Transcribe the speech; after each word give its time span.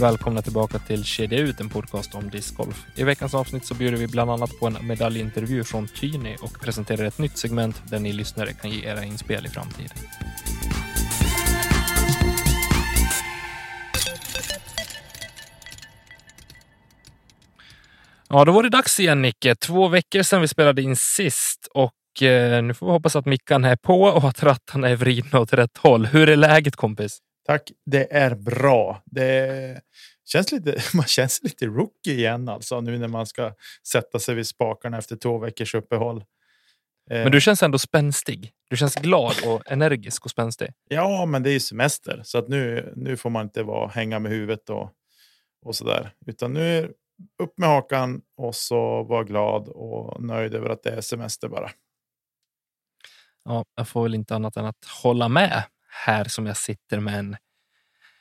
Välkomna 0.00 0.42
tillbaka 0.42 0.78
till 0.78 1.04
Kedja 1.04 1.38
ut, 1.38 1.60
en 1.60 1.68
podcast 1.68 2.14
om 2.14 2.30
discgolf. 2.30 2.84
I 2.96 3.04
veckans 3.04 3.34
avsnitt 3.34 3.66
så 3.66 3.74
bjuder 3.74 3.98
vi 3.98 4.06
bland 4.06 4.30
annat 4.30 4.58
på 4.58 4.66
en 4.66 4.86
medaljintervju 4.86 5.64
från 5.64 5.88
Tyni 5.88 6.36
och 6.42 6.60
presenterar 6.60 7.04
ett 7.04 7.18
nytt 7.18 7.38
segment 7.38 7.82
där 7.90 7.98
ni 7.98 8.12
lyssnare 8.12 8.52
kan 8.52 8.70
ge 8.70 8.86
era 8.86 9.04
inspel 9.04 9.46
i 9.46 9.48
framtiden. 9.48 9.96
Ja, 18.28 18.44
då 18.44 18.52
var 18.52 18.62
det 18.62 18.68
dags 18.68 19.00
igen 19.00 19.22
Nicke. 19.22 19.54
Två 19.54 19.88
veckor 19.88 20.22
sedan 20.22 20.40
vi 20.40 20.48
spelade 20.48 20.82
in 20.82 20.96
sist 20.96 21.68
och 21.74 22.22
eh, 22.22 22.62
nu 22.62 22.74
får 22.74 22.86
vi 22.86 22.92
hoppas 22.92 23.16
att 23.16 23.26
mickan 23.26 23.64
är 23.64 23.76
på 23.76 24.02
och 24.02 24.28
att 24.28 24.42
rattarna 24.42 24.88
är 24.88 24.96
vridna 24.96 25.40
åt 25.40 25.52
rätt 25.52 25.78
håll. 25.78 26.06
Hur 26.06 26.28
är 26.28 26.36
läget 26.36 26.76
kompis? 26.76 27.18
Tack, 27.48 27.72
det 27.86 28.12
är 28.12 28.34
bra. 28.34 29.02
Det 29.04 29.80
känns 30.24 30.52
lite, 30.52 30.76
man 30.96 31.06
känns 31.06 31.42
lite 31.42 31.66
rookie 31.66 32.14
igen 32.14 32.48
alltså 32.48 32.80
nu 32.80 32.98
när 32.98 33.08
man 33.08 33.26
ska 33.26 33.54
sätta 33.88 34.18
sig 34.18 34.34
vid 34.34 34.46
spakarna 34.46 34.98
efter 34.98 35.16
två 35.16 35.38
veckors 35.38 35.74
uppehåll. 35.74 36.16
Eh, 37.10 37.22
men 37.22 37.32
du 37.32 37.40
känns 37.40 37.62
ändå 37.62 37.78
spänstig. 37.78 38.52
Du 38.70 38.76
känns 38.76 38.94
glad 38.94 39.34
och 39.46 39.62
energisk 39.72 40.24
och 40.24 40.30
spänstig. 40.30 40.68
Ja, 40.88 41.26
men 41.26 41.42
det 41.42 41.50
är 41.50 41.52
ju 41.52 41.60
semester 41.60 42.20
så 42.24 42.38
att 42.38 42.48
nu, 42.48 42.92
nu 42.96 43.16
får 43.16 43.30
man 43.30 43.42
inte 43.46 43.62
vara, 43.62 43.88
hänga 43.88 44.18
med 44.18 44.32
huvudet 44.32 44.70
och, 44.70 44.90
och 45.64 45.76
så 45.76 45.84
där, 45.84 46.14
utan 46.26 46.52
nu 46.52 46.78
är 46.78 46.90
upp 47.42 47.58
med 47.58 47.68
hakan 47.68 48.20
och 48.36 48.54
så 48.54 49.02
vara 49.02 49.24
glad 49.24 49.68
och 49.68 50.22
nöjd 50.22 50.54
över 50.54 50.70
att 50.70 50.82
det 50.82 50.90
är 50.90 51.00
semester 51.00 51.48
bara. 51.48 51.70
Ja, 53.44 53.64
jag 53.76 53.88
får 53.88 54.02
väl 54.02 54.14
inte 54.14 54.34
annat 54.34 54.56
än 54.56 54.64
att 54.64 54.84
hålla 55.02 55.28
med 55.28 55.62
här 56.06 56.24
som 56.24 56.46
jag 56.46 56.56
sitter 56.56 57.00
med 57.00 57.18
en 57.18 57.36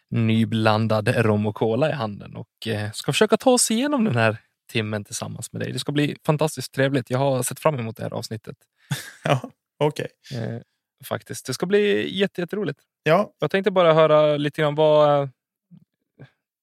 nyblandad 0.09 1.07
rom 1.07 1.45
och 1.45 1.55
cola 1.55 1.89
i 1.89 1.91
handen 1.93 2.35
och 2.35 2.67
eh, 2.67 2.91
ska 2.91 3.11
försöka 3.11 3.37
ta 3.37 3.51
oss 3.51 3.71
igenom 3.71 4.03
den 4.03 4.15
här 4.15 4.37
timmen 4.71 5.03
tillsammans 5.03 5.53
med 5.53 5.61
dig. 5.61 5.71
Det 5.71 5.79
ska 5.79 5.91
bli 5.91 6.17
fantastiskt 6.25 6.73
trevligt. 6.73 7.09
Jag 7.09 7.19
har 7.19 7.43
sett 7.43 7.59
fram 7.59 7.79
emot 7.79 7.97
det 7.97 8.03
här 8.03 8.13
avsnittet. 8.13 8.57
ja, 9.23 9.51
okej. 9.77 10.07
Okay. 10.31 10.43
Eh, 10.43 10.61
faktiskt. 11.03 11.45
Det 11.45 11.53
ska 11.53 11.65
bli 11.65 12.17
jätteroligt. 12.19 12.79
Ja. 13.03 13.33
Jag 13.39 13.51
tänkte 13.51 13.71
bara 13.71 13.93
höra 13.93 14.37
lite 14.37 14.61
grann 14.61 14.75
vad, 14.75 15.29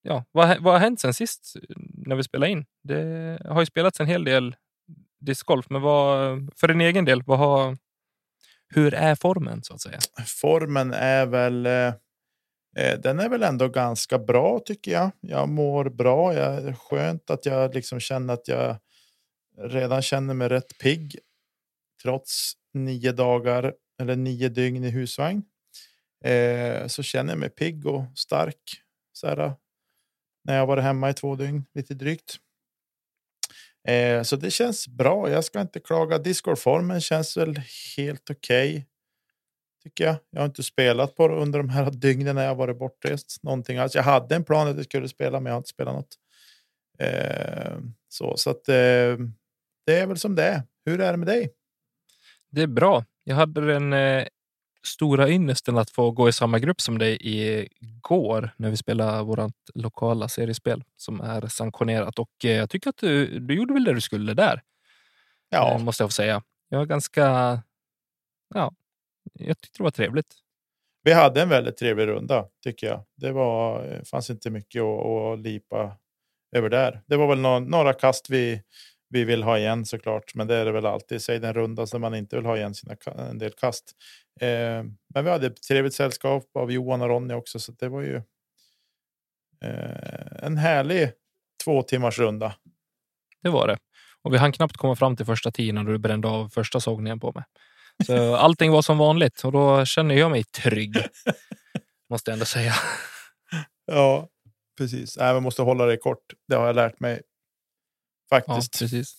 ja, 0.02 0.24
vad, 0.32 0.58
vad 0.62 0.74
har 0.74 0.80
hänt 0.80 1.00
sen 1.00 1.14
sist 1.14 1.56
när 1.78 2.16
vi 2.16 2.22
spelade 2.22 2.52
in? 2.52 2.66
Det 2.82 3.38
har 3.48 3.60
ju 3.60 3.66
spelats 3.66 4.00
en 4.00 4.06
hel 4.06 4.24
del 4.24 4.56
discgolf, 5.20 5.70
men 5.70 5.82
vad, 5.82 6.50
för 6.56 6.68
din 6.68 6.80
egen 6.80 7.04
del, 7.04 7.22
vad 7.22 7.38
har, 7.38 7.76
hur 8.74 8.94
är 8.94 9.14
formen 9.14 9.62
så 9.62 9.74
att 9.74 9.80
säga? 9.80 9.98
Formen 10.26 10.92
är 10.92 11.26
väl 11.26 11.66
eh, 11.66 11.94
eh, 12.76 12.98
den 12.98 13.20
är 13.20 13.28
väl 13.28 13.42
ändå 13.42 13.68
ganska 13.68 14.18
bra 14.18 14.58
tycker 14.58 14.92
jag. 14.92 15.10
Jag 15.20 15.48
mår 15.48 15.88
bra. 15.88 16.34
Jag, 16.34 16.62
det 16.62 16.68
är 16.68 16.74
skönt 16.74 17.30
att 17.30 17.46
jag 17.46 17.74
liksom 17.74 18.00
känner 18.00 18.34
att 18.34 18.48
jag 18.48 18.76
redan 19.58 20.02
känner 20.02 20.34
mig 20.34 20.48
rätt 20.48 20.78
pigg. 20.78 21.18
Trots 22.02 22.52
nio 22.74 23.12
dagar 23.12 23.74
eller 24.00 24.16
nio 24.16 24.48
dygn 24.48 24.84
i 24.84 24.90
husvagn. 24.90 25.42
Eh, 26.24 26.86
så 26.86 27.02
känner 27.02 27.32
jag 27.32 27.38
mig 27.38 27.50
pigg 27.50 27.86
och 27.86 28.04
stark. 28.14 28.80
Så 29.12 29.26
här, 29.26 29.38
eh, 29.38 29.52
när 30.44 30.56
jag 30.56 30.66
varit 30.66 30.84
hemma 30.84 31.10
i 31.10 31.14
två 31.14 31.34
dygn, 31.34 31.64
lite 31.74 31.94
drygt. 31.94 32.36
Eh, 33.88 34.22
så 34.22 34.36
det 34.36 34.50
känns 34.50 34.88
bra. 34.88 35.30
Jag 35.30 35.44
ska 35.44 35.60
inte 35.60 35.80
klaga. 35.80 36.18
Discord-formen 36.18 37.00
känns 37.00 37.36
väl 37.36 37.60
helt 37.96 38.30
okej. 38.30 38.70
Okay, 38.70 38.84
tycker 39.82 40.04
jag. 40.04 40.16
Jag 40.30 40.40
har 40.40 40.46
inte 40.46 40.62
spelat 40.62 41.16
på 41.16 41.28
det 41.28 41.34
under 41.34 41.58
de 41.58 41.68
här 41.68 41.90
dygnen 41.90 42.34
när 42.36 42.44
jag 42.44 42.54
varit 42.54 42.78
bortrest. 42.78 43.42
Någonting 43.42 43.78
alls. 43.78 43.94
Jag 43.94 44.02
hade 44.02 44.34
en 44.34 44.44
plan 44.44 44.68
att 44.68 44.76
jag 44.76 44.84
skulle 44.84 45.08
spela, 45.08 45.40
men 45.40 45.46
jag 45.46 45.54
har 45.54 45.58
inte 45.58 45.70
spelat 45.70 45.94
något. 45.94 46.14
Eh, 46.98 47.78
så 48.08 48.36
så 48.36 48.50
att 48.50 48.68
eh, 48.68 49.16
det 49.86 49.98
är 49.98 50.06
väl 50.06 50.18
som 50.18 50.34
det 50.34 50.44
är. 50.44 50.62
Hur 50.84 51.00
är 51.00 51.12
det 51.12 51.18
med 51.18 51.28
dig? 51.28 51.50
Det 52.50 52.62
är 52.62 52.66
bra. 52.66 53.04
Jag 53.24 53.36
hade 53.36 53.74
en, 53.74 53.92
eh, 53.92 54.26
stora 54.86 55.28
ynnesten 55.28 55.78
att 55.78 55.90
få 55.90 56.10
gå 56.10 56.28
i 56.28 56.32
samma 56.32 56.58
grupp 56.58 56.80
som 56.80 56.98
dig 56.98 57.18
igår 57.20 58.50
när 58.56 58.70
vi 58.70 58.76
spelade 58.76 59.22
vårt 59.22 59.52
lokala 59.74 60.28
seriespel 60.28 60.84
som 60.96 61.20
är 61.20 61.46
sanktionerat 61.46 62.18
och 62.18 62.30
eh, 62.44 62.50
jag 62.50 62.70
tycker 62.70 62.90
att 62.90 62.96
du, 62.96 63.40
du 63.40 63.54
gjorde 63.54 63.74
väl 63.74 63.84
det 63.84 63.94
du 63.94 64.00
skulle 64.00 64.34
där. 64.34 64.62
Ja, 65.48 65.74
eh, 65.74 65.84
måste 65.84 66.02
jag 66.02 66.10
få 66.10 66.14
säga. 66.14 66.42
Jag 66.68 66.78
var 66.78 66.86
ganska. 66.86 67.22
Ja, 68.54 68.72
jag 69.32 69.60
tyckte 69.60 69.78
det 69.78 69.84
var 69.84 69.90
trevligt. 69.90 70.34
Vi 71.02 71.12
hade 71.12 71.42
en 71.42 71.48
väldigt 71.48 71.76
trevlig 71.76 72.06
runda 72.06 72.46
tycker 72.62 72.86
jag. 72.86 73.04
Det 73.16 73.32
var 73.32 73.86
eh, 73.92 74.02
fanns 74.02 74.30
inte 74.30 74.50
mycket 74.50 74.82
att, 74.82 75.06
att 75.06 75.38
lipa 75.38 75.96
över 76.56 76.68
där. 76.68 77.02
Det 77.06 77.16
var 77.16 77.28
väl 77.28 77.40
några, 77.40 77.58
några 77.58 77.92
kast 77.92 78.30
vi 78.30 78.62
vi 79.14 79.24
vill 79.24 79.42
ha 79.42 79.58
igen 79.58 79.84
såklart, 79.84 80.34
men 80.34 80.46
det 80.46 80.54
är 80.54 80.64
det 80.64 80.72
väl 80.72 80.86
alltid. 80.86 81.22
Säg 81.22 81.38
den 81.38 81.54
runda 81.54 81.86
som 81.86 82.00
man 82.00 82.14
inte 82.14 82.36
vill 82.36 82.46
ha 82.46 82.56
igen 82.56 82.74
sina 82.74 82.96
en 83.28 83.38
del 83.38 83.52
kast. 83.52 83.92
Eh, 84.40 84.84
men 85.14 85.24
vi 85.24 85.30
hade 85.30 85.46
ett 85.46 85.62
trevligt 85.62 85.94
sällskap 85.94 86.56
av 86.56 86.72
Johan 86.72 87.02
och 87.02 87.08
Ronny 87.08 87.34
också, 87.34 87.58
så 87.58 87.72
det 87.72 87.88
var 87.88 88.02
ju. 88.02 88.16
Eh, 89.64 90.44
en 90.46 90.56
härlig 90.56 91.12
två 91.64 91.82
timmars 91.82 92.18
runda. 92.18 92.54
Det 93.42 93.50
var 93.50 93.68
det 93.68 93.78
och 94.24 94.34
vi 94.34 94.38
hann 94.38 94.52
knappt 94.52 94.76
komma 94.76 94.96
fram 94.96 95.16
till 95.16 95.26
första 95.26 95.50
tiden 95.50 95.74
när 95.74 95.84
du 95.84 95.98
brände 95.98 96.28
av 96.28 96.48
första 96.48 96.80
sågningen 96.80 97.20
på 97.20 97.32
mig. 97.32 97.44
Så 98.06 98.34
allting 98.36 98.70
var 98.70 98.82
som 98.82 98.98
vanligt 98.98 99.44
och 99.44 99.52
då 99.52 99.84
känner 99.84 100.14
jag 100.14 100.30
mig 100.30 100.44
trygg. 100.44 100.96
måste 102.10 102.30
jag 102.30 102.32
ändå 102.32 102.46
säga. 102.46 102.74
Ja, 103.86 104.28
precis. 104.78 105.18
Man 105.18 105.42
måste 105.42 105.62
hålla 105.62 105.86
det 105.86 105.96
kort. 105.96 106.24
Det 106.48 106.56
har 106.56 106.66
jag 106.66 106.76
lärt 106.76 107.00
mig 107.00 107.22
Faktiskt. 108.30 108.80
Ja, 108.80 108.84
precis. 108.84 109.16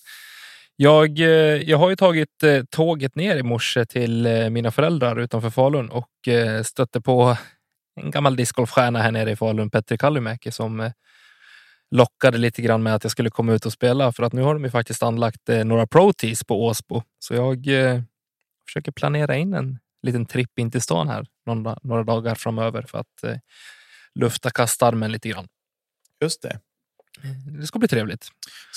Jag, 0.78 1.20
eh, 1.20 1.28
jag 1.70 1.78
har 1.78 1.90
ju 1.90 1.96
tagit 1.96 2.44
eh, 2.44 2.64
tåget 2.64 3.16
ner 3.16 3.38
i 3.38 3.44
morse 3.44 3.86
till 3.86 4.26
eh, 4.26 4.50
mina 4.50 4.72
föräldrar 4.72 5.20
utanför 5.20 5.50
Falun 5.50 5.90
och 5.90 6.10
stötte 6.64 7.02
på 7.02 7.38
en 8.02 8.12
gammal 8.12 8.36
discgolfstjärna 8.36 9.02
här 9.02 9.12
nere 9.12 9.32
i 9.32 9.36
Falun, 9.36 9.70
Petter 9.70 9.98
Kallimäki, 9.98 10.52
som 10.52 10.92
lockade 11.92 12.38
lite 12.38 12.62
grann 12.62 12.84
med 12.84 12.96
att 12.96 13.04
jag 13.04 13.12
skulle 13.12 13.30
komma 13.30 13.54
ut 13.54 13.66
och 13.66 13.74
spela 13.74 14.12
för 14.12 14.24
att 14.24 14.34
nu 14.34 14.42
har 14.42 14.54
de 14.54 14.64
ju 14.64 14.70
faktiskt 14.70 15.04
anlagt 15.04 15.48
några 15.66 15.88
pro 15.88 16.14
på 16.48 16.66
Åsbo. 16.66 17.04
Så 17.20 17.34
jag 17.34 17.66
försöker 18.68 18.92
planera 18.92 19.36
in 19.36 19.54
en 19.54 19.80
liten 20.04 20.26
tripp 20.26 20.60
in 20.60 20.72
till 20.72 20.82
stan 20.82 21.08
här 21.08 21.26
några, 21.46 21.78
några 21.82 22.04
dagar 22.04 22.36
framöver 22.36 22.82
för 22.82 22.98
att 22.98 23.42
lufta 24.20 24.50
kastarmen 24.50 25.12
lite 25.12 25.30
grann. 25.30 25.48
Just 26.22 26.42
det. 26.42 26.60
Det 27.60 27.68
ska 27.68 27.80
bli 27.80 27.88
trevligt. 27.88 28.28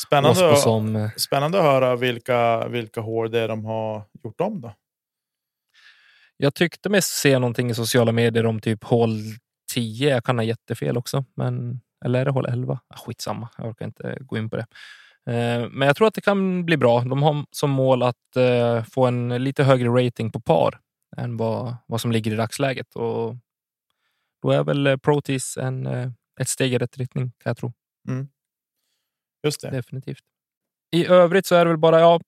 Spännande, 0.06 0.56
som... 0.56 0.97
Eh, 0.97 1.10
spännande 1.16 1.59
att 1.59 1.65
höra 1.65 1.97
vilka, 1.97 2.69
vilka 2.69 3.00
hår 3.00 3.28
det 3.28 3.41
är 3.41 3.49
de 3.49 3.64
har 3.64 4.02
gjort 4.25 4.40
om. 4.40 4.61
Då. 4.61 4.75
Jag 6.37 6.55
tyckte 6.55 6.88
mig 6.88 7.02
se 7.02 7.38
någonting 7.38 7.70
i 7.70 7.75
sociala 7.75 8.12
medier 8.12 8.46
om 8.46 8.61
typ 8.61 8.85
hål 8.85 9.11
10. 9.73 10.11
Jag 10.11 10.25
kan 10.25 10.38
ha 10.38 10.44
jättefel 10.44 10.96
också, 10.96 11.25
men 11.35 11.81
eller 12.05 12.20
är 12.20 12.25
det 12.25 12.31
hål 12.31 12.46
11? 12.46 12.81
Ah, 12.88 12.96
skitsamma, 12.96 13.49
jag 13.58 13.67
orkar 13.67 13.87
inte 13.87 14.19
gå 14.20 14.38
in 14.38 14.50
på 14.50 14.56
det. 14.56 14.67
Eh, 15.32 15.69
men 15.70 15.87
jag 15.87 15.96
tror 15.96 16.08
att 16.08 16.14
det 16.14 16.20
kan 16.20 16.64
bli 16.64 16.76
bra. 16.76 17.00
De 17.00 17.23
har 17.23 17.44
som 17.50 17.70
mål 17.70 18.02
att 18.02 18.37
eh, 18.37 18.84
få 18.84 19.06
en 19.06 19.44
lite 19.44 19.64
högre 19.64 19.88
rating 19.88 20.32
på 20.32 20.41
par 20.41 20.81
än 21.17 21.37
vad, 21.37 21.76
vad 21.87 22.00
som 22.00 22.12
ligger 22.12 22.32
i 22.32 22.37
dagsläget. 22.37 22.96
Och 22.96 23.37
då 24.43 24.50
är 24.50 24.64
väl 24.64 24.99
Protease 24.99 25.62
en, 25.62 25.87
ett 26.41 26.49
steg 26.49 26.73
i 26.73 26.79
rätt 26.79 26.99
riktning, 26.99 27.32
kan 27.38 27.50
jag 27.50 27.56
tro. 27.56 27.73
Mm. 28.08 28.28
Just 29.44 29.60
det. 29.60 29.70
Definitivt. 29.70 30.24
I 30.90 31.06
övrigt 31.06 31.46
så 31.46 31.54
är 31.54 31.64
det 31.64 31.70
väl 31.70 31.78
bara 31.78 32.00
ja, 32.00 32.20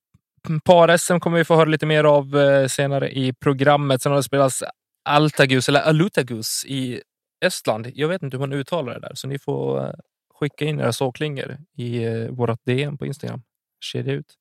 par-SM 0.63 1.19
kommer 1.19 1.37
vi 1.37 1.45
få 1.45 1.55
höra 1.55 1.69
lite 1.69 1.85
mer 1.85 2.03
av 2.03 2.37
eh, 2.37 2.67
senare 2.67 3.11
i 3.11 3.33
programmet. 3.33 4.01
Sen 4.01 4.11
har 4.11 4.17
det 4.17 4.23
spelats 4.23 4.63
Altagus 5.05 5.69
eller 5.69 5.79
Alutagus 5.79 6.65
i 6.65 7.01
Estland. 7.45 7.91
Jag 7.95 8.07
vet 8.07 8.23
inte 8.23 8.37
hur 8.37 8.47
man 8.47 8.53
uttalar 8.53 8.93
det 8.93 8.99
där, 8.99 9.11
så 9.15 9.27
ni 9.27 9.39
får 9.39 9.85
eh, 9.87 9.93
skicka 10.39 10.65
in 10.65 10.79
era 10.79 10.93
såklingor 10.93 11.57
i 11.77 12.03
eh, 12.03 12.27
vårt 12.27 12.65
DM 12.65 12.97
på 12.97 13.05
Instagram. 13.05 13.43
Kedja 13.79 14.13
ut. 14.13 14.35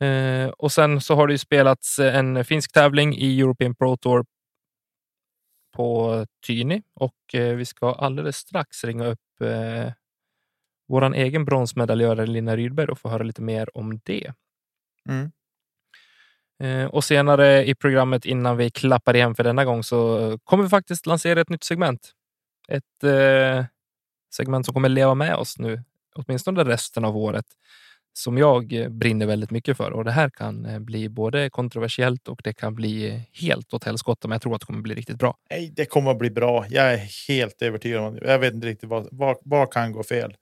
Eh, 0.00 0.48
och 0.48 0.72
sen 0.72 1.00
så 1.00 1.14
har 1.14 1.26
det 1.26 1.32
ju 1.34 1.38
spelats 1.38 1.98
eh, 1.98 2.16
en 2.16 2.44
finsk 2.44 2.72
tävling 2.72 3.16
i 3.16 3.40
European 3.40 3.74
Pro 3.74 3.96
Tour 3.96 4.24
på 5.76 6.26
Tyni 6.46 6.82
och 6.94 7.34
eh, 7.34 7.56
vi 7.56 7.64
ska 7.64 7.92
alldeles 7.92 8.36
strax 8.36 8.84
ringa 8.84 9.06
upp 9.06 9.40
eh, 9.40 9.92
vår 10.88 11.14
egen 11.14 11.44
bronsmedaljör 11.44 12.26
Lina 12.26 12.56
Rydberg 12.56 12.88
och 12.88 12.98
få 12.98 13.08
höra 13.08 13.22
lite 13.22 13.42
mer 13.42 13.76
om 13.76 14.00
det. 14.04 14.32
Mm. 15.08 15.30
Eh, 16.62 16.84
och 16.86 17.04
senare 17.04 17.64
i 17.66 17.74
programmet 17.74 18.24
innan 18.24 18.56
vi 18.56 18.70
klappar 18.70 19.16
igen 19.16 19.34
för 19.34 19.44
denna 19.44 19.64
gång 19.64 19.82
så 19.82 20.38
kommer 20.44 20.64
vi 20.64 20.70
faktiskt 20.70 21.06
lansera 21.06 21.40
ett 21.40 21.48
nytt 21.48 21.64
segment. 21.64 22.12
Ett 22.68 23.04
eh, 23.04 23.64
segment 24.34 24.66
som 24.66 24.74
kommer 24.74 24.88
leva 24.88 25.14
med 25.14 25.34
oss 25.34 25.58
nu, 25.58 25.82
åtminstone 26.14 26.64
resten 26.64 27.04
av 27.04 27.16
året, 27.16 27.46
som 28.12 28.38
jag 28.38 28.86
brinner 28.90 29.26
väldigt 29.26 29.50
mycket 29.50 29.76
för. 29.76 29.90
Och 29.90 30.04
det 30.04 30.10
här 30.10 30.30
kan 30.30 30.66
eh, 30.66 30.78
bli 30.78 31.08
både 31.08 31.50
kontroversiellt 31.50 32.28
och 32.28 32.40
det 32.44 32.52
kan 32.52 32.74
bli 32.74 33.22
helt 33.32 33.74
åt 33.74 33.84
helskotta, 33.84 34.28
men 34.28 34.34
jag 34.34 34.42
tror 34.42 34.54
att 34.54 34.60
det 34.60 34.66
kommer 34.66 34.82
bli 34.82 34.94
riktigt 34.94 35.18
bra. 35.18 35.36
Nej, 35.50 35.72
det 35.76 35.84
kommer 35.84 36.10
att 36.10 36.18
bli 36.18 36.30
bra. 36.30 36.66
Jag 36.68 36.92
är 36.92 37.28
helt 37.28 37.62
övertygad 37.62 38.00
om 38.00 38.14
det. 38.14 38.30
Jag 38.30 38.38
vet 38.38 38.54
inte 38.54 38.66
riktigt 38.66 38.88
vad, 38.88 39.08
vad, 39.10 39.36
vad 39.42 39.72
kan 39.72 39.92
gå 39.92 40.02
fel. 40.02 40.36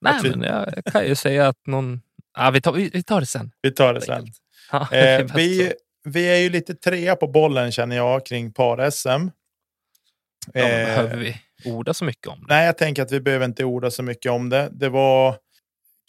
Nej, 0.00 0.20
vi- 0.22 0.36
men 0.36 0.42
jag 0.48 0.84
kan 0.84 1.06
ju 1.06 1.14
säga 1.14 1.48
att 1.48 1.66
någon... 1.66 2.00
Ja, 2.38 2.50
vi, 2.50 2.60
tar, 2.60 2.72
vi, 2.72 3.02
tar 3.02 3.20
det 3.20 3.26
sen. 3.26 3.50
Vi 3.62 3.70
tar 3.70 3.94
det 3.94 4.00
sen. 4.00 4.26
Ja, 4.72 4.88
det 4.90 5.14
Eh, 5.20 5.34
vi, 5.36 5.72
vi 6.04 6.24
är 6.28 6.36
ju 6.36 6.50
lite 6.50 6.74
trea 6.74 7.16
på 7.16 7.26
bollen 7.28 7.72
känner 7.72 7.96
jag 7.96 8.26
kring 8.26 8.52
par-SM. 8.52 9.08
ja, 10.52 10.60
Eh, 10.60 10.86
behöver 10.86 11.16
vi 11.16 11.40
orda 11.64 11.94
så 11.94 12.04
mycket 12.04 12.26
om 12.26 12.40
det? 12.40 12.46
Nej, 12.48 12.66
jag 12.66 12.78
tänker 12.78 13.02
att 13.02 13.12
vi 13.12 13.20
behöver 13.20 13.44
inte 13.44 13.64
orda 13.64 13.90
så 13.90 14.02
mycket 14.02 14.32
om 14.32 14.48
det. 14.48 14.68
Det 14.72 14.88
var 14.88 15.36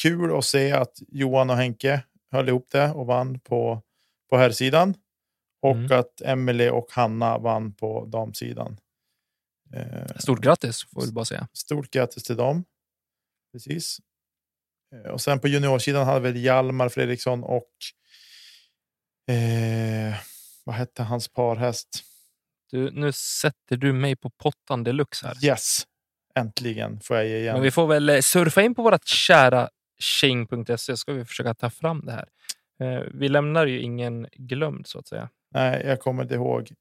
kul 0.01 0.37
att 0.37 0.45
se 0.45 0.71
att 0.71 0.97
Johan 1.07 1.49
och 1.49 1.55
Henke 1.57 2.01
höll 2.31 2.49
ihop 2.49 2.67
det 2.71 2.89
och 2.91 3.05
vann 3.05 3.39
på, 3.39 3.81
på 4.29 4.37
herrsidan. 4.37 4.93
Och 5.61 5.71
Mm. 5.75 5.99
att 5.99 6.21
Emily 6.21 6.69
och 6.69 6.87
Hanna 6.91 7.37
vann 7.37 7.73
på 7.73 8.05
damsidan. 8.05 8.77
Eh, 9.73 10.15
Stort 10.19 10.39
grattis 10.41 10.83
får 10.93 11.05
vi 11.05 11.11
bara 11.11 11.25
säga. 11.25 11.47
Stort 11.53 11.91
grattis 11.91 12.23
till 12.23 12.35
dem. 12.35 12.63
Precis. 13.65 13.97
Eh, 14.95 15.11
Och 15.11 15.21
sen 15.21 15.39
på 15.39 15.47
juniorsidan 15.47 16.05
hade 16.05 16.31
vi 16.31 16.39
Hjalmar 16.41 16.89
Fredriksson 16.89 17.43
och 17.43 17.71
eh, 19.33 20.15
vad 20.63 20.75
hette 20.75 21.03
hans 21.03 21.27
parhäst? 21.27 22.03
Du, 22.71 22.91
nu 22.91 23.11
sätter 23.11 23.77
du 23.77 23.93
mig 23.93 24.15
på 24.15 24.29
pottan 24.29 24.83
deluxe 24.83 25.27
här. 25.27 25.45
Yes, 25.45 25.83
äntligen 26.35 26.99
får 26.99 27.17
jag 27.17 27.27
ge 27.27 27.37
igen. 27.39 27.53
Men 27.53 27.63
vi 27.63 27.71
får 27.71 27.87
väl 27.87 28.09
eh, 28.09 28.19
surfa 28.19 28.61
in 28.61 28.75
på 28.75 28.81
vårt 28.83 29.07
kära 29.07 29.69
Shing.se 29.99 30.97
ska 30.97 31.13
vi 31.13 31.25
försöka 31.25 31.53
ta 31.53 31.69
fram 31.69 32.05
det 32.05 32.11
här. 32.11 32.27
Eh, 32.79 33.03
Vi 33.13 33.29
lämnar 33.29 33.65
ju 33.65 33.81
ingen 33.81 34.27
glömd 34.33 34.87
så 34.87 34.99
att 34.99 35.07
säga. 35.07 35.29
Nej, 35.51 35.83
jag 35.85 35.99
kommer 35.99 36.23
inte 36.23 36.35
ihåg. 36.35 36.71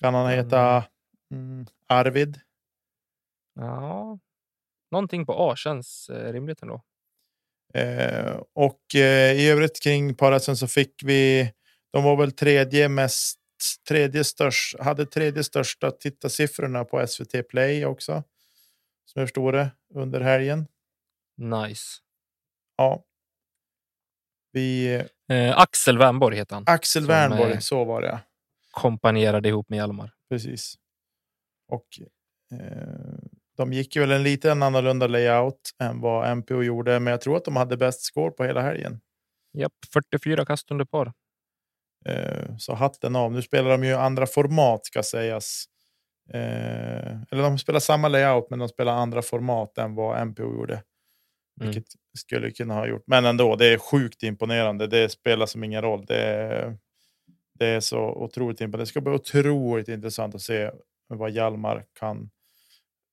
Kan 0.00 0.14
han 0.14 0.30
heta 0.30 0.84
mm, 1.30 1.66
Arvid? 1.86 2.40
Ja, 3.54 4.18
någonting 4.92 5.26
på 5.26 5.50
A 5.50 5.56
känns 5.56 6.10
eh, 6.10 6.32
rimligt 6.32 6.62
ändå. 6.62 6.82
Eh, 7.74 8.40
och 8.54 8.94
eh, 8.94 9.32
i 9.32 9.48
övrigt 9.48 9.82
kring 9.82 10.14
parhästen 10.14 10.56
så 10.56 10.68
fick 10.68 11.02
vi. 11.04 11.52
De 11.92 12.04
var 12.04 12.16
väl 12.16 12.32
tredje 12.32 12.88
mest. 12.88 13.38
Tredje 13.88 14.24
störst, 14.24 14.78
hade 14.78 15.06
tredje 15.06 15.44
största 15.44 15.90
tittarsiffrorna 15.90 16.84
på 16.84 17.06
SVT 17.06 17.48
Play 17.48 17.84
också. 17.84 18.12
Som 19.04 19.20
jag 19.20 19.28
förstår 19.28 19.52
det 19.52 19.70
under 19.94 20.20
helgen. 20.20 20.66
Nice. 21.36 21.98
Ja. 22.76 23.04
Vi, 24.52 25.02
Eh, 25.32 25.58
Axel 25.58 25.98
Wernborg 25.98 26.36
heter 26.36 26.54
han. 26.54 26.64
Axel 26.66 27.06
Wernborg, 27.06 27.52
eh, 27.52 27.58
så 27.58 27.84
var 27.84 28.02
det. 28.02 28.20
Kompanjerade 28.70 29.48
ihop 29.48 29.68
med 29.68 29.76
Hjalmar. 29.76 30.12
Precis. 30.28 30.74
Och 31.68 31.86
eh, 32.52 32.58
de 33.56 33.72
gick 33.72 33.96
ju 33.96 34.00
väl 34.00 34.10
en 34.10 34.22
lite 34.22 34.52
annorlunda 34.52 35.06
layout 35.06 35.70
än 35.82 36.00
vad 36.00 36.36
MPO 36.36 36.62
gjorde, 36.62 37.00
men 37.00 37.10
jag 37.10 37.20
tror 37.20 37.36
att 37.36 37.44
de 37.44 37.56
hade 37.56 37.76
bäst 37.76 38.02
score 38.02 38.30
på 38.30 38.44
hela 38.44 38.60
helgen. 38.60 39.00
Japp, 39.58 39.72
44 39.92 40.44
kast 40.44 40.70
under 40.70 40.84
par. 40.84 41.12
Eh, 42.04 42.56
så 42.58 42.74
hatten 42.74 43.16
av. 43.16 43.32
Nu 43.32 43.42
spelar 43.42 43.70
de 43.70 43.84
ju 43.84 43.94
andra 43.94 44.26
format 44.26 44.86
ska 44.86 45.02
sägas. 45.02 45.64
Eh, 46.34 47.22
eller 47.30 47.42
de 47.42 47.58
spelar 47.58 47.80
samma 47.80 48.08
layout, 48.08 48.50
men 48.50 48.58
de 48.58 48.68
spelar 48.68 48.92
andra 48.92 49.22
format 49.22 49.78
än 49.78 49.94
vad 49.94 50.26
MPO 50.26 50.42
gjorde. 50.42 50.74
Mm. 51.60 51.72
Vilket 51.72 51.92
skulle 52.18 52.50
kunna 52.50 52.74
ha 52.74 52.86
gjort. 52.86 53.02
Men 53.06 53.24
ändå, 53.24 53.56
det 53.56 53.66
är 53.66 53.78
sjukt 53.78 54.22
imponerande. 54.22 54.86
Det 54.86 55.08
spelar 55.08 55.46
som 55.46 55.64
ingen 55.64 55.82
roll. 55.82 56.04
Det 56.06 56.22
är, 56.22 56.76
det 57.58 57.66
är 57.66 57.80
så 57.80 57.98
otroligt 57.98 58.60
imponerande. 58.60 58.82
Det 58.82 58.86
ska 58.86 59.00
bli 59.00 59.12
otroligt 59.12 59.88
intressant 59.88 60.34
att 60.34 60.42
se 60.42 60.70
vad 61.08 61.30
Hjalmar 61.30 61.84
kan, 61.98 62.30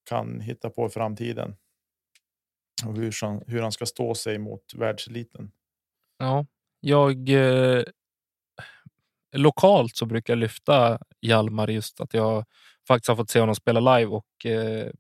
kan 0.10 0.40
hitta 0.42 0.70
på 0.70 0.86
i 0.86 0.90
framtiden. 0.90 1.56
Och 2.86 2.96
hur, 2.96 3.26
han- 3.26 3.44
hur 3.48 3.62
han 3.62 3.72
ska 3.72 3.86
stå 3.86 4.16
sig 4.16 4.38
mot 4.38 4.74
världseliten. 4.76 5.52
Ja, 6.18 6.46
jag... 6.80 7.30
Eh, 7.30 7.84
lokalt 9.36 9.96
så 9.98 10.06
brukar 10.06 10.34
jag 10.34 10.38
lyfta 10.40 11.00
Hjalmar 11.22 11.68
just 11.68 12.00
att 12.02 12.14
jag 12.14 12.46
faktiskt 12.88 13.08
har 13.10 13.16
fått 13.16 13.30
se 13.30 13.40
honom 13.40 13.56
spela 13.56 13.98
live 13.98 14.12
och 14.12 14.46
eh, 14.46 14.92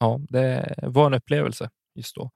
ja, 0.00 0.20
det 0.28 0.74
var 0.82 1.06
en 1.06 1.14
upplevelse 1.14 1.70
just 1.94 2.14
då. 2.16 2.30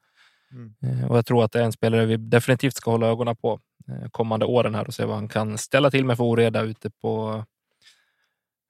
Mm. 0.52 0.74
Eh, 0.82 1.10
och 1.10 1.16
jag 1.16 1.26
tror 1.26 1.44
att 1.44 1.52
det 1.52 1.60
är 1.60 1.64
en 1.64 1.72
spelare 1.72 2.06
vi 2.06 2.16
definitivt 2.16 2.76
ska 2.76 2.90
hålla 2.90 3.06
ögonen 3.06 3.36
på 3.36 3.60
eh, 3.88 4.08
kommande 4.10 4.46
åren 4.46 4.74
här 4.74 4.86
och 4.86 4.94
se 4.94 5.04
vad 5.04 5.14
han 5.16 5.28
kan 5.28 5.58
ställa 5.58 5.90
till 5.90 6.04
med 6.04 6.16
för 6.16 6.24
oreda 6.24 6.62
ute 6.62 6.90
på 6.90 7.44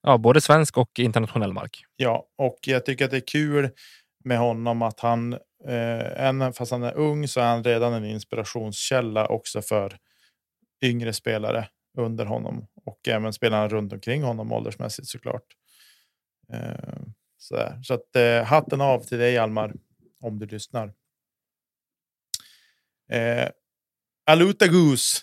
ja, 0.05 0.19
både 0.19 0.41
svensk 0.41 0.79
och 0.79 0.99
internationell 0.99 1.53
mark. 1.53 1.85
Ja, 1.97 2.27
och 2.39 2.59
jag 2.67 2.87
tycker 2.87 3.05
att 3.05 3.11
det 3.11 3.17
är 3.17 3.27
kul 3.27 3.71
med 4.25 4.39
honom 4.39 4.83
att 4.83 5.01
han, 5.01 5.33
eh, 5.69 6.53
fast 6.53 6.73
han 6.73 6.83
är 6.83 6.95
ung, 6.95 7.29
så 7.29 7.41
är 7.41 7.45
han 7.45 7.65
redan 7.65 7.93
en 7.93 8.05
inspirationskälla 8.05 9.27
också 9.27 9.63
för 9.63 9.99
yngre 10.85 11.13
spelare 11.13 11.69
under 11.99 12.25
honom 12.25 12.67
och 12.85 13.09
även 13.09 13.33
spelarna 13.33 13.69
runt 13.69 13.93
omkring 13.93 14.23
honom 14.23 14.53
åldersmässigt 14.53 15.09
såklart. 15.09 15.47
Eh, 16.53 16.97
så 17.37 17.57
där. 17.57 17.83
så 17.83 17.95
att 17.95 18.17
eh, 18.17 18.45
hatten 18.45 18.81
av 18.81 19.01
till 19.01 19.19
dig 19.19 19.39
Almar 19.39 19.75
om 20.21 20.39
du 20.39 20.47
lyssnar. 20.47 20.95
Eh, 23.11 23.49
Aluta 24.27 24.67
Goose. 24.69 25.23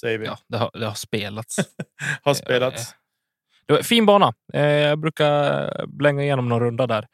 Säger 0.00 0.18
vi. 0.18 0.26
Ja, 0.26 0.38
det 0.48 0.56
har, 0.56 0.70
det 0.74 0.86
har 0.86 0.94
spelats. 0.94 1.56
Har 2.22 2.34
spelats. 2.34 2.94
Var 3.72 3.82
fin 3.82 4.06
bana. 4.06 4.34
Eh, 4.52 4.62
Jag 4.66 4.98
brukar 4.98 5.86
blänga 5.86 6.22
igenom 6.22 6.48
någon 6.48 6.60
runda 6.60 6.86
där. 6.86 7.06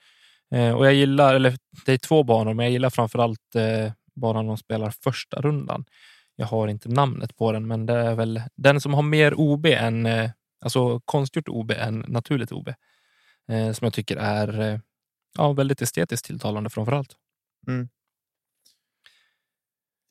Eh, 0.55 0.73
Och 0.77 0.87
jag 0.87 0.95
gillar, 0.95 1.35
eller 1.35 1.57
det 1.87 1.93
är 1.93 1.99
två 1.99 2.23
banor, 2.23 2.55
men 2.55 2.65
jag 2.67 2.73
gillar 2.73 2.91
framförallt 2.91 3.55
eh, 3.55 3.93
banan 4.17 4.47
de 4.47 4.57
spelar 4.59 4.91
första 4.91 5.41
rundan. 5.41 5.85
Jag 6.37 6.47
har 6.47 6.69
inte 6.69 6.89
namnet 6.89 7.37
på 7.37 7.53
den, 7.53 7.67
men 7.67 7.87
det 7.87 7.95
är 7.95 8.15
väl 8.15 8.43
den 8.57 8.81
som 8.81 8.95
har 8.95 9.03
mer 9.03 9.35
OB 9.41 9.67
än, 9.67 10.07
eh, 10.07 10.31
alltså 10.61 11.01
konstgjort 11.05 11.49
OB 11.49 11.71
än 11.71 12.05
naturligt 12.09 12.53
OB. 12.53 12.69
eh, 13.49 13.73
Som 13.73 13.85
jag 13.85 13.93
tycker 13.93 14.17
är 14.17 14.61
eh, 14.61 14.79
ja, 15.39 15.53
väldigt 15.53 15.83
estetiskt 15.83 16.27
tilltalande 16.27 16.71
framförallt. 16.71 17.17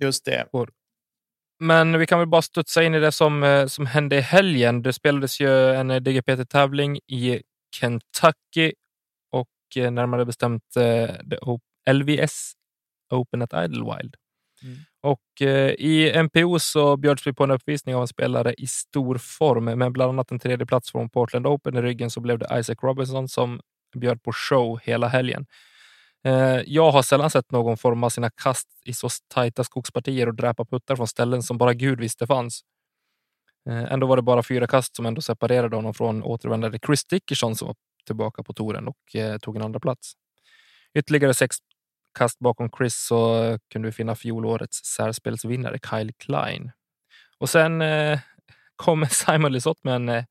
Just 0.04 0.26
det. 0.26 0.46
Men 1.60 2.00
vi 2.00 2.06
kan 2.06 2.20
väl 2.20 2.28
bara 2.28 2.42
studsa 2.42 2.84
in 2.84 2.96
i 2.96 3.00
det 3.00 3.12
som, 3.12 3.44
eh, 3.44 3.66
som 3.66 3.86
hände 3.86 4.16
i 4.16 4.22
helgen. 4.22 4.82
Det 4.82 4.94
spelades 4.94 5.40
ju 5.40 5.74
en 5.74 5.92
eh, 5.92 6.02
DGPT-tävling 6.02 6.98
i 7.08 7.42
Kentucky 7.80 8.74
och 9.32 9.48
eh, 9.76 9.92
närmare 9.92 10.26
bestämt 10.26 10.64
LVS 11.92 12.54
Open 13.12 13.42
at 13.42 13.54
Idlewild. 13.54 14.16
Mm. 14.64 14.78
Och 15.02 15.42
i 15.78 16.24
MPO 16.24 16.60
så 16.60 16.98
bjöds 16.98 17.28
vi 17.28 17.34
på 17.34 17.44
en 17.44 17.52
uppvisning 17.52 17.96
av 17.96 18.02
en 18.02 18.08
spelare 18.08 18.54
i 18.54 18.68
stor 18.68 19.18
form 19.18 19.66
med 19.66 19.92
bland 19.92 20.10
annat 20.10 20.32
en 20.32 20.40
tredje 20.40 20.66
plats 20.66 20.92
från 20.92 21.10
Portland 21.10 21.48
Open 21.48 21.78
i 21.78 21.82
ryggen 21.82 22.10
så 22.10 22.20
blev 22.20 22.40
det 22.40 22.60
Isaac 22.60 22.76
Robinson 22.82 23.28
som 23.28 23.62
bjöd 23.96 24.24
på 24.24 24.32
show 24.34 24.80
hela 24.84 25.08
helgen. 25.08 25.46
Eh, 26.26 26.62
jag 26.66 26.92
har 26.92 27.02
sällan 27.02 27.30
sett 27.30 27.52
någon 27.52 27.78
forma 27.78 28.10
sina 28.10 28.30
kast 28.30 28.68
i 28.86 28.94
så 28.94 29.10
tajta 29.34 29.64
skogspartier 29.64 30.28
och 30.28 30.36
dräpa 30.36 30.66
puttar 30.66 30.96
från 30.96 31.08
ställen 31.08 31.44
som 31.44 31.58
bara 31.58 31.74
Gud 31.74 32.00
visste 32.00 32.28
fanns. 32.28 32.62
Eh, 33.70 33.94
ändå 33.94 34.08
var 34.08 34.16
det 34.16 34.22
bara 34.22 34.44
fyra 34.44 34.68
kast 34.68 34.96
som 34.96 35.06
ändå 35.06 35.22
separerade 35.22 35.76
honom 35.76 35.94
från 35.94 36.24
återvändande 36.24 36.80
Chris 36.86 37.06
Dickerson 37.06 37.56
som 37.56 37.68
var 37.68 37.76
tillbaka 38.06 38.44
på 38.44 38.54
touren 38.54 38.88
och 38.88 39.16
eh, 39.16 39.38
tog 39.38 39.56
en 39.56 39.62
andra 39.62 39.80
plats. 39.80 40.14
Ytterligare 40.94 41.34
sex 41.34 41.58
kast 42.18 42.40
bakom 42.40 42.70
Chris 42.78 42.96
så 42.96 43.44
eh, 43.44 43.58
kunde 43.74 43.88
vi 43.88 43.92
finna 43.92 44.16
fjolårets 44.16 44.86
särspelsvinnare 44.86 45.80
Kyle 45.90 46.14
Klein. 46.18 46.72
Och 47.38 47.50
sen 47.50 47.82
eh, 47.82 48.20
kom 48.76 49.06
Simon 49.10 49.52
Lisott 49.52 49.84
med 49.84 49.96
en 49.96 50.10
eh, 50.10 50.24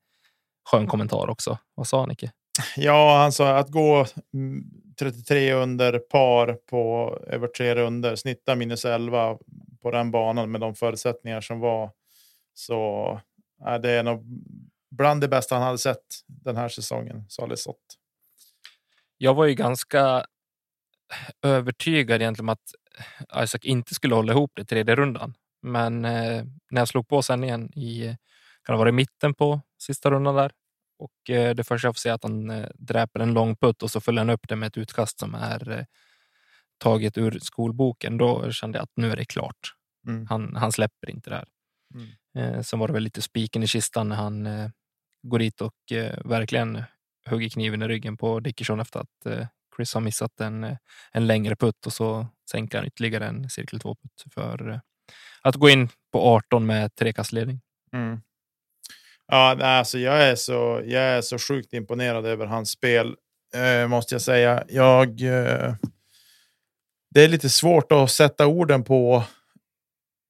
skön 0.71 0.87
kommentar 0.87 1.29
också. 1.29 1.57
Vad 1.75 1.87
sa 1.87 1.99
han, 1.99 2.09
Nicke? 2.09 2.31
Ja, 2.75 3.17
han 3.21 3.31
sa 3.31 3.57
att 3.57 3.69
gå 3.69 4.05
mm, 4.33 4.63
33 4.99 5.53
under 5.53 5.99
par 5.99 6.53
på 6.53 7.13
över 7.27 7.47
tre 7.47 7.75
runder, 7.75 8.15
snittar 8.15 8.55
minus 8.55 8.85
11 8.85 9.37
på 9.81 9.91
den 9.91 10.11
banan 10.11 10.51
med 10.51 10.61
de 10.61 10.75
förutsättningar 10.75 11.41
som 11.41 11.59
var. 11.59 11.91
Så 12.53 13.11
äh, 13.67 13.75
det 13.75 13.91
är 13.91 14.03
nog 14.03 14.23
bland 14.91 15.21
det 15.21 15.27
bästa 15.27 15.55
han 15.55 15.63
hade 15.63 15.77
sett 15.77 16.05
den 16.27 16.55
här 16.55 16.69
säsongen, 16.69 17.25
Salih 17.29 17.55
Sott. 17.55 17.97
Jag 19.17 19.33
var 19.33 19.45
ju 19.45 19.53
ganska 19.53 20.25
övertygad 21.41 22.21
egentligen 22.21 22.49
om 22.49 22.53
att 22.53 23.43
Isaac 23.43 23.59
inte 23.63 23.93
skulle 23.93 24.15
hålla 24.15 24.33
ihop 24.33 24.51
det 24.55 24.65
tredje 24.65 24.95
rundan. 24.95 25.33
Men 25.61 26.05
eh, 26.05 26.43
när 26.69 26.81
jag 26.81 26.87
slog 26.87 27.07
på 27.07 27.21
sändningen 27.21 27.77
i, 27.77 28.17
kan 28.63 28.73
det 28.73 28.77
vara 28.77 28.89
i 28.89 28.91
mitten 28.91 29.33
på 29.33 29.61
sista 29.77 30.11
rundan 30.11 30.35
där 30.35 30.51
och 30.99 31.29
eh, 31.29 31.55
det 31.55 31.63
första 31.63 31.87
jag 31.87 31.95
får 31.95 31.99
se 31.99 32.09
är 32.09 32.13
att 32.13 32.23
han 32.23 32.49
eh, 32.49 32.69
dräper 32.75 33.19
en 33.19 33.33
lång 33.33 33.55
putt 33.55 33.83
och 33.83 33.91
så 33.91 34.01
följer 34.01 34.19
han 34.19 34.29
upp 34.29 34.47
det 34.47 34.55
med 34.55 34.67
ett 34.67 34.77
utkast 34.77 35.19
som 35.19 35.35
är 35.35 35.71
eh, 35.71 35.85
taget 36.77 37.17
ur 37.17 37.39
skolboken. 37.41 38.17
Då 38.17 38.51
kände 38.51 38.77
jag 38.77 38.83
att 38.83 38.91
nu 38.95 39.11
är 39.11 39.15
det 39.15 39.25
klart. 39.25 39.73
Mm. 40.07 40.27
Han, 40.27 40.55
han 40.55 40.71
släpper 40.71 41.09
inte 41.09 41.29
det 41.29 41.35
här. 41.35 41.47
Mm. 41.93 42.55
Eh, 42.55 42.61
sen 42.61 42.79
var 42.79 42.87
det 42.87 42.93
väl 42.93 43.03
lite 43.03 43.21
spiken 43.21 43.63
i 43.63 43.67
kistan 43.67 44.09
när 44.09 44.15
han 44.15 44.47
går 45.23 45.39
dit 45.39 45.61
och 45.61 45.73
verkligen 46.25 46.83
hugger 47.29 47.49
kniven 47.49 47.81
i 47.81 47.87
ryggen 47.87 48.17
på 48.17 48.39
Dickerson 48.39 48.79
efter 48.79 48.99
att 48.99 49.49
Chris 49.75 49.93
har 49.93 50.01
missat 50.01 50.39
en, 50.39 50.77
en 51.11 51.27
längre 51.27 51.55
putt 51.55 51.85
och 51.85 51.93
så 51.93 52.27
sänker 52.51 52.77
han 52.77 52.87
ytterligare 52.87 53.27
en 53.27 53.49
cirkel 53.49 53.79
2 53.79 53.95
putt 53.95 54.33
för 54.33 54.81
att 55.41 55.55
gå 55.55 55.69
in 55.69 55.89
på 56.11 56.21
18 56.21 56.65
med 56.65 56.95
trekastledning. 56.95 57.61
Mm. 57.93 58.21
Ja, 59.27 59.63
alltså 59.63 59.99
jag, 59.99 60.23
är 60.23 60.35
så, 60.35 60.81
jag 60.85 61.03
är 61.03 61.21
så 61.21 61.37
sjukt 61.37 61.73
imponerad 61.73 62.25
över 62.25 62.45
hans 62.45 62.69
spel, 62.69 63.15
eh, 63.55 63.87
måste 63.87 64.15
jag 64.15 64.21
säga. 64.21 64.63
Jag, 64.67 65.21
eh, 65.21 65.75
det 67.09 67.23
är 67.23 67.27
lite 67.27 67.49
svårt 67.49 67.91
att 67.91 68.11
sätta 68.11 68.47
orden 68.47 68.83
på, 68.83 69.23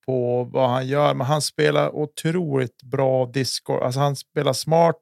på 0.06 0.44
vad 0.44 0.70
han 0.70 0.88
gör, 0.88 1.14
men 1.14 1.28
han 1.28 1.42
spelar 1.42 1.96
otroligt 1.96 2.84
bra 2.84 3.26
disco. 3.26 3.80
Alltså 3.80 4.00
han 4.00 4.16
spelar 4.16 4.54
smart. 4.54 5.02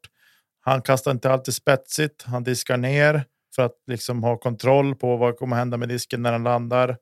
Han 0.59 0.81
kastar 0.81 1.11
inte 1.11 1.31
alltid 1.31 1.53
spetsigt. 1.53 2.23
Han 2.23 2.43
diskar 2.43 2.77
ner 2.77 3.23
för 3.55 3.63
att 3.63 3.75
liksom 3.87 4.23
ha 4.23 4.37
kontroll 4.37 4.95
på 4.95 5.17
vad 5.17 5.37
kommer 5.37 5.55
hända 5.55 5.77
med 5.77 5.89
disken 5.89 6.21
när 6.21 6.31
den 6.31 6.43
landar. 6.43 6.97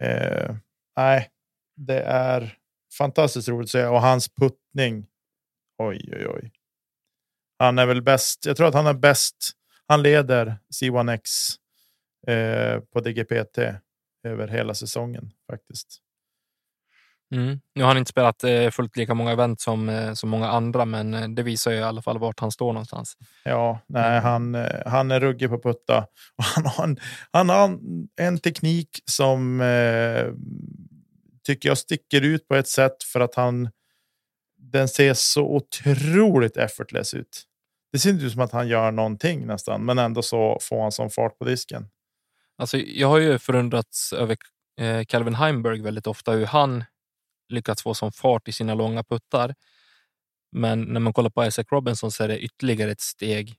Eh, 0.00 0.54
nej, 0.96 1.28
det 1.76 2.00
är 2.00 2.54
fantastiskt 2.98 3.48
roligt 3.48 3.66
att 3.66 3.70
se 3.70 3.86
och 3.86 4.00
hans 4.02 4.28
puttning. 4.28 5.06
Oj, 5.88 6.10
oj, 6.12 6.26
oj. 6.28 6.52
Han 7.58 7.78
är 7.78 7.86
väl 7.86 8.02
bäst. 8.02 8.46
Jag 8.46 8.56
tror 8.56 8.68
att 8.68 8.74
han 8.74 8.86
är 8.86 8.94
bäst. 8.94 9.50
Han 9.86 10.02
leder 10.02 10.56
C1X 10.82 11.20
eh, 12.26 12.80
på 12.80 13.00
DGPT 13.00 13.58
över 14.24 14.48
hela 14.48 14.74
säsongen 14.74 15.30
faktiskt. 15.50 15.98
Mm. 17.34 17.60
Nu 17.74 17.82
har 17.82 17.88
han 17.88 17.98
inte 17.98 18.08
spelat 18.10 18.44
eh, 18.44 18.70
fullt 18.70 18.96
lika 18.96 19.14
många 19.14 19.32
event 19.32 19.60
som, 19.60 19.88
eh, 19.88 20.12
som 20.12 20.30
många 20.30 20.48
andra, 20.48 20.84
men 20.84 21.14
eh, 21.14 21.28
det 21.28 21.42
visar 21.42 21.70
ju 21.70 21.76
i 21.76 21.82
alla 21.82 22.02
fall 22.02 22.18
vart 22.18 22.40
han 22.40 22.50
står 22.52 22.72
någonstans. 22.72 23.16
Ja, 23.44 23.80
nej, 23.86 24.10
Mm. 24.10 24.22
han, 24.22 24.54
eh, 24.54 24.82
han 24.86 25.10
är 25.10 25.20
ruggig 25.20 25.48
på 25.48 25.58
putta 25.62 25.98
och 26.36 26.44
han 26.44 26.66
har 26.66 26.84
en, 26.84 26.96
han 27.30 27.48
har 27.48 27.64
en, 27.64 28.08
en 28.16 28.38
teknik 28.38 28.88
som 29.04 29.60
eh, 29.60 30.26
tycker 31.46 31.68
jag 31.68 31.78
sticker 31.78 32.20
ut 32.22 32.48
på 32.48 32.54
ett 32.54 32.68
sätt 32.68 33.02
för 33.12 33.20
att 33.20 33.34
han 33.34 33.70
den 34.72 34.88
ser 34.88 35.14
så 35.14 35.42
otroligt 35.42 36.56
effortless 36.56 37.14
ut. 37.14 37.42
Det 37.92 37.98
ser 37.98 38.10
inte 38.10 38.24
ut 38.24 38.32
som 38.32 38.40
att 38.40 38.52
han 38.52 38.68
gör 38.68 38.90
någonting 38.90 39.46
nästan, 39.46 39.84
men 39.84 39.98
ändå 39.98 40.22
så 40.22 40.58
får 40.62 40.82
han 40.82 40.92
sån 40.92 41.10
fart 41.10 41.38
på 41.38 41.44
disken. 41.44 41.88
Alltså, 42.58 42.78
jag 42.78 43.08
har 43.08 43.18
ju 43.18 43.38
förundrats 43.38 44.12
över 44.12 44.36
eh, 44.80 45.04
Calvin 45.04 45.34
Heimberg 45.34 45.80
väldigt 45.80 46.06
ofta, 46.06 46.32
hur 46.32 46.46
han 46.46 46.84
lyckats 47.48 47.82
få 47.82 47.94
sån 47.94 48.12
fart 48.12 48.48
i 48.48 48.52
sina 48.52 48.74
långa 48.74 49.04
puttar. 49.04 49.54
Men 50.52 50.82
när 50.82 51.00
man 51.00 51.12
kollar 51.12 51.30
på 51.30 51.46
Isaac 51.46 51.64
Robinson 51.70 52.12
så 52.12 52.24
är 52.24 52.28
det 52.28 52.38
ytterligare 52.38 52.90
ett 52.90 53.00
steg 53.00 53.54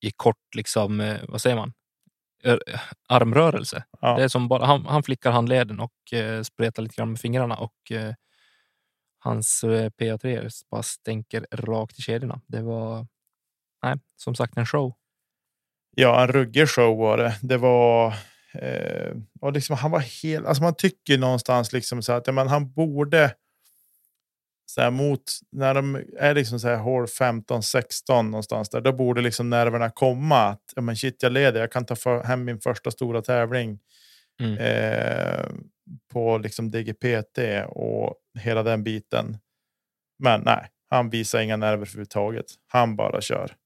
i 0.00 0.10
kort, 0.10 0.54
liksom, 0.56 1.00
eh, 1.00 1.20
vad 1.28 1.40
säger 1.40 1.56
man, 1.56 1.72
armrörelse. 3.08 3.84
Ja. 4.00 4.16
Det 4.16 4.24
är 4.24 4.28
som 4.28 4.48
bara, 4.48 4.66
han, 4.66 4.86
han 4.86 5.02
flickar 5.02 5.30
handleden 5.30 5.80
och 5.80 6.12
eh, 6.12 6.42
spretar 6.42 6.82
lite 6.82 6.96
grann 6.96 7.10
med 7.10 7.20
fingrarna 7.20 7.56
och 7.56 7.92
eh, 7.92 8.14
hans 9.24 9.64
eh, 9.64 9.90
PA3 9.90 10.50
bara 10.70 10.82
stänker 10.82 11.46
rakt 11.52 11.98
i 11.98 12.02
kedjorna. 12.02 12.40
Det 12.46 12.62
var, 12.62 13.06
nej, 13.82 13.96
som 14.16 14.34
sagt 14.34 14.56
en 14.56 14.66
show. 14.66 14.94
Ja, 15.96 16.22
en 16.22 16.28
ruggig 16.28 16.68
show 16.68 16.98
var 16.98 17.16
det. 17.18 17.38
Det 17.42 17.56
var 17.56 18.06
eh, 18.54 19.12
och 19.40 19.52
liksom 19.52 19.76
han 19.76 19.90
var 19.90 20.00
helt. 20.00 20.46
Alltså 20.46 20.62
man 20.62 20.74
tycker 20.74 21.18
någonstans 21.18 21.72
liksom 21.72 22.02
så 22.02 22.12
att 22.12 22.26
ja, 22.26 22.32
men 22.32 22.48
han 22.48 22.72
borde. 22.72 23.34
Så 24.66 24.80
här 24.80 24.90
mot 24.90 25.22
när 25.52 25.74
de 25.74 26.04
är 26.18 26.34
liksom 26.34 26.60
så 26.60 26.68
här 26.68 26.76
hål 26.76 27.06
15 27.06 27.62
16 27.62 28.30
någonstans 28.30 28.68
där. 28.70 28.80
Då 28.80 28.92
borde 28.92 29.20
liksom 29.20 29.50
nerverna 29.50 29.90
komma 29.90 30.36
att 30.48 30.62
ja, 30.76 30.82
men 30.82 30.96
shit, 30.96 31.22
jag 31.22 31.32
leder. 31.32 31.60
Jag 31.60 31.72
kan 31.72 31.86
ta 31.86 31.96
för, 31.96 32.22
hem 32.22 32.44
min 32.44 32.60
första 32.60 32.90
stora 32.90 33.22
tävling 33.22 33.78
Mm. 34.40 34.58
eh, 34.58 35.46
på 36.12 36.38
liksom 36.38 36.70
DGPT 36.70 37.38
och 37.68 38.14
hela 38.38 38.62
den 38.62 38.84
biten. 38.84 39.38
Men 40.18 40.40
nej, 40.40 40.70
han 40.90 41.10
visar 41.10 41.40
inga 41.40 41.56
nerver 41.56 41.72
överhuvudtaget. 41.72 42.46
Han 42.66 42.96
bara 42.96 43.20
kör. 43.20 43.56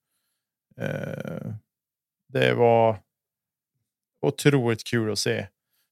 Eh, 0.76 1.52
det 2.28 2.54
var 2.54 2.98
otroligt 4.20 4.84
kul 4.84 5.12
att 5.12 5.18
se 5.18 5.46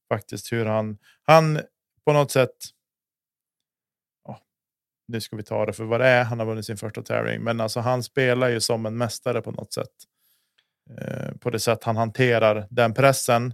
faktiskt 0.09 0.53
hur 0.53 0.65
han, 0.65 0.97
han 1.21 1.59
på 2.05 2.13
något 2.13 2.31
sätt. 2.31 2.55
Ja, 4.23 4.39
nu 5.07 5.21
ska 5.21 5.35
vi 5.35 5.43
ta 5.43 5.65
det 5.65 5.73
för 5.73 5.83
vad 5.83 5.99
det 5.99 6.07
är. 6.07 6.23
Han 6.23 6.39
har 6.39 6.45
vunnit 6.45 6.65
sin 6.65 6.77
första 6.77 7.03
tävling, 7.03 7.43
men 7.43 7.61
alltså 7.61 7.79
han 7.79 8.03
spelar 8.03 8.49
ju 8.49 8.61
som 8.61 8.85
en 8.85 8.97
mästare 8.97 9.41
på 9.41 9.51
något 9.51 9.73
sätt. 9.73 9.93
Eh, 10.89 11.37
på 11.37 11.49
det 11.49 11.59
sätt 11.59 11.83
han 11.83 11.97
hanterar 11.97 12.67
den 12.69 12.93
pressen 12.93 13.53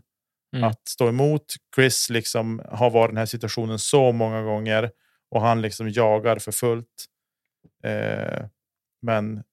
Mm. 0.54 0.64
att 0.64 0.88
stå 0.88 1.10
emot. 1.10 1.46
Chris 1.76 2.10
liksom 2.10 2.62
har 2.70 2.90
varit 2.90 3.10
i 3.10 3.12
den 3.12 3.18
här 3.18 3.26
situationen 3.26 3.80
så 3.80 4.12
många 4.12 4.42
gånger 4.42 4.92
och 5.32 5.42
han 5.42 5.62
liksom 5.62 5.90
jagar 5.90 6.40
för 6.40 6.52
fullt. 6.52 7.06
Eh, 7.84 8.46
men 9.02 9.44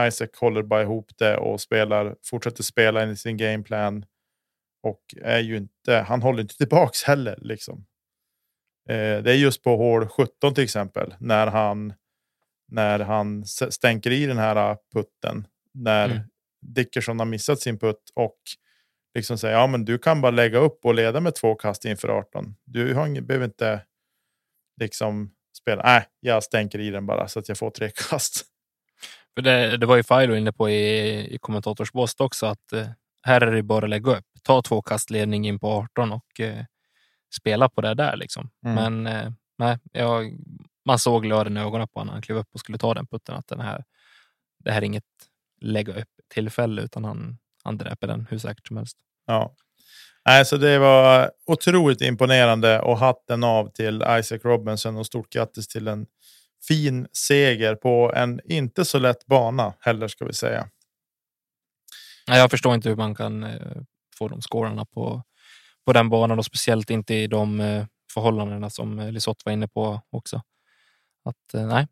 Isaac 0.00 0.28
håller 0.40 0.62
bara 0.62 0.82
ihop 0.82 1.10
det 1.18 1.36
och 1.36 1.60
spelar, 1.60 2.16
fortsätter 2.24 2.62
spela 2.62 3.02
enligt 3.02 3.20
sin 3.20 3.36
gameplan. 3.36 4.04
Och 4.82 5.14
är 5.22 5.40
ju 5.40 5.56
inte, 5.56 5.94
han 5.94 6.22
håller 6.22 6.42
inte 6.42 6.56
tillbaks 6.56 7.02
heller. 7.02 7.38
Liksom. 7.42 7.86
Eh, 8.88 9.22
det 9.22 9.30
är 9.32 9.36
just 9.36 9.62
på 9.62 9.76
hål 9.76 10.08
17 10.08 10.54
till 10.54 10.64
exempel 10.64 11.14
när 11.18 11.46
han 11.46 11.92
när 12.68 12.98
han 12.98 13.44
stänker 13.46 14.10
i 14.10 14.26
den 14.26 14.38
här 14.38 14.76
putten. 14.94 15.46
När 15.72 16.04
Mm. 16.04 16.22
Dickerson 16.66 17.18
har 17.18 17.26
missat 17.26 17.60
sin 17.60 17.78
putt 17.78 18.10
och 18.14 18.38
liksom 19.14 19.38
säger 19.38 19.54
ja 19.54 19.66
men 19.66 19.84
du 19.84 19.98
kan 19.98 20.20
bara 20.20 20.30
lägga 20.30 20.58
upp 20.58 20.84
och 20.84 20.94
leda 20.94 21.20
med 21.20 21.34
två 21.34 21.54
kast 21.54 21.84
inför 21.84 22.08
18. 22.08 22.56
Du 22.64 22.94
har 22.94 23.06
ingen, 23.06 23.26
behöver 23.26 23.46
inte 23.46 23.82
liksom 24.80 25.30
spela. 25.56 25.82
Nej, 25.82 26.06
jag 26.20 26.42
stänker 26.42 26.78
i 26.78 26.90
den 26.90 27.06
bara 27.06 27.28
så 27.28 27.38
att 27.38 27.48
jag 27.48 27.58
får 27.58 27.70
tre 27.70 27.90
kast. 28.10 28.44
För 29.34 29.42
det, 29.42 29.76
det 29.76 29.86
var 29.86 29.96
ju 29.96 30.02
Filo 30.02 30.34
inne 30.34 30.52
på 30.52 30.70
i, 30.70 31.34
i 31.34 31.38
kommentatorsbåset 31.38 32.20
också 32.20 32.46
att 32.46 32.72
eh, 32.72 32.86
här 33.22 33.40
är 33.40 33.52
det 33.52 33.62
bara 33.62 33.84
att 33.84 33.90
lägga 33.90 34.16
upp. 34.16 34.26
Ta 34.42 34.62
två 34.62 34.82
kast 34.82 35.10
ledning 35.10 35.46
in 35.48 35.58
på 35.58 35.68
18 35.68 36.12
och 36.12 36.40
eh, 36.40 36.64
spela 37.34 37.68
på 37.68 37.80
det 37.80 37.94
där 37.94 38.16
liksom. 38.16 38.50
Mm. 38.66 38.74
Men 38.74 39.16
eh, 39.16 39.32
nej, 39.58 39.78
jag, 39.92 40.38
man 40.84 40.98
såg 40.98 41.22
glöden 41.22 41.56
i 41.56 41.60
ögonen 41.60 41.88
på 41.88 42.00
honom 42.00 42.06
när 42.06 42.12
han 42.12 42.22
klev 42.22 42.38
upp 42.38 42.48
och 42.52 42.60
skulle 42.60 42.78
ta 42.78 42.94
den 42.94 43.06
putten 43.06 43.34
att 43.34 43.48
den 43.48 43.60
här, 43.60 43.84
det 44.64 44.70
här 44.70 44.82
är 44.82 44.86
inget 44.86 45.04
lägga 45.60 45.92
upp 45.92 46.08
tillfälle 46.34 46.82
utan 46.82 47.04
han, 47.04 47.38
han 47.64 47.78
dräper 47.78 48.06
den 48.06 48.26
hur 48.30 48.38
säkert 48.38 48.66
som 48.66 48.76
helst. 48.76 48.96
Ja. 49.26 49.54
Nej, 50.28 50.44
så 50.46 50.56
det 50.56 50.78
var 50.78 51.30
otroligt 51.46 52.00
imponerande 52.00 52.80
och 52.80 52.98
hatten 52.98 53.44
av 53.44 53.70
till 53.72 54.04
Isaac 54.18 54.38
Robinson 54.44 54.96
och 54.96 55.06
stort 55.06 55.32
grattis 55.32 55.68
till 55.68 55.88
en 55.88 56.06
fin 56.68 57.06
seger 57.12 57.74
på 57.74 58.12
en 58.14 58.40
inte 58.44 58.84
så 58.84 58.98
lätt 58.98 59.26
bana 59.26 59.74
heller 59.80 60.08
ska 60.08 60.24
vi 60.24 60.32
säga. 60.32 60.68
Nej, 62.28 62.38
jag 62.38 62.50
förstår 62.50 62.74
inte 62.74 62.88
hur 62.88 62.96
man 62.96 63.14
kan 63.14 63.44
eh, 63.44 63.76
få 64.18 64.28
de 64.28 64.40
scorarna 64.40 64.84
på, 64.84 65.22
på 65.86 65.92
den 65.92 66.08
banan 66.08 66.38
och 66.38 66.44
speciellt 66.44 66.90
inte 66.90 67.14
i 67.14 67.26
de 67.26 67.60
eh, 67.60 67.86
förhållandena 68.14 68.70
som 68.70 68.98
eh, 68.98 69.12
Lisotte 69.12 69.42
var 69.44 69.52
inne 69.52 69.68
på 69.68 70.00
också. 70.10 70.42
Att 71.24 71.66
nej, 71.68 71.86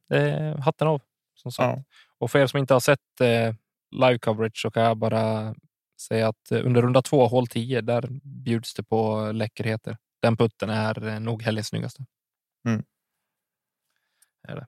hatten 0.61 0.89
av. 0.89 1.03
Som 1.35 1.53
sagt. 1.53 1.79
Ja. 1.79 1.85
Och 2.19 2.31
för 2.31 2.39
er 2.39 2.47
som 2.47 2.59
inte 2.59 2.75
har 2.75 2.81
sett 2.81 3.21
live 3.93 4.19
coverage 4.19 4.63
så 4.63 4.71
kan 4.71 4.83
jag 4.83 4.97
bara 4.97 5.55
säga 6.01 6.29
att 6.29 6.53
eh, 6.53 6.67
under 6.67 6.83
runda 6.83 7.03
två, 7.03 7.27
hål 7.27 7.47
10, 7.47 7.81
där 7.81 8.09
bjuds 8.45 8.75
det 8.75 8.83
på 8.83 9.33
läckerheter. 9.33 9.97
Den 10.23 10.37
putten 10.37 10.71
är 10.71 11.09
eh, 11.09 11.21
nog 11.21 11.43
helgens 11.43 11.69
snyggaste. 11.69 12.05
Mm. 12.69 12.83
Är 14.49 14.57
det. 14.57 14.67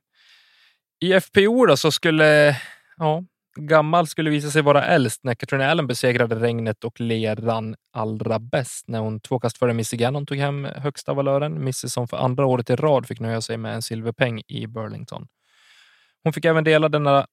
I 1.00 1.20
FPO 1.20 1.66
då 1.66 1.76
så 1.76 1.90
skulle, 1.90 2.56
ja, 2.96 3.24
gammal 3.56 4.06
skulle 4.06 4.30
visa 4.30 4.50
sig 4.50 4.62
vara 4.62 4.84
äldst 4.84 5.24
när 5.24 5.34
Katrina 5.34 5.70
Allen 5.70 5.86
besegrade 5.86 6.34
regnet 6.34 6.84
och 6.84 7.00
leran 7.00 7.76
allra 7.92 8.38
bäst 8.38 8.88
när 8.88 8.98
hon 8.98 9.20
två 9.20 9.38
kast 9.38 9.58
före 9.58 9.74
Missy 9.74 9.96
Gannon 9.96 10.26
tog 10.26 10.38
hem 10.38 10.64
högsta 10.64 11.14
valören. 11.14 11.64
Missy 11.64 11.88
som 11.88 12.08
för 12.08 12.16
andra 12.16 12.46
året 12.46 12.70
i 12.70 12.76
rad 12.76 13.06
fick 13.06 13.20
nöja 13.20 13.40
sig 13.40 13.56
med 13.56 13.74
en 13.74 13.82
silverpeng 13.82 14.42
i 14.48 14.66
Burlington. 14.66 15.26
Hon 16.24 16.32
fick 16.32 16.44
även 16.44 16.64
dela 16.64 16.88
denna, 16.88 17.26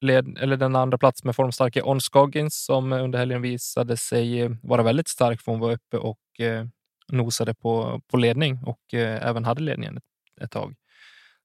led, 0.00 0.38
eller 0.38 0.56
denna 0.56 0.80
andra 0.80 0.98
plats 0.98 1.24
med 1.24 1.36
formstarke 1.36 1.82
On 1.82 2.00
Scoggins 2.00 2.64
som 2.64 2.92
under 2.92 3.18
helgen 3.18 3.42
visade 3.42 3.96
sig 3.96 4.48
vara 4.62 4.82
väldigt 4.82 5.08
stark 5.08 5.40
för 5.40 5.52
hon 5.52 5.60
var 5.60 5.72
uppe 5.72 5.96
och 5.96 6.40
eh, 6.40 6.66
nosade 7.08 7.54
på, 7.54 8.00
på 8.10 8.16
ledning 8.16 8.58
och 8.64 8.94
eh, 8.94 9.28
även 9.28 9.44
hade 9.44 9.62
ledningen 9.62 9.96
ett, 9.96 10.04
ett 10.42 10.50
tag. 10.50 10.74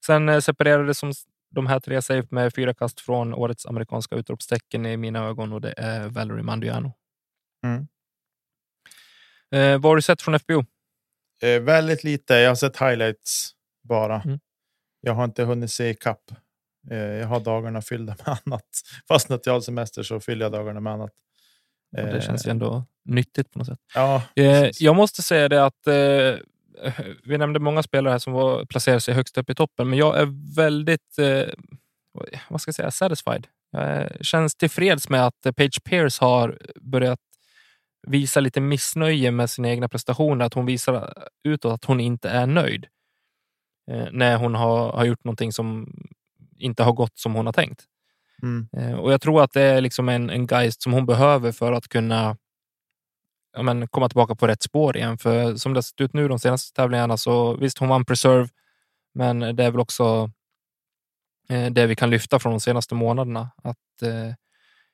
Sen 0.06 0.28
eh, 0.28 0.40
separerade 0.40 0.94
som 0.94 1.12
de 1.50 1.66
här 1.66 1.80
tre 1.80 2.02
sig 2.02 2.22
med 2.30 2.54
fyra 2.54 2.74
kast 2.74 3.00
från 3.00 3.34
årets 3.34 3.66
amerikanska 3.66 4.16
utropstecken 4.16 4.86
i 4.86 4.96
mina 4.96 5.24
ögon 5.24 5.52
och 5.52 5.60
det 5.60 5.74
är 5.76 6.08
Valerie 6.08 6.42
Mandiano. 6.42 6.92
Mm. 7.64 7.86
Eh, 9.52 9.80
vad 9.80 9.90
har 9.90 9.96
du 9.96 10.02
sett 10.02 10.22
från 10.22 10.38
FBO? 10.38 10.64
Eh, 11.42 11.60
väldigt 11.60 12.04
lite. 12.04 12.34
Jag 12.34 12.50
har 12.50 12.54
sett 12.54 12.76
highlights 12.76 13.52
bara. 13.82 14.22
Mm. 14.22 14.40
Jag 15.00 15.14
har 15.14 15.24
inte 15.24 15.44
hunnit 15.44 15.70
se 15.70 15.90
ikapp. 15.90 16.32
Eh, 16.90 16.98
jag 16.98 17.26
har 17.26 17.40
dagarna 17.40 17.82
fyllda 17.82 18.16
med 18.26 18.38
annat. 18.46 18.66
Fast 19.08 19.28
när 19.28 19.40
jag 19.44 19.52
har 19.52 19.60
semester 19.60 20.02
så 20.02 20.20
fyller 20.20 20.44
jag 20.44 20.52
dagarna 20.52 20.80
med 20.80 20.92
annat. 20.92 21.10
Ja, 21.96 22.02
det 22.02 22.22
känns 22.22 22.46
ju 22.46 22.50
ändå 22.50 22.84
nyttigt 23.04 23.50
på 23.50 23.58
något 23.58 23.66
sätt. 23.66 23.78
Ja, 23.94 24.22
Eh, 24.36 24.70
jag 24.80 24.96
måste 24.96 25.22
säga 25.22 25.48
det 25.48 25.64
att 25.64 25.86
eh, 25.86 26.34
vi 27.24 27.38
nämnde 27.38 27.60
många 27.60 27.82
spelare 27.82 28.12
här 28.12 28.18
som 28.18 28.32
var, 28.32 28.64
placerade 28.64 29.00
sig 29.00 29.14
högst 29.14 29.38
upp 29.38 29.50
i 29.50 29.54
toppen, 29.54 29.88
men 29.88 29.98
jag 29.98 30.18
är 30.18 30.54
väldigt 30.56 31.18
eh, 31.18 31.54
vad 32.48 32.60
ska 32.60 32.68
jag 32.68 32.74
säga, 32.74 32.90
satisfied. 32.90 33.46
Jag 33.70 34.10
känns 34.20 34.54
tillfreds 34.54 35.08
med 35.08 35.26
att 35.26 35.56
Page 35.56 35.84
Pierce 35.84 36.20
har 36.20 36.58
börjat 36.80 37.20
visa 38.06 38.40
lite 38.40 38.60
missnöje 38.60 39.30
med 39.30 39.50
sina 39.50 39.68
egna 39.68 39.88
prestationer, 39.88 40.44
att 40.44 40.54
hon 40.54 40.66
visar 40.66 41.28
utåt 41.44 41.72
att 41.72 41.84
hon 41.84 42.00
inte 42.00 42.28
är 42.30 42.46
nöjd 42.46 42.86
eh, 43.90 44.06
när 44.12 44.36
hon 44.36 44.54
har, 44.54 44.92
har 44.92 45.04
gjort 45.04 45.24
någonting 45.24 45.52
som 45.52 45.94
inte 46.62 46.82
har 46.82 46.92
gått 46.92 47.18
som 47.18 47.34
hon 47.34 47.46
har 47.46 47.52
tänkt. 47.52 47.84
Mm. 48.42 48.68
Eh, 48.76 48.98
och 48.98 49.12
jag 49.12 49.20
tror 49.20 49.42
att 49.42 49.52
det 49.52 49.62
är 49.62 49.80
liksom 49.80 50.08
en, 50.08 50.30
en 50.30 50.46
geist 50.46 50.82
som 50.82 50.92
hon 50.92 51.06
behöver 51.06 51.52
för 51.52 51.72
att 51.72 51.88
kunna 51.88 52.36
ja, 53.52 53.62
men, 53.62 53.88
komma 53.88 54.08
tillbaka 54.08 54.34
på 54.34 54.46
rätt 54.46 54.62
spår 54.62 54.96
igen. 54.96 55.18
För 55.18 55.56
som 55.56 55.72
det 55.72 55.76
har 55.76 55.82
sett 55.82 56.00
ut 56.00 56.12
nu 56.12 56.28
de 56.28 56.38
senaste 56.38 56.76
tävlingarna 56.76 57.16
så 57.16 57.56
visst, 57.56 57.78
hon 57.78 57.88
vann 57.88 58.04
Preserve, 58.04 58.48
men 59.14 59.38
det 59.56 59.64
är 59.64 59.70
väl 59.70 59.80
också 59.80 60.30
eh, 61.48 61.70
det 61.70 61.86
vi 61.86 61.94
kan 61.94 62.10
lyfta 62.10 62.38
från 62.38 62.52
de 62.52 62.60
senaste 62.60 62.94
månaderna. 62.94 63.50
Att 63.62 64.02
eh, 64.02 64.34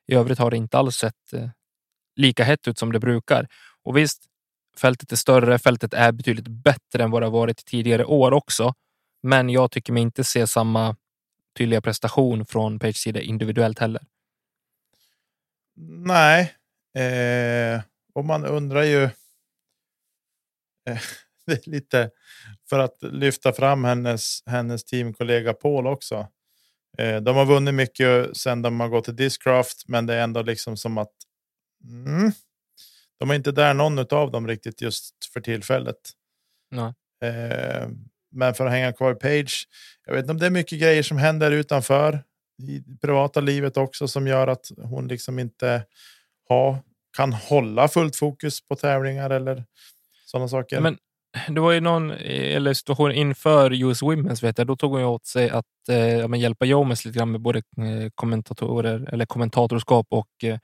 i 0.07 0.15
övrigt 0.15 0.39
har 0.39 0.51
det 0.51 0.57
inte 0.57 0.79
alls 0.79 0.97
sett 0.97 1.33
eh, 1.33 1.49
lika 2.17 2.45
hett 2.45 2.69
ut 2.69 2.79
som 2.79 2.93
det 2.93 3.01
brukar. 3.01 3.49
Och 3.83 3.97
visst, 3.97 4.25
fältet 4.81 5.13
är 5.13 5.17
större, 5.17 5.59
fältet 5.59 5.95
är 5.95 6.13
betydligt 6.13 6.49
bättre 6.49 7.03
än 7.05 7.11
vad 7.11 7.23
det 7.23 7.27
har 7.27 7.33
varit 7.33 7.67
tidigare 7.67 8.05
år 8.05 8.33
också. 8.33 8.75
Men 9.23 9.51
jag 9.51 9.71
tycker 9.71 9.93
mig 9.93 10.03
inte 10.03 10.25
se 10.25 10.47
samma 10.47 10.97
tydliga 11.59 11.81
prestation 11.81 12.47
från 12.47 12.79
Page 12.79 12.97
sida 12.97 13.21
individuellt 13.21 13.79
heller. 13.79 14.03
Nej, 15.81 16.55
eh, 16.95 17.81
och 18.15 18.25
man 18.25 18.45
undrar 18.45 18.83
ju. 18.83 19.03
Eh, 19.05 19.11
det 21.47 21.67
är 21.67 21.71
lite 21.71 22.11
för 22.69 22.79
att 22.79 23.03
lyfta 23.03 23.53
fram 23.53 23.85
hennes, 23.85 24.43
hennes 24.47 24.85
teamkollega 24.85 25.53
Paul 25.53 25.87
också. 25.87 26.29
Eh, 26.99 27.17
de 27.17 27.37
har 27.37 27.47
vunnit 27.47 27.75
mycket 27.75 28.37
sedan 28.37 28.63
de 28.63 28.81
har 28.81 28.89
gått 28.89 29.05
till 29.05 29.17
Discraft, 29.17 29.89
men 29.89 30.07
det 30.07 30.15
är 30.15 30.23
ändå 30.23 30.43
liksom 30.43 30.77
som 30.77 30.99
att 30.99 31.13
mm, 31.85 32.33
de 33.19 33.31
är 33.31 33.35
inte 33.35 33.53
där 33.53 33.75
någon 33.75 33.99
av 33.99 34.31
dem 34.31 34.49
riktigt 34.49 34.81
just 34.81 35.15
för 35.33 35.41
tillfället. 35.41 36.11
Nej. 36.71 36.95
Eh, 37.23 37.89
men 38.31 38.55
för 38.55 38.67
att 38.67 38.73
hänga 38.73 38.93
kvar 38.93 39.13
i 39.13 39.15
Page. 39.15 39.69
Jag 40.07 40.15
vet 40.15 40.23
inte 40.23 40.33
om 40.33 40.39
det 40.39 40.47
är 40.47 40.51
mycket 40.51 40.81
grejer 40.81 41.03
som 41.03 41.19
händer 41.19 41.51
utanför 41.51 42.23
i 42.63 42.83
privata 43.01 43.41
livet 43.41 43.77
också 43.77 44.09
som 44.09 44.27
gör 44.27 44.47
att 44.47 44.71
hon 44.83 45.09
liksom 45.09 45.39
inte 45.39 45.85
har, 46.49 46.79
kan 47.17 47.33
hålla 47.33 47.89
fullt 47.89 48.17
fokus 48.17 48.69
på 48.69 48.77
tävlingar 48.77 49.31
eller 49.31 49.65
sådana 50.27 50.49
saker. 50.49 50.81
Men 50.81 50.99
det 51.49 51.61
var 51.61 51.73
ju 51.73 51.81
någon 51.81 52.11
eller 52.11 52.75
situation 52.75 53.13
inför 53.13 53.73
US 53.73 54.03
Women's, 54.03 54.43
vet 54.43 54.59
jag, 54.59 54.67
då 54.67 54.77
tog 54.77 54.93
hon 54.93 55.05
åt 55.05 55.27
sig 55.27 55.51
att 55.51 55.89
eh, 55.89 56.35
hjälpa 56.37 56.65
Jomes 56.65 57.05
lite 57.05 57.19
grann 57.19 57.31
med 57.33 57.41
både 57.41 57.59
eh, 57.59 58.11
kommentatorer 58.15 59.09
eller 59.13 59.27
kommentatorskap 59.27 60.07
och 60.11 60.45
eh, 60.45 60.59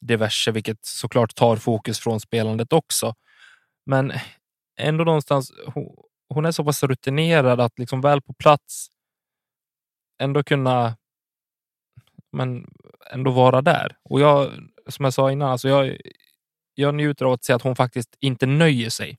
diverse, 0.00 0.50
vilket 0.50 0.78
såklart 0.86 1.34
tar 1.34 1.56
fokus 1.56 2.00
från 2.00 2.20
spelandet 2.20 2.72
också. 2.72 3.14
Men 3.86 4.12
ändå 4.80 5.04
någonstans, 5.04 5.52
hon, 6.28 6.44
är 6.44 6.50
så 6.50 6.64
pass 6.64 6.82
rutinerad 6.82 7.60
att 7.60 7.78
liksom 7.78 8.00
väl 8.00 8.22
på 8.22 8.32
plats 8.32 8.88
ändå 10.18 10.42
kunna 10.42 10.96
men 12.32 12.66
ändå 13.12 13.30
vara 13.30 13.62
där. 13.62 13.96
Och 14.04 14.20
jag, 14.20 14.52
som 14.88 15.04
jag 15.04 15.14
sa 15.14 15.32
innan, 15.32 15.50
alltså 15.50 15.68
jag, 15.68 15.96
jag 16.74 16.94
njuter 16.94 17.24
av 17.24 17.32
att 17.32 17.44
se 17.44 17.52
att 17.52 17.62
hon 17.62 17.76
faktiskt 17.76 18.16
inte 18.20 18.46
nöjer 18.46 18.90
sig 18.90 19.18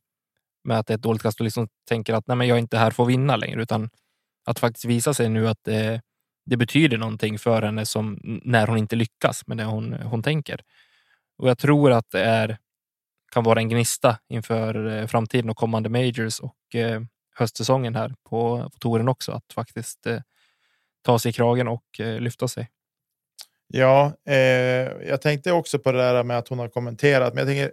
med 0.63 0.80
att 0.80 0.88
det 0.88 0.93
är 0.93 0.98
ett 0.98 1.04
dåligt 1.04 1.22
kast 1.22 1.39
och 1.39 1.43
liksom 1.43 1.67
tänker 1.88 2.13
att 2.13 2.28
nej, 2.28 2.38
men 2.38 2.48
jag 2.48 2.56
är 2.56 2.60
inte 2.60 2.78
här 2.78 2.91
för 2.91 3.04
att 3.04 3.10
vinna 3.10 3.36
längre, 3.36 3.62
utan 3.62 3.89
att 4.45 4.60
faktiskt 4.60 4.86
visa 4.86 5.13
sig 5.13 5.30
nu 5.30 5.48
att 5.48 5.60
det, 5.63 6.02
det 6.45 6.58
betyder 6.58 6.98
någonting 6.98 7.39
för 7.39 7.62
henne 7.62 7.86
som 7.86 8.19
när 8.24 8.67
hon 8.67 8.78
inte 8.78 8.95
lyckas 8.95 9.48
med 9.48 9.58
det 9.58 9.63
hon, 9.63 9.93
hon 9.93 10.24
tänker. 10.24 10.62
Och 11.38 11.50
jag 11.50 11.58
tror 11.58 11.91
att 11.91 12.10
det 12.12 12.24
är, 12.24 12.58
kan 13.32 13.44
vara 13.44 13.60
en 13.60 13.70
gnista 13.70 14.18
inför 14.30 14.88
eh, 14.88 15.08
framtiden 15.08 15.50
och 15.50 15.58
kommande 15.58 15.89
majors 15.89 16.39
och 16.39 16.76
eh, 16.76 17.02
höstsäsongen 17.36 17.96
här 17.96 18.15
på, 18.30 18.70
på 18.74 18.80
touren 18.80 19.10
också, 19.10 19.32
att 19.32 19.54
faktiskt 19.54 20.08
eh, 20.08 20.20
ta 21.02 21.20
sig 21.20 21.30
i 21.30 21.34
kragen 21.34 21.68
och 21.68 22.00
eh, 22.00 22.20
lyfta 22.20 22.48
sig. 22.48 22.70
Ja, 23.68 24.13
eh, 24.26 24.36
jag 25.08 25.22
tänkte 25.22 25.52
också 25.52 25.80
på 25.80 25.92
det 25.92 25.98
där 25.98 26.24
med 26.24 26.38
att 26.38 26.48
hon 26.48 26.60
har 26.60 26.68
kommenterat, 26.68 27.34
men 27.34 27.48
jag 27.48 27.48
tänker 27.48 27.72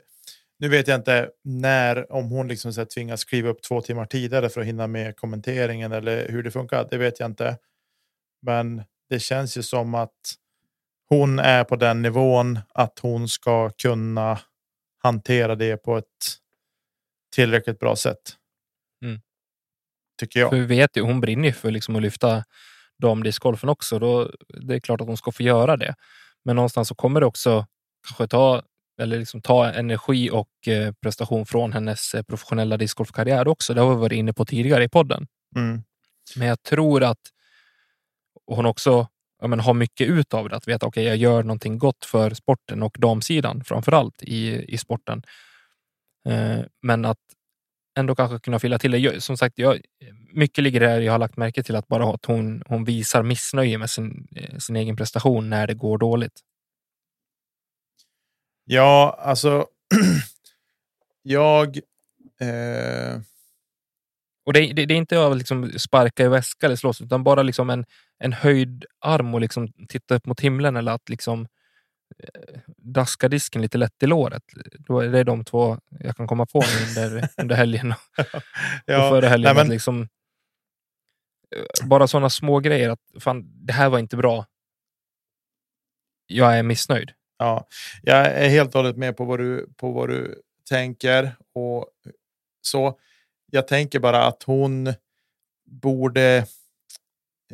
nu 0.59 0.69
vet 0.69 0.89
jag 0.89 0.95
inte 0.95 1.31
när, 1.45 2.13
om 2.13 2.31
hon 2.31 2.49
liksom 2.49 2.73
så 2.73 2.81
här 2.81 2.87
tvingas 2.87 3.21
skriva 3.21 3.49
upp 3.49 3.63
två 3.63 3.81
timmar 3.81 4.07
tidigare 4.07 4.49
för 4.49 4.61
att 4.61 4.67
hinna 4.67 4.87
med 4.87 5.17
kommenteringen 5.17 5.93
eller 5.93 6.29
hur 6.29 6.43
det 6.43 6.51
funkar. 6.51 6.89
Det 6.91 6.99
vet 6.99 7.21
jag 7.21 7.31
inte. 7.31 7.59
Men 8.43 8.83
det 9.09 9.19
känns 9.19 9.59
ju 9.59 9.63
som 9.63 9.95
att 9.95 10.35
hon 11.09 11.39
är 11.39 11.65
på 11.65 11.77
den 11.77 12.03
nivån 12.03 12.59
att 12.75 12.99
hon 12.99 13.29
ska 13.29 13.71
kunna 13.71 14.39
hantera 14.99 15.55
det 15.55 15.77
på 15.77 15.97
ett 15.97 16.39
tillräckligt 17.35 17.79
bra 17.79 17.97
sätt. 17.97 18.37
Mm. 19.05 19.21
Tycker 20.21 20.41
jag. 20.41 20.51
För 20.51 20.57
vi 20.57 20.67
vet 20.67 20.97
ju, 20.97 21.01
hon 21.01 21.21
brinner 21.21 21.49
ju 21.49 21.53
för 21.53 21.71
liksom 21.71 21.97
att 21.97 22.03
lyfta 22.03 22.45
damdiscgolfen 22.99 23.69
också. 23.69 23.99
Då, 23.99 24.31
det 24.49 24.75
är 24.75 24.81
klart 24.81 25.01
att 25.01 25.07
hon 25.07 25.17
ska 25.17 25.33
få 25.33 25.43
göra 25.43 25.77
det. 25.77 25.95
Men 26.45 26.57
någonstans 26.57 26.89
så 26.89 26.95
kommer 26.95 27.21
det 27.21 27.27
också 27.27 27.67
kanske 28.09 28.29
ta 28.29 28.63
eller 29.01 29.19
liksom 29.19 29.43
ta 29.43 29.73
energi 29.73 30.31
och 30.31 30.69
eh, 30.69 30.93
prestation 30.93 31.47
från 31.47 31.73
hennes 31.73 32.15
eh, 32.15 32.23
professionella 32.23 32.77
discgolfkarriär 32.77 33.49
också. 33.49 33.75
Det 33.75 33.81
har 33.81 33.95
vi 33.95 34.01
varit 34.01 34.17
inne 34.17 34.33
på 34.33 34.45
tidigare 34.45 34.85
i 34.85 34.89
podden. 34.89 35.27
Mm. 35.57 35.83
Men 36.37 36.49
jag 36.49 36.63
tror 36.63 37.03
att 37.03 37.21
hon 38.47 38.67
också 38.67 39.09
ja, 39.41 39.47
men, 39.47 39.61
har 39.61 39.75
mycket 39.75 40.09
ut 40.09 40.35
av 40.35 40.49
det. 40.49 40.57
Att 40.57 40.69
veta 40.69 40.87
att 40.87 40.89
okay, 40.89 41.05
jag 41.05 41.17
gör 41.17 41.43
någonting 41.43 41.79
gott 41.79 42.05
för 42.05 42.31
sporten 42.31 42.83
och 42.83 42.97
damsidan 42.99 43.65
framför 43.65 43.93
allt 43.93 44.23
i, 44.23 44.65
i 44.75 44.79
sporten. 44.79 45.23
Eh, 46.29 46.61
men 46.83 47.05
att 47.05 47.19
ändå 47.99 48.15
kanske 48.15 48.39
kunna 48.39 48.59
fylla 48.59 48.79
till 48.79 48.91
det. 48.91 49.23
Som 49.23 49.37
sagt, 49.37 49.59
jag, 49.59 49.81
mycket 50.33 50.65
ligger 50.65 50.81
där 50.81 51.01
jag 51.01 51.13
har 51.13 51.19
lagt 51.19 51.37
märke 51.37 51.63
till 51.63 51.77
att 51.77 51.89
bara 51.89 52.15
att 52.15 52.25
hon, 52.25 52.63
hon 52.67 52.85
visar 52.85 53.23
missnöje 53.23 53.79
med 53.79 53.91
sin, 53.91 54.29
sin 54.59 54.77
egen 54.77 54.97
prestation 54.97 55.51
när 55.51 55.67
det 55.67 55.75
går 55.75 55.99
dåligt. 55.99 56.41
Ja, 58.65 59.19
alltså. 59.21 59.67
jag. 61.23 61.77
Eh... 62.41 63.21
Och 64.47 64.53
det, 64.53 64.73
det, 64.73 64.87
det, 64.87 64.95
är 64.95 64.99
inte 64.99 65.27
att 65.27 65.37
liksom 65.37 65.73
sparka 65.79 66.25
i 66.25 66.29
väska 66.29 66.67
eller 66.67 66.77
slåss, 66.77 67.01
utan 67.01 67.25
bara 67.25 67.43
liksom 67.43 67.71
en, 67.71 67.85
en 68.19 68.33
höjd 68.33 68.85
arm 68.99 69.35
och 69.35 69.41
liksom 69.41 69.73
titta 69.89 70.15
upp 70.15 70.27
mot 70.27 70.41
himlen 70.41 70.77
eller 70.77 70.93
att 70.93 71.09
liksom 71.09 71.49
eh, 72.19 72.61
daska 72.77 73.29
disken 73.29 73.63
lite 73.63 73.79
lätt 73.79 74.03
i 74.03 74.07
låret. 74.07 74.43
Det 74.89 75.19
är 75.19 75.25
de 75.25 75.45
två 75.45 75.79
jag 76.01 76.17
kan 76.17 76.27
komma 76.27 76.47
på 76.47 76.63
under, 76.89 77.29
under 77.43 77.57
helgen 77.57 77.93
och, 77.93 78.27
ja, 78.85 79.05
och 79.05 79.11
förra 79.11 79.29
helgen. 79.29 79.55
Nej, 79.55 79.65
men... 79.65 79.73
liksom, 79.73 80.09
eh, 81.57 81.87
bara 81.89 82.07
sådana 82.07 82.31
små 82.31 82.61
grejer 82.61 82.91
att 82.91 83.01
fan, 83.21 83.67
det 83.67 83.73
här 83.73 83.89
var 83.89 83.99
inte 83.99 84.17
bra. 84.17 84.47
Jag 86.27 86.59
är 86.59 86.63
missnöjd. 86.63 87.13
Ja, 87.39 87.69
jag 88.03 88.27
är 88.27 88.49
helt 88.49 88.75
och 88.75 88.81
hållet 88.81 88.97
med 88.97 89.17
på 89.17 89.25
vad 89.25 89.39
du, 89.39 89.69
på 89.77 89.93
vad 89.93 90.09
du 90.09 90.43
tänker. 90.69 91.37
och 91.55 91.91
så. 92.67 92.99
Jag 93.51 93.69
tänker 93.69 93.99
bara 94.01 94.25
att 94.25 94.43
hon 94.43 94.95
borde... 95.67 96.47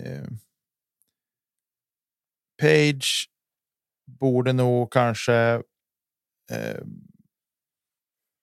Eh, 0.01 0.25
Page 2.63 3.27
borde 4.21 4.53
nog 4.53 4.93
kanske 4.93 5.35
eh, 6.53 6.81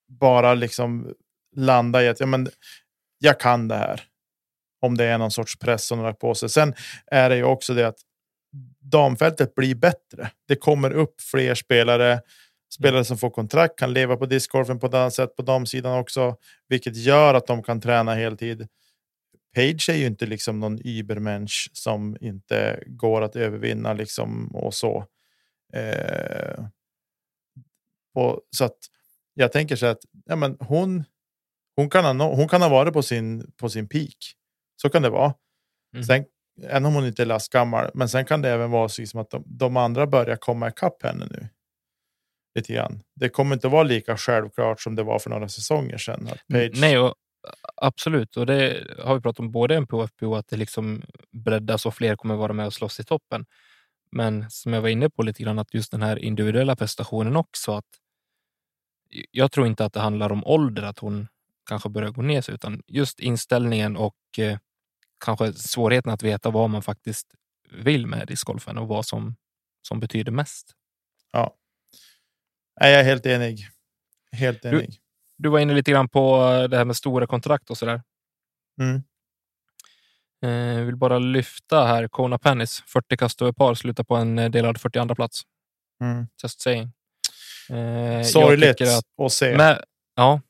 bara 0.09 0.53
liksom 0.53 1.13
landa 1.55 2.03
i 2.03 2.07
att 2.07 2.19
ja, 2.19 2.25
men, 2.25 2.49
jag 3.19 3.39
kan 3.39 3.67
det 3.67 3.75
här. 3.75 4.01
Om 4.81 4.97
det 4.97 5.05
är 5.05 5.17
någon 5.17 5.31
sorts 5.31 5.59
press 5.59 5.85
som 5.85 5.97
de 5.97 6.03
lagt 6.03 6.19
på 6.19 6.35
sig. 6.35 6.49
Sen 6.49 6.73
är 7.05 7.29
det 7.29 7.35
ju 7.35 7.43
också 7.43 7.73
det 7.73 7.87
att 7.87 7.99
damfältet 8.79 9.55
blir 9.55 9.75
bättre. 9.75 10.31
Det 10.47 10.55
kommer 10.55 10.91
upp 10.91 11.21
fler 11.21 11.55
spelare. 11.55 12.21
Spelare 12.73 13.05
som 13.05 13.17
får 13.17 13.29
kontrakt 13.29 13.79
kan 13.79 13.93
leva 13.93 14.15
på 14.17 14.25
discgolfen 14.25 14.79
på 14.79 14.87
ett 14.87 14.93
annat 14.93 15.13
sätt 15.13 15.35
på 15.35 15.41
damsidan 15.41 15.99
också, 15.99 16.35
vilket 16.67 16.95
gör 16.95 17.33
att 17.33 17.47
de 17.47 17.63
kan 17.63 17.81
träna 17.81 18.15
heltid. 18.15 18.67
Page 19.55 19.89
är 19.89 19.95
ju 19.95 20.05
inte 20.05 20.25
liksom 20.25 20.59
någon 20.59 20.79
übermensch 20.83 21.69
som 21.73 22.17
inte 22.21 22.83
går 22.87 23.21
att 23.21 23.35
övervinna 23.35 23.93
liksom 23.93 24.55
och 24.55 24.73
så. 24.73 25.05
Eh, 25.73 26.65
och, 28.15 28.41
så 28.51 28.65
att 28.65 28.77
jag 29.33 29.51
tänker 29.51 29.75
så 29.75 29.85
att 29.85 29.99
ja, 30.25 30.35
men 30.35 30.57
hon, 30.59 31.03
hon, 31.75 31.89
kan 31.89 32.19
ha, 32.19 32.35
hon 32.35 32.47
kan 32.47 32.61
ha 32.61 32.69
varit 32.69 32.93
på 32.93 33.01
sin, 33.01 33.51
på 33.57 33.69
sin 33.69 33.89
peak. 33.89 34.35
Så 34.81 34.89
kan 34.89 35.01
det 35.01 35.09
vara. 35.09 35.33
Mm. 35.93 36.03
Sen, 36.03 36.25
även 36.63 36.85
om 36.85 36.93
hon 36.93 37.05
inte 37.05 37.21
är 37.21 37.25
lastgammal. 37.25 37.91
Men 37.93 38.09
sen 38.09 38.25
kan 38.25 38.41
det 38.41 38.49
även 38.49 38.71
vara 38.71 38.89
så 38.89 39.01
liksom 39.01 39.19
att 39.19 39.29
de, 39.29 39.43
de 39.45 39.77
andra 39.77 40.07
börjar 40.07 40.35
komma 40.35 40.67
ikapp 40.67 41.03
henne 41.03 41.27
nu. 41.31 41.47
Lite 42.55 42.73
grann. 42.73 43.03
Det 43.15 43.29
kommer 43.29 43.55
inte 43.55 43.67
vara 43.67 43.83
lika 43.83 44.17
självklart 44.17 44.81
som 44.81 44.95
det 44.95 45.03
var 45.03 45.19
för 45.19 45.29
några 45.29 45.49
säsonger 45.49 45.97
sedan. 45.97 46.29
Page... 46.53 46.71
Nej, 46.73 46.99
och, 46.99 47.15
absolut. 47.75 48.37
Och 48.37 48.45
det 48.45 48.87
har 49.03 49.15
vi 49.15 49.21
pratat 49.21 49.39
om 49.39 49.51
både 49.51 49.75
en 49.75 49.87
på 49.87 50.07
FPO, 50.07 50.35
att 50.35 50.47
det 50.47 50.57
liksom 50.57 51.03
breddas 51.31 51.85
och 51.85 51.95
fler 51.95 52.15
kommer 52.15 52.35
vara 52.35 52.53
med 52.53 52.65
och 52.65 52.73
slåss 52.73 52.99
i 52.99 53.03
toppen. 53.03 53.45
Men 54.11 54.49
som 54.49 54.73
jag 54.73 54.81
var 54.81 54.89
inne 54.89 55.09
på 55.09 55.23
lite 55.23 55.43
grann, 55.43 55.59
att 55.59 55.73
just 55.73 55.91
den 55.91 56.01
här 56.01 56.19
individuella 56.19 56.75
prestationen 56.75 57.35
också. 57.35 57.71
att 57.71 57.85
Jag 59.31 59.51
tror 59.51 59.67
inte 59.67 59.85
att 59.85 59.93
det 59.93 59.99
handlar 59.99 60.31
om 60.31 60.43
ålder, 60.45 60.83
att 60.83 60.99
hon 60.99 61.27
kanske 61.69 61.89
börjar 61.89 62.09
gå 62.09 62.21
ner 62.21 62.41
sig, 62.41 62.53
utan 62.55 62.81
just 62.87 63.19
inställningen 63.19 63.97
och 63.97 64.15
eh, 64.37 64.57
kanske 65.25 65.53
svårigheten 65.53 66.11
att 66.11 66.23
veta 66.23 66.49
vad 66.49 66.69
man 66.69 66.81
faktiskt 66.81 67.27
vill 67.71 68.07
med 68.07 68.27
discgolfen 68.27 68.77
och 68.77 68.87
vad 68.87 69.05
som, 69.05 69.35
som 69.81 69.99
betyder 69.99 70.31
mest. 70.31 70.73
Ja, 71.31 71.55
jag 72.79 72.91
är 72.99 73.03
helt 73.03 73.25
enig. 73.25 73.67
Helt 74.31 74.65
enig. 74.65 74.89
Du, 74.89 75.08
du 75.39 75.49
var 75.49 75.59
inne 75.59 75.73
lite 75.73 75.91
grann 75.91 76.09
på 76.09 76.37
det 76.69 76.77
här 76.77 76.85
med 76.85 76.95
stora 76.95 77.27
kontrakt 77.27 77.69
och 77.69 77.77
så 77.77 77.85
där. 77.85 78.01
Mm. 78.81 79.03
Eh, 80.41 80.85
vill 80.85 80.95
bara 80.95 81.19
lyfta 81.19 81.85
här. 81.85 82.07
Kona 82.07 82.37
Pennis, 82.37 82.83
40 82.87 83.17
kast 83.17 83.41
över 83.41 83.51
par, 83.51 83.73
slutar 83.73 84.03
på 84.03 84.15
en 84.15 84.39
eh, 84.39 84.49
delad 84.49 84.81
42 84.81 85.15
plats. 85.15 85.41
Mm. 86.01 86.27
Just 86.43 86.61
saying. 86.61 86.91
Eh, 87.69 88.23
Sorgligt 88.23 88.81
att, 88.81 89.25
att 89.25 89.31
se. 89.31 89.57
Med, 89.57 89.83
ja, 90.15 90.41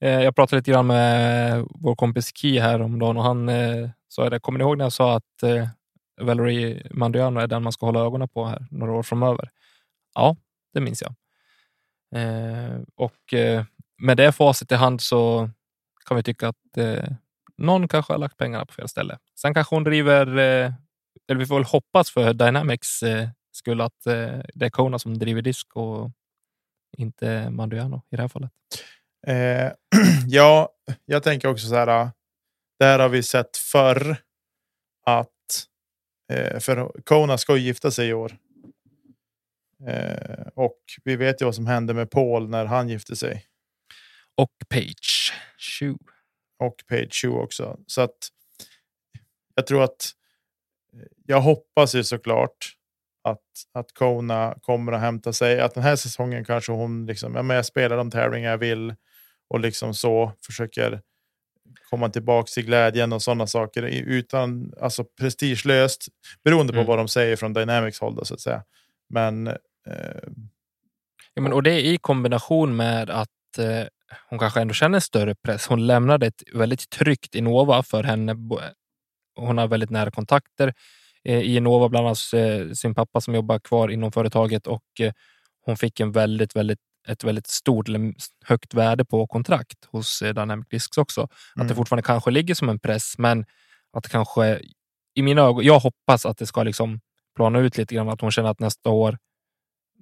eh, 0.00 0.20
jag 0.20 0.36
pratade 0.36 0.60
lite 0.60 0.70
grann 0.70 0.86
med 0.86 1.66
vår 1.70 1.94
kompis 1.94 2.32
Ki 2.36 2.58
här 2.58 2.82
om 2.82 2.98
dagen 2.98 3.16
och 3.16 3.24
han 3.24 3.48
eh, 3.48 3.90
sa 4.08 4.30
det. 4.30 4.40
Kommer 4.40 4.58
ni 4.58 4.64
ihåg 4.64 4.78
när 4.78 4.84
jag 4.84 4.92
sa 4.92 5.16
att 5.16 5.42
eh, 5.42 5.68
Valerie 6.20 6.86
Mandiano 6.90 7.40
är 7.40 7.46
den 7.46 7.62
man 7.62 7.72
ska 7.72 7.86
hålla 7.86 8.00
ögonen 8.00 8.28
på 8.28 8.44
här 8.44 8.66
några 8.70 8.92
år 8.92 9.02
framöver? 9.02 9.50
Ja, 10.14 10.36
det 10.74 10.80
minns 10.80 11.02
jag. 11.02 11.14
Eh, 12.22 12.80
och 12.94 13.34
eh, 13.34 13.64
med 13.98 14.16
det 14.16 14.32
facit 14.32 14.72
i 14.72 14.74
hand 14.74 15.00
så 15.00 15.50
kan 16.06 16.16
vi 16.16 16.22
tycka 16.22 16.48
att 16.48 16.76
eh, 16.76 17.04
någon 17.56 17.88
kanske 17.88 18.12
har 18.12 18.18
lagt 18.18 18.36
pengarna 18.36 18.66
på 18.66 18.72
fel 18.72 18.88
ställe. 18.88 19.18
Sen 19.40 19.54
kanske 19.54 19.74
hon 19.74 19.84
driver, 19.84 20.26
eh, 20.26 20.72
eller 21.28 21.40
vi 21.40 21.46
får 21.46 21.54
väl 21.54 21.64
hoppas 21.64 22.10
för 22.10 22.32
Dynamics 22.32 23.02
eh, 23.02 23.28
skull 23.52 23.80
att 23.80 24.06
eh, 24.06 24.40
det 24.54 24.66
är 24.66 24.70
Kona 24.70 24.98
som 24.98 25.18
driver 25.18 25.42
disk 25.42 25.76
och 25.76 26.10
inte 26.96 27.50
Manduano 27.50 28.02
i 28.10 28.16
det 28.16 28.22
här 28.22 28.28
fallet. 28.28 28.50
Eh, 29.26 29.72
ja, 30.26 30.68
jag 31.04 31.22
tänker 31.22 31.48
också 31.48 31.66
så 31.66 31.74
här. 31.74 32.00
Eh, 32.00 32.08
det 32.78 32.84
här 32.84 32.98
har 32.98 33.08
vi 33.08 33.22
sett 33.22 33.56
förr 33.56 34.16
att 35.06 35.28
eh, 36.32 36.60
för 36.60 37.00
Kona 37.04 37.38
ska 37.38 37.56
gifta 37.56 37.90
sig 37.90 38.08
i 38.08 38.12
år. 38.12 38.36
Eh, 39.86 40.46
och 40.54 40.78
vi 41.04 41.16
vet 41.16 41.40
ju 41.40 41.44
vad 41.44 41.54
som 41.54 41.66
hände 41.66 41.94
med 41.94 42.10
Paul 42.10 42.48
när 42.48 42.64
han 42.64 42.88
gifte 42.88 43.16
sig. 43.16 43.44
Och 44.36 44.52
Page 44.68 45.32
Chu. 45.58 45.94
Och 46.58 46.76
Page 46.88 47.12
Chu 47.12 47.28
också. 47.28 47.78
Så 47.86 48.00
att 48.00 48.16
jag 49.54 49.66
tror 49.66 49.82
att 49.82 50.10
jag 51.26 51.40
hoppas 51.40 51.94
ju 51.94 52.04
såklart 52.04 52.76
att, 53.24 53.40
att 53.72 53.94
Kona 53.94 54.54
kommer 54.62 54.92
att 54.92 55.00
hämta 55.00 55.32
sig. 55.32 55.60
Att 55.60 55.74
den 55.74 55.82
här 55.82 55.96
säsongen 55.96 56.44
kanske 56.44 56.72
hon 56.72 57.06
liksom, 57.06 57.34
ja, 57.34 57.42
men 57.42 57.56
jag 57.56 57.66
spelar 57.66 57.96
de 57.96 58.10
tävlingar 58.10 58.50
jag 58.50 58.58
vill 58.58 58.94
och 59.48 59.60
liksom 59.60 59.94
så 59.94 60.32
försöker 60.46 61.00
komma 61.90 62.08
tillbaka 62.08 62.46
till 62.46 62.66
glädjen 62.66 63.12
och 63.12 63.22
sådana 63.22 63.46
saker 63.46 63.82
utan 63.82 64.74
alltså 64.80 65.04
prestigelöst 65.04 66.06
beroende 66.44 66.72
på 66.72 66.78
mm. 66.78 66.86
vad 66.86 66.98
de 66.98 67.08
säger 67.08 67.36
från 67.36 67.52
Dynamics 67.52 68.00
håll 68.00 68.14
då, 68.14 68.24
så 68.24 68.34
att 68.34 68.40
säga. 68.40 68.62
Men. 69.08 69.46
Eh, 69.46 70.28
ja, 71.34 71.42
men 71.42 71.52
och 71.52 71.62
det 71.62 71.72
är 71.72 71.80
i 71.80 71.98
kombination 71.98 72.76
med 72.76 73.10
att 73.10 73.58
eh, 73.58 73.86
hon 74.28 74.38
kanske 74.38 74.60
ändå 74.60 74.74
känner 74.74 75.00
större 75.00 75.34
press. 75.34 75.66
Hon 75.66 75.86
lämnade 75.86 76.26
ett 76.26 76.42
väldigt 76.54 76.90
tryggt 76.90 77.34
Innova 77.34 77.82
för 77.82 78.04
henne. 78.04 78.36
Hon 79.36 79.58
har 79.58 79.68
väldigt 79.68 79.90
nära 79.90 80.10
kontakter 80.10 80.74
eh, 81.24 81.38
i 81.38 81.56
Innova, 81.56 81.88
bland 81.88 82.06
annat 82.06 82.18
eh, 82.34 82.72
sin 82.72 82.94
pappa 82.94 83.20
som 83.20 83.34
jobbar 83.34 83.58
kvar 83.58 83.88
inom 83.88 84.12
företaget 84.12 84.66
och 84.66 85.00
eh, 85.00 85.12
hon 85.60 85.76
fick 85.76 86.00
en 86.00 86.12
väldigt, 86.12 86.56
väldigt 86.56 86.78
ett 87.08 87.24
väldigt 87.24 87.46
stort 87.46 87.88
eller 87.88 88.14
högt 88.44 88.74
värde 88.74 89.04
på 89.04 89.26
kontrakt 89.26 89.84
hos 89.86 90.20
Dynamic 90.20 90.68
Discs 90.68 90.98
också. 90.98 91.20
Mm. 91.20 91.30
Att 91.30 91.56
det 91.56 91.62
mm. 91.62 91.76
fortfarande 91.76 92.02
kanske 92.02 92.30
ligger 92.30 92.54
som 92.54 92.68
en 92.68 92.78
press, 92.78 93.14
men 93.18 93.44
att 93.92 94.08
kanske 94.08 94.60
i 95.14 95.22
mina 95.22 95.42
ögon, 95.42 95.64
jag 95.64 95.78
hoppas 95.78 96.26
att 96.26 96.38
det 96.38 96.46
ska 96.46 96.62
liksom 96.62 97.00
plana 97.36 97.58
ut 97.58 97.78
lite 97.78 97.94
grann, 97.94 98.08
att 98.08 98.20
hon 98.20 98.30
känner 98.30 98.50
att 98.50 98.60
nästa 98.60 98.90
år, 98.90 99.18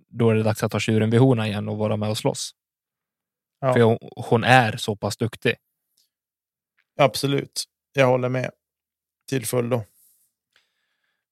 då 0.08 0.30
är 0.30 0.34
det 0.34 0.42
dags 0.42 0.62
att 0.62 0.72
ta 0.72 0.80
tjuren 0.80 1.10
vid 1.10 1.20
horna 1.20 1.48
igen 1.48 1.68
och 1.68 1.78
vara 1.78 1.96
med 1.96 2.10
och 2.10 2.18
slåss. 2.18 2.52
Ja. 3.62 3.72
För 3.72 3.80
hon, 3.80 3.98
hon 4.16 4.44
är 4.44 4.76
så 4.76 4.96
pass 4.96 5.16
duktig. 5.16 5.54
Absolut, 6.98 7.64
jag 7.92 8.06
håller 8.06 8.28
med 8.28 8.50
till 9.28 9.46
fullo. 9.46 9.84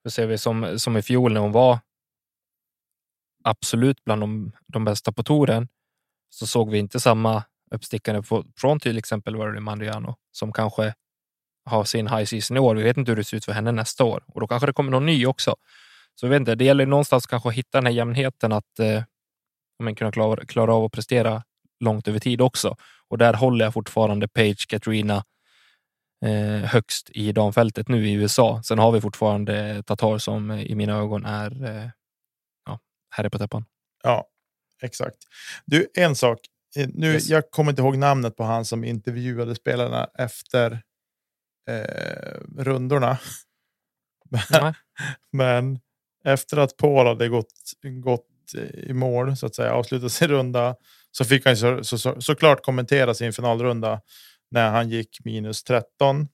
Då 0.04 0.10
ser 0.10 0.26
vi 0.26 0.38
som, 0.38 0.78
som 0.78 0.96
i 0.96 1.02
fjol 1.02 1.32
när 1.32 1.40
hon 1.40 1.52
var 1.52 1.78
absolut 3.44 4.04
bland 4.04 4.22
de, 4.22 4.52
de 4.66 4.84
bästa 4.84 5.12
på 5.12 5.22
touren 5.22 5.68
så 6.28 6.46
såg 6.46 6.70
vi 6.70 6.78
inte 6.78 7.00
samma 7.00 7.44
uppstickande 7.70 8.22
från 8.56 8.80
till 8.80 8.98
exempel 8.98 9.36
Valerie 9.36 9.60
Mandriano 9.60 10.16
som 10.32 10.52
kanske 10.52 10.94
har 11.64 11.84
sin 11.84 12.08
high 12.08 12.24
season 12.24 12.56
i 12.56 12.60
år. 12.60 12.74
Vi 12.74 12.82
vet 12.82 12.96
inte 12.96 13.10
hur 13.10 13.16
det 13.16 13.24
ser 13.24 13.36
ut 13.36 13.44
för 13.44 13.52
henne 13.52 13.72
nästa 13.72 14.04
år 14.04 14.24
och 14.26 14.40
då 14.40 14.46
kanske 14.46 14.66
det 14.66 14.72
kommer 14.72 14.90
någon 14.90 15.06
ny 15.06 15.26
också. 15.26 15.56
Så 16.14 16.26
vi 16.26 16.30
vet 16.30 16.40
inte, 16.40 16.54
det 16.54 16.64
gäller 16.64 16.86
någonstans 16.86 17.26
kanske 17.26 17.48
att 17.48 17.54
hitta 17.54 17.78
den 17.78 17.86
här 17.86 17.92
jämnheten 17.92 18.52
att 18.52 18.78
eh, 18.78 19.02
men 19.78 19.94
kunna 19.94 20.12
klara, 20.12 20.44
klara 20.44 20.74
av 20.74 20.84
att 20.84 20.92
prestera 20.92 21.42
långt 21.80 22.08
över 22.08 22.18
tid 22.18 22.40
också. 22.40 22.76
Och 23.08 23.18
där 23.18 23.34
håller 23.34 23.64
jag 23.64 23.74
fortfarande 23.74 24.28
Page, 24.28 24.66
Katrina 24.68 25.24
eh, 26.24 26.68
högst 26.68 27.10
i 27.10 27.32
damfältet 27.32 27.88
nu 27.88 28.08
i 28.08 28.12
USA. 28.12 28.62
Sen 28.64 28.78
har 28.78 28.92
vi 28.92 29.00
fortfarande 29.00 29.82
Tatar 29.82 30.18
som 30.18 30.50
i 30.50 30.74
mina 30.74 30.98
ögon 30.98 31.24
är 31.24 31.64
eh, 31.64 31.90
ja, 32.66 32.78
herre 33.10 33.30
på 33.30 33.38
täppan. 33.38 33.64
Ja, 34.02 34.26
exakt. 34.82 35.16
Du, 35.64 35.86
en 35.94 36.16
sak. 36.16 36.38
Eh, 36.76 36.88
nu, 36.94 37.12
yes. 37.12 37.28
Jag 37.28 37.50
kommer 37.50 37.70
inte 37.72 37.82
ihåg 37.82 37.98
namnet 37.98 38.36
på 38.36 38.44
han 38.44 38.64
som 38.64 38.84
intervjuade 38.84 39.54
spelarna 39.54 40.10
efter 40.14 40.82
eh, 41.68 42.40
rundorna. 42.58 43.18
men, 44.30 44.74
men 45.32 45.80
efter 46.24 46.56
att 46.56 46.76
Paul 46.76 47.06
hade 47.06 47.28
gått, 47.28 47.72
gått 47.82 48.26
i 48.72 48.92
mål, 48.92 49.36
så 49.36 49.46
att 49.46 49.54
säga, 49.54 49.72
avslutat 49.72 50.12
sin 50.12 50.28
runda, 50.28 50.76
så 51.11 51.25
fick 51.25 51.46
han 51.46 51.57
så, 51.57 51.85
så, 51.85 51.99
så, 51.99 52.20
såklart 52.20 52.62
kommentera 52.62 53.14
sin 53.14 53.33
finalrunda 53.33 54.01
när 54.51 54.70
han 54.70 54.88
gick 54.88 55.25
minus 55.25 55.64
13. 55.64 56.29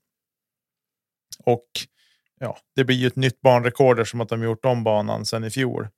Och 1.45 1.67
ja, 2.41 2.59
det 2.77 2.85
blir 2.85 2.97
ju 2.97 3.07
ett 3.07 3.17
nytt 3.17 3.41
banrekord 3.41 4.09
som 4.09 4.21
att 4.21 4.29
de 4.29 4.43
gjort 4.43 4.65
om 4.65 4.85
banan 4.85 5.27
sedan 5.27 5.45
i 5.45 5.51
fjol. 5.51 5.89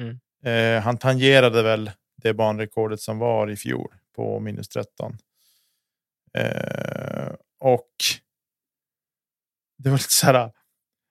Mm. 0.00 0.18
Eh, 0.44 0.82
han 0.82 0.98
tangerade 0.98 1.62
väl 1.62 1.90
det 2.22 2.34
banrekordet 2.34 3.00
som 3.00 3.18
var 3.18 3.50
i 3.50 3.56
fjol 3.56 3.94
på 4.16 4.40
minus 4.40 4.68
13. 4.68 5.18
Eh, 6.38 7.34
och 7.60 7.90
det 9.78 9.90
var 9.90 9.96
lite 9.96 10.12
så 10.12 10.26
här. 10.26 10.52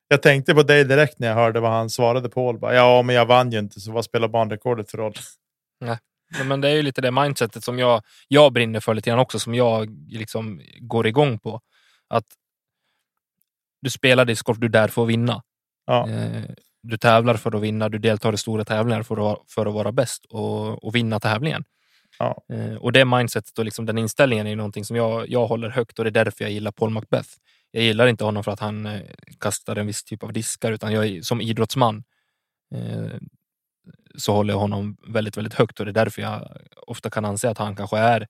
Jag 0.08 0.22
tänkte 0.22 0.54
på 0.54 0.64
dig 0.64 0.84
direkt 0.84 1.20
när 1.20 1.28
jag 1.28 1.36
hörde 1.36 1.60
vad 1.60 1.72
han 1.72 1.90
svarade. 1.90 2.30
Bara, 2.30 2.76
ja, 2.76 3.02
men 3.02 3.16
jag 3.16 3.26
vann 3.26 3.52
ju 3.52 3.60
inte, 3.60 3.82
så 3.82 3.92
vad 3.92 4.06
spelar 4.06 4.28
banrekordet 4.28 4.92
för 4.92 4.98
roll? 4.98 5.14
Nej. 5.80 5.98
Men 6.44 6.62
det 6.62 6.70
är 6.70 6.76
ju 6.76 6.82
lite 6.82 7.02
det 7.02 7.12
mindsetet 7.12 7.64
som 7.64 7.80
jag, 7.80 8.02
jag 8.28 8.54
brinner 8.54 8.80
för 8.80 8.94
lite 8.94 9.10
grann 9.10 9.20
också, 9.20 9.40
som 9.40 9.56
jag 9.56 9.90
liksom 10.08 10.62
går 10.80 11.08
igång 11.08 11.40
på. 11.40 11.62
Att 12.08 12.26
du 13.82 13.90
spelar 13.90 14.26
discgolf, 14.26 14.60
du 14.60 14.66
är 14.66 14.72
där 14.72 14.88
för 14.88 15.04
att 15.04 15.10
vinna. 15.10 15.44
Ja. 15.86 16.10
Eh, 16.10 16.44
du 16.84 16.98
tävlar 16.98 17.34
för 17.34 17.56
att 17.56 17.62
vinna, 17.62 17.90
du 17.90 17.98
deltar 17.98 18.34
i 18.34 18.38
stora 18.38 18.66
tävlingar 18.66 19.04
för 19.04 19.32
att, 19.32 19.40
för 19.48 19.66
att 19.66 19.74
vara 19.74 19.92
bäst 19.92 20.26
och, 20.26 20.84
och 20.84 20.96
vinna 20.96 21.20
tävlingen. 21.20 21.64
Ja. 22.20 22.46
Eh, 22.54 22.76
och 22.76 22.92
det 22.92 23.06
mindsetet 23.06 23.60
och 23.60 23.66
liksom 23.66 23.86
den 23.86 23.98
inställningen 23.98 24.48
är 24.48 24.56
någonting 24.56 24.86
som 24.86 24.96
jag, 24.96 25.30
jag 25.30 25.48
håller 25.48 25.70
högt 25.70 26.00
och 26.00 26.06
det 26.06 26.10
är 26.10 26.26
därför 26.26 26.44
jag 26.44 26.52
gillar 26.52 26.72
Paul 26.72 26.90
Macbeth. 26.90 27.30
Jag 27.72 27.84
gillar 27.84 28.08
inte 28.08 28.24
honom 28.24 28.44
för 28.44 28.52
att 28.52 28.60
han 28.60 28.86
eh, 28.86 29.02
kastar 29.40 29.76
en 29.76 29.88
viss 29.88 30.04
typ 30.04 30.24
av 30.24 30.34
diskar, 30.34 30.72
utan 30.72 30.94
jag 30.94 31.26
som 31.26 31.42
idrottsman 31.42 32.04
så 34.18 34.34
håller 34.34 34.54
jag 34.54 34.60
honom 34.60 34.98
väldigt, 35.08 35.38
väldigt 35.38 35.54
högt 35.54 35.80
och 35.80 35.86
det 35.86 35.92
är 35.92 36.06
därför 36.06 36.22
jag 36.22 36.58
ofta 36.88 37.10
kan 37.10 37.26
anse 37.26 37.50
att 37.50 37.58
han 37.58 37.76
kanske 37.76 37.98
är 37.98 38.28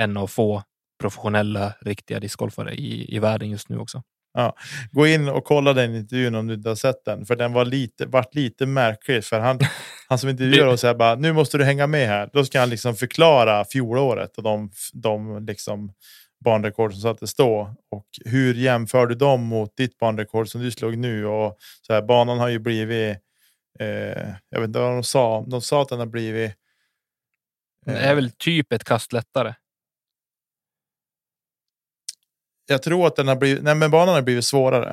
en 0.00 0.16
av 0.16 0.26
få 0.26 0.62
professionella, 1.00 1.72
riktiga 1.80 2.20
discgolfare 2.20 2.74
i, 2.74 3.16
i 3.16 3.18
världen 3.18 3.50
just 3.50 3.68
nu 3.68 3.78
också. 3.78 4.02
Ja. 4.36 4.56
Gå 4.90 5.06
in 5.06 5.28
och 5.28 5.44
kolla 5.44 5.72
den 5.72 5.94
intervjun 5.94 6.34
om 6.34 6.46
du 6.46 6.54
inte 6.54 6.68
har 6.68 6.76
sett 6.76 7.04
den, 7.04 7.26
för 7.26 7.36
den 7.36 7.52
var 7.52 7.64
lite, 7.64 8.06
vart 8.06 8.34
lite 8.34 8.66
märklig. 8.66 9.24
För 9.24 9.40
han, 9.40 9.58
han 10.08 10.18
som 10.18 10.28
intervjuar 10.28 10.66
oss 10.66 10.80
säger 10.80 10.94
bara, 10.94 11.14
nu 11.14 11.32
måste 11.32 11.58
du 11.58 11.64
hänga 11.64 11.86
med 11.86 12.08
här. 12.08 12.30
Då 12.32 12.44
ska 12.44 12.60
han 12.60 12.70
liksom 12.70 12.94
förklara 12.96 13.64
fjolåret 13.64 14.36
och 14.36 14.42
de, 14.42 14.70
de 14.92 15.46
liksom 15.46 15.92
banrekord 16.44 16.92
som 16.92 17.02
sattes 17.02 17.34
då. 17.34 17.74
Och 17.90 18.06
hur 18.24 18.54
jämför 18.54 19.06
du 19.06 19.14
dem 19.14 19.42
mot 19.42 19.76
ditt 19.76 19.98
banrekord 19.98 20.48
som 20.48 20.62
du 20.62 20.70
slog 20.70 20.98
nu? 20.98 21.26
Och 21.26 21.56
så 21.82 21.92
här, 21.92 22.02
banan 22.02 22.38
har 22.38 22.48
ju 22.48 22.58
blivit, 22.58 23.18
eh, 23.78 24.34
jag 24.48 24.60
vet 24.60 24.68
inte 24.68 24.78
vad 24.78 24.92
de 24.92 25.04
sa, 25.04 25.44
de 25.46 25.60
sa 25.60 25.82
att 25.82 25.88
den 25.88 25.98
har 25.98 26.06
blivit 26.06 26.52
det 27.86 27.98
är 27.98 28.14
väl 28.14 28.30
typ 28.30 28.72
ett 28.72 28.84
kast 28.84 29.12
lättare. 29.12 29.54
Jag 32.66 32.82
tror 32.82 33.06
att 33.06 33.16
den 33.16 33.28
har 33.28 33.36
blivit, 33.36 33.62
nej 33.62 33.74
men 33.74 33.90
banan 33.90 34.14
har 34.14 34.22
blivit 34.22 34.44
svårare. 34.44 34.90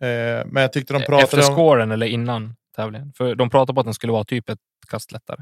Eh, 0.00 0.46
men 0.46 0.62
jag 0.62 0.72
tyckte 0.72 0.92
de 0.92 1.02
pratade 1.02 1.22
Efter 1.22 1.50
om... 1.50 1.56
scoren 1.56 1.90
eller 1.90 2.06
innan 2.06 2.56
tävlingen? 2.76 3.12
För 3.12 3.34
de 3.34 3.50
pratade 3.50 3.74
på 3.74 3.80
att 3.80 3.86
den 3.86 3.94
skulle 3.94 4.12
vara 4.12 4.24
typ 4.24 4.48
ett 4.48 4.58
kast 4.88 5.12
lättare. 5.12 5.40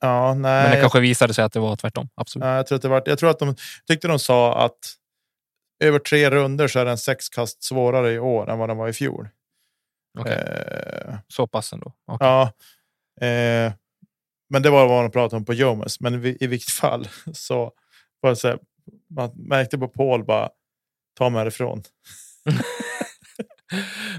Ja, 0.00 0.34
nej. 0.34 0.62
Men 0.62 0.70
det 0.70 0.80
kanske 0.80 1.00
visade 1.00 1.34
sig 1.34 1.44
att 1.44 1.52
det 1.52 1.60
var 1.60 1.76
tvärtom. 1.76 2.08
Absolut. 2.14 2.46
Ja, 2.46 2.56
jag, 2.56 2.66
tror 2.66 2.76
att 2.76 2.82
det 2.82 2.88
var, 2.88 3.02
jag 3.06 3.18
tror 3.18 3.30
att 3.30 3.38
de 3.38 3.56
tyckte 3.86 4.08
de 4.08 4.18
sa 4.18 4.64
att 4.64 4.78
över 5.84 5.98
tre 5.98 6.30
runder 6.30 6.68
så 6.68 6.78
är 6.78 6.84
den 6.84 6.98
sex 6.98 7.28
kast 7.28 7.62
svårare 7.62 8.12
i 8.12 8.18
år 8.18 8.50
än 8.50 8.58
vad 8.58 8.68
den 8.68 8.76
var 8.76 8.88
i 8.88 8.92
fjol. 8.92 9.28
Okay. 10.18 10.32
Eh, 10.32 11.14
så 11.28 11.46
pass 11.46 11.72
ändå? 11.72 11.92
Okay. 12.06 12.28
Ja. 12.28 12.42
Eh, 13.26 13.72
men 14.50 14.62
det 14.62 14.70
var 14.70 14.88
vad 14.88 15.04
de 15.04 15.10
pratade 15.10 15.36
om 15.36 15.44
på 15.44 15.54
Jomes. 15.54 16.00
Men 16.00 16.26
i, 16.26 16.36
i 16.40 16.46
vilket 16.46 16.70
fall 16.70 17.08
så 17.32 17.72
var 18.20 18.30
det 18.30 18.36
så 18.36 18.48
här, 18.48 18.58
man 19.10 19.30
märkte 19.34 19.78
på 19.78 19.88
Paul 19.88 20.24
bara 20.24 20.50
ta 21.18 21.30
mig 21.30 21.38
härifrån. 21.38 21.82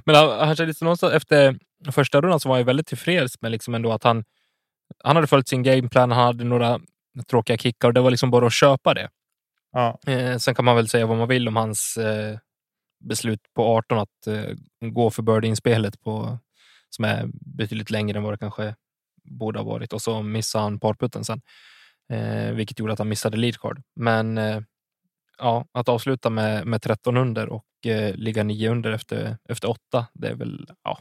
Men 0.06 0.16
han, 0.16 0.48
han 0.48 0.56
kände 0.56 0.74
någonstans 0.82 1.14
efter 1.14 1.60
första 1.92 2.22
rundan 2.22 2.40
så 2.40 2.50
var 2.50 2.56
han 2.56 2.66
väldigt 2.66 2.88
tillfreds 2.88 3.42
med 3.42 3.52
liksom 3.52 3.76
ändå 3.76 3.92
att 3.92 4.04
han, 4.04 4.24
han 5.04 5.16
hade 5.16 5.28
följt 5.28 5.48
sin 5.48 5.64
gameplan. 5.64 6.12
Han 6.12 6.26
hade 6.26 6.44
några 6.44 6.80
tråkiga 7.28 7.58
kickar 7.58 7.88
och 7.88 7.94
det 7.94 8.02
var 8.02 8.12
liksom 8.12 8.32
bara 8.32 8.48
att 8.48 8.54
köpa 8.54 8.94
det. 8.94 9.10
Ja. 9.72 10.00
Eh, 10.08 10.38
sen 10.38 10.56
kan 10.56 10.66
man 10.66 10.76
väl 10.76 10.88
säga 10.88 11.06
vad 11.06 11.18
man 11.18 11.28
vill 11.28 11.48
om 11.48 11.56
hans 11.56 11.98
eh, 11.98 12.38
beslut 13.04 13.39
på 13.54 13.66
18 13.78 13.98
att 13.98 14.28
eh, 14.28 14.56
gå 14.82 15.10
för 15.10 15.24
birdie-inspelet 15.24 16.02
på 16.02 16.38
som 16.89 17.06
är 17.06 17.30
betydligt 17.34 17.89
längre 17.89 18.18
än 18.18 18.24
vad 18.24 18.34
det 18.34 18.38
kanske 18.38 18.76
borde 19.24 19.60
ha 19.60 19.66
varit 19.66 19.94
och 19.94 20.02
så 20.02 20.22
missade 20.22 20.63
han 20.63 20.80
parputten 20.80 21.24
sen, 21.24 21.42
eh, 22.10 22.52
vilket 22.52 22.80
gjorde 22.80 22.94
att 22.94 23.00
han 23.00 23.10
missade 23.10 23.38
leadcard. 23.38 23.82
Men 23.96 24.38
eh, 24.38 24.62
ja, 25.38 25.66
att 25.72 25.89
avsluta 25.89 26.30
med, 26.30 26.68
med 26.68 26.82
13 26.82 27.18
under 27.18 27.50
och 27.50 27.66
eh, 27.86 28.16
ligga 28.16 28.44
9 28.44 28.70
under 28.70 28.92
efter, 28.92 29.38
efter 29.50 29.70
8, 29.70 30.08
det 30.13 30.28
är 30.28 30.36
väl 30.36 30.68
ja, 30.84 31.00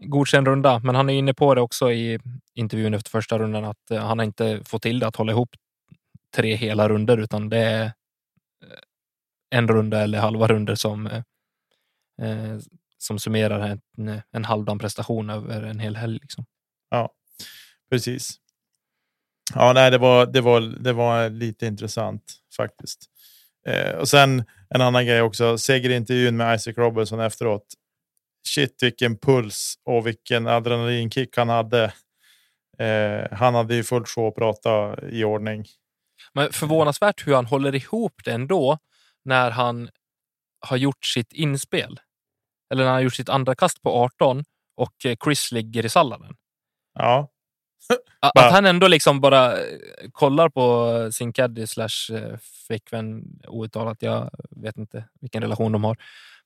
godkänd 0.00 0.48
runda. 0.48 0.78
Men 0.78 0.94
han 0.94 1.10
är 1.10 1.14
inne 1.14 1.34
på 1.34 1.54
det 1.54 1.60
också 1.60 1.92
i 1.92 2.18
intervjun 2.54 2.94
efter 2.94 3.10
första 3.10 3.38
rundan 3.38 3.64
att 3.64 3.90
eh, 3.90 4.06
han 4.06 4.18
har 4.18 4.24
inte 4.24 4.60
fått 4.64 4.82
till 4.82 4.98
det 4.98 5.06
att 5.06 5.16
hålla 5.16 5.32
ihop 5.32 5.50
tre 6.36 6.56
hela 6.56 6.88
runder 6.88 7.18
utan 7.18 7.48
det 7.48 7.58
är 7.58 7.92
en 9.50 9.68
runda 9.68 10.00
eller 10.00 10.18
halva 10.18 10.46
runder 10.46 10.74
som, 10.74 11.06
eh, 11.06 11.22
eh 12.22 12.58
som 12.98 13.18
summerar 13.18 13.60
en, 13.60 14.20
en 14.32 14.44
halvdan 14.44 14.78
prestation 14.78 15.30
över 15.30 15.62
en 15.62 15.80
hel 15.80 15.96
helg. 15.96 16.18
Liksom. 16.22 16.44
Ja, 16.90 17.10
precis. 17.90 18.36
Ja, 19.54 19.72
nej, 19.72 19.90
det 19.90 19.98
var, 19.98 20.26
det 20.26 20.40
var, 20.40 20.60
det 20.60 20.92
var 20.92 21.30
lite 21.30 21.66
intressant 21.66 22.22
faktiskt. 22.56 23.06
Eh, 23.66 23.94
och 23.94 24.08
sen 24.08 24.44
en 24.74 24.80
annan 24.80 25.06
grej 25.06 25.22
också. 25.22 25.58
Segerintervjun 25.58 26.36
med 26.36 26.56
Isaac 26.56 26.74
Robinson 26.76 27.20
efteråt. 27.20 27.66
Shit, 28.48 28.82
vilken 28.82 29.18
puls 29.18 29.74
och 29.84 30.06
vilken 30.06 30.46
adrenalinkick 30.46 31.36
han 31.36 31.48
hade. 31.48 31.84
Eh, 32.78 33.38
han 33.38 33.54
hade 33.54 33.74
ju 33.74 33.84
fullt 33.84 34.08
sjå 34.08 34.28
att 34.28 34.34
prata 34.34 34.96
i 35.08 35.24
ordning. 35.24 35.64
Men 36.34 36.52
förvånansvärt 36.52 37.26
hur 37.26 37.34
han 37.34 37.46
håller 37.46 37.74
ihop 37.74 38.20
det 38.24 38.32
ändå 38.32 38.78
när 39.24 39.50
han 39.50 39.90
har 40.60 40.76
gjort 40.76 41.04
sitt 41.04 41.32
inspel. 41.32 42.00
Eller 42.72 42.82
när 42.82 42.90
han 42.90 42.96
har 42.96 43.02
gjort 43.02 43.14
sitt 43.14 43.28
andra 43.28 43.54
kast 43.54 43.82
på 43.82 43.90
18 43.90 44.44
och 44.76 44.94
Chris 45.24 45.52
ligger 45.52 45.86
i 45.86 45.88
salladen. 45.88 46.34
Ja. 46.94 47.28
Att 48.20 48.52
han 48.52 48.66
ändå 48.66 48.88
liksom 48.88 49.20
bara 49.20 49.52
eh, 49.52 49.78
kollar 50.12 50.48
på 50.48 51.12
sin 51.12 51.32
caddy 51.32 51.66
slash 51.66 52.14
eh, 52.14 52.38
flickvän 52.66 53.24
outtalat. 53.48 53.96
Jag 54.00 54.30
vet 54.50 54.76
inte 54.76 55.04
vilken 55.20 55.42
relation 55.42 55.72
de 55.72 55.84
har. 55.84 55.96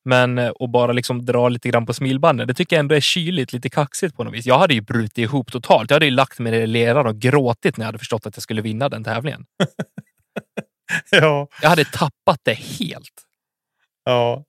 Men 0.04 0.38
eh, 0.38 0.48
och 0.48 0.68
bara 0.68 0.92
liksom 0.92 1.24
dra 1.24 1.48
lite 1.48 1.68
grann 1.68 1.86
på 1.86 1.94
smilbanden. 1.94 2.46
Det 2.46 2.54
tycker 2.54 2.76
jag 2.76 2.80
ändå 2.80 2.94
är 2.94 3.00
kyligt, 3.00 3.52
lite 3.52 3.70
kaxigt 3.70 4.16
på 4.16 4.24
något 4.24 4.34
vis. 4.34 4.46
Jag 4.46 4.58
hade 4.58 4.74
ju 4.74 4.80
brutit 4.80 5.18
ihop 5.18 5.52
totalt. 5.52 5.90
Jag 5.90 5.94
hade 5.94 6.06
ju 6.06 6.10
lagt 6.10 6.38
mig 6.38 6.54
i 6.54 6.66
leran 6.66 7.06
och 7.06 7.18
gråtit 7.18 7.76
när 7.76 7.84
jag 7.84 7.88
hade 7.88 7.98
förstått 7.98 8.26
att 8.26 8.36
jag 8.36 8.42
skulle 8.42 8.62
vinna 8.62 8.88
den 8.88 9.04
tävlingen. 9.04 9.46
ja. 11.10 11.48
Jag 11.62 11.68
hade 11.68 11.84
tappat 11.84 12.40
det 12.42 12.54
helt. 12.54 13.22
Ja, 14.04 14.44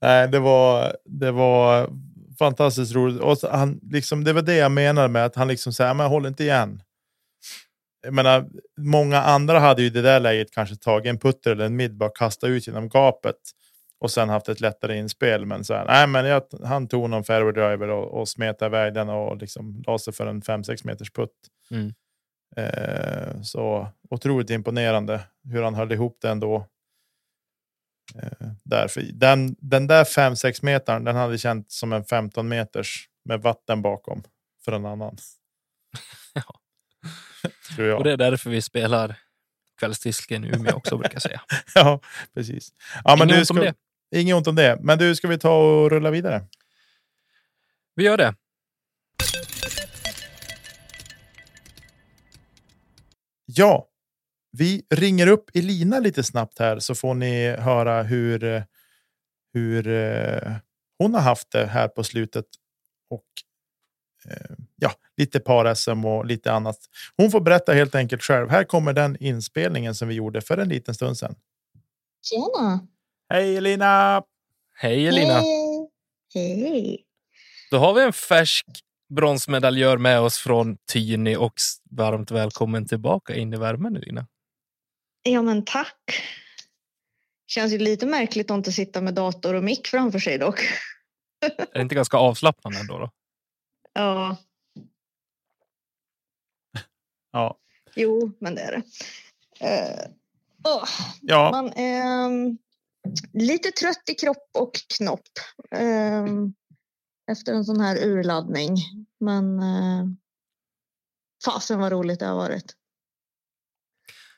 nej, 0.00 0.28
det 0.28 0.38
var, 0.38 0.96
det 1.04 1.30
var 1.30 1.90
fantastiskt 2.38 2.94
roligt. 2.94 3.20
Och 3.20 3.36
han, 3.50 3.80
liksom, 3.82 4.24
det 4.24 4.32
var 4.32 4.42
det 4.42 4.56
jag 4.56 4.72
menade 4.72 5.08
med 5.08 5.24
att 5.24 5.36
han 5.36 5.48
liksom 5.48 5.72
säger, 5.72 5.94
men 5.94 6.06
håll 6.06 6.26
inte 6.26 6.44
igen. 6.44 6.82
Jag 8.02 8.14
menar, 8.14 8.48
många 8.78 9.22
andra 9.22 9.58
hade 9.58 9.82
ju 9.82 9.86
i 9.86 9.90
det 9.90 10.02
där 10.02 10.20
läget 10.20 10.50
kanske 10.50 10.76
tagit 10.76 11.10
en 11.10 11.18
putter 11.18 11.50
eller 11.50 11.64
en 11.64 11.76
mid, 11.76 11.96
bara 11.96 12.10
kasta 12.10 12.46
ut 12.46 12.66
genom 12.66 12.88
gapet 12.88 13.36
och 14.00 14.10
sen 14.10 14.28
haft 14.28 14.48
ett 14.48 14.60
lättare 14.60 14.96
inspel. 14.98 15.46
Men 15.46 15.64
så 15.64 15.74
här, 15.74 15.84
nej, 15.84 16.06
men 16.06 16.24
jag, 16.24 16.42
han 16.64 16.88
tog 16.88 17.10
någon 17.10 17.24
fairway 17.24 17.52
driver 17.52 17.88
och, 17.88 18.20
och 18.20 18.28
smetade 18.28 18.66
iväg 18.66 18.94
den 18.94 19.08
och 19.08 19.36
liksom 19.36 19.82
la 19.86 19.98
sig 19.98 20.12
för 20.12 20.26
en 20.26 20.42
5-6 20.42 20.86
meters 20.86 21.10
putt. 21.10 21.30
Mm. 21.70 21.92
Eh, 22.56 23.40
så 23.42 23.88
otroligt 24.10 24.50
imponerande 24.50 25.20
hur 25.44 25.62
han 25.62 25.74
höll 25.74 25.92
ihop 25.92 26.18
det 26.20 26.30
ändå. 26.30 26.68
Eh, 28.14 28.48
därför, 28.62 29.02
den, 29.12 29.56
den 29.58 29.86
där 29.86 30.04
5-6 30.04 30.64
metern, 30.64 31.04
den 31.04 31.16
hade 31.16 31.38
känts 31.38 31.78
som 31.78 31.92
en 31.92 32.04
15 32.04 32.48
meters 32.48 33.08
med 33.24 33.40
vatten 33.40 33.82
bakom 33.82 34.22
för 34.64 34.72
en 34.72 34.86
annan. 34.86 35.16
ja. 36.34 36.60
Tror 37.76 37.88
jag. 37.88 37.98
Och 37.98 38.04
det 38.04 38.12
är 38.12 38.16
därför 38.16 38.50
vi 38.50 38.62
spelar 38.62 39.16
kvällsdisken 39.78 40.44
i 40.44 40.48
Umeå 40.48 40.74
också 40.74 40.96
brukar 40.96 41.14
jag 41.14 41.22
säga. 41.22 41.40
ja, 41.74 42.00
precis. 42.34 42.72
Ja, 43.04 43.16
men 43.16 43.28
Inget 43.28 43.38
ont 43.38 43.46
ska, 43.46 43.54
om 43.54 43.60
det. 43.60 43.74
Inget 44.20 44.36
ont 44.36 44.46
om 44.46 44.54
det. 44.54 44.78
Men 44.80 44.98
du, 44.98 45.16
ska 45.16 45.28
vi 45.28 45.38
ta 45.38 45.82
och 45.82 45.90
rulla 45.90 46.10
vidare? 46.10 46.46
Vi 47.94 48.04
gör 48.04 48.16
det. 48.16 48.34
Ja, 53.56 53.88
vi 54.52 54.86
ringer 54.90 55.26
upp 55.26 55.50
Elina 55.54 55.98
lite 55.98 56.22
snabbt 56.22 56.58
här 56.58 56.78
så 56.78 56.94
får 56.94 57.14
ni 57.14 57.50
höra 57.50 58.02
hur, 58.02 58.64
hur 59.52 59.88
eh, 59.88 60.52
hon 60.98 61.14
har 61.14 61.20
haft 61.20 61.50
det 61.50 61.66
här 61.66 61.88
på 61.88 62.04
slutet. 62.04 62.44
Och 63.10 63.24
eh, 64.30 64.56
ja, 64.76 64.92
lite 65.16 65.40
par-SM 65.40 66.04
och 66.04 66.26
lite 66.26 66.52
annat. 66.52 66.78
Hon 67.16 67.30
får 67.30 67.40
berätta 67.40 67.72
helt 67.72 67.94
enkelt 67.94 68.22
själv. 68.22 68.50
Här 68.50 68.64
kommer 68.64 68.92
den 68.92 69.16
inspelningen 69.20 69.94
som 69.94 70.08
vi 70.08 70.14
gjorde 70.14 70.40
för 70.40 70.58
en 70.58 70.68
liten 70.68 70.94
stund 70.94 71.18
sedan. 71.18 71.34
Tjena! 72.22 72.86
Hej 73.28 73.56
Elina! 73.56 74.22
Hej 74.74 75.06
Elina! 75.06 75.40
Hej! 75.40 75.88
Hej! 76.34 77.04
Då 77.70 77.78
har 77.78 77.94
vi 77.94 78.02
en 78.02 78.12
färsk 78.12 78.66
bronsmedaljör 79.08 79.98
med 79.98 80.20
oss 80.20 80.38
från 80.38 80.76
Tyni 80.92 81.36
och 81.36 81.54
varmt 81.90 82.30
välkommen 82.30 82.86
tillbaka 82.86 83.34
in 83.34 83.54
i 83.54 83.56
värmen 83.56 83.96
Elina. 83.96 84.26
Ja, 85.22 85.42
men 85.42 85.64
tack. 85.64 86.22
Känns 87.46 87.72
ju 87.72 87.78
lite 87.78 88.06
märkligt 88.06 88.50
att 88.50 88.56
inte 88.56 88.72
sitta 88.72 89.00
med 89.00 89.14
dator 89.14 89.54
och 89.54 89.64
mick 89.64 89.86
framför 89.86 90.18
sig 90.18 90.38
dock. 90.38 90.60
Är 91.58 91.74
det 91.74 91.82
inte 91.82 91.94
ganska 91.94 92.16
avslappnande 92.16 92.78
ändå? 92.78 92.98
Då? 92.98 93.10
Ja, 93.92 94.36
Ja, 97.32 97.58
jo, 97.94 98.32
men 98.40 98.54
det 98.54 98.60
är 98.60 98.72
det. 98.72 98.82
Eh, 99.66 100.10
åh, 100.64 100.88
ja. 101.20 101.50
man 101.50 101.72
är 101.72 102.24
mm, 102.26 102.58
lite 103.32 103.70
trött 103.70 104.02
i 104.10 104.14
kropp 104.14 104.50
och 104.58 104.72
knopp. 104.98 105.28
Eh, 105.70 106.26
efter 107.26 107.52
en 107.52 107.64
sån 107.64 107.80
här 107.80 108.06
urladdning. 108.06 108.76
Men 109.20 109.58
eh, 109.58 110.06
fasen 111.44 111.78
vad 111.78 111.92
roligt 111.92 112.20
det 112.20 112.26
har 112.26 112.36
varit. 112.36 112.76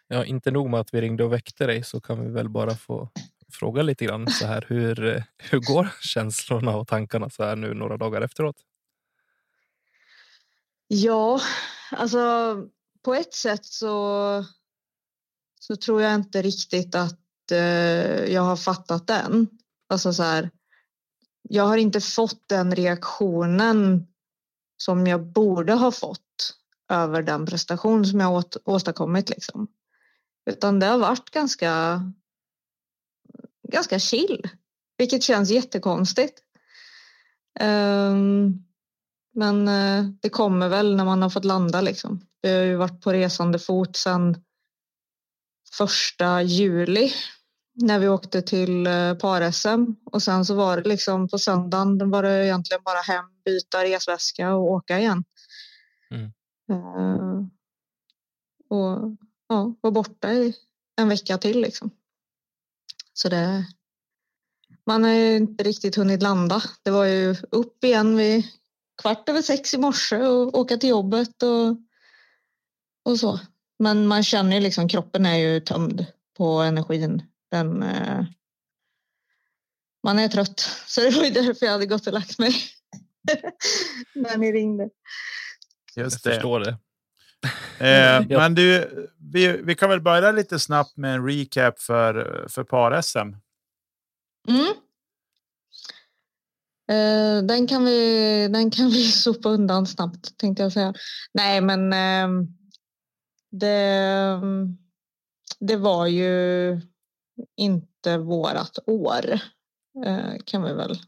Ja, 0.08 0.24
inte 0.24 0.50
nog 0.50 0.70
med 0.70 0.80
att 0.80 0.94
vi 0.94 1.00
ringde 1.00 1.24
och 1.24 1.32
väckte 1.32 1.66
dig 1.66 1.84
så 1.84 2.00
kan 2.00 2.24
vi 2.24 2.30
väl 2.30 2.48
bara 2.48 2.74
få 2.74 3.10
fråga 3.52 3.82
lite 3.82 4.04
grann 4.04 4.30
så 4.30 4.46
här. 4.46 4.66
Hur, 4.68 5.04
eh, 5.04 5.22
hur 5.38 5.58
går 5.60 5.88
känslorna 6.00 6.76
och 6.76 6.88
tankarna 6.88 7.30
så 7.30 7.44
här 7.44 7.56
nu 7.56 7.74
några 7.74 7.96
dagar 7.96 8.22
efteråt? 8.22 8.56
Ja, 10.88 11.40
alltså 11.90 12.56
på 13.02 13.14
ett 13.14 13.34
sätt 13.34 13.64
så, 13.64 14.44
så 15.60 15.76
tror 15.76 16.02
jag 16.02 16.14
inte 16.14 16.42
riktigt 16.42 16.94
att 16.94 17.50
eh, 17.52 18.24
jag 18.32 18.42
har 18.42 18.56
fattat 18.56 19.06
den. 19.06 19.48
Alltså 19.88 20.12
så 20.12 20.22
här, 20.22 20.50
jag 21.48 21.64
har 21.64 21.76
inte 21.76 22.00
fått 22.00 22.48
den 22.48 22.74
reaktionen 22.74 24.06
som 24.76 25.06
jag 25.06 25.26
borde 25.26 25.72
ha 25.72 25.90
fått 25.90 26.56
över 26.90 27.22
den 27.22 27.46
prestation 27.46 28.06
som 28.06 28.20
jag 28.20 28.32
åt, 28.32 28.56
åstadkommit. 28.64 29.28
Liksom. 29.28 29.68
Utan 30.50 30.80
det 30.80 30.86
har 30.86 30.98
varit 30.98 31.30
ganska, 31.30 32.02
ganska 33.68 33.98
chill, 33.98 34.48
vilket 34.98 35.22
känns 35.22 35.50
jättekonstigt. 35.50 36.42
Um, 37.60 38.64
men 39.34 39.68
uh, 39.68 40.10
det 40.20 40.28
kommer 40.28 40.68
väl 40.68 40.96
när 40.96 41.04
man 41.04 41.22
har 41.22 41.30
fått 41.30 41.44
landa. 41.44 41.80
Liksom. 41.80 42.26
Vi 42.42 42.54
har 42.54 42.62
ju 42.62 42.76
varit 42.76 43.00
på 43.00 43.12
resande 43.12 43.58
fot 43.58 43.96
sedan 43.96 44.42
första 45.76 46.42
juli 46.42 47.12
när 47.76 47.98
vi 47.98 48.08
åkte 48.08 48.42
till 48.42 48.86
uh, 48.86 49.14
par-SM 49.14 49.84
och 50.04 50.22
sen 50.22 50.44
så 50.44 50.54
var 50.54 50.76
det 50.76 50.88
liksom 50.88 51.28
på 51.28 51.38
söndagen 51.38 52.10
var 52.10 52.22
det 52.22 52.44
egentligen 52.44 52.82
bara 52.84 53.00
hem, 53.00 53.24
byta 53.44 53.84
resväska 53.84 54.54
och 54.54 54.70
åka 54.70 54.98
igen. 54.98 55.24
Mm. 56.10 56.32
Uh, 56.70 57.46
och 58.68 59.16
ja, 59.48 59.74
var 59.80 59.90
borta 59.90 60.32
i 60.32 60.54
en 60.96 61.08
vecka 61.08 61.38
till 61.38 61.60
liksom. 61.60 61.90
Så 63.12 63.28
det. 63.28 63.66
Man 64.86 65.04
har 65.04 65.10
ju 65.10 65.36
inte 65.36 65.64
riktigt 65.64 65.96
hunnit 65.96 66.22
landa. 66.22 66.62
Det 66.82 66.90
var 66.90 67.04
ju 67.04 67.36
upp 67.50 67.84
igen 67.84 68.16
vid 68.16 68.44
kvart 69.02 69.28
över 69.28 69.42
sex 69.42 69.74
i 69.74 69.78
morse 69.78 70.16
och 70.16 70.58
åka 70.58 70.76
till 70.76 70.88
jobbet 70.88 71.42
och, 71.42 71.76
och 73.04 73.20
så. 73.20 73.40
Men 73.78 74.06
man 74.06 74.22
känner 74.22 74.56
ju 74.56 74.62
liksom 74.62 74.88
kroppen 74.88 75.26
är 75.26 75.36
ju 75.36 75.60
tömd 75.60 76.06
på 76.36 76.60
energin. 76.60 77.22
Den, 77.50 77.82
eh, 77.82 78.24
man 80.02 80.18
är 80.18 80.28
trött. 80.28 80.60
Så 80.86 81.00
det 81.00 81.10
var 81.10 81.24
ju 81.24 81.30
därför 81.30 81.66
jag 81.66 81.72
hade 81.72 81.86
gått 81.86 82.06
och 82.06 82.12
lagt 82.12 82.38
mig. 82.38 82.54
När 84.14 84.36
ni 84.36 84.52
ringde. 84.52 84.88
Just 85.96 86.24
det. 86.24 86.30
Jag 86.30 86.36
förstår 86.36 86.60
det. 86.60 86.78
Eh, 87.78 88.26
men 88.38 88.54
du, 88.54 88.90
vi, 89.32 89.62
vi 89.62 89.74
kan 89.74 89.90
väl 89.90 90.00
börja 90.00 90.32
lite 90.32 90.58
snabbt 90.58 90.96
med 90.96 91.14
en 91.14 91.28
recap 91.28 91.80
för, 91.80 92.46
för 92.48 92.64
par-SM. 92.64 93.18
Mm. 94.48 94.72
Eh, 96.88 97.44
den, 97.44 97.66
kan 97.66 97.84
vi, 97.84 98.48
den 98.48 98.70
kan 98.70 98.90
vi 98.90 99.04
sopa 99.12 99.48
undan 99.48 99.86
snabbt 99.86 100.38
tänkte 100.38 100.62
jag 100.62 100.72
säga. 100.72 100.94
Nej, 101.34 101.60
men 101.60 101.92
eh, 101.92 102.48
det, 103.50 104.40
det 105.60 105.76
var 105.76 106.06
ju 106.06 106.80
inte 107.56 108.18
vårat 108.18 108.78
år 108.86 109.40
eh, 110.04 110.34
kan 110.44 110.62
vi 110.62 110.72
väl 110.72 110.98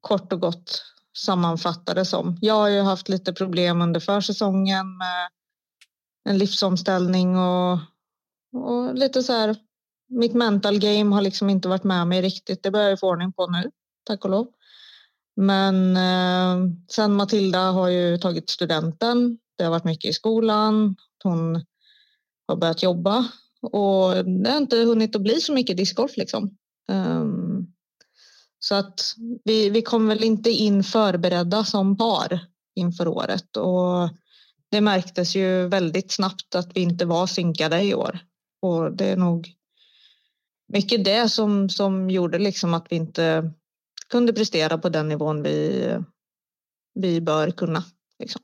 kort 0.00 0.32
och 0.32 0.40
gott 0.40 0.82
sammanfatta 1.16 1.94
det 1.94 2.04
som. 2.04 2.38
Jag 2.40 2.54
har 2.54 2.68
ju 2.68 2.80
haft 2.80 3.08
lite 3.08 3.32
problem 3.32 3.80
under 3.80 4.00
försäsongen 4.00 4.96
med 4.96 5.28
en 6.28 6.38
livsomställning 6.38 7.38
och, 7.38 7.78
och 8.54 8.94
lite 8.94 9.22
så 9.22 9.32
här. 9.32 9.56
Mitt 10.08 10.34
mental 10.34 10.78
game 10.78 11.14
har 11.14 11.22
liksom 11.22 11.50
inte 11.50 11.68
varit 11.68 11.84
med 11.84 12.06
mig 12.06 12.22
riktigt. 12.22 12.62
Det 12.62 12.70
börjar 12.70 12.90
jag 12.90 13.00
få 13.00 13.08
ordning 13.08 13.32
på 13.32 13.46
nu, 13.46 13.70
tack 14.04 14.24
och 14.24 14.30
lov. 14.30 14.46
Men 15.36 15.96
eh, 15.96 16.70
sen 16.90 17.16
Matilda 17.16 17.70
har 17.70 17.88
ju 17.88 18.18
tagit 18.18 18.50
studenten. 18.50 19.38
Det 19.58 19.64
har 19.64 19.70
varit 19.70 19.84
mycket 19.84 20.10
i 20.10 20.12
skolan. 20.12 20.96
Hon 21.22 21.64
har 22.48 22.56
börjat 22.56 22.82
jobba 22.82 23.28
och 23.66 24.24
det 24.24 24.50
har 24.50 24.56
inte 24.56 24.76
hunnit 24.76 25.16
att 25.16 25.22
bli 25.22 25.40
så 25.40 25.52
mycket 25.52 25.76
discgolf 25.76 26.16
liksom. 26.16 26.56
Um, 26.88 27.66
så 28.58 28.74
att 28.74 29.00
vi, 29.44 29.70
vi 29.70 29.82
kom 29.82 30.08
väl 30.08 30.24
inte 30.24 30.50
in 30.50 30.84
förberedda 30.84 31.64
som 31.64 31.96
par 31.96 32.40
inför 32.74 33.08
året 33.08 33.56
och 33.56 34.08
det 34.70 34.80
märktes 34.80 35.36
ju 35.36 35.68
väldigt 35.68 36.12
snabbt 36.12 36.54
att 36.54 36.76
vi 36.76 36.80
inte 36.80 37.04
var 37.04 37.26
synkade 37.26 37.82
i 37.82 37.94
år. 37.94 38.18
Och 38.62 38.92
det 38.92 39.04
är 39.04 39.16
nog 39.16 39.54
mycket 40.72 41.04
det 41.04 41.28
som, 41.28 41.68
som 41.68 42.10
gjorde 42.10 42.38
liksom 42.38 42.74
att 42.74 42.86
vi 42.90 42.96
inte 42.96 43.52
kunde 44.08 44.32
prestera 44.32 44.78
på 44.78 44.88
den 44.88 45.08
nivån 45.08 45.42
vi, 45.42 45.88
vi 46.94 47.20
bör 47.20 47.50
kunna. 47.50 47.84
Liksom. 48.18 48.42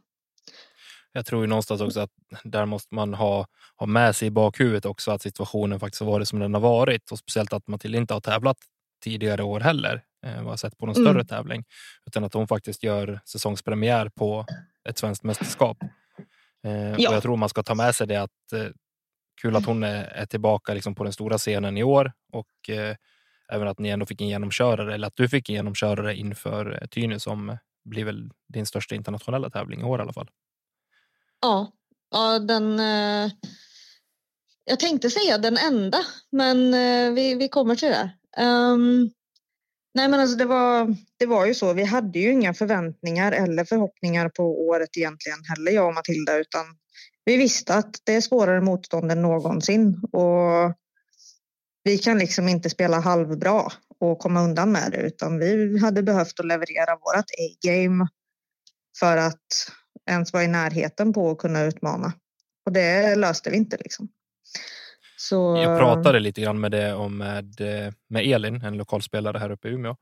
Jag 1.12 1.26
tror 1.26 1.42
ju 1.42 1.46
någonstans 1.46 1.80
också 1.80 2.00
att 2.00 2.10
där 2.44 2.66
måste 2.66 2.94
man 2.94 3.14
ha, 3.14 3.46
ha 3.76 3.86
med 3.86 4.16
sig 4.16 4.28
i 4.28 4.30
bakhuvudet 4.30 4.84
också 4.84 5.10
att 5.10 5.22
situationen 5.22 5.80
faktiskt 5.80 6.00
har 6.00 6.10
varit 6.10 6.28
som 6.28 6.38
den 6.38 6.54
har 6.54 6.60
varit 6.60 7.10
och 7.10 7.18
speciellt 7.18 7.52
att 7.52 7.68
Matilda 7.68 7.98
inte 7.98 8.14
har 8.14 8.20
tävlat 8.20 8.56
tidigare 9.04 9.42
år 9.42 9.60
heller 9.60 10.02
eh, 10.26 10.42
vad 10.42 10.52
jag 10.52 10.58
sett 10.58 10.78
på 10.78 10.86
någon 10.86 10.96
mm. 10.96 11.06
större 11.06 11.24
tävling, 11.24 11.64
utan 12.06 12.24
att 12.24 12.34
hon 12.34 12.48
faktiskt 12.48 12.82
gör 12.82 13.20
säsongspremiär 13.24 14.08
på 14.08 14.46
ett 14.88 14.98
svenskt 14.98 15.24
mästerskap. 15.24 15.78
Eh, 16.64 16.72
ja. 16.72 17.08
Och 17.08 17.14
jag 17.14 17.22
tror 17.22 17.36
man 17.36 17.48
ska 17.48 17.62
ta 17.62 17.74
med 17.74 17.94
sig 17.94 18.06
det 18.06 18.16
att 18.16 18.52
eh, 18.54 18.66
kul 19.42 19.56
att 19.56 19.66
hon 19.66 19.82
är, 19.82 20.04
är 20.04 20.26
tillbaka 20.26 20.74
liksom 20.74 20.94
på 20.94 21.04
den 21.04 21.12
stora 21.12 21.38
scenen 21.38 21.76
i 21.76 21.82
år 21.82 22.12
och 22.32 22.70
eh, 22.70 22.96
även 23.52 23.68
att 23.68 23.78
ni 23.78 23.88
ändå 23.88 24.06
fick 24.06 24.20
en 24.20 24.28
genomkörare 24.28 24.94
eller 24.94 25.06
att 25.06 25.16
du 25.16 25.28
fick 25.28 25.48
en 25.48 25.54
genomkörare 25.54 26.16
inför 26.16 26.78
eh, 26.82 26.86
Tyne 26.86 27.20
som 27.20 27.56
blir 27.84 28.04
väl 28.04 28.30
din 28.48 28.66
största 28.66 28.94
internationella 28.94 29.50
tävling 29.50 29.80
i 29.80 29.84
år 29.84 29.98
i 29.98 30.02
alla 30.02 30.12
fall. 30.12 30.30
Ja, 31.40 31.72
ja 32.10 32.38
den. 32.38 32.80
Eh, 32.80 33.30
jag 34.64 34.80
tänkte 34.80 35.10
säga 35.10 35.38
den 35.38 35.56
enda, 35.56 35.98
men 36.32 36.74
eh, 36.74 37.12
vi, 37.14 37.34
vi 37.34 37.48
kommer 37.48 37.76
till 37.76 37.88
det. 37.88 38.10
Um, 38.42 39.10
nej, 39.94 40.08
men 40.08 40.20
alltså 40.20 40.36
det 40.36 40.44
var, 40.44 40.96
det 41.18 41.26
var 41.26 41.46
ju 41.46 41.54
så. 41.54 41.72
Vi 41.72 41.84
hade 41.84 42.18
ju 42.18 42.32
inga 42.32 42.54
förväntningar 42.54 43.32
eller 43.32 43.64
förhoppningar 43.64 44.28
på 44.28 44.66
året 44.68 44.96
egentligen 44.96 45.38
heller, 45.44 45.72
jag 45.72 45.86
och 45.86 45.94
Matilda, 45.94 46.38
utan 46.38 46.64
vi 47.24 47.36
visste 47.36 47.74
att 47.74 47.96
det 48.04 48.14
är 48.14 48.20
svårare 48.20 48.60
motstånd 48.60 49.12
än 49.12 49.22
någonsin 49.22 50.00
och 50.12 50.74
vi 51.82 51.98
kan 51.98 52.18
liksom 52.18 52.48
inte 52.48 52.70
spela 52.70 53.00
halvbra 53.00 53.72
och 54.00 54.18
komma 54.18 54.42
undan 54.42 54.72
med 54.72 54.92
det, 54.92 54.98
utan 54.98 55.38
vi 55.38 55.78
hade 55.78 56.02
behövt 56.02 56.40
att 56.40 56.46
leverera 56.46 56.96
vårt 56.96 57.30
A-game 57.38 58.08
för 58.98 59.16
att 59.16 59.46
ens 60.06 60.32
vara 60.32 60.44
i 60.44 60.48
närheten 60.48 61.12
på 61.12 61.30
att 61.30 61.38
kunna 61.38 61.62
utmana. 61.62 62.12
Och 62.66 62.72
det 62.72 63.16
löste 63.16 63.50
vi 63.50 63.56
inte 63.56 63.76
liksom. 63.76 64.08
Så... 65.16 65.56
Jag 65.56 65.78
pratade 65.78 66.20
lite 66.20 66.40
grann 66.40 66.60
med 66.60 66.70
det 66.70 66.94
om 66.94 67.18
med, 67.18 67.60
med 68.08 68.26
Elin, 68.26 68.64
en 68.64 68.76
lokalspelare 68.76 69.38
här 69.38 69.50
uppe 69.50 69.68
i 69.68 69.70
Umeå. 69.70 69.96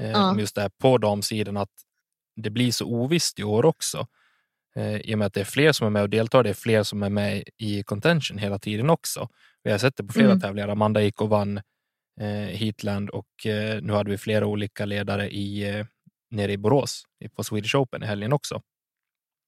Eh, 0.00 0.10
ja. 0.10 0.38
Just 0.38 0.54
det 0.54 0.60
här 0.60 0.70
på 0.78 0.98
damsidan 0.98 1.56
att 1.56 1.72
det 2.36 2.50
blir 2.50 2.72
så 2.72 2.86
ovisst 2.86 3.38
i 3.38 3.44
år 3.44 3.64
också. 3.64 4.06
Eh, 4.76 4.96
I 4.96 5.14
och 5.14 5.18
med 5.18 5.26
att 5.26 5.34
det 5.34 5.40
är 5.40 5.44
fler 5.44 5.72
som 5.72 5.86
är 5.86 5.90
med 5.90 6.02
och 6.02 6.10
deltar. 6.10 6.42
Det 6.42 6.50
är 6.50 6.54
fler 6.54 6.82
som 6.82 7.02
är 7.02 7.10
med 7.10 7.44
i 7.56 7.82
contention 7.82 8.38
hela 8.38 8.58
tiden 8.58 8.90
också. 8.90 9.28
Vi 9.62 9.70
har 9.70 9.78
sett 9.78 9.96
det 9.96 10.04
på 10.04 10.12
flera 10.12 10.30
mm. 10.30 10.40
tävlingar. 10.40 10.68
Amanda 10.68 11.02
gick 11.02 11.20
och 11.20 11.28
vann 11.28 11.60
eh, 12.20 12.56
Heatland 12.56 13.10
och 13.10 13.46
eh, 13.46 13.82
nu 13.82 13.92
hade 13.92 14.10
vi 14.10 14.18
flera 14.18 14.46
olika 14.46 14.84
ledare 14.84 15.30
i, 15.30 15.68
eh, 15.68 15.86
nere 16.30 16.52
i 16.52 16.58
Borås 16.58 17.04
på 17.36 17.44
Swedish 17.44 17.76
Open 17.76 18.02
i 18.02 18.06
helgen 18.06 18.32
också. 18.32 18.62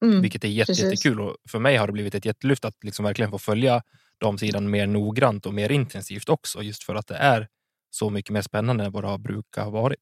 Mm, 0.02 0.22
Vilket 0.22 0.44
är 0.44 0.48
jätte, 0.48 0.72
jättekul 0.72 1.20
och 1.20 1.36
för 1.48 1.58
mig 1.58 1.76
har 1.76 1.86
det 1.86 1.92
blivit 1.92 2.14
ett 2.14 2.24
jättelyft 2.24 2.64
att 2.64 2.84
liksom 2.84 3.04
verkligen 3.04 3.30
få 3.30 3.38
följa 3.38 3.82
damsidan 4.20 4.70
mer 4.70 4.86
noggrant 4.86 5.46
och 5.46 5.54
mer 5.54 5.72
intensivt 5.72 6.28
också, 6.28 6.62
just 6.62 6.84
för 6.84 6.94
att 6.94 7.06
det 7.06 7.16
är 7.16 7.48
så 7.90 8.10
mycket 8.10 8.32
mer 8.32 8.42
spännande 8.42 8.84
än 8.84 8.92
vad 8.92 9.04
det 9.04 9.08
har 9.08 9.18
brukat 9.18 9.64
ha 9.64 9.70
varit. 9.70 10.00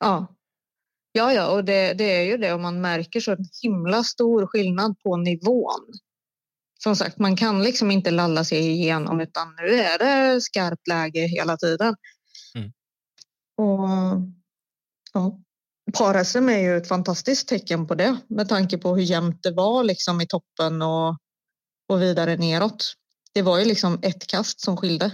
Ja, 0.00 0.26
ja, 1.12 1.32
ja, 1.32 1.50
och 1.50 1.64
det, 1.64 1.92
det 1.92 2.04
är 2.04 2.22
ju 2.22 2.36
det 2.36 2.52
och 2.52 2.60
man 2.60 2.80
märker 2.80 3.20
så 3.20 3.36
himla 3.62 4.04
stor 4.04 4.46
skillnad 4.46 4.98
på 4.98 5.16
nivån. 5.16 5.92
Som 6.82 6.96
sagt, 6.96 7.18
man 7.18 7.36
kan 7.36 7.62
liksom 7.62 7.90
inte 7.90 8.10
lalla 8.10 8.44
sig 8.44 8.58
igenom 8.58 9.20
utan 9.20 9.54
nu 9.56 9.74
är 9.74 9.98
det 9.98 10.40
skarpt 10.40 10.88
läge 10.88 11.20
hela 11.20 11.56
tiden. 11.56 11.96
Mm. 12.54 12.72
Och 13.56 13.88
ja, 15.12 15.40
Par-SM 15.92 16.48
är 16.48 16.58
ju 16.58 16.76
ett 16.76 16.88
fantastiskt 16.88 17.48
tecken 17.48 17.86
på 17.86 17.94
det 17.94 18.16
med 18.28 18.48
tanke 18.48 18.78
på 18.78 18.96
hur 18.96 19.02
jämnt 19.02 19.42
det 19.42 19.50
var 19.52 19.84
liksom 19.84 20.20
i 20.20 20.26
toppen 20.26 20.82
och, 20.82 21.18
och 21.88 22.02
vidare 22.02 22.36
neråt 22.36 22.94
det 23.32 23.42
var 23.42 23.58
ju 23.58 23.64
liksom 23.64 23.98
ett 24.02 24.26
kast 24.26 24.60
som 24.60 24.76
skilde 24.76 25.12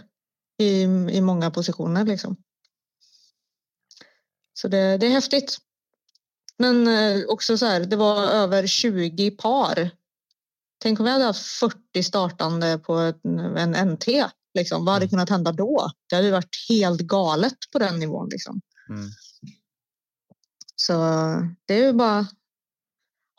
i, 0.59 0.83
i 0.83 1.21
många 1.21 1.51
positioner. 1.51 2.05
Liksom. 2.05 2.37
Så 4.55 4.69
det, 4.69 4.97
det 4.97 5.07
är 5.07 5.11
häftigt 5.11 5.59
Men 6.59 6.89
eh, 6.89 7.25
också 7.29 7.59
så 7.59 7.67
här, 7.67 7.81
det 7.81 7.97
var 7.97 8.23
över 8.23 8.67
20 8.67 9.31
par. 9.31 9.91
Tänk 10.79 11.01
om 11.01 11.05
vi 11.05 11.11
hade 11.11 11.25
haft 11.25 11.47
40 11.47 12.03
startande 12.03 12.79
på 12.79 12.95
en, 12.95 13.57
en 13.57 13.89
NT. 13.89 14.07
Liksom. 14.55 14.85
Vad 14.85 14.95
hade 14.95 15.05
Mm. 15.05 15.11
kunnat 15.11 15.31
hända 15.31 15.53
då? 15.53 15.91
Det 16.09 16.17
hade 16.17 16.31
varit 16.31 16.67
helt 16.69 17.01
galet 17.01 17.57
på 17.73 17.79
den 17.79 17.99
nivån. 17.99 18.29
Liksom. 18.29 18.61
Mm. 18.89 19.11
Så 20.77 20.93
det 21.67 21.75
är 21.75 21.87
ju 21.87 21.93
bara 21.93 22.27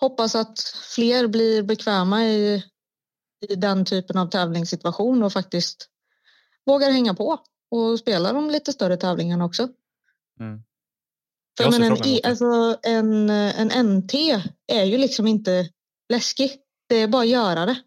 hoppas 0.02 0.36
att 0.36 0.60
fler 0.96 1.28
blir 1.28 1.64
bekväma 1.64 2.26
i, 2.26 2.64
i 3.50 3.56
den 3.56 3.86
typen 3.86 4.18
av 4.18 4.28
tävlingssituation 4.28 5.24
och 5.24 5.34
faktiskt 5.34 5.90
vågar 6.66 6.92
hänga 6.92 7.14
på 7.14 7.40
och 7.72 8.00
spela 8.00 8.34
de 8.34 8.50
lite 8.50 8.74
större 8.74 8.98
tävlingarna 8.98 9.46
också. 9.46 9.70
Mm. 10.40 10.64
För 11.58 11.72
men 11.72 11.84
en, 11.84 11.98
E- 12.06 12.22
alltså, 12.24 12.78
en, 12.84 13.30
en 13.30 13.98
NT 13.98 14.14
är 14.68 14.84
ju 14.84 14.98
liksom 14.98 15.28
inte 15.28 15.70
läskig. 16.14 16.52
Det 16.90 16.96
är 16.96 17.08
bara 17.08 17.22
att 17.22 17.28
göra 17.28 17.66
det. 17.66 17.82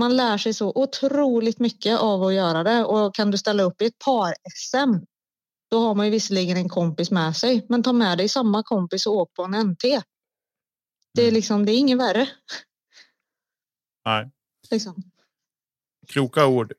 Man 0.00 0.16
lär 0.16 0.38
sig 0.38 0.54
så 0.54 0.72
otroligt 0.74 1.58
mycket 1.58 1.98
av 1.98 2.22
att 2.22 2.34
göra 2.34 2.62
det 2.62 2.84
och 2.84 3.14
kan 3.14 3.30
du 3.30 3.38
ställa 3.38 3.62
upp 3.62 3.82
i 3.82 3.86
ett 3.86 3.98
par-SM 3.98 5.06
då 5.70 5.78
har 5.80 5.94
man 5.94 6.06
ju 6.06 6.12
visserligen 6.12 6.56
en 6.56 6.68
kompis 6.68 7.10
med 7.10 7.36
sig 7.36 7.66
men 7.68 7.82
ta 7.82 7.92
med 7.92 8.18
dig 8.18 8.28
samma 8.28 8.62
kompis 8.62 9.06
och 9.06 9.12
åk 9.16 9.34
på 9.34 9.42
en 9.44 9.54
NT. 9.54 9.82
Det 11.14 11.22
är 11.22 11.24
Mm. 11.24 11.34
liksom, 11.34 11.66
det 11.66 11.72
är 11.72 11.78
inget 11.78 11.98
värre. 11.98 12.28
Nej. 14.04 14.30
Liksom. 14.70 15.02
Kloka 16.08 16.46
ord. 16.46 16.72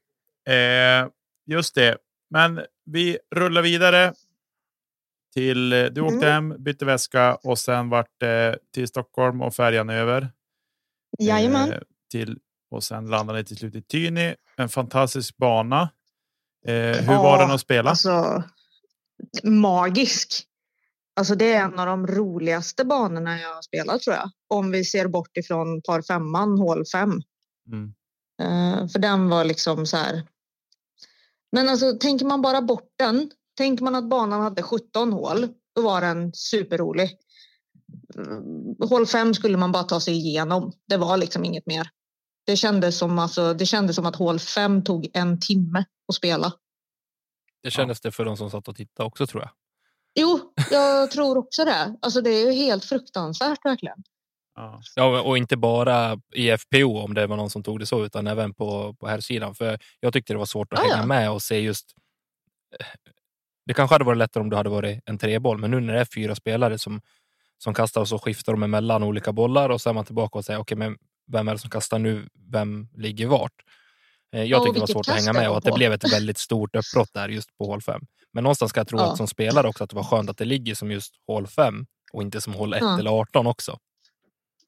Eh, 0.50 1.08
just 1.46 1.76
det. 1.76 1.98
Men 2.30 2.62
vi 2.86 3.18
rullar 3.36 3.62
vidare. 3.62 4.14
Till, 5.34 5.74
eh, 5.74 5.86
du 5.86 6.02
åkte 6.02 6.28
hem, 6.28 6.56
bytte 6.64 6.86
väska 6.86 7.36
och 7.36 7.60
sen 7.60 7.90
vart 7.90 8.20
det 8.20 8.60
till 8.74 8.88
Stockholm 8.88 9.42
och 9.42 9.56
färjan 9.56 9.90
över. 9.90 10.30
Jajamän. 11.20 11.72
Eh, 11.72 11.80
till, 12.12 12.40
och 12.72 12.84
sen 12.84 13.06
landade 13.10 13.40
ni 13.40 13.46
till 13.46 13.58
slut 13.58 13.76
i 13.76 13.82
Tyni. 13.82 14.36
En 14.58 14.70
fantastisk 14.70 15.38
bana. 15.38 15.82
Eh, 16.66 16.74
hur 16.74 17.14
Ja, 17.14 17.24
var 17.24 17.38
den 17.40 17.52
att 17.52 17.62
spela? 17.62 17.90
Alltså, 17.90 18.44
magisk. 19.44 20.44
Alltså 21.16 21.36
det 21.36 21.54
är 21.54 21.64
en 21.64 21.80
av 21.80 21.86
de 21.86 22.08
roligaste 22.08 22.86
banorna 22.86 23.40
jag 23.40 23.56
har 23.56 23.62
spelat 23.62 24.02
tror 24.02 24.16
jag. 24.16 24.32
Om 24.48 24.72
vi 24.72 24.86
ser 24.86 25.08
bort 25.08 25.38
ifrån 25.38 25.82
par 25.82 26.02
femman, 26.02 26.60
hål 26.60 26.86
fem. 26.86 27.22
Mm. 27.72 27.94
Eh, 28.42 28.88
för 28.88 29.00
den 29.00 29.30
var 29.30 29.44
liksom 29.44 29.86
så 29.86 29.98
här. 29.98 30.24
Men 31.52 31.70
alltså 31.70 31.94
tänker 31.94 32.26
man 32.26 32.42
bara 32.42 32.62
bort 32.62 32.94
den. 32.96 33.32
Tänker 33.58 33.84
man 33.84 33.96
att 33.96 34.10
banan 34.10 34.42
hade 34.42 34.64
17 34.64 35.14
hål. 35.14 35.48
Då 35.76 35.82
var 35.82 36.02
den 36.02 36.34
superrolig. 36.34 37.18
Mm, 38.16 38.76
Hål 38.90 39.08
fem 39.08 39.34
skulle 39.34 39.58
man 39.58 39.72
bara 39.72 39.84
ta 39.84 40.00
sig 40.00 40.14
igenom. 40.14 40.74
Det 40.88 40.98
var 40.98 41.18
liksom 41.18 41.46
inget 41.46 41.66
mer. 41.66 41.90
Det 42.46 42.56
kändes 42.56 42.98
som, 42.98 43.20
alltså, 43.20 43.54
det 43.54 43.66
kändes 43.66 43.96
som 43.96 44.06
att 44.06 44.16
hål 44.16 44.40
fem 44.40 44.84
tog 44.84 45.10
en 45.14 45.40
timme 45.40 45.86
att 46.08 46.16
spela. 46.16 46.54
Det 47.68 47.72
kändes 47.72 48.02
det 48.02 48.12
för 48.12 48.26
de 48.26 48.38
som 48.38 48.52
satt 48.52 48.68
och 48.68 48.76
tittade 48.76 49.08
också 49.08 49.28
tror 49.28 49.44
jag. 49.44 49.50
Jo, 50.20 50.54
jag 50.72 51.12
tror 51.12 51.38
också 51.38 51.66
det. 51.66 51.96
Alltså 52.02 52.22
det 52.22 52.30
är 52.30 52.46
ju 52.46 52.52
helt 52.52 52.86
fruktansvärt 52.86 53.66
verkligen. 53.66 54.04
Ja. 54.56 54.82
Ja, 54.96 55.22
och 55.22 55.38
inte 55.38 55.58
bara 55.58 56.20
i 56.34 56.58
FPO 56.58 56.98
om 57.00 57.14
det 57.14 57.28
var 57.28 57.38
någon 57.38 57.50
som 57.50 57.64
tog 57.64 57.80
det 57.80 57.86
så, 57.86 58.06
utan 58.06 58.28
även 58.28 58.54
på, 58.54 58.94
på 58.94 59.08
här 59.08 59.20
sidan. 59.20 59.56
För 59.56 59.80
jag 60.00 60.14
tyckte 60.14 60.34
det 60.34 60.38
var 60.38 60.46
svårt 60.46 60.74
att 60.74 60.80
Ja, 60.80 60.86
hänga 60.86 60.98
ja. 61.02 61.06
med 61.06 61.32
och 61.32 61.42
se 61.42 61.60
just. 61.60 61.92
eh, 62.80 62.86
Det 63.66 63.74
kanske 63.74 63.94
hade 63.94 64.06
varit 64.06 64.18
lättare 64.18 64.42
om 64.42 64.50
det 64.50 64.56
hade 64.58 64.70
varit 64.70 65.00
en 65.06 65.18
treboll, 65.18 65.58
men 65.58 65.72
nu 65.72 65.80
när 65.80 65.94
det 65.94 66.00
är 66.00 66.06
fyra 66.06 66.36
spelare 66.36 66.78
som 66.78 67.02
som 67.58 67.74
kastar 67.74 68.02
och 68.02 68.08
så 68.08 68.20
skiftar 68.20 68.54
de 68.54 68.64
emellan 68.64 69.04
olika 69.04 69.32
bollar 69.34 69.70
och 69.70 69.82
så 69.82 69.90
är 69.90 69.94
man 69.94 70.06
tillbaka 70.06 70.38
och 70.38 70.46
säger 70.46 70.60
okej, 70.60 70.78
men 70.78 70.98
vem 71.32 71.48
är 71.48 71.54
det 71.54 71.60
som 71.60 71.70
kastar 71.70 72.00
nu? 72.00 72.28
Vem 72.52 72.88
ligger 72.96 73.28
vart? 73.28 73.54
Eh, 74.38 74.44
Jag 74.44 74.64
tyckte 74.64 74.76
det 74.76 74.80
var 74.80 74.88
svårt 74.88 75.08
att 75.10 75.16
hänga 75.16 75.34
med 75.34 75.50
och 75.50 75.58
att 75.58 75.64
det 75.64 75.72
blev 75.72 75.94
ett 75.94 76.14
väldigt 76.14 76.38
stort 76.38 76.76
uppbrott 76.76 77.14
där 77.14 77.30
just 77.30 77.58
på 77.58 77.66
hål 77.66 77.82
5. 77.82 78.02
Men 78.34 78.44
någonstans 78.44 78.70
ska 78.70 78.80
jag 78.80 78.88
tro 78.88 78.98
Ja. 79.00 79.12
att 79.12 79.18
som 79.18 79.28
spelare 79.28 79.68
också 79.68 79.84
att 79.84 79.90
det 79.90 79.96
var 79.96 80.04
skönt 80.04 80.30
att 80.30 80.38
det 80.38 80.46
ligger 80.46 80.76
som 80.76 80.92
just 80.92 81.14
hål 81.28 81.48
5 81.48 81.86
och 82.14 82.22
inte 82.22 82.42
som 82.42 82.54
hål 82.54 82.74
1 82.74 82.80
Ja. 82.82 83.00
eller 83.00 83.12
18 83.12 83.48
också. 83.48 83.78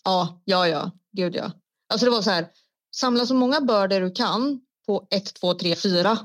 Ja, 0.04 0.42
ja, 0.46 0.68
ja. 0.68 0.92
Gud 1.12 1.36
ja. 1.36 1.52
Alltså 1.90 2.06
det 2.06 2.12
var 2.12 2.22
så 2.22 2.30
här. 2.30 2.48
Samla 2.96 3.26
så 3.26 3.34
många 3.36 3.62
börder 3.62 4.02
du 4.02 4.12
kan 4.12 4.62
på 4.86 5.08
1, 5.12 5.34
2, 5.34 5.54
3, 5.54 5.76
4. 5.76 6.18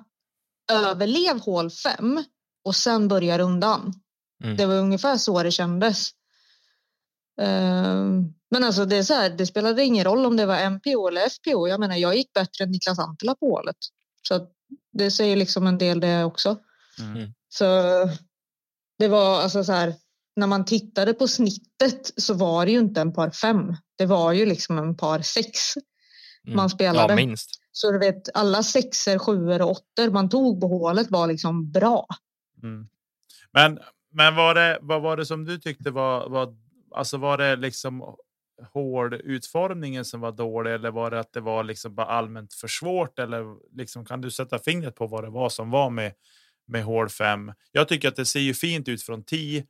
Överlev 0.72 1.40
hål 1.40 1.70
5 1.70 2.24
och 2.64 2.76
sen 2.76 3.08
börja 3.08 3.38
rundan. 3.38 3.92
Mm. 4.44 4.56
Det 4.56 4.66
var 4.66 4.74
ungefär 4.74 5.16
så 5.16 5.42
det 5.42 5.50
kändes. 5.50 6.10
Ehm, 7.40 8.34
Men 8.54 8.64
alltså 8.64 8.84
det 8.84 8.96
är 8.96 9.02
så 9.02 9.14
här, 9.14 9.30
det 9.30 9.46
spelade 9.46 9.84
ingen 9.84 10.04
roll 10.04 10.26
om 10.26 10.36
det 10.36 10.46
var 10.46 10.70
MPO 10.70 11.08
eller 11.08 11.28
FPO. 11.28 11.68
Jag 11.68 11.80
menar, 11.80 11.96
jag 11.96 12.16
gick 12.16 12.32
bättre 12.32 12.64
än 12.64 12.70
Niklas 12.70 12.98
Antila 12.98 13.34
på 13.34 13.46
hålet. 13.46 13.76
Så 14.28 14.46
det 14.92 15.10
säger 15.10 15.36
liksom 15.36 15.66
en 15.66 15.78
del 15.78 16.00
det 16.00 16.24
också. 16.24 16.58
Mm. 16.98 17.32
Så 17.48 17.64
det 18.98 19.08
var 19.08 19.40
alltså 19.40 19.64
så 19.64 19.72
här, 19.72 19.94
när 20.36 20.46
man 20.46 20.64
tittade 20.64 21.14
på 21.14 21.28
snittet 21.28 22.12
så 22.16 22.34
var 22.34 22.66
det 22.66 22.72
ju 22.72 22.78
inte 22.78 23.00
en 23.00 23.12
par 23.12 23.30
fem. 23.30 23.76
Det 23.98 24.06
var 24.06 24.32
ju 24.32 24.46
liksom 24.46 24.78
en 24.78 24.96
par 24.96 25.22
sex. 25.22 25.76
Mm. 26.46 26.56
Man 26.56 26.70
spelade. 26.70 27.12
Ja, 27.12 27.16
minst. 27.16 27.50
Så 27.72 27.92
du 27.92 27.98
vet, 27.98 28.28
alla 28.34 28.62
sexer, 28.62 29.18
sjuor 29.18 29.62
och 29.62 29.70
åttor 29.70 30.10
man 30.10 30.28
tog 30.28 30.60
på 30.60 30.68
hålet 30.68 31.10
var 31.10 31.26
liksom 31.26 31.70
bra. 31.70 32.06
Mm. 32.62 32.88
Men, 33.52 33.78
men 34.12 34.36
var 34.36 34.54
det, 34.54 34.78
vad 34.82 35.02
var 35.02 35.16
det 35.16 35.26
som 35.26 35.44
du 35.44 35.58
tyckte 35.58 35.90
var, 35.90 36.28
var 36.28 36.56
alltså 36.94 37.16
var 37.16 37.38
det 37.38 37.56
liksom 37.56 38.16
hårdutformningen 38.72 40.04
som 40.04 40.20
var 40.20 40.32
dålig 40.32 40.72
eller 40.72 40.90
var 40.90 41.10
det 41.10 41.20
att 41.20 41.32
det 41.32 41.40
var 41.40 41.64
liksom 41.64 41.94
bara 41.94 42.06
allmänt 42.06 42.54
för 42.54 42.68
svårt 42.68 43.18
eller 43.18 43.56
liksom 43.76 44.04
kan 44.04 44.20
du 44.20 44.30
sätta 44.30 44.58
fingret 44.58 44.94
på 44.94 45.06
vad 45.06 45.24
det 45.24 45.30
var 45.30 45.48
som 45.48 45.70
var 45.70 45.90
med 45.90 46.12
med 46.66 46.84
hål 46.84 47.08
5? 47.08 47.52
Jag 47.72 47.88
tycker 47.88 48.08
att 48.08 48.16
det 48.16 48.26
ser 48.26 48.40
ju 48.40 48.54
fint 48.54 48.88
ut 48.88 49.02
från 49.02 49.24
10, 49.24 49.66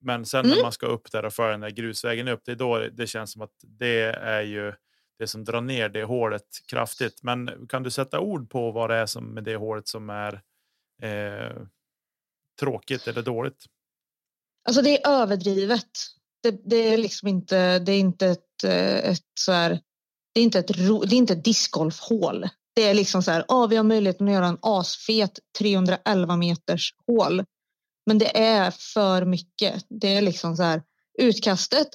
men 0.00 0.26
sen 0.26 0.44
när 0.46 0.52
Mm. 0.52 0.62
man 0.62 0.72
ska 0.72 0.86
upp 0.86 1.12
där 1.12 1.24
och 1.24 1.32
föra 1.32 1.50
den 1.50 1.60
där 1.60 1.70
grusvägen 1.70 2.28
upp, 2.28 2.40
det 2.44 2.52
är 2.52 2.56
då 2.56 2.78
det 2.92 3.06
känns 3.06 3.32
som 3.32 3.42
att 3.42 3.54
det 3.62 4.02
är 4.14 4.42
ju 4.42 4.72
det 5.18 5.26
som 5.26 5.44
drar 5.44 5.60
ner 5.60 5.88
det 5.88 6.04
hålet 6.04 6.46
kraftigt. 6.70 7.22
Men 7.22 7.66
kan 7.68 7.82
du 7.82 7.90
sätta 7.90 8.20
ord 8.20 8.50
på 8.50 8.70
vad 8.70 8.90
det 8.90 8.96
är 8.96 9.06
som 9.06 9.34
med 9.34 9.44
det 9.44 9.56
hålet 9.56 9.88
som 9.88 10.10
är 10.10 10.42
eh, 11.02 11.62
tråkigt 12.60 13.06
eller 13.08 13.22
dåligt? 13.22 13.64
Alltså 14.64 14.82
det 14.82 15.02
är 15.02 15.08
överdrivet. 15.22 15.90
Det, 16.42 16.60
det 16.70 16.76
är 16.94 16.98
liksom 16.98 17.28
inte, 17.28 17.78
det 17.78 17.92
är 17.92 17.98
inte 17.98 18.26
ett, 18.26 18.64
eh, 18.64 19.10
ett 19.10 19.30
så 19.40 19.52
här, 19.52 19.80
det 20.34 20.40
är 20.40 20.44
inte 20.44 20.58
ett, 20.58 20.70
ro- 20.78 21.04
det 21.04 21.14
är 21.14 21.18
inte 21.18 21.32
ett 21.32 21.44
discgolfhål. 21.44 22.48
Det 22.74 22.82
är 22.82 22.94
liksom 22.94 23.22
så 23.22 23.30
här, 23.30 23.44
ja, 23.48 23.66
vi 23.66 23.76
har 23.76 23.84
möjligheten 23.84 24.28
att 24.28 24.34
göra 24.34 24.46
en 24.46 24.58
asfet 24.62 25.38
311 25.58 26.36
meters 26.36 26.94
hål. 27.06 27.44
Men 28.06 28.18
det 28.18 28.38
är 28.38 28.70
för 28.70 29.24
mycket. 29.24 29.84
Det 29.88 30.14
är 30.14 30.22
liksom 30.22 30.56
så 30.56 30.62
här, 30.62 30.82
utkastet 31.18 31.88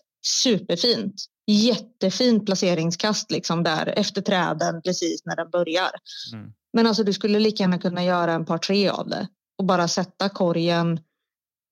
superfint. 0.43 1.15
Jättefint 1.47 2.45
placeringskast 2.45 3.31
liksom 3.31 3.63
där 3.63 3.93
efter 3.97 4.21
träden 4.21 4.81
precis 4.81 5.25
när 5.25 5.35
den 5.35 5.49
börjar. 5.49 5.91
Mm. 6.33 6.51
Men 6.73 6.87
alltså 6.87 7.03
du 7.03 7.13
skulle 7.13 7.39
lika 7.39 7.63
gärna 7.63 7.79
kunna 7.79 8.03
göra 8.03 8.33
en 8.33 8.45
par 8.45 8.57
tre 8.57 8.89
av 8.89 9.09
det 9.09 9.27
och 9.57 9.65
bara 9.65 9.87
sätta 9.87 10.29
korgen 10.29 10.99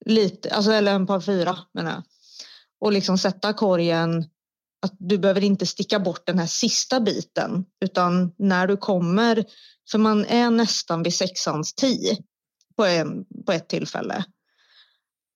lite, 0.06 0.50
alltså 0.50 0.72
eller 0.72 0.94
en 0.94 1.08
par 1.08 1.22
fyra 1.22 1.58
menar 1.74 1.92
jag. 1.92 2.04
Och 2.84 2.92
liksom 2.92 3.18
sätta 3.18 3.54
korgen 3.54 4.26
att 4.82 4.96
du 5.00 5.18
behöver 5.18 5.44
inte 5.44 5.66
sticka 5.66 6.00
bort 6.00 6.26
den 6.26 6.40
här 6.40 6.48
sista 6.48 7.00
biten 7.00 7.66
utan 7.86 8.34
när 8.38 8.68
du 8.68 8.78
kommer, 8.78 9.46
för 9.92 9.98
man 9.98 10.26
är 10.26 10.50
nästan 10.50 11.04
vid 11.04 11.14
sexans 11.14 11.74
tio 11.74 12.18
på, 12.78 12.86
en, 12.86 13.26
på 13.46 13.52
ett 13.52 13.70
tillfälle. 13.70 14.26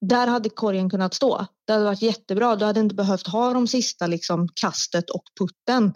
Där 0.02 0.28
hade 0.28 0.50
korgen 0.50 0.90
kunnat 0.90 1.14
stå. 1.14 1.46
Det 1.68 1.74
hade 1.74 1.86
varit 1.86 2.02
jättebra. 2.02 2.56
Du 2.56 2.66
hade 2.66 2.80
inte 2.80 2.96
behövt 2.96 3.28
ha 3.28 3.54
de 3.54 3.68
sista 3.68 4.08
liksom 4.08 4.48
kastet 4.54 5.10
och 5.10 5.24
putten 5.40 5.94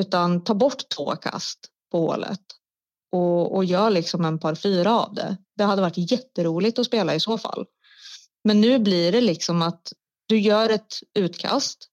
utan 0.00 0.44
ta 0.44 0.54
bort 0.54 0.88
två 0.96 1.16
kast 1.16 1.58
på 1.92 1.98
hålet 1.98 2.40
och, 3.12 3.56
och 3.56 3.64
gör 3.64 3.90
liksom 3.90 4.24
en 4.24 4.38
par 4.38 4.54
fyra 4.54 5.00
av 5.00 5.14
det. 5.14 5.36
Det 5.56 5.64
hade 5.64 5.82
varit 5.82 6.10
jätteroligt 6.10 6.78
att 6.78 6.86
spela 6.86 7.14
i 7.14 7.20
så 7.20 7.38
fall. 7.38 7.66
Men 8.44 8.60
nu 8.60 8.78
blir 8.78 9.12
det 9.12 9.20
liksom 9.20 9.62
att 9.62 9.92
du 10.26 10.38
gör 10.38 10.70
ett 10.70 10.94
utkast 11.14 11.88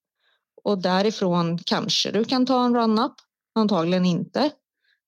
och 0.64 0.82
därifrån 0.82 1.60
kanske 1.66 2.12
du 2.12 2.24
kan 2.24 2.46
ta 2.46 2.66
en 2.66 2.76
run-up. 2.76 3.14
Antagligen 3.56 4.06
inte. 4.06 4.52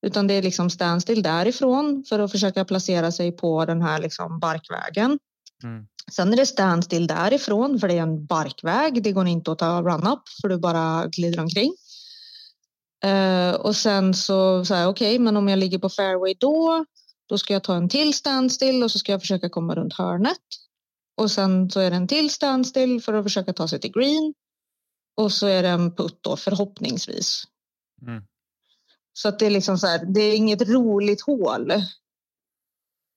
Utan 0.06 0.28
det 0.28 0.34
är 0.34 0.42
liksom 0.42 0.70
standstill 0.70 1.24
därifrån 1.24 2.04
för 2.10 2.20
att 2.20 2.32
försöka 2.32 2.66
placera 2.66 3.12
sig 3.12 3.32
på 3.32 3.66
den 3.66 3.82
här 3.82 4.02
liksom 4.02 4.40
barkvägen. 4.40 5.20
Mm. 5.64 5.88
Sen 6.12 6.34
är 6.34 6.38
det 6.38 6.46
standstill 6.46 7.08
därifrån 7.08 7.80
för 7.80 7.88
det 7.88 7.98
är 7.98 8.02
en 8.02 8.26
barkväg. 8.26 9.04
Det 9.04 9.12
går 9.12 9.28
inte 9.28 9.52
att 9.52 9.60
ta 9.60 9.82
run-up 9.82 10.22
för 10.42 10.50
du 10.50 10.58
bara 10.58 11.08
glider 11.08 11.40
omkring. 11.40 11.76
Eh, 13.04 13.52
och 13.52 13.76
sen 13.76 14.14
så 14.14 14.66
säger 14.66 14.82
jag 14.82 14.90
okej, 14.90 15.20
men 15.20 15.38
om 15.38 15.48
jag 15.48 15.60
ligger 15.60 15.80
på 15.80 15.90
fairway 15.90 16.34
då, 16.40 16.86
då 17.30 17.38
ska 17.38 17.54
jag 17.54 17.64
ta 17.64 17.76
en 17.76 17.90
till 17.90 18.14
standstill 18.14 18.84
och 18.84 18.92
så 18.92 19.00
ska 19.00 19.12
jag 19.12 19.22
försöka 19.22 19.50
komma 19.50 19.76
runt 19.76 19.94
hörnet. 19.94 20.38
Och 21.16 21.32
sen 21.32 21.70
så 21.70 21.80
är 21.80 21.90
det 21.90 21.96
en 21.96 22.08
till 22.08 22.30
standstill 22.30 23.02
för 23.02 23.14
att 23.14 23.26
försöka 23.26 23.54
ta 23.54 23.68
sig 23.68 23.80
till 23.80 23.92
green. 23.92 24.34
Och 25.18 25.32
så 25.32 25.48
är 25.48 25.64
det 25.64 25.70
en 25.70 25.96
putt 25.96 26.18
då 26.22 26.38
förhoppningsvis. 26.38 27.44
Mm. 28.02 28.24
Så 29.14 29.30
att 29.30 29.40
det 29.40 29.46
är 29.46 29.50
liksom 29.50 29.78
så 29.78 29.88
här, 29.88 30.06
det 30.06 30.22
är 30.22 30.36
inget 30.36 30.62
roligt 30.62 31.22
hål. 31.22 31.68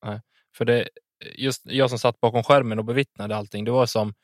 Nej, 0.05 0.20
för 0.57 0.64
det 0.64 0.88
just 1.34 1.62
jag 1.64 1.90
som 1.90 1.99
satt 1.99 2.20
bakom 2.20 2.42
skärmen 2.42 2.78
och 2.78 2.84
bevittnade 2.84 3.36
allting. 3.36 3.64
Det 3.64 3.70
var 3.70 3.86
som 3.86 4.14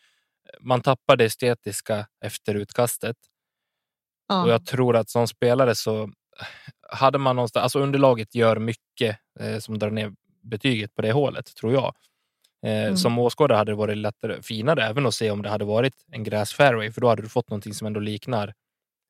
man 0.60 0.82
tappar 0.82 1.16
det 1.16 1.24
estetiska 1.24 2.06
efter 2.20 2.54
utkastet. 2.54 3.16
Ja. 4.28 4.42
Och 4.42 4.50
jag 4.50 4.66
tror 4.66 4.96
att 4.96 5.10
som 5.10 5.28
spelare 5.28 5.74
så 5.74 6.10
hade 6.90 7.18
man 7.18 7.36
någonstans, 7.36 7.62
alltså 7.62 7.78
underlaget 7.78 8.34
gör 8.34 8.58
mycket 8.58 9.18
eh, 9.40 9.58
som 9.58 9.78
drar 9.78 9.90
ner 9.90 10.12
betyget 10.42 10.94
på 10.94 11.02
det 11.02 11.12
hålet, 11.12 11.56
tror 11.56 11.72
jag. 11.72 11.94
Eh, 12.64 12.82
Mm. 12.84 12.96
Som 12.96 13.18
åskådare 13.18 13.56
hade 13.56 13.72
det 13.72 13.76
varit 13.76 13.96
lättare, 13.96 14.42
finare 14.42 14.82
även 14.84 15.06
att 15.06 15.14
se 15.14 15.30
om 15.30 15.42
det 15.42 15.48
hade 15.48 15.64
varit 15.64 15.94
en 16.12 16.24
gräsfairway, 16.24 16.92
för 16.92 17.00
då 17.00 17.08
hade 17.08 17.22
du 17.22 17.28
fått 17.28 17.50
någonting 17.50 17.74
som 17.74 17.86
ändå 17.86 18.00
liknar 18.00 18.54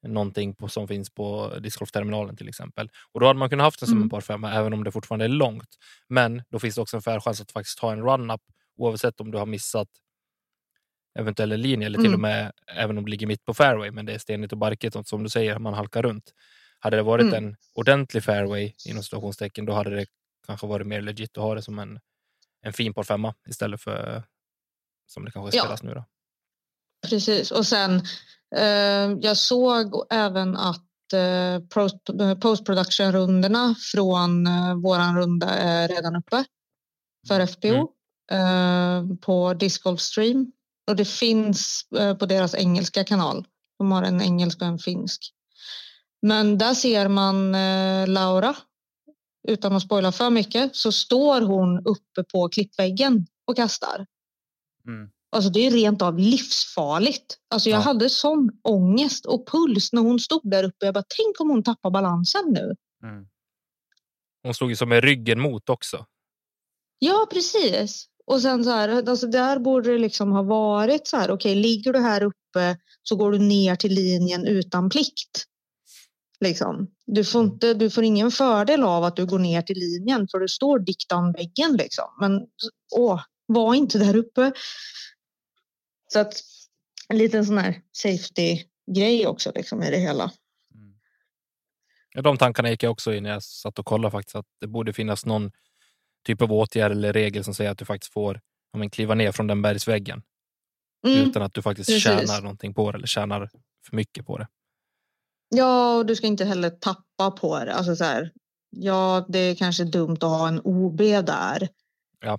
någonting 0.07 0.55
på, 0.55 0.69
som 0.69 0.89
finns 0.89 1.11
på 1.11 1.53
discgolfterminalen 1.61 2.37
till 2.37 2.49
exempel. 2.49 2.91
Och 3.13 3.21
då 3.21 3.27
hade 3.27 3.39
man 3.39 3.51
kunnat 3.51 3.65
haft 3.65 3.81
den 3.81 3.87
som 3.87 3.97
Mm. 3.97 4.03
en 4.07 4.11
par 4.11 4.21
femma, 4.21 4.53
även 4.53 4.73
om 4.73 4.85
det 4.85 4.93
fortfarande 4.93 5.25
är 5.25 5.29
långt. 5.29 5.69
Men 6.09 6.43
då 6.51 6.59
finns 6.59 6.75
det 6.75 6.81
också 6.81 6.97
en 6.97 7.03
fair 7.03 7.21
chans 7.21 7.41
att 7.41 7.53
faktiskt 7.53 7.79
ta 7.79 7.93
en 7.93 8.03
run-up 8.03 8.41
oavsett 8.77 9.21
om 9.21 9.31
du 9.31 9.39
har 9.39 9.47
missat 9.47 9.89
eventuella 11.19 11.57
linje 11.57 11.87
eller 11.87 11.99
till 11.99 12.07
Mm. 12.07 12.15
och 12.15 12.21
med 12.21 12.53
även 12.77 12.99
om 12.99 13.05
det 13.05 13.11
ligger 13.11 13.27
mitt 13.27 13.45
på 13.45 13.55
fairway, 13.55 13.91
men 13.91 14.07
det 14.07 14.13
är 14.15 14.19
stenigt 14.19 14.53
och 14.53 14.59
barkigt 14.59 14.97
och 14.97 15.07
som 15.07 15.23
du 15.23 15.29
säger, 15.31 15.59
man 15.59 15.75
halkar 15.75 16.03
runt. 16.03 16.33
Hade 16.81 16.97
det 16.97 17.03
varit 17.03 17.23
Mm. 17.33 17.35
en 17.45 17.57
ordentlig 17.75 18.23
fairway 18.25 18.73
inom 18.89 19.03
situationstecken, 19.03 19.65
då 19.67 19.73
hade 19.73 19.91
det 19.97 20.07
kanske 20.47 20.67
varit 20.67 20.87
mer 20.87 21.01
legit 21.01 21.39
att 21.39 21.43
ha 21.45 21.55
det 21.55 21.63
som 21.63 21.79
en, 21.79 22.01
en 22.65 22.73
fin 22.73 22.95
par 22.95 23.03
femma 23.03 23.35
istället 23.49 23.81
för 23.81 24.23
som 25.07 25.25
det 25.25 25.31
kanske 25.31 25.57
Ja. 25.57 25.63
spelas 25.63 25.83
nu. 25.83 25.95
Då. 25.95 26.05
Precis. 27.09 27.51
Och 27.51 27.67
sen 27.67 28.03
eh, 28.57 29.19
jag 29.21 29.37
såg 29.37 30.07
även 30.11 30.57
att 30.57 31.13
eh, 31.13 31.59
post- 31.75 32.09
eh, 32.21 32.35
post-production-rundorna 32.39 33.75
från 33.93 34.47
eh, 34.47 34.75
våran 34.75 35.17
runda 35.17 35.49
är 35.51 35.89
redan 35.89 36.17
uppe 36.17 36.45
för 37.29 37.47
FPO 37.47 37.89
eh, 38.31 39.03
på 39.21 39.55
Disc 39.55 39.83
Golf 39.83 40.01
Stream. 40.01 40.53
Och 40.87 40.97
det 40.97 41.05
finns 41.05 41.87
eh, 41.99 42.15
på 42.17 42.27
deras 42.27 42.55
engelska 42.55 43.05
kanal. 43.05 43.47
De 43.79 43.93
har 43.93 44.03
en 44.03 44.23
engelsk 44.23 44.61
och 44.61 44.67
en 44.67 44.79
finsk. 44.79 45.21
Men 46.23 46.59
där 46.59 46.75
ser 46.75 47.09
man 47.09 47.55
eh, 47.55 48.07
Laura. 48.09 48.57
Utan 49.49 49.73
att 49.73 49.83
spoila 49.83 50.13
för 50.13 50.31
mycket 50.31 50.77
så 50.77 50.93
står 50.93 51.41
hon 51.41 51.79
uppe 51.79 52.25
på 52.33 52.49
klippväggen 52.49 53.27
och 53.47 53.57
kastar. 53.57 54.07
Mm. 54.89 55.09
Alltså 55.37 55.51
det 55.51 55.67
är 55.67 55.71
rent 55.71 56.03
av 56.03 56.19
livsfarligt. 56.19 57.39
Alltså 57.51 57.71
jag 57.71 57.79
Ja. 57.79 57.83
hade 57.83 58.11
sån 58.11 58.51
ångest 58.63 59.27
och 59.27 59.49
puls 59.49 59.93
när 59.93 60.03
hon 60.03 60.21
stod 60.21 60.51
där 60.51 60.65
uppe. 60.65 60.85
Jag 60.87 60.95
bara, 60.95 61.05
tänk 61.17 61.41
om 61.41 61.51
hon 61.51 61.63
tappar 61.63 61.91
balansen 61.91 62.43
nu. 62.47 62.75
Mm. 63.09 63.27
Hon 64.43 64.55
stod 64.55 64.71
ju 64.71 64.77
som 64.77 64.89
med 64.89 65.05
ryggen 65.05 65.41
mot 65.41 65.69
också. 65.69 66.07
Ja, 66.99 67.27
precis. 67.33 68.07
Och 68.27 68.41
sen 68.43 68.65
så 68.65 68.71
här, 68.71 69.09
alltså 69.09 69.27
där 69.27 69.59
borde 69.59 69.93
det 69.93 69.99
liksom 69.99 70.33
ha 70.33 70.43
varit 70.43 71.07
så 71.07 71.17
här, 71.17 71.31
okej, 71.31 71.55
ligger 71.55 71.93
du 71.93 71.99
här 71.99 72.23
uppe 72.23 72.79
så 73.03 73.17
går 73.17 73.33
du 73.33 73.39
ner 73.39 73.77
till 73.77 73.95
linjen 73.95 74.47
utan 74.47 74.91
plikt. 74.91 75.45
Liksom. 76.41 76.91
Du, 77.07 77.25
får 77.25 77.45
inte, 77.45 77.75
du 77.75 77.91
får 77.91 78.05
ingen 78.05 78.31
fördel 78.31 78.83
av 78.83 79.05
att 79.05 79.17
du 79.17 79.27
går 79.27 79.39
ner 79.39 79.63
till 79.63 79.79
linjen 79.79 80.29
för 80.31 80.39
du 80.39 80.49
står 80.49 80.79
diktan 80.79 81.33
väggen 81.33 81.77
liksom. 81.77 82.05
Men 82.21 82.47
åh, 82.97 83.23
var 83.47 83.75
inte 83.75 83.99
där 83.99 84.17
uppe. 84.17 84.53
Så 86.13 86.19
att 86.19 86.41
en 87.09 87.19
liten 87.19 87.45
sån 87.45 87.59
här 87.59 87.83
safety-grej 87.93 89.27
också 89.27 89.53
liksom 89.55 89.83
i 89.83 89.91
det 89.91 89.99
hela. 89.99 90.33
Mm. 90.75 90.95
Ja, 92.15 92.23
de 92.23 92.37
tankarna 92.37 92.71
gick 92.71 92.83
jag 92.83 92.93
också 92.93 93.15
in 93.15 93.23
när 93.23 93.31
jag 93.31 93.43
satt 93.43 93.79
och 93.79 93.87
kollade 93.87 94.13
faktiskt 94.13 94.37
att 94.37 94.47
det 94.61 94.67
borde 94.67 94.93
finnas 94.93 95.27
någon 95.27 95.51
typ 96.27 96.43
av 96.43 96.53
åtgärd 96.53 96.93
eller 96.93 97.13
regel 97.13 97.45
som 97.45 97.55
säger 97.55 97.71
att 97.71 97.79
du 97.79 97.85
faktiskt 97.85 98.13
får 98.13 98.41
ja, 98.73 98.79
men, 98.79 98.91
kliva 98.91 99.15
ner 99.15 99.33
från 99.33 99.47
den 99.47 99.63
bergsväggen 99.63 100.23
Mm. 101.07 101.29
utan 101.29 101.43
att 101.43 101.55
du 101.55 101.63
faktiskt 101.63 101.89
precis. 101.89 102.03
tjänar 102.03 102.41
någonting 102.41 102.75
på 102.75 102.93
det 102.93 102.99
eller 102.99 103.07
tjänar 103.07 103.51
för 103.87 103.97
mycket 103.97 104.27
på 104.27 104.39
det. 104.39 104.49
Ja, 105.57 105.97
och 105.97 106.07
du 106.07 106.17
ska 106.17 106.27
inte 106.27 106.45
heller 106.45 106.71
tappa 106.71 107.31
på 107.31 107.65
det. 107.65 107.75
Alltså 107.75 107.97
så 107.97 108.05
här, 108.05 108.33
ja, 108.71 109.27
det 109.29 109.39
är 109.39 109.55
kanske 109.55 109.85
dumt 109.85 110.17
att 110.17 110.23
ha 110.23 110.49
en 110.49 110.61
OB 110.65 110.99
där. 110.99 111.69
Ja. 112.21 112.39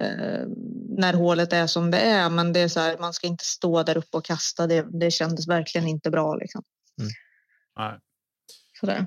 Eh, 0.00 0.46
när 0.88 1.14
hålet 1.14 1.52
är 1.52 1.66
som 1.66 1.90
det 1.90 1.98
är, 1.98 2.30
men 2.30 2.52
det 2.52 2.60
är 2.60 2.68
så 2.68 2.80
här, 2.80 2.98
man 2.98 3.12
ska 3.12 3.26
inte 3.26 3.44
stå 3.44 3.82
där 3.82 3.96
uppe 3.96 4.16
och 4.16 4.24
kasta. 4.24 4.66
Det, 4.66 4.86
det 5.00 5.10
kändes 5.10 5.48
verkligen 5.48 5.88
inte 5.88 6.10
bra. 6.10 6.34
Liksom. 6.34 6.62
Nej. 7.76 7.98
Sådär. 8.80 9.06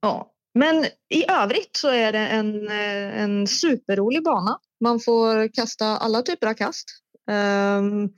Ja, 0.00 0.32
men 0.54 0.84
i 1.08 1.30
övrigt 1.30 1.76
så 1.76 1.88
är 1.88 2.12
det 2.12 2.26
en, 2.26 2.68
eh, 2.68 3.22
en 3.22 3.46
superrolig 3.46 4.24
bana. 4.24 4.58
Man 4.80 5.00
får 5.00 5.54
kasta 5.54 5.86
alla 5.86 6.22
typer 6.22 6.46
av 6.46 6.54
kast. 6.54 6.88
Ehm, 7.30 8.08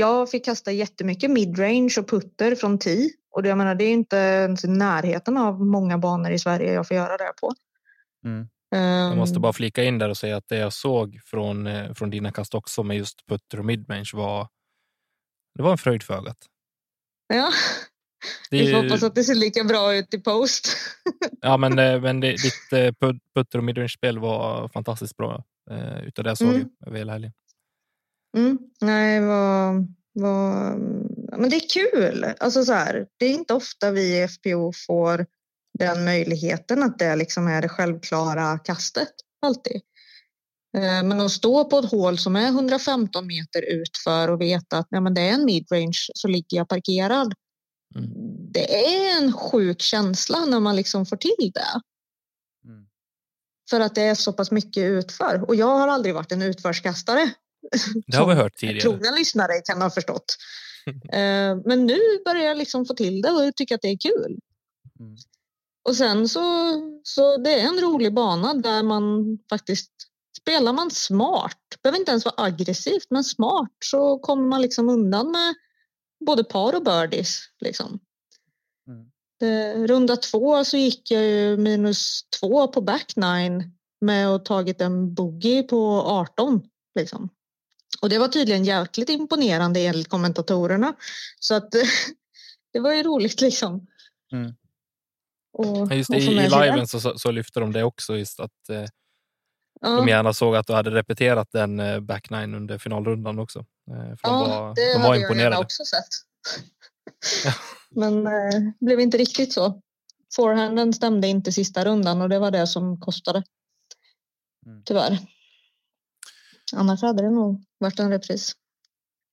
jag 0.00 0.30
fick 0.30 0.44
kasta 0.44 0.72
jättemycket 0.72 1.30
midrange 1.30 1.94
och 1.98 2.08
putter 2.08 2.54
från 2.54 2.78
tee. 2.78 3.10
Och 3.30 3.42
det, 3.42 3.48
jag 3.48 3.58
menar, 3.58 3.74
det 3.74 3.84
är 3.84 3.92
inte 3.92 4.16
ens 4.16 4.64
i 4.64 4.68
närheten 4.68 5.36
av 5.36 5.60
många 5.66 5.98
banor 5.98 6.30
i 6.30 6.38
Sverige 6.38 6.72
jag 6.72 6.88
får 6.88 6.96
göra 6.96 7.16
det 7.16 7.32
på. 7.40 7.52
Mm. 8.24 8.48
Jag 9.08 9.16
måste 9.16 9.36
Ehm, 9.36 9.42
bara 9.42 9.52
flika 9.52 9.84
in 9.84 9.98
där 9.98 10.08
och 10.08 10.16
säga 10.16 10.36
att 10.36 10.48
det 10.48 10.56
jag 10.56 10.72
såg 10.72 11.20
från, 11.24 11.66
eh, 11.66 11.92
från 11.94 12.10
dina 12.10 12.32
kast 12.32 12.54
också 12.54 12.82
med 12.82 12.96
just 12.96 13.26
putter 13.26 13.58
och 13.58 13.64
midrange 13.64 14.10
var 14.14 14.48
det 15.54 15.62
var 15.62 15.72
en 15.72 15.78
fröjd 15.78 16.02
för 16.02 16.14
ögat. 16.14 16.36
Ja, 17.28 17.50
Det 18.50 18.58
vi 18.62 18.72
får 18.72 18.82
ju- 18.82 18.88
hoppas 18.88 19.02
att 19.02 19.14
det 19.14 19.24
ser 19.24 19.34
lika 19.34 19.64
bra 19.64 19.94
ut 19.96 20.14
i 20.14 20.18
post. 20.18 20.68
Ja, 21.40 21.56
men, 21.56 21.78
eh, 21.78 22.00
men 22.00 22.20
det, 22.20 22.30
ditt 22.30 22.72
eh, 22.72 22.78
put- 23.06 23.20
putter 23.34 23.58
och 23.58 23.64
midrange-spel 23.64 24.18
var 24.18 24.68
fantastiskt 24.68 25.16
bra 25.16 25.44
utav 26.02 26.24
det 26.24 26.30
jag 26.30 26.38
såg 26.38 26.48
Mm. 26.54 26.68
över 26.86 26.98
hela 26.98 27.12
helgen. 27.12 27.32
Mm, 28.36 28.58
nej, 28.80 29.20
vad, 29.20 29.94
vad, 30.12 30.78
men 31.38 31.50
det 31.50 31.56
är 31.56 31.68
kul. 31.68 32.26
Alltså 32.40 32.64
så 32.64 32.72
här, 32.72 33.06
det 33.16 33.26
är 33.26 33.30
inte 33.30 33.54
ofta 33.54 33.90
vi 33.90 34.22
i 34.22 34.28
FPO 34.28 34.72
får 34.86 35.26
den 35.78 36.04
möjligheten 36.04 36.82
att 36.82 36.98
det 36.98 37.16
liksom 37.16 37.46
är 37.46 37.62
det 37.62 37.68
självklara 37.68 38.58
kastet 38.58 39.12
alltid. 39.42 39.80
Eh, 40.76 41.02
Men 41.02 41.20
att 41.20 41.30
stå 41.30 41.64
på 41.64 41.78
ett 41.78 41.90
hål 41.90 42.18
som 42.18 42.36
är 42.36 42.46
115 42.46 43.26
meter 43.26 43.62
utför 43.62 44.28
och 44.28 44.40
veta 44.40 44.78
att 44.78 44.86
nej, 44.90 45.00
men 45.00 45.14
det 45.14 45.20
är 45.20 45.32
en 45.32 45.44
midrange 45.44 45.98
så 46.14 46.28
ligger 46.28 46.56
jag 46.56 46.68
parkerad. 46.68 47.34
Mm. 47.96 48.10
Det 48.52 48.86
är 48.86 49.22
en 49.22 49.32
sjuk 49.32 49.80
känsla 49.80 50.44
när 50.44 50.60
man 50.60 50.76
liksom 50.76 51.06
får 51.06 51.16
till 51.16 51.52
det. 51.54 51.80
Mm. 52.64 52.86
För 53.70 53.80
att 53.80 53.94
det 53.94 54.02
är 54.02 54.14
så 54.14 54.32
pass 54.32 54.50
mycket 54.50 54.82
utför. 54.82 55.44
Och 55.48 55.54
jag 55.54 55.78
har 55.78 55.88
aldrig 55.88 56.14
varit 56.14 56.32
en 56.32 56.42
utförskastare. 56.42 57.30
Det 58.06 58.16
har 58.16 58.26
vi 58.26 58.34
hört 58.34 58.56
tidigare. 58.56 58.80
Trogna 58.80 59.10
lyssnare 59.10 59.52
kan 59.64 59.82
ha 59.82 59.90
förstått. 59.90 60.36
Eh, 61.12 61.56
Men 61.64 61.86
nu 61.86 61.98
börjar 62.24 62.44
jag 62.44 62.58
liksom 62.58 62.86
få 62.86 62.94
till 62.94 63.22
det 63.22 63.30
och 63.30 63.56
tycker 63.56 63.74
att 63.74 63.82
det 63.82 63.88
är 63.88 63.98
kul. 63.98 64.38
Mm. 65.00 65.16
Och 65.88 65.96
sen 65.96 66.28
så, 66.28 66.42
så 67.02 67.36
det 67.36 67.60
är 67.60 67.66
en 67.66 67.80
rolig 67.80 68.14
bana 68.14 68.54
där 68.54 68.82
man 68.82 69.38
faktiskt 69.50 69.90
spelar 70.40 70.72
man 70.72 70.90
smart. 70.90 71.58
Behöver 71.82 71.98
inte 71.98 72.10
ens 72.10 72.24
vara 72.24 72.44
aggressivt 72.44 73.06
men 73.10 73.24
smart 73.24 73.76
så 73.84 74.18
kommer 74.18 74.48
man 74.48 74.62
liksom 74.62 74.88
undan 74.88 75.30
med 75.30 75.54
både 76.26 76.44
par 76.44 76.74
och 76.74 76.84
birdies. 76.84 77.40
Liksom. 77.60 78.00
Mm. 78.88 79.86
Runda 79.86 80.16
två 80.16 80.64
så 80.64 80.76
gick 80.76 81.10
jag 81.10 81.22
ju 81.22 81.56
minus 81.56 82.20
två 82.40 82.68
på 82.68 82.80
back 82.80 83.16
nine 83.16 83.72
med 84.00 84.28
att 84.28 84.44
tagit 84.44 84.80
en 84.80 85.14
boogie 85.14 85.62
på 85.62 86.02
18. 86.06 86.62
Liksom. 86.94 87.28
Och 88.02 88.08
det 88.08 88.18
var 88.18 88.28
tydligen 88.28 88.64
jäkligt 88.64 89.08
imponerande 89.08 89.80
enligt 89.80 90.08
kommentatorerna. 90.08 90.94
Så 91.40 91.54
att 91.54 91.70
det 92.72 92.80
var 92.80 92.94
ju 92.94 93.02
roligt 93.02 93.40
liksom. 93.40 93.86
Mm. 94.32 94.54
Och, 95.52 95.94
Just 95.94 96.10
och 96.10 96.16
i, 96.16 96.30
I 96.30 96.34
det. 96.34 96.64
liven 96.64 96.86
så, 96.86 97.18
så, 97.18 97.30
lyfter 97.30 97.60
de 97.60 97.72
det 97.72 97.84
också. 97.84 98.16
Just 98.16 98.40
att 98.40 98.68
eh, 98.68 98.84
Ja, 99.80 99.88
de 99.88 100.08
gärna 100.08 100.32
såg 100.32 100.56
att 100.56 100.66
du 100.66 100.72
hade 100.72 100.90
repeterat 100.90 101.48
den 101.52 101.80
eh, 101.80 102.00
back 102.00 102.30
nine 102.30 102.54
under 102.54 102.78
finalrundan 102.78 103.38
också. 103.38 103.58
Eh, 103.58 103.94
för 103.94 104.02
de 104.02 104.16
ja 104.22 104.48
var, 104.48 104.74
det 104.74 104.92
de 104.92 104.98
var 104.98 105.08
hade 105.08 105.20
jag 105.20 105.22
imponerade. 105.22 105.56
också 105.56 105.84
sett. 105.84 106.08
Men 107.90 108.26
eh, 108.26 108.72
blev 108.80 109.00
inte 109.00 109.18
riktigt 109.18 109.52
så. 109.52 109.80
Forehanden 110.34 110.92
stämde 110.92 111.28
inte 111.28 111.52
sista 111.52 111.84
rundan 111.84 112.22
och 112.22 112.28
det 112.28 112.38
var 112.38 112.50
det 112.50 112.66
som 112.66 113.00
kostade. 113.00 113.42
Mm. 114.66 114.82
Tyvärr. 114.84 115.18
Annars 116.72 117.02
hade 117.02 117.22
det 117.22 117.30
nog 117.30 117.64
varit 117.78 117.98
en 117.98 118.10
repris. 118.10 118.52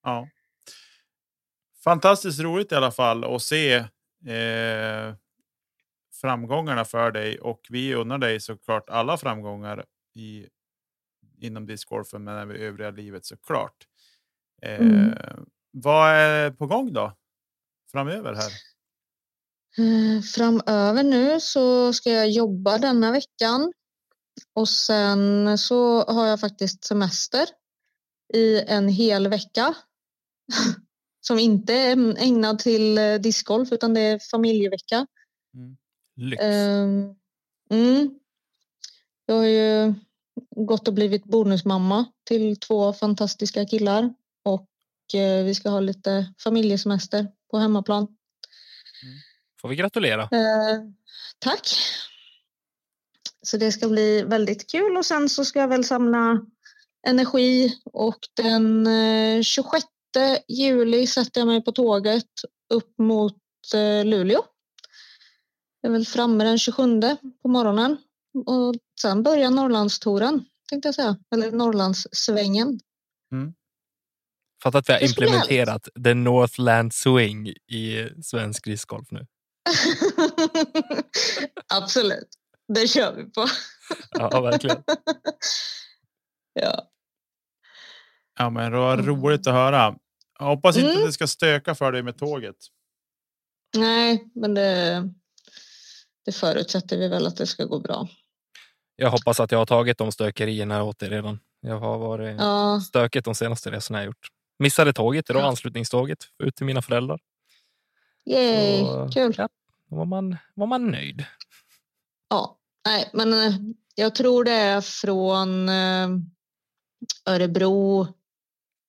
Ja. 0.02 0.28
Fantastiskt 1.84 2.40
roligt 2.40 2.72
i 2.72 2.74
alla 2.74 2.90
fall 2.90 3.24
att 3.24 3.42
se 3.42 3.74
eh, 4.26 5.14
framgångarna 6.20 6.84
för 6.84 7.10
dig 7.10 7.38
och 7.40 7.60
vi 7.70 7.94
unnar 7.94 8.18
dig 8.18 8.40
såklart 8.40 8.90
alla 8.90 9.16
framgångar 9.16 9.84
i 10.14 10.46
inom 11.40 11.66
discgolfen 11.66 12.24
men 12.24 12.36
även 12.38 12.56
övriga 12.56 12.90
livet 12.90 13.26
såklart. 13.26 13.86
Eh, 14.62 14.80
Mm. 14.80 15.14
Vad 15.70 16.10
är 16.10 16.50
på 16.50 16.66
gång 16.66 16.92
då? 16.92 17.16
Framöver 17.92 18.34
här? 18.34 18.52
Eh, 19.78 20.22
Framöver 20.22 21.02
nu 21.02 21.40
så 21.40 21.92
ska 21.92 22.10
jag 22.10 22.30
jobba 22.30 22.78
denna 22.78 23.12
veckan 23.12 23.72
och 24.54 24.68
sen 24.68 25.58
så 25.58 26.04
har 26.04 26.26
jag 26.26 26.40
faktiskt 26.40 26.84
semester 26.84 27.48
i 28.34 28.60
en 28.60 28.88
hel 28.88 29.28
vecka 29.28 29.74
som 31.20 31.38
inte 31.38 31.74
är 31.74 32.18
ägnad 32.18 32.58
till 32.58 32.98
eh, 32.98 33.14
discgolf 33.14 33.72
utan 33.72 33.94
det 33.94 34.00
är 34.00 34.18
familjevecka. 34.30 35.06
Lyx. 36.16 36.42
Ehm, 36.42 37.14
Mm. 37.70 38.18
Jag 39.26 39.34
har 39.34 39.44
ju 39.44 39.94
gått 40.56 40.88
och 40.88 40.94
blivit 40.94 41.24
bonusmamma 41.24 42.04
till 42.24 42.56
två 42.56 42.92
fantastiska 42.92 43.66
killar 43.66 44.14
och 44.44 44.68
eh, 45.14 45.44
vi 45.44 45.54
ska 45.54 45.68
ha 45.70 45.80
lite 45.80 46.34
familjesemester 46.38 47.26
på 47.50 47.58
hemmaplan. 47.58 48.16
Får 49.60 49.68
vi 49.68 49.76
gratulera. 49.76 50.22
Eh, 50.22 50.80
tack. 51.38 51.68
Så 53.50 53.56
det 53.56 53.72
ska 53.72 53.88
bli 53.88 54.22
väldigt 54.22 54.70
kul. 54.70 54.96
Och 54.96 55.06
sen 55.06 55.28
så 55.28 55.44
ska 55.44 55.60
jag 55.60 55.68
väl 55.68 55.84
samla 55.84 56.40
energi. 57.06 57.74
Och 57.84 58.18
den 58.36 58.86
eh, 58.86 59.42
26 59.42 59.84
juli 60.48 61.06
sätter 61.06 61.40
jag 61.40 61.48
mig 61.48 61.64
på 61.64 61.72
tåget 61.72 62.24
upp 62.74 62.98
mot 62.98 63.36
eh, 63.74 64.04
Luleå. 64.04 64.44
Jag 65.80 65.90
är 65.90 65.92
väl 65.92 66.06
framme 66.06 66.44
den 66.44 66.58
27 66.58 67.00
på 67.42 67.48
morgonen. 67.48 67.96
Och 68.46 68.74
sen 69.00 69.22
börjar 69.22 69.50
Norrlandstouren 69.50 70.44
tänkte 70.68 70.88
jag 70.88 70.94
säga, 70.94 71.16
eller 71.34 71.52
Norrlandssvängen. 71.52 72.80
Fattar 74.62 74.78
att 74.78 74.88
vi 74.88 74.92
har 74.92 75.04
implementerat 75.04 75.88
the 76.04 76.14
Northland 76.14 76.94
Swing 76.94 77.48
i 77.48 78.08
svensk 78.22 78.64
discgolf 78.64 79.10
nu. 79.10 79.26
Absolut, 81.74 82.28
det 82.68 82.88
kör 82.88 83.12
vi 83.16 83.24
på. 83.24 83.46
Ja, 84.10 84.40
verkligen. 84.40 84.82
ja. 86.52 86.90
Ja, 88.38 88.50
men 88.50 88.72
det 88.72 88.78
var 88.78 88.94
Mm. 88.94 89.06
roligt 89.06 89.46
att 89.46 89.52
höra. 89.54 89.94
Jag 90.38 90.46
hoppas 90.46 90.76
inte 90.76 90.88
Mm. 90.90 91.02
att 91.02 91.08
det 91.08 91.12
ska 91.12 91.26
stöka 91.26 91.74
för 91.74 91.92
dig 91.92 92.02
med 92.02 92.18
tåget. 92.18 92.56
Nej, 93.76 94.30
men 94.34 94.54
det, 94.54 95.02
det 96.24 96.32
förutsätter 96.32 96.98
vi 96.98 97.08
väl 97.08 97.26
att 97.26 97.36
det 97.36 97.46
ska 97.46 97.64
gå 97.64 97.80
bra. 97.80 98.08
Jag 98.96 99.10
hoppas 99.10 99.40
att 99.40 99.52
jag 99.52 99.58
har 99.58 99.66
tagit 99.66 99.98
de 99.98 100.12
stökerierna 100.12 100.82
åt 100.82 101.02
er 101.02 101.10
redan. 101.10 101.40
Jag 101.60 101.78
har 101.78 101.98
varit 101.98 102.36
Ja, 102.40 102.80
stökigt 102.80 103.24
de 103.24 103.34
senaste 103.34 103.70
resorna 103.70 103.98
jag 103.98 104.06
gjort. 104.06 104.28
Missade 104.58 104.92
tåget 104.92 105.30
idag, 105.30 105.42
Ja. 105.42 105.46
anslutningståget 105.48 106.18
ut 106.42 106.56
till 106.56 106.66
mina 106.66 106.82
föräldrar. 106.82 107.20
yay, 108.26 108.78
Så, 108.78 109.10
kul. 109.14 109.34
Ja, 109.38 109.48
då 109.90 109.96
var 109.96 110.04
man, 110.04 110.36
var 110.54 110.66
man 110.66 110.86
nöjd. 110.90 111.24
Ja, 112.28 112.58
nej, 112.86 113.10
men 113.12 113.32
eh, 113.32 113.54
jag 113.94 114.14
tror 114.14 114.44
det 114.44 114.52
är 114.52 114.80
från 114.80 115.68
eh, 115.68 116.08
Örebro 117.26 118.06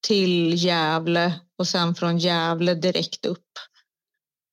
till 0.08 0.64
Gävle 0.64 1.40
och 1.58 1.68
sen 1.68 1.96
från 1.96 2.18
Gävle 2.18 2.74
direkt 2.74 3.26
upp. 3.26 3.48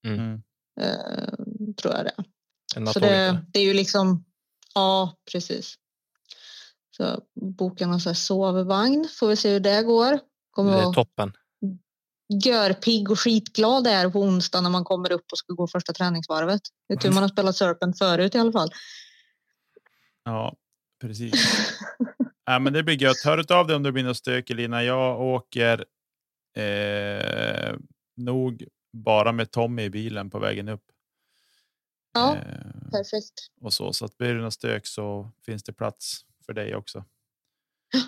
Mm. 0.06 0.20
Mm. 0.20 0.42
Eh, 0.80 1.74
tror 1.76 1.94
jag 1.94 2.04
det 2.04 2.92
Så 2.92 2.98
det, 2.98 3.44
det 3.52 3.58
är 3.58 3.64
ju 3.64 3.74
liksom, 3.74 4.24
ja 4.74 5.16
precis. 5.32 5.74
Så 6.96 7.22
boka 7.40 7.86
någon 7.86 8.00
sån 8.00 8.10
här 8.10 8.14
sovvagn, 8.14 9.08
får 9.18 9.28
vi 9.28 9.36
se 9.36 9.52
hur 9.52 9.60
det 9.60 9.82
går. 9.82 10.18
Kommer 10.50 10.76
Det 10.76 10.82
är 10.82 10.92
toppen. 10.92 11.32
Görpigg 12.28 13.10
och 13.10 13.20
skitglad 13.20 13.84
där 13.84 14.10
på 14.10 14.20
onsdag 14.20 14.60
när 14.60 14.70
man 14.70 14.84
kommer 14.84 15.12
upp 15.12 15.32
och 15.32 15.38
ska 15.38 15.52
gå 15.52 15.66
första 15.68 15.92
träningsvarvet. 15.92 16.60
Det 16.88 16.94
är 16.94 16.98
tur 16.98 17.10
man 17.10 17.22
har 17.22 17.28
spelat 17.28 17.56
Serpent 17.56 17.98
förut 17.98 18.34
i 18.34 18.38
alla 18.38 18.52
fall. 18.52 18.70
Ja, 20.24 20.56
precis. 21.00 21.32
ja, 22.44 22.58
men 22.58 22.72
det 22.72 22.82
blir 22.82 23.02
gött. 23.02 23.24
Hör 23.24 23.52
av 23.52 23.66
dig 23.66 23.76
om 23.76 23.82
det 23.82 23.92
blir 23.92 24.04
något 24.04 24.16
stök 24.16 24.50
Elina. 24.50 24.82
Jag 24.84 25.20
åker 25.20 25.84
eh, 26.56 27.74
nog 28.16 28.64
bara 28.92 29.32
med 29.32 29.50
Tommy 29.50 29.82
i 29.82 29.90
bilen 29.90 30.30
på 30.30 30.38
vägen 30.38 30.68
upp. 30.68 30.82
Ja, 32.12 32.36
Eh, 32.36 32.90
perfekt. 32.90 33.50
och 33.60 33.72
så, 33.72 33.92
så 33.92 34.04
att 34.04 34.18
blir 34.18 34.34
det 34.34 34.40
något 34.40 34.54
stök 34.54 34.86
så 34.86 35.30
finns 35.42 35.62
det 35.62 35.72
plats 35.72 36.24
för 36.46 36.52
dig 36.52 36.76
också. 36.76 37.04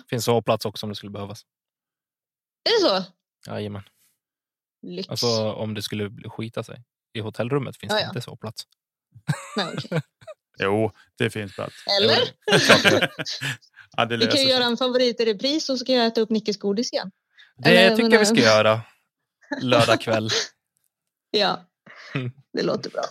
Finns 0.09 0.25
sovplats 0.25 0.65
också 0.65 0.85
om 0.85 0.89
det 0.89 0.95
skulle 0.95 1.11
behövas. 1.11 1.45
Är 2.63 2.83
det 2.83 2.89
så? 2.89 3.11
Jajamän. 3.51 3.83
Lyx. 4.81 5.09
Alltså 5.09 5.51
om 5.53 5.73
det 5.73 5.81
skulle 5.81 6.09
bli- 6.09 6.29
skita 6.29 6.63
sig. 6.63 6.83
I 7.13 7.19
hotellrummet 7.19 7.77
finns 7.77 7.91
Ja, 7.91 7.95
det 7.97 8.01
ja. 8.03 8.07
inte 8.07 8.21
sovplats. 8.21 8.63
Nej, 9.57 9.67
okej. 9.77 10.01
Jo, 10.61 10.91
det 11.17 11.29
finns 11.29 11.55
plats. 11.55 11.73
Eller? 12.01 12.17
Ja, 13.97 14.05
det 14.05 14.17
Vi 14.17 14.25
kan 14.27 14.35
ju 14.35 14.37
sig. 14.43 14.49
göra 14.49 14.63
en 14.63 14.77
favorit 14.77 15.19
i 15.19 15.25
repris 15.25 15.69
och 15.69 15.77
så 15.79 15.85
ska 15.85 15.93
jag 15.93 16.05
äta 16.05 16.21
upp 16.21 16.29
Nickes 16.29 16.57
godis 16.57 16.93
igen. 16.93 17.11
Det 17.57 17.69
Eller, 17.69 17.89
tycker 17.95 18.03
men, 18.03 18.11
jag 18.11 18.19
vi 18.19 18.25
ska 18.25 18.35
göra. 18.35 18.81
Lördag 19.61 20.01
kväll. 20.01 20.29
Ja, 21.31 21.65
det 22.53 22.63
låter 22.63 22.89
bra. 22.89 23.03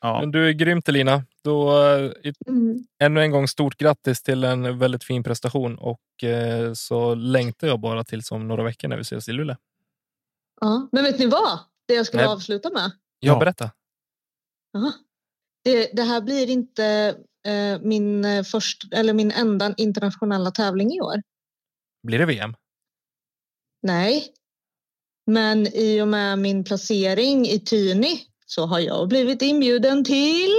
Ja, 0.00 0.20
Men 0.20 0.30
du 0.30 0.48
är 0.48 0.52
grymt 0.52 0.88
Elina. 0.88 1.24
Då, 1.44 1.82
eh, 1.86 2.12
Mm. 2.48 2.86
ännu 3.02 3.20
en 3.20 3.30
gång 3.30 3.48
stort 3.48 3.76
grattis 3.76 4.22
till 4.22 4.44
en 4.44 4.78
väldigt 4.78 5.04
fin 5.04 5.22
prestation 5.22 5.78
och 5.78 6.24
eh, 6.24 6.72
så 6.72 7.14
längtar 7.14 7.66
jag 7.66 7.80
bara 7.80 8.04
till 8.04 8.22
som 8.22 8.48
några 8.48 8.62
veckor 8.62 8.88
när 8.88 8.96
vi 8.96 9.00
ses 9.02 9.28
i 9.28 9.32
Luleå. 9.32 9.56
Ja. 10.60 10.88
Men 10.92 11.04
vet 11.04 11.18
ni 11.18 11.26
vad? 11.26 11.58
Det 11.86 11.94
jag 11.94 12.06
skulle 12.06 12.22
Nej. 12.22 12.32
avsluta 12.32 12.70
med. 12.70 12.90
Jag 13.20 13.34
Ja. 13.34 13.38
berätta. 13.38 13.70
Aha. 14.76 14.92
Det, 15.64 15.90
det 15.92 16.02
här 16.02 16.20
blir 16.20 16.50
inte 16.50 16.84
eh, 17.46 17.80
min, 17.80 18.24
eh, 18.24 18.44
först, 18.44 18.92
eller 18.92 19.12
min 19.12 19.30
enda 19.30 19.74
internationella 19.76 20.50
tävling 20.50 20.92
i 20.92 21.00
år. 21.00 21.22
Blir 22.02 22.18
det 22.18 22.26
VM? 22.26 22.54
Nej. 23.82 24.34
Men 25.26 25.66
i 25.66 26.02
och 26.02 26.08
med 26.08 26.38
min 26.38 26.64
placering 26.64 27.46
i 27.46 27.60
Tyni 27.60 28.26
så 28.46 28.66
har 28.66 28.78
jag 28.80 29.08
blivit 29.08 29.42
inbjuden 29.42 30.04
till 30.04 30.54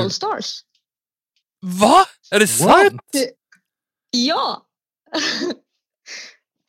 All 0.00 0.10
Stars. 0.10 0.60
Va? 1.80 2.06
Är 2.30 2.40
det 2.40 2.46
sant? 2.48 3.02
Ja! 4.10 4.66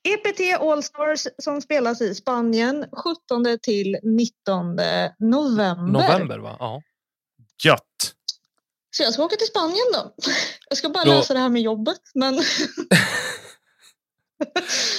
EPT 0.06 0.62
All 0.62 0.84
Stars 0.84 1.28
som 1.44 1.62
spelas 1.62 2.02
i 2.02 2.16
Spanien 2.16 2.86
17 2.92 3.46
till 3.62 3.98
19 4.04 4.76
november. 5.20 5.76
November 5.92 6.38
va? 6.38 6.56
Ja. 6.60 6.82
gött. 7.64 7.82
Så 8.98 9.04
jag 9.04 9.14
ska 9.14 9.24
åka 9.24 9.36
till 9.36 9.48
Spanien 9.48 9.86
då. 9.94 10.14
Jag 10.70 10.78
ska 10.78 10.90
bara 10.90 11.04
Då- 11.04 11.12
lösa 11.12 11.34
det 11.34 11.40
här 11.40 11.50
med 11.50 11.62
jobbet. 11.62 12.00
Men 12.14 12.40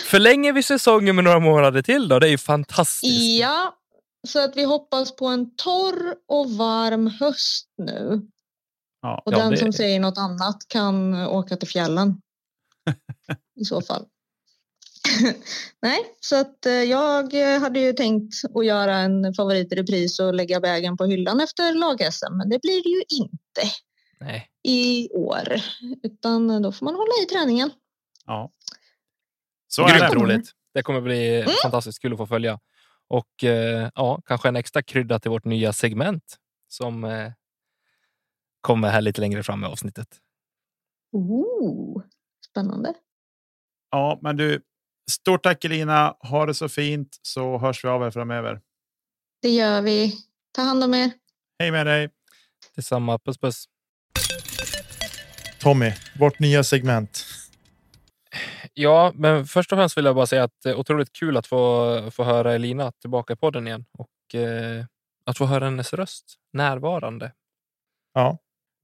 Förlänger 0.06 0.52
vi 0.52 0.62
säsongen 0.62 1.14
med 1.16 1.24
några 1.24 1.38
månader 1.40 1.82
till 1.82 2.08
då? 2.08 2.18
Det 2.18 2.26
är 2.26 2.30
ju 2.30 2.38
fantastiskt. 2.38 3.40
ja, 3.40 3.74
så 4.28 4.44
att 4.44 4.56
vi 4.56 4.64
hoppas 4.64 5.16
på 5.16 5.26
en 5.26 5.56
torr 5.56 6.14
och 6.28 6.50
varm 6.50 7.06
höst 7.06 7.68
nu. 7.78 8.20
Ja. 9.02 9.22
Och 9.24 9.32
Ja, 9.32 9.38
den 9.38 9.50
det- 9.50 9.56
som 9.56 9.72
säger 9.72 10.00
något 10.00 10.18
annat 10.18 10.56
kan 10.68 11.14
åka 11.14 11.56
till 11.56 11.68
fjällen. 11.68 12.20
I 13.60 13.64
så 13.64 13.82
fall. 13.82 14.06
Nej, 15.82 15.98
så 16.20 16.36
att 16.40 16.66
eh, 16.66 16.72
jag 16.72 17.32
hade 17.60 17.80
ju 17.80 17.92
tänkt 17.92 18.34
att 18.54 18.66
göra 18.66 18.96
en 18.96 19.34
favorit 19.34 19.72
i 19.72 19.76
repris 19.76 20.18
och 20.20 20.34
lägga 20.34 20.60
bägen 20.60 20.96
på 20.96 21.04
hyllan 21.04 21.40
efter 21.40 21.74
lag-SM. 21.74 22.36
Men 22.36 22.48
det 22.48 22.62
blir 22.62 22.82
det 22.82 22.88
ju 22.88 23.02
inte 23.20 23.76
Nej. 24.20 24.50
i 24.62 25.08
år. 25.10 25.48
Utan 26.02 26.62
då 26.62 26.72
får 26.72 26.84
man 26.84 26.94
hålla 26.94 27.12
i 27.22 27.26
träningen. 27.26 27.70
Ja. 28.26 28.50
Så 29.68 29.82
är 29.86 29.98
det. 29.98 30.14
roligt. 30.14 30.50
Det 30.74 30.82
kommer 30.82 31.00
bli 31.00 31.36
Mm. 31.40 31.50
fantastiskt 31.62 32.02
kul 32.02 32.12
att 32.12 32.18
få 32.18 32.26
följa. 32.26 32.60
Och 33.08 33.44
eh, 33.44 33.90
ja, 33.94 34.22
kanske 34.24 34.48
en 34.48 34.56
extra 34.56 34.82
krydda 34.82 35.18
till 35.18 35.30
vårt 35.30 35.44
nya 35.44 35.72
segment 35.72 36.36
som 36.68 37.04
eh, 37.04 37.32
kommer 38.60 38.88
här 38.90 39.00
lite 39.00 39.20
längre 39.20 39.42
fram 39.42 39.64
i 39.64 39.66
avsnittet. 39.66 40.08
Ooh, 41.12 42.02
spännande. 42.50 42.94
Ja, 43.90 44.18
men 44.22 44.36
du, 44.36 44.62
stort 45.10 45.42
tack 45.42 45.64
Elina. 45.64 46.16
Ha 46.20 46.46
det 46.46 46.54
så 46.54 46.68
fint 46.68 47.18
så 47.22 47.58
hörs 47.58 47.84
vi 47.84 47.88
av 47.88 48.02
er 48.02 48.10
framöver. 48.10 48.60
Det 49.42 49.48
gör 49.48 49.82
vi. 49.82 50.14
Ta 50.54 50.62
hand 50.62 50.84
om 50.84 50.94
er. 50.94 51.10
Hej 51.58 51.70
med 51.70 51.86
dig. 51.86 52.10
Detsamma. 52.74 53.18
Puss 53.18 53.38
puss. 53.38 53.64
Tommy, 55.58 55.92
vårt 56.18 56.38
nya 56.38 56.64
segment. 56.64 57.24
Ja, 58.74 59.12
men 59.14 59.46
först 59.46 59.72
och 59.72 59.78
främst 59.78 59.96
vill 59.96 60.04
jag 60.04 60.14
bara 60.14 60.26
säga 60.26 60.44
att 60.44 60.60
det 60.62 60.70
är 60.70 60.74
otroligt 60.74 61.12
kul 61.12 61.36
att 61.36 61.46
få, 61.46 62.10
få 62.10 62.24
höra 62.24 62.54
Elina 62.54 62.92
tillbaka 62.92 63.32
i 63.32 63.36
podden 63.36 63.66
igen 63.66 63.84
och 63.92 64.34
eh, 64.34 64.84
att 65.26 65.38
få 65.38 65.46
höra 65.46 65.64
hennes 65.64 65.92
röst 65.92 66.34
närvarande. 66.52 67.32
Ja, 68.14 68.38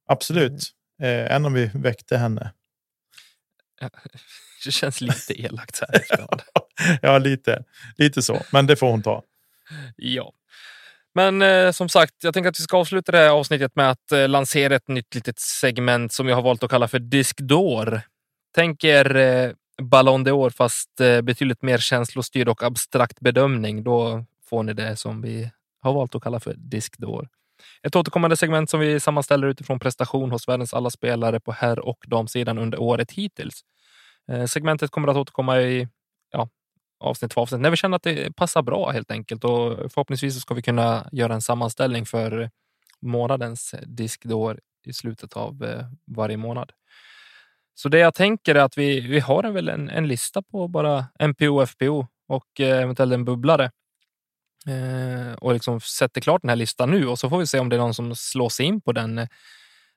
absolut. 0.08 0.70
Eh, 1.02 1.34
än 1.34 1.44
om 1.44 1.52
vi 1.52 1.70
väckte 1.74 2.16
henne. 2.16 2.52
Det 4.64 4.72
känns 4.72 5.00
lite 5.00 5.40
elakt 5.42 5.76
så 5.76 5.84
här. 5.88 6.02
ja, 7.02 7.18
lite, 7.18 7.64
lite 7.96 8.22
så. 8.22 8.42
Men 8.52 8.66
det 8.66 8.76
får 8.76 8.90
hon 8.90 9.02
ta. 9.02 9.22
Ja. 9.96 10.32
Men 11.14 11.42
eh, 11.42 11.70
som 11.70 11.88
sagt, 11.88 12.14
jag 12.22 12.34
tänker 12.34 12.50
att 12.50 12.60
vi 12.60 12.62
ska 12.62 12.76
avsluta 12.76 13.12
det 13.12 13.18
här 13.18 13.28
avsnittet 13.28 13.76
med 13.76 13.90
att 13.90 14.12
eh, 14.12 14.28
lansera 14.28 14.74
ett 14.74 14.88
nytt 14.88 15.14
litet 15.14 15.38
segment 15.38 16.12
som 16.12 16.28
jag 16.28 16.36
har 16.36 16.42
valt 16.42 16.62
att 16.62 16.70
kalla 16.70 16.88
för 16.88 16.98
Disk 16.98 17.40
d'Or. 17.40 18.00
Tänk 18.54 18.84
er 18.84 19.16
eh, 19.16 19.50
Ballon 19.82 20.26
d'Or 20.26 20.50
fast 20.50 21.00
eh, 21.00 21.20
betydligt 21.20 21.62
mer 21.62 21.78
känslostyrd 21.78 22.48
och 22.48 22.62
abstrakt 22.62 23.20
bedömning. 23.20 23.84
Då 23.84 24.24
får 24.48 24.62
ni 24.62 24.72
det 24.72 24.96
som 24.96 25.22
vi 25.22 25.50
har 25.80 25.92
valt 25.92 26.14
att 26.14 26.22
kalla 26.22 26.40
för 26.40 26.54
Disk 26.54 26.98
d'Or. 26.98 27.28
Ett 27.82 27.96
återkommande 27.96 28.36
segment 28.36 28.70
som 28.70 28.80
vi 28.80 29.00
sammanställer 29.00 29.46
utifrån 29.46 29.78
prestation 29.78 30.30
hos 30.30 30.48
världens 30.48 30.74
alla 30.74 30.90
spelare 30.90 31.40
på 31.40 31.52
herr 31.52 31.78
och 31.78 32.04
damsidan 32.06 32.58
under 32.58 32.80
året 32.80 33.12
hittills. 33.12 33.60
Eh, 34.28 34.44
segmentet 34.44 34.90
kommer 34.90 35.08
att 35.08 35.16
återkomma 35.16 35.60
i 35.60 35.88
ja, 36.30 36.48
avsnitt 37.00 37.34
för 37.34 37.40
avsnitt 37.40 37.60
när 37.60 37.70
vi 37.70 37.76
känner 37.76 37.96
att 37.96 38.02
det 38.02 38.36
passar 38.36 38.62
bra 38.62 38.90
helt 38.90 39.10
enkelt 39.10 39.44
och 39.44 39.92
förhoppningsvis 39.92 40.40
ska 40.40 40.54
vi 40.54 40.62
kunna 40.62 41.08
göra 41.12 41.34
en 41.34 41.42
sammanställning 41.42 42.06
för 42.06 42.50
månadens 43.00 43.74
diskdår 43.86 44.60
i 44.86 44.92
slutet 44.92 45.32
av 45.32 45.64
eh, 45.64 45.84
varje 46.06 46.36
månad. 46.36 46.72
Så 47.74 47.88
det 47.88 47.98
jag 47.98 48.14
tänker 48.14 48.54
är 48.54 48.60
att 48.60 48.78
vi, 48.78 49.00
vi 49.00 49.20
har 49.20 49.50
väl 49.50 49.68
en, 49.68 49.88
en 49.88 50.08
lista 50.08 50.42
på 50.42 50.68
bara 50.68 51.06
MPO, 51.18 51.66
FPO 51.66 52.06
och 52.28 52.60
eh, 52.60 52.82
eventuellt 52.82 53.12
en 53.12 53.24
bubblare 53.24 53.70
eh, 54.66 55.32
och 55.32 55.52
liksom 55.52 55.80
sätter 55.80 56.20
klart 56.20 56.42
den 56.42 56.48
här 56.48 56.56
listan 56.56 56.90
nu 56.90 57.06
och 57.06 57.18
så 57.18 57.30
får 57.30 57.38
vi 57.38 57.46
se 57.46 57.58
om 57.58 57.68
det 57.68 57.76
är 57.76 57.80
någon 57.80 57.94
som 57.94 58.16
slår 58.16 58.48
sig 58.48 58.66
in 58.66 58.80
på 58.80 58.92
den, 58.92 59.28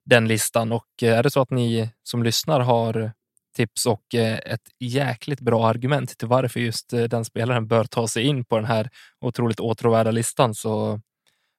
den 0.05 0.28
listan. 0.28 0.71
Och 0.71 0.88
är 1.01 1.23
det 1.23 1.32
så 1.32 1.41
att 1.41 1.49
ni 1.49 1.89
som 2.03 2.23
lyssnar 2.23 2.59
har 2.59 3.11
tips 3.55 3.85
och 3.85 4.15
eh, 4.15 4.39
ett 4.45 4.69
jäkligt 4.79 5.39
bra 5.39 5.67
argument 5.67 6.17
till 6.17 6.27
varför 6.27 6.59
just 6.59 6.93
eh, 6.93 7.03
den 7.03 7.25
spelaren 7.25 7.67
bör 7.67 7.83
ta 7.83 8.07
sig 8.07 8.23
in 8.23 8.45
på 8.45 8.55
den 8.55 8.65
här 8.65 8.89
otroligt 9.21 9.59
åtråvärda 9.59 10.11
listan 10.11 10.55
så 10.55 11.01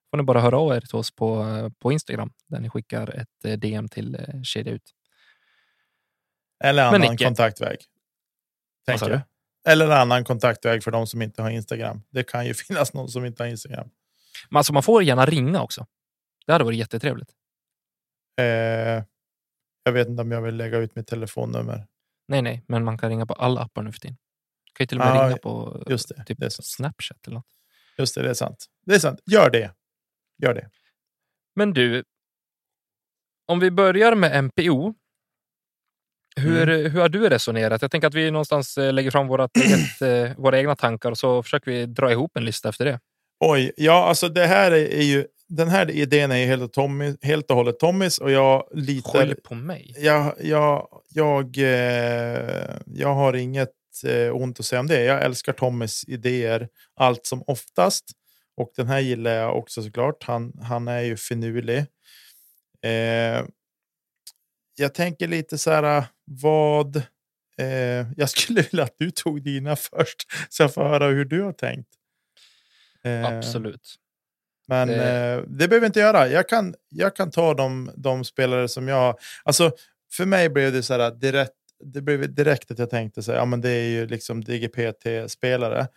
får 0.09 0.17
ni 0.17 0.23
bara 0.23 0.41
höra 0.41 0.57
av 0.57 0.75
er 0.75 0.81
till 0.81 0.95
oss 0.95 1.11
på, 1.11 1.43
eh, 1.43 1.69
på 1.79 1.91
Instagram 1.91 2.31
där 2.47 2.59
ni 2.59 2.69
skickar 2.69 3.15
ett 3.15 3.61
DM 3.61 3.87
till 3.87 4.17
Kedja 4.43 4.73
ut. 4.73 4.93
Eller 6.63 6.83
annan 6.83 7.17
kontaktväg. 7.17 7.77
Tänker 8.85 9.09
du? 9.09 9.21
Eller 9.67 9.89
annan 9.89 10.23
kontaktväg 10.23 10.83
för 10.83 10.91
de 10.91 11.07
som 11.07 11.21
inte 11.21 11.41
har 11.41 11.49
Instagram. 11.49 12.01
Det 12.09 12.23
kan 12.23 12.45
ju 12.45 12.53
finnas 12.67 12.93
någon 12.93 13.09
som 13.09 13.25
inte 13.25 13.43
har 13.43 13.47
Instagram. 13.47 13.89
Men 14.49 14.57
alltså 14.57 14.73
man 14.73 14.83
får 14.83 15.03
gärna 15.03 15.25
ringa 15.25 15.61
också. 15.61 15.85
Det 16.45 16.51
hade 16.51 16.63
varit 16.63 16.77
jättetrevligt. 16.77 17.29
Eh, 18.39 19.03
jag 19.87 19.91
vet 19.91 20.07
inte 20.07 20.21
om 20.21 20.31
jag 20.31 20.41
vill 20.41 20.55
lägga 20.55 20.77
ut 20.77 20.95
mitt 20.95 21.07
telefonnummer. 21.07 21.87
Nej, 22.27 22.41
nej, 22.41 22.63
men 22.67 22.83
man 22.83 22.97
kan 22.97 23.09
ringa 23.09 23.25
på 23.25 23.33
alla 23.33 23.61
appar 23.61 23.81
nu 23.81 23.91
för 23.91 23.99
tiden. 23.99 24.17
Du 24.65 24.71
kan 24.73 24.83
ju 24.83 24.87
till 24.87 24.99
och 24.99 25.05
med 25.05 25.17
ah, 25.17 25.27
ringa 25.27 25.37
på 25.37 25.83
just 25.89 26.09
det, 26.09 26.23
typ 26.25 26.39
det 26.39 26.51
Snapchat 26.51 27.27
eller 27.27 27.35
något. 27.35 27.45
Just 27.97 28.15
det, 28.15 28.21
det 28.21 28.29
är 28.29 28.33
sant. 28.33 28.65
Det 28.85 28.95
är 28.95 28.99
sant. 28.99 29.19
Gör 29.31 29.49
det. 29.49 29.71
Gör 30.43 30.53
det. 30.53 30.69
Men 31.55 31.73
du, 31.73 32.03
om 33.47 33.59
vi 33.59 33.71
börjar 33.71 34.15
med 34.15 34.43
MPO. 34.43 34.93
Hur, 36.35 36.69
mm. 36.69 36.91
hur 36.91 37.01
har 37.01 37.09
du 37.09 37.29
resonerat? 37.29 37.81
Jag 37.81 37.91
tänker 37.91 38.07
att 38.07 38.13
vi 38.13 38.31
någonstans 38.31 38.77
eh, 38.77 38.93
lägger 38.93 39.11
fram 39.11 39.29
eget, 39.55 40.01
eh, 40.01 40.37
våra 40.37 40.59
egna 40.59 40.75
tankar 40.75 41.11
och 41.11 41.17
så 41.17 41.43
försöker 41.43 41.71
vi 41.71 41.85
dra 41.85 42.11
ihop 42.11 42.37
en 42.37 42.45
lista 42.45 42.69
efter 42.69 42.85
det. 42.85 42.99
Oj, 43.39 43.71
ja, 43.77 44.07
alltså 44.07 44.29
det 44.29 44.45
här 44.45 44.71
är 44.71 45.01
ju 45.01 45.27
den 45.47 45.67
här 45.67 45.91
idén 45.91 46.31
är 46.31 46.45
helt 46.45 46.63
och, 46.63 46.73
Tommy, 46.73 47.15
helt 47.21 47.51
och 47.51 47.57
hållet 47.57 47.79
Tommys 47.79 48.17
och 48.17 48.31
jag 48.31 48.69
litar... 48.71 49.25
Skyll 49.25 49.35
på 49.35 49.55
mig. 49.55 49.93
Jag, 49.97 50.33
jag, 50.41 50.87
jag, 51.09 51.57
eh, 51.57 52.75
jag 52.85 53.13
har 53.13 53.33
inget 53.33 53.73
eh, 54.05 54.35
ont 54.35 54.59
att 54.59 54.65
säga 54.65 54.79
om 54.79 54.87
det. 54.87 55.03
Jag 55.03 55.23
älskar 55.23 55.53
Tommys 55.53 56.03
idéer 56.07 56.69
allt 56.95 57.25
som 57.25 57.43
oftast. 57.47 58.03
Och 58.57 58.71
den 58.75 58.87
här 58.87 58.99
gillar 58.99 59.31
jag 59.31 59.57
också 59.57 59.83
såklart. 59.83 60.23
Han, 60.23 60.53
han 60.61 60.87
är 60.87 61.01
ju 61.01 61.17
finurlig. 61.17 61.85
Eh, 62.81 63.45
jag 64.75 64.93
tänker 64.93 65.27
lite 65.27 65.57
så 65.57 65.71
här, 65.71 66.05
vad... 66.25 66.95
Eh, 67.57 68.11
jag 68.17 68.29
skulle 68.29 68.61
vilja 68.61 68.83
att 68.83 68.95
du 68.97 69.11
tog 69.11 69.43
dina 69.43 69.75
först, 69.75 70.23
så 70.49 70.63
jag 70.63 70.73
får 70.73 70.83
höra 70.83 71.07
hur 71.07 71.25
du 71.25 71.41
har 71.41 71.53
tänkt. 71.53 71.89
Eh, 73.03 73.25
Absolut. 73.25 73.97
Men 74.67 74.87
det... 74.87 74.93
Eh, 74.95 75.41
det 75.47 75.67
behöver 75.67 75.85
jag 75.85 75.89
inte 75.89 75.99
göra. 75.99 76.27
Jag 76.27 76.49
kan, 76.49 76.75
jag 76.89 77.15
kan 77.15 77.31
ta 77.31 77.53
de, 77.53 77.91
de 77.95 78.23
spelare 78.23 78.67
som 78.67 78.87
jag... 78.87 79.19
Alltså, 79.43 79.71
för 80.11 80.25
mig 80.25 80.49
blev 80.49 80.73
det 80.73 80.83
så 80.83 80.93
här 80.93 81.11
direkt, 81.11 81.53
det 81.83 82.01
blev 82.01 82.33
direkt 82.33 82.71
att 82.71 82.79
jag 82.79 82.89
tänkte 82.89 83.23
så 83.23 83.31
här, 83.31 83.39
ja 83.39 83.45
men 83.45 83.61
det 83.61 83.69
är 83.69 83.89
ju 83.89 84.07
liksom 84.07 84.43
DGPT-spelare. 84.43 85.87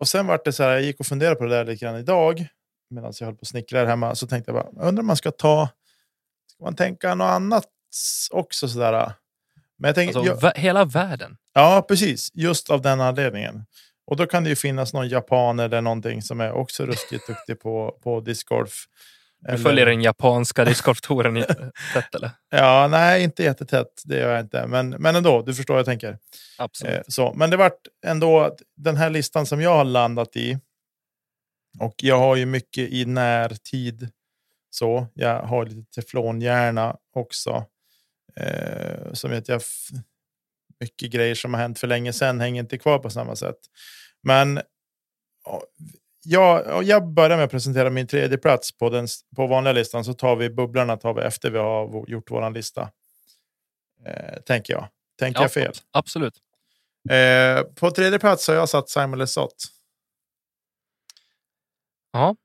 Och 0.00 0.08
sen 0.08 0.26
var 0.26 0.40
det 0.44 0.52
så 0.52 0.62
här, 0.62 0.70
jag 0.70 0.82
gick 0.82 1.00
och 1.00 1.06
funderade 1.06 1.36
på 1.36 1.44
det 1.44 1.50
där 1.50 1.64
lite 1.64 1.84
grann 1.84 1.96
idag 1.96 2.48
medan 2.90 3.12
jag 3.20 3.26
höll 3.26 3.34
på 3.34 3.42
att 3.42 3.48
snickra 3.48 3.86
hemma. 3.86 4.14
Så 4.14 4.26
tänkte 4.26 4.52
jag 4.52 4.64
bara, 4.64 4.86
undrar 4.86 5.02
om 5.02 5.06
man 5.06 5.16
ska 5.16 5.30
ta, 5.30 5.68
ska 6.46 6.64
man 6.64 6.76
tänka 6.76 7.14
något 7.14 7.24
annat 7.24 7.64
också 8.30 8.68
sådär? 8.68 9.12
Men 9.78 9.88
jag 9.88 9.94
tänker, 9.94 10.18
alltså, 10.18 10.46
jag, 10.46 10.54
hela 10.54 10.84
världen? 10.84 11.36
Ja, 11.52 11.84
precis. 11.88 12.30
Just 12.34 12.70
av 12.70 12.82
den 12.82 13.00
anledningen. 13.00 13.64
Och 14.08 14.16
då 14.16 14.26
kan 14.26 14.44
det 14.44 14.50
ju 14.50 14.56
finnas 14.56 14.92
någon 14.92 15.08
japan 15.08 15.58
eller 15.58 15.80
någonting 15.80 16.22
som 16.22 16.40
är 16.40 16.52
också 16.52 16.86
ruskigt 16.86 17.26
duktig 17.26 17.60
på, 17.60 17.98
på 18.02 18.20
discgolf. 18.20 18.84
Du 19.40 19.48
eller... 19.48 19.62
följer 19.62 19.86
den 19.86 20.02
japanska 20.02 20.64
discgolftouren 20.64 21.44
tätt 21.94 22.14
eller? 22.14 22.30
Ja, 22.50 22.88
nej, 22.90 23.22
inte 23.22 23.42
jättetätt. 23.42 24.02
Det 24.04 24.18
gör 24.18 24.30
jag 24.30 24.40
inte. 24.40 24.66
Men, 24.66 24.90
men 24.90 25.16
ändå, 25.16 25.42
du 25.42 25.54
förstår 25.54 25.74
vad 25.74 25.78
jag 25.78 25.86
tänker. 25.86 26.18
Absolut. 26.58 26.94
Eh, 26.94 27.02
så. 27.08 27.32
Men 27.34 27.50
det 27.50 27.56
vart 27.56 27.80
ändå 28.06 28.56
den 28.76 28.96
här 28.96 29.10
listan 29.10 29.46
som 29.46 29.60
jag 29.60 29.76
har 29.76 29.84
landat 29.84 30.36
i. 30.36 30.58
Och 31.80 31.94
jag 31.96 32.18
har 32.18 32.36
ju 32.36 32.46
mycket 32.46 32.90
i 32.90 33.04
närtid. 33.04 34.08
Så 34.70 35.06
jag 35.14 35.42
har 35.42 35.66
lite 35.66 36.00
teflonhjärna 36.00 36.96
också. 37.14 37.64
Eh, 38.36 39.12
som 39.12 39.30
vet 39.30 39.48
jag 39.48 39.62
mycket 40.80 41.10
grejer 41.10 41.34
som 41.34 41.54
har 41.54 41.60
hänt 41.60 41.78
för 41.78 41.86
länge 41.86 42.12
sedan 42.12 42.40
hänger 42.40 42.62
inte 42.62 42.78
kvar 42.78 42.98
på 42.98 43.10
samma 43.10 43.36
sätt. 43.36 43.58
Men 44.22 44.60
ja, 46.24 46.82
jag 46.82 47.08
börjar 47.08 47.36
med 47.36 47.44
att 47.44 47.50
presentera 47.50 47.90
min 47.90 48.06
tredje 48.06 48.38
plats 48.38 48.78
på, 48.78 48.90
den, 48.90 49.06
på 49.36 49.46
vanliga 49.46 49.72
listan. 49.72 50.04
Så 50.04 50.14
tar 50.14 50.36
vi 50.36 50.50
bubblarna 50.50 50.96
tar 50.96 51.14
vi 51.14 51.20
efter 51.20 51.50
vi 51.50 51.58
har 51.58 52.04
gjort 52.08 52.30
vår 52.30 52.50
lista. 52.50 52.90
Eh, 54.06 54.40
tänker 54.46 54.72
jag. 54.72 54.88
Tänker 55.18 55.40
ja, 55.40 55.44
jag 55.44 55.52
fel? 55.52 55.72
Absolut. 55.90 56.34
Eh, 57.10 57.62
på 57.62 57.90
tredje 57.90 58.18
plats 58.18 58.48
har 58.48 58.54
jag 58.54 58.68
satt 58.68 58.88
Simon 58.88 59.18
Lesoth. 59.18 59.66
Ja. 62.12 62.36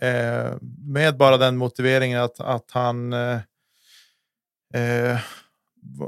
Eh, 0.00 0.56
med 0.78 1.16
bara 1.16 1.36
den 1.36 1.56
motiveringen 1.56 2.20
att, 2.20 2.40
att 2.40 2.70
han 2.70 3.12
eh, 3.12 3.40
eh 4.74 5.18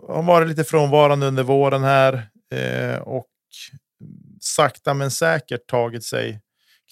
har 0.09 0.23
varit 0.23 0.49
lite 0.49 0.65
frånvarande 0.65 1.27
under 1.27 1.43
våren 1.43 1.83
här 1.83 2.29
eh, 2.55 2.99
och 2.99 3.29
sakta 4.41 4.95
men 4.95 5.11
säkert 5.11 5.67
tagit 5.67 6.05
sig 6.05 6.41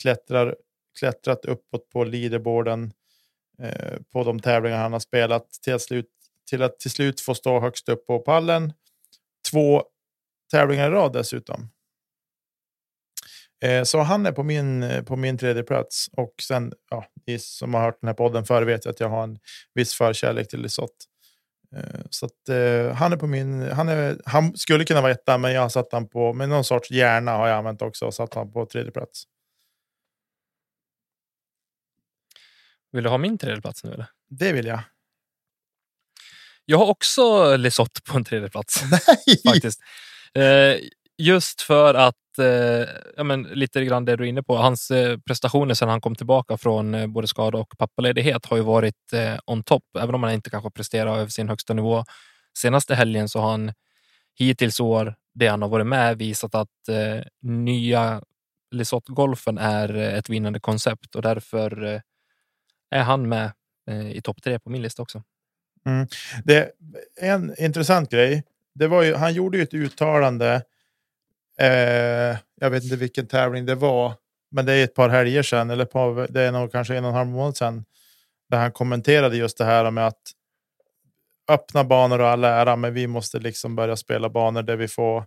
klättrar, 0.00 0.56
klättrat 0.98 1.44
uppåt 1.44 1.90
på 1.90 2.04
leaderboarden 2.04 2.92
eh, 3.62 3.98
på 4.12 4.24
de 4.24 4.40
tävlingar 4.40 4.78
han 4.78 4.92
har 4.92 5.00
spelat 5.00 5.50
till 5.64 5.74
att, 5.74 5.82
slut, 5.82 6.08
till 6.50 6.62
att 6.62 6.78
till 6.78 6.90
slut 6.90 7.20
få 7.20 7.34
stå 7.34 7.60
högst 7.60 7.88
upp 7.88 8.06
på 8.06 8.18
pallen. 8.18 8.72
Två 9.50 9.84
tävlingar 10.50 10.88
i 10.88 10.90
rad 10.90 11.12
dessutom. 11.12 11.70
Eh, 13.64 13.82
så 13.82 14.00
han 14.00 14.26
är 14.26 14.32
på 14.32 14.42
min, 14.42 15.04
på 15.06 15.16
min 15.16 15.38
tredje 15.38 15.62
plats 15.62 16.08
och 16.12 16.34
sen, 16.42 16.72
ja, 16.90 17.06
ni 17.26 17.38
som 17.38 17.74
har 17.74 17.80
hört 17.80 18.00
den 18.00 18.08
här 18.08 18.14
podden 18.14 18.44
förr 18.44 18.62
vet 18.62 18.86
att 18.86 19.00
jag 19.00 19.08
har 19.08 19.22
en 19.22 19.38
viss 19.74 19.94
förkärlek 19.94 20.48
till 20.48 20.62
Lisotte. 20.62 21.09
Eh, 21.76 22.00
så 22.10 22.26
att, 22.26 22.48
eh, 22.48 22.94
han 22.94 23.12
är 23.12 23.16
på 23.16 23.26
min, 23.26 23.62
han, 23.72 23.88
är, 23.88 24.20
han 24.24 24.56
skulle 24.56 24.84
kunna 24.84 25.00
vara 25.00 25.12
etta, 25.12 25.38
men 25.38 25.52
jag 25.52 25.62
har 25.62 25.68
satt 25.68 25.92
han 25.92 26.08
på, 26.08 26.32
med 26.32 26.48
någon 26.48 26.64
sorts 26.64 26.90
hjärna 26.90 27.32
har 27.32 27.48
jag 27.48 27.58
använt 27.58 27.82
också 27.82 28.06
och 28.06 28.14
satt 28.14 28.34
han 28.34 28.52
på 28.52 28.66
tredje 28.66 28.92
plats. 28.92 29.24
Vill 32.92 33.04
du 33.04 33.10
ha 33.10 33.18
min 33.18 33.38
tredje 33.38 33.60
plats 33.60 33.84
nu 33.84 33.92
eller? 33.92 34.06
Det 34.28 34.52
vill 34.52 34.66
jag. 34.66 34.80
Jag 36.64 36.78
har 36.78 36.86
också 36.86 37.56
Lesoth 37.56 38.00
på 38.10 38.16
en 38.16 38.24
tredje 38.24 38.48
plats. 38.48 38.82
Nej! 38.90 39.42
Faktiskt. 39.44 39.80
Eh, 40.34 40.76
just 41.20 41.60
för 41.60 41.94
att 41.94 42.38
eh, 42.38 42.88
ja, 43.16 43.24
men 43.24 43.42
lite 43.42 43.84
grann 43.84 44.04
det 44.04 44.16
du 44.16 44.24
är 44.24 44.28
inne 44.28 44.42
på. 44.42 44.56
Hans 44.56 44.90
eh, 44.90 45.18
prestationer 45.18 45.74
sedan 45.74 45.88
han 45.88 46.00
kom 46.00 46.14
tillbaka 46.14 46.58
från 46.58 46.94
eh, 46.94 47.06
både 47.06 47.26
skada 47.26 47.58
och 47.58 47.78
pappaledighet 47.78 48.46
har 48.46 48.56
ju 48.56 48.62
varit 48.62 49.12
eh, 49.12 49.38
on 49.46 49.62
top. 49.62 49.82
Även 49.98 50.14
om 50.14 50.22
han 50.22 50.32
inte 50.32 50.50
kanske 50.50 50.70
presterar 50.70 51.18
över 51.18 51.28
sin 51.28 51.48
högsta 51.48 51.74
nivå 51.74 52.04
senaste 52.58 52.94
helgen 52.94 53.28
så 53.28 53.40
har 53.40 53.50
han 53.50 53.72
hittills 54.38 54.80
år 54.80 55.14
det 55.34 55.46
han 55.46 55.62
har 55.62 55.68
varit 55.68 55.86
med 55.86 56.18
visat 56.18 56.54
att 56.54 56.88
eh, 56.88 57.24
nya 57.42 58.22
Lisotte 58.70 59.12
golfen 59.12 59.58
är 59.58 59.96
eh, 59.96 60.14
ett 60.14 60.28
vinnande 60.28 60.60
koncept 60.60 61.14
och 61.14 61.22
därför 61.22 61.84
eh, 61.84 62.00
är 62.90 63.02
han 63.02 63.28
med 63.28 63.52
eh, 63.88 64.10
i 64.10 64.20
topp 64.22 64.42
tre 64.42 64.58
på 64.58 64.70
min 64.70 64.82
lista 64.82 65.02
också. 65.02 65.22
Mm. 65.86 66.06
Det, 66.44 66.70
en 67.20 67.54
intressant 67.58 68.10
grej. 68.10 68.44
Det 68.74 68.86
var 68.86 69.02
ju, 69.02 69.14
han 69.14 69.34
gjorde 69.34 69.56
ju 69.58 69.62
ett 69.62 69.74
uttalande. 69.74 70.62
Eh, 71.60 72.36
jag 72.60 72.70
vet 72.70 72.84
inte 72.84 72.96
vilken 72.96 73.26
tävling 73.26 73.66
det 73.66 73.74
var, 73.74 74.14
men 74.50 74.66
det 74.66 74.72
är 74.72 74.84
ett 74.84 74.94
par 74.94 75.08
helger 75.08 75.42
sedan 75.42 75.70
eller 75.70 75.84
ett 75.84 75.92
par, 75.92 76.32
det 76.32 76.42
är 76.42 76.52
nog 76.52 76.72
kanske 76.72 76.96
en 76.96 77.04
och 77.04 77.10
en 77.10 77.16
halv 77.16 77.28
månad 77.28 77.56
sedan. 77.56 77.84
Där 78.50 78.58
han 78.58 78.72
kommenterade 78.72 79.36
just 79.36 79.58
det 79.58 79.64
här 79.64 79.90
med 79.90 80.06
att 80.06 80.20
öppna 81.48 81.84
banor 81.84 82.18
och 82.20 82.28
all 82.28 82.44
ära, 82.44 82.76
men 82.76 82.94
vi 82.94 83.06
måste 83.06 83.38
liksom 83.38 83.76
börja 83.76 83.96
spela 83.96 84.28
banor 84.28 84.62
där 84.62 84.76
vi 84.76 84.88
får. 84.88 85.24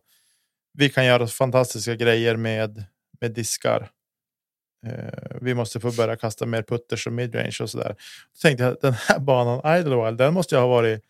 Vi 0.73 0.89
kan 0.89 1.05
göra 1.05 1.27
fantastiska 1.27 1.95
grejer 1.95 2.35
med 2.35 2.83
med 3.21 3.31
diskar. 3.31 3.89
Eh, 4.85 5.37
vi 5.41 5.53
måste 5.53 5.79
få 5.79 5.91
börja 5.91 6.15
kasta 6.15 6.45
mer 6.45 6.63
putters 6.63 7.07
och 7.07 7.13
midrange 7.13 7.57
och 7.61 7.69
så 7.69 7.77
där. 7.77 7.89
Då 7.89 8.39
tänkte 8.41 8.63
jag 8.63 8.77
den 8.81 8.93
här 8.93 9.19
banan 9.19 9.79
Idlewild, 9.79 10.17
den 10.17 10.33
måste 10.33 10.55
jag 10.55 10.61
ha 10.61 10.67
varit. 10.67 11.03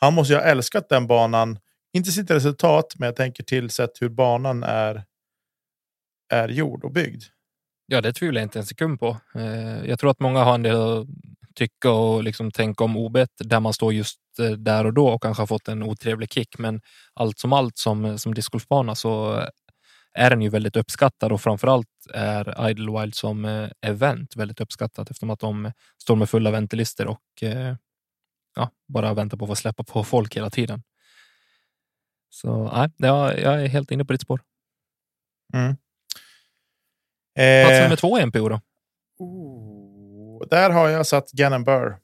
Han 0.00 0.14
måste 0.14 0.32
ju 0.34 0.38
ha 0.38 0.46
älskat 0.46 0.88
den 0.88 1.06
banan. 1.06 1.58
Inte 1.92 2.12
sitt 2.12 2.30
resultat, 2.30 2.94
men 2.98 3.06
jag 3.06 3.16
tänker 3.16 3.44
till 3.44 3.70
sett 3.70 4.02
hur 4.02 4.08
banan 4.08 4.62
är. 4.62 5.04
Är 6.32 6.48
gjord 6.48 6.84
och 6.84 6.92
byggd. 6.92 7.22
Ja, 7.86 8.00
det 8.00 8.12
tvivlar 8.12 8.40
jag 8.40 8.46
inte 8.46 8.58
en 8.58 8.66
sekund 8.66 9.00
på. 9.00 9.16
Eh, 9.34 9.84
jag 9.84 9.98
tror 9.98 10.10
att 10.10 10.20
många 10.20 10.44
har 10.44 10.54
en 10.54 10.62
del 10.62 10.76
att 10.76 11.06
tycka 11.54 11.90
och 11.90 12.22
liksom 12.24 12.50
tänka 12.50 12.84
om 12.84 12.96
obet 12.96 13.30
där 13.38 13.60
man 13.60 13.72
står 13.72 13.92
just 13.92 14.18
eh, 14.40 14.50
där 14.50 14.84
och 14.84 14.94
då 14.94 15.08
och 15.08 15.22
kanske 15.22 15.40
har 15.40 15.46
fått 15.46 15.68
en 15.68 15.82
otrevlig 15.82 16.32
kick. 16.32 16.58
Men 16.58 16.80
allt 17.14 17.38
som 17.38 17.52
allt 17.52 17.78
som, 17.78 18.18
som 18.18 18.34
discgolfbana 18.34 18.94
så 18.94 19.44
är 20.14 20.30
den 20.30 20.42
ju 20.42 20.48
väldigt 20.48 20.76
uppskattad 20.76 21.32
och 21.32 21.40
framförallt 21.40 21.88
är 22.14 22.68
Idlewild 22.70 23.14
som 23.14 23.44
eh, 23.44 23.68
event 23.86 24.36
väldigt 24.36 24.60
uppskattat 24.60 25.10
eftersom 25.10 25.30
att 25.30 25.40
de 25.40 25.72
står 26.02 26.16
med 26.16 26.30
fulla 26.30 26.50
väntelister 26.50 27.06
och 27.06 27.20
ja, 28.56 28.70
bara 28.88 29.14
väntar 29.14 29.36
på 29.36 29.44
att 29.44 29.50
få 29.50 29.56
släppa 29.56 29.84
på 29.84 30.04
folk 30.04 30.36
hela 30.36 30.50
tiden. 30.50 30.82
Så 32.34 32.70
nej, 32.74 32.90
jag, 32.96 33.38
jag 33.38 33.62
är 33.62 33.68
helt 33.68 33.90
inne 33.90 34.04
på 34.04 34.12
ditt 34.12 34.22
spår. 34.22 34.40
Mm. 35.54 35.76
Plats 37.34 37.78
Eh, 37.78 37.82
nummer 37.82 37.96
två 37.96 38.18
i 38.18 38.26
NPO 38.26 38.48
då? 38.48 38.60
oh, 39.18 40.48
där 40.48 40.70
har 40.70 40.88
jag 40.88 41.06
satt 41.06 41.30
Gannon 41.32 41.64
Burr. 41.64 41.96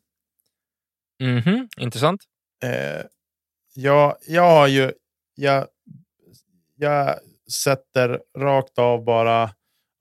Mhm, 1.21 1.69
intressant. 1.77 2.21
Eh, 2.63 3.03
jag, 3.75 4.17
jag 4.27 4.51
har 4.51 4.67
ju. 4.67 4.93
Jag, 5.35 5.67
jag 6.77 7.15
sätter 7.65 8.21
rakt 8.39 8.79
av 8.79 9.05
bara 9.05 9.43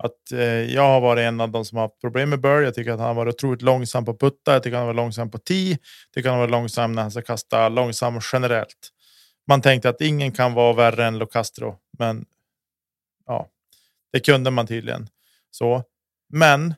att 0.03 0.31
eh, 0.33 0.39
jag 0.45 0.81
har 0.81 1.01
varit 1.01 1.21
en 1.21 1.41
av 1.41 1.49
de 1.51 1.65
som 1.65 1.77
har 1.77 1.85
haft 1.85 2.01
problem 2.01 2.29
med 2.29 2.41
Burr. 2.41 2.61
Jag 2.61 2.73
tycker 2.75 2.91
att 2.91 2.99
han 2.99 3.15
varit 3.15 3.35
otroligt 3.35 3.61
långsam 3.61 4.05
på 4.05 4.17
putta. 4.17 4.53
Jag 4.53 4.63
tycker 4.63 4.77
han 4.77 4.85
varit 4.85 4.95
långsam 4.95 5.31
på 5.31 5.37
tee. 5.37 5.69
Jag 5.69 5.79
tycker 6.13 6.29
han 6.29 6.39
varit 6.39 6.51
långsam 6.51 6.91
när 6.91 7.01
han 7.01 7.11
ska 7.11 7.21
kasta 7.21 7.69
långsam 7.69 8.19
generellt. 8.33 8.91
Man 9.47 9.61
tänkte 9.61 9.89
att 9.89 10.01
ingen 10.01 10.31
kan 10.31 10.53
vara 10.53 10.73
värre 10.73 11.05
än 11.05 11.17
Locastro, 11.17 11.75
men 11.99 12.25
ja, 13.25 13.47
det 14.11 14.19
kunde 14.19 14.51
man 14.51 14.67
tydligen. 14.67 15.07
Så, 15.51 15.83
men 16.33 16.73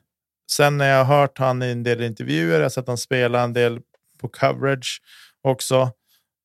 sen 0.52 0.76
när 0.76 0.88
jag 0.88 1.04
har 1.04 1.20
hört 1.20 1.38
han 1.38 1.62
i 1.62 1.70
en 1.70 1.82
del 1.82 2.02
intervjuer, 2.02 2.54
jag 2.54 2.62
har 2.62 2.68
sett 2.68 2.88
han 2.88 2.98
spela 2.98 3.42
en 3.42 3.52
del 3.52 3.80
på 4.18 4.28
coverage 4.28 5.02
också, 5.42 5.90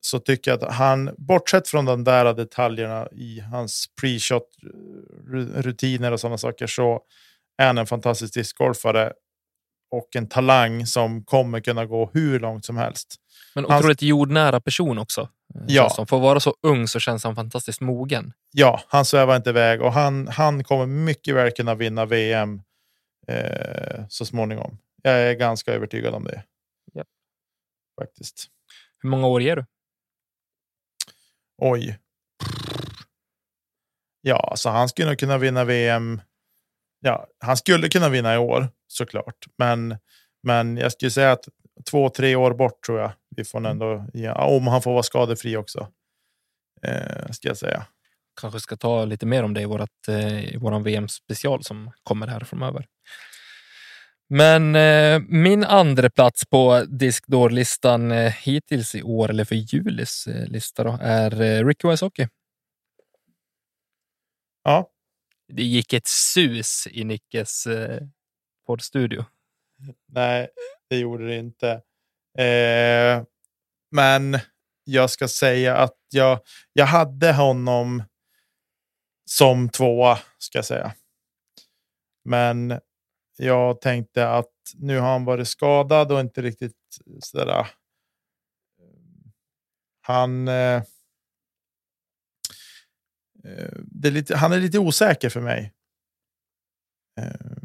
så 0.02 0.20
tycker 0.20 0.52
jag 0.52 0.64
att 0.64 0.74
han, 0.74 1.16
bortsett 1.18 1.68
från 1.68 1.86
de 1.86 2.04
där 2.04 2.34
detaljerna 2.34 3.08
i 3.12 3.40
hans 3.40 3.86
pre 4.02 4.20
shot 4.20 4.50
rutiner 5.56 6.12
och 6.12 6.20
sådana 6.20 6.38
saker, 6.38 6.68
så 6.68 7.02
är 7.58 7.68
han 7.68 7.78
en 7.78 7.88
fantastisk 7.88 8.34
discgolfare 8.34 9.14
och 9.92 10.16
en 10.16 10.28
talang 10.30 10.86
som 10.86 11.24
kommer 11.26 11.60
kunna 11.60 11.86
gå 11.86 12.10
hur 12.14 12.40
långt 12.40 12.66
som 12.66 12.78
helst. 12.78 13.16
Men 13.56 13.66
otroligt 13.66 14.02
jordnära 14.02 14.62
person 14.62 14.98
också. 14.98 15.22
eh, 15.56 15.62
Ja. 15.68 15.90
som. 15.90 16.08
För 16.08 16.16
att 16.16 16.22
vara 16.22 16.40
så 16.40 16.56
ung 16.62 16.88
så 16.88 17.00
känns 17.00 17.24
han 17.24 17.36
fantastiskt 17.36 17.82
mogen. 17.82 18.34
Ja, 18.52 18.82
han 18.88 19.06
svävar 19.06 19.36
inte 19.36 19.50
iväg 19.50 19.82
och 19.82 19.94
han, 19.94 20.28
han 20.28 20.64
kommer 20.64 20.86
mycket 20.86 21.36
väl 21.36 21.52
kunna 21.52 21.76
vinna 21.76 22.06
VM 22.06 22.62
eh, 23.28 24.06
så 24.10 24.26
småningom. 24.26 24.78
Jag 25.04 25.14
är 25.14 25.34
ganska 25.34 25.72
övertygad 25.74 26.14
om 26.14 26.24
det. 26.24 26.44
Ja. 26.94 27.04
Faktiskt. 28.02 28.48
Hur 29.02 29.10
många 29.10 29.28
år 29.28 29.42
ger 29.42 29.56
du? 29.56 29.66
Oj. 31.62 32.00
Ja, 34.22 34.54
så 34.56 34.70
han 34.70 34.90
skulle 34.90 35.08
nog 35.08 35.18
kunna 35.20 35.38
vinna 35.38 35.64
VM. 35.64 36.22
Ja, 37.00 37.28
han 37.40 37.58
skulle 37.58 37.90
kunna 37.90 38.10
vinna 38.10 38.36
i 38.36 38.38
år 38.38 38.70
såklart, 38.96 39.46
men, 39.58 39.98
men 40.44 40.78
jag 40.78 40.92
skulle 40.92 41.12
säga 41.12 41.32
att 41.32 41.46
två, 41.90 42.10
tre 42.10 42.36
år 42.36 42.54
bort 42.54 42.84
tror 42.86 43.00
jag 43.00 43.12
vi 43.36 43.44
får 43.44 43.68
ändå. 43.68 44.06
Ja, 44.14 44.46
om 44.46 44.68
han 44.68 44.82
får 44.82 44.92
vara 44.92 45.04
skadefri 45.04 45.58
också. 45.58 45.88
Eh, 46.84 47.32
ska 47.32 47.48
jag 47.48 47.58
säga. 47.58 47.86
Kanske 48.42 48.60
ska 48.60 48.76
ta 48.78 49.06
lite 49.06 49.26
mer 49.26 49.44
om 49.44 49.54
det 49.54 49.62
i, 49.62 49.66
vårat, 49.66 50.08
eh, 50.08 50.54
i 50.54 50.58
våran 50.58 50.84
VM-special 50.84 51.64
som 51.64 51.92
kommer 52.04 52.28
här 52.28 52.40
framöver. 52.40 52.86
Men 54.30 54.76
eh, 54.76 55.22
min 55.28 55.64
andra 55.64 56.10
plats 56.10 56.46
på 56.46 56.86
diskdårlistan 56.88 58.12
eh, 58.12 58.32
hittills 58.32 58.96
i 58.96 59.04
år, 59.04 59.30
eller 59.30 59.46
för 59.46 59.56
julis 59.56 60.28
eh, 60.28 60.48
lista, 60.48 60.84
då, 60.84 60.98
är 61.02 61.42
eh, 61.42 61.66
Ricky 61.66 61.88
Wysocki. 61.88 62.28
Ja, 64.64 64.90
Det 65.54 65.64
gick 65.64 65.94
ett 65.94 66.08
sus 66.08 66.88
i 66.92 67.04
Nickes 67.04 67.68
eh, 67.68 68.02
poddstudio. 68.66 69.26
Nej, 70.08 70.50
det 70.90 70.98
gjorde 70.98 71.28
det 71.28 71.36
inte. 71.36 71.70
Eh, 72.38 73.24
men 73.92 74.40
jag 74.84 75.10
ska 75.10 75.28
säga 75.28 75.78
att 75.78 75.98
jag, 76.10 76.40
jag 76.74 76.86
hade 76.86 77.34
honom 77.34 78.04
som 79.30 79.70
tvåa, 79.70 80.20
ska 80.38 80.58
jag 80.58 80.66
säga. 80.66 80.94
Men 82.24 82.80
jag 83.38 83.82
tänkte 83.82 84.30
att 84.30 84.52
nu 84.76 85.00
har 85.00 85.08
han 85.08 85.26
varit 85.26 85.48
skadad 85.48 86.12
och 86.12 86.20
inte 86.20 86.42
riktigt 86.42 86.78
sådär. 87.20 87.60
Eh, 87.60 87.66
han. 90.02 90.48
Eh, 90.48 90.84
eh, 93.44 93.72
det 93.78 94.08
är 94.08 94.12
lite, 94.12 94.36
han 94.36 94.52
är 94.52 94.60
lite 94.60 94.80
osäker 94.80 95.30
för 95.30 95.42
mig. 95.42 95.74
Eh, 97.20 97.65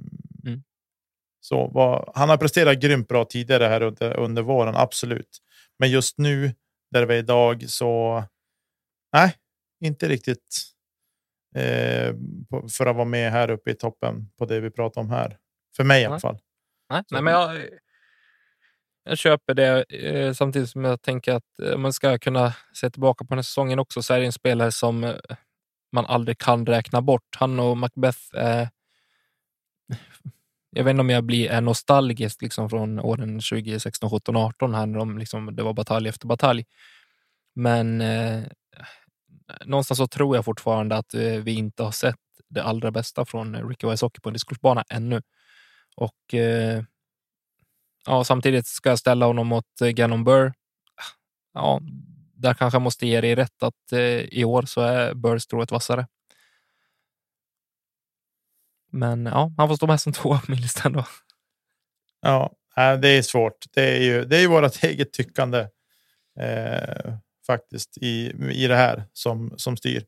så 1.41 1.66
vad, 1.66 2.11
han 2.14 2.28
har 2.28 2.36
presterat 2.36 2.80
grymt 2.80 3.09
bra 3.09 3.24
tidigare 3.24 3.64
här 3.64 3.82
under, 3.82 4.16
under 4.16 4.43
våren, 4.43 4.74
absolut. 4.76 5.38
Men 5.78 5.91
just 5.91 6.18
nu, 6.18 6.55
där 6.91 7.07
vi 7.07 7.14
är 7.14 7.18
idag, 7.18 7.64
så 7.68 8.24
nej, 9.12 9.34
inte 9.84 10.09
riktigt 10.09 10.62
eh, 11.57 12.14
för 12.70 12.86
att 12.86 12.97
vara 12.97 13.05
med 13.05 13.32
här 13.32 13.51
uppe 13.51 13.70
i 13.70 13.74
toppen 13.74 14.30
på 14.38 14.45
det 14.45 14.61
vi 14.61 14.70
pratar 14.70 15.01
om 15.01 15.11
här. 15.11 15.38
För 15.76 15.84
mig 15.84 16.03
i 16.03 16.05
alla 16.05 16.20
fall. 16.20 16.38
Nej, 16.91 17.03
nej 17.11 17.22
men 17.22 17.32
jag, 17.32 17.68
jag 19.05 19.18
köper 19.18 19.55
det 19.55 19.82
eh, 19.82 20.32
samtidigt 20.32 20.70
som 20.70 20.84
jag 20.84 21.03
tänker 21.03 21.34
att 21.34 21.59
eh, 21.62 21.76
man 21.76 21.93
ska 21.93 22.18
kunna 22.18 22.55
se 22.74 22.91
tillbaka 22.91 23.24
på 23.24 23.28
den 23.28 23.38
här 23.38 23.43
säsongen 23.43 23.78
också 23.78 24.03
så 24.03 24.14
är 24.14 24.20
det 24.20 24.26
en 24.26 24.32
spelare 24.32 24.72
som 24.72 25.05
eh, 25.05 25.16
man 25.93 26.07
aldrig 26.07 26.38
kan 26.38 26.66
räkna 26.66 27.03
bort. 27.03 27.36
Han 27.36 27.61
och 27.61 27.76
Macbeth. 27.76 28.36
Eh, 28.36 28.68
jag 30.70 30.84
vet 30.84 30.90
inte 30.90 31.00
om 31.00 31.10
jag 31.10 31.24
blir 31.24 31.50
är 31.50 31.60
nostalgisk 31.60 32.42
liksom 32.42 32.70
från 32.70 33.00
åren 33.00 33.40
2016, 33.40 34.10
17, 34.10 34.36
18 34.36 34.74
här 34.74 34.86
när 34.86 34.98
de 34.98 35.18
liksom, 35.18 35.56
det 35.56 35.62
var 35.62 35.72
batalj 35.72 36.08
efter 36.08 36.26
batalj. 36.26 36.64
Men 37.54 38.00
eh, 38.00 38.42
någonstans 39.64 39.98
så 39.98 40.06
tror 40.06 40.36
jag 40.36 40.44
fortfarande 40.44 40.96
att 40.96 41.14
eh, 41.14 41.20
vi 41.22 41.54
inte 41.54 41.82
har 41.82 41.90
sett 41.90 42.16
det 42.48 42.62
allra 42.62 42.90
bästa 42.90 43.24
från 43.24 43.68
Ricky 43.68 43.86
Wysocki 43.86 44.20
på 44.20 44.28
en 44.28 44.32
diskursbana 44.32 44.84
ännu. 44.90 45.22
Och 45.96 46.34
eh, 46.34 46.84
ja, 48.06 48.24
samtidigt 48.24 48.66
ska 48.66 48.88
jag 48.88 48.98
ställa 48.98 49.26
honom 49.26 49.46
mot 49.46 49.80
eh, 49.82 49.88
Gannon 49.88 50.24
Burr. 50.24 50.52
Ja, 51.54 51.80
där 52.34 52.54
kanske 52.54 52.76
jag 52.76 52.82
måste 52.82 53.06
ge 53.06 53.20
dig 53.20 53.34
rätt 53.34 53.62
att 53.62 53.92
eh, 53.92 54.00
i 54.20 54.44
år 54.44 54.62
så 54.62 54.80
är 54.80 55.14
Burr 55.14 55.38
strået 55.38 55.70
vassare. 55.72 56.06
Men 58.91 59.26
ja, 59.26 59.53
han 59.57 59.68
får 59.68 59.76
stå 59.76 59.86
med 59.86 60.01
som 60.01 60.12
två 60.12 60.38
på 60.38 60.51
min 60.51 60.61
lista 60.61 60.82
ändå. 60.88 61.05
Ja, 62.22 62.53
nej, 62.76 62.99
det 62.99 63.09
är 63.09 63.22
svårt. 63.22 63.64
Det 63.74 63.97
är 63.97 64.01
ju, 64.03 64.24
det 64.24 64.36
är 64.36 64.41
ju 64.41 64.47
vårt 64.47 64.82
eget 64.84 65.12
tyckande 65.12 65.59
eh, 66.41 67.14
faktiskt 67.47 67.99
i, 67.99 68.32
i 68.53 68.66
det 68.66 68.76
här 68.76 69.05
som, 69.12 69.55
som 69.57 69.76
styr. 69.76 70.05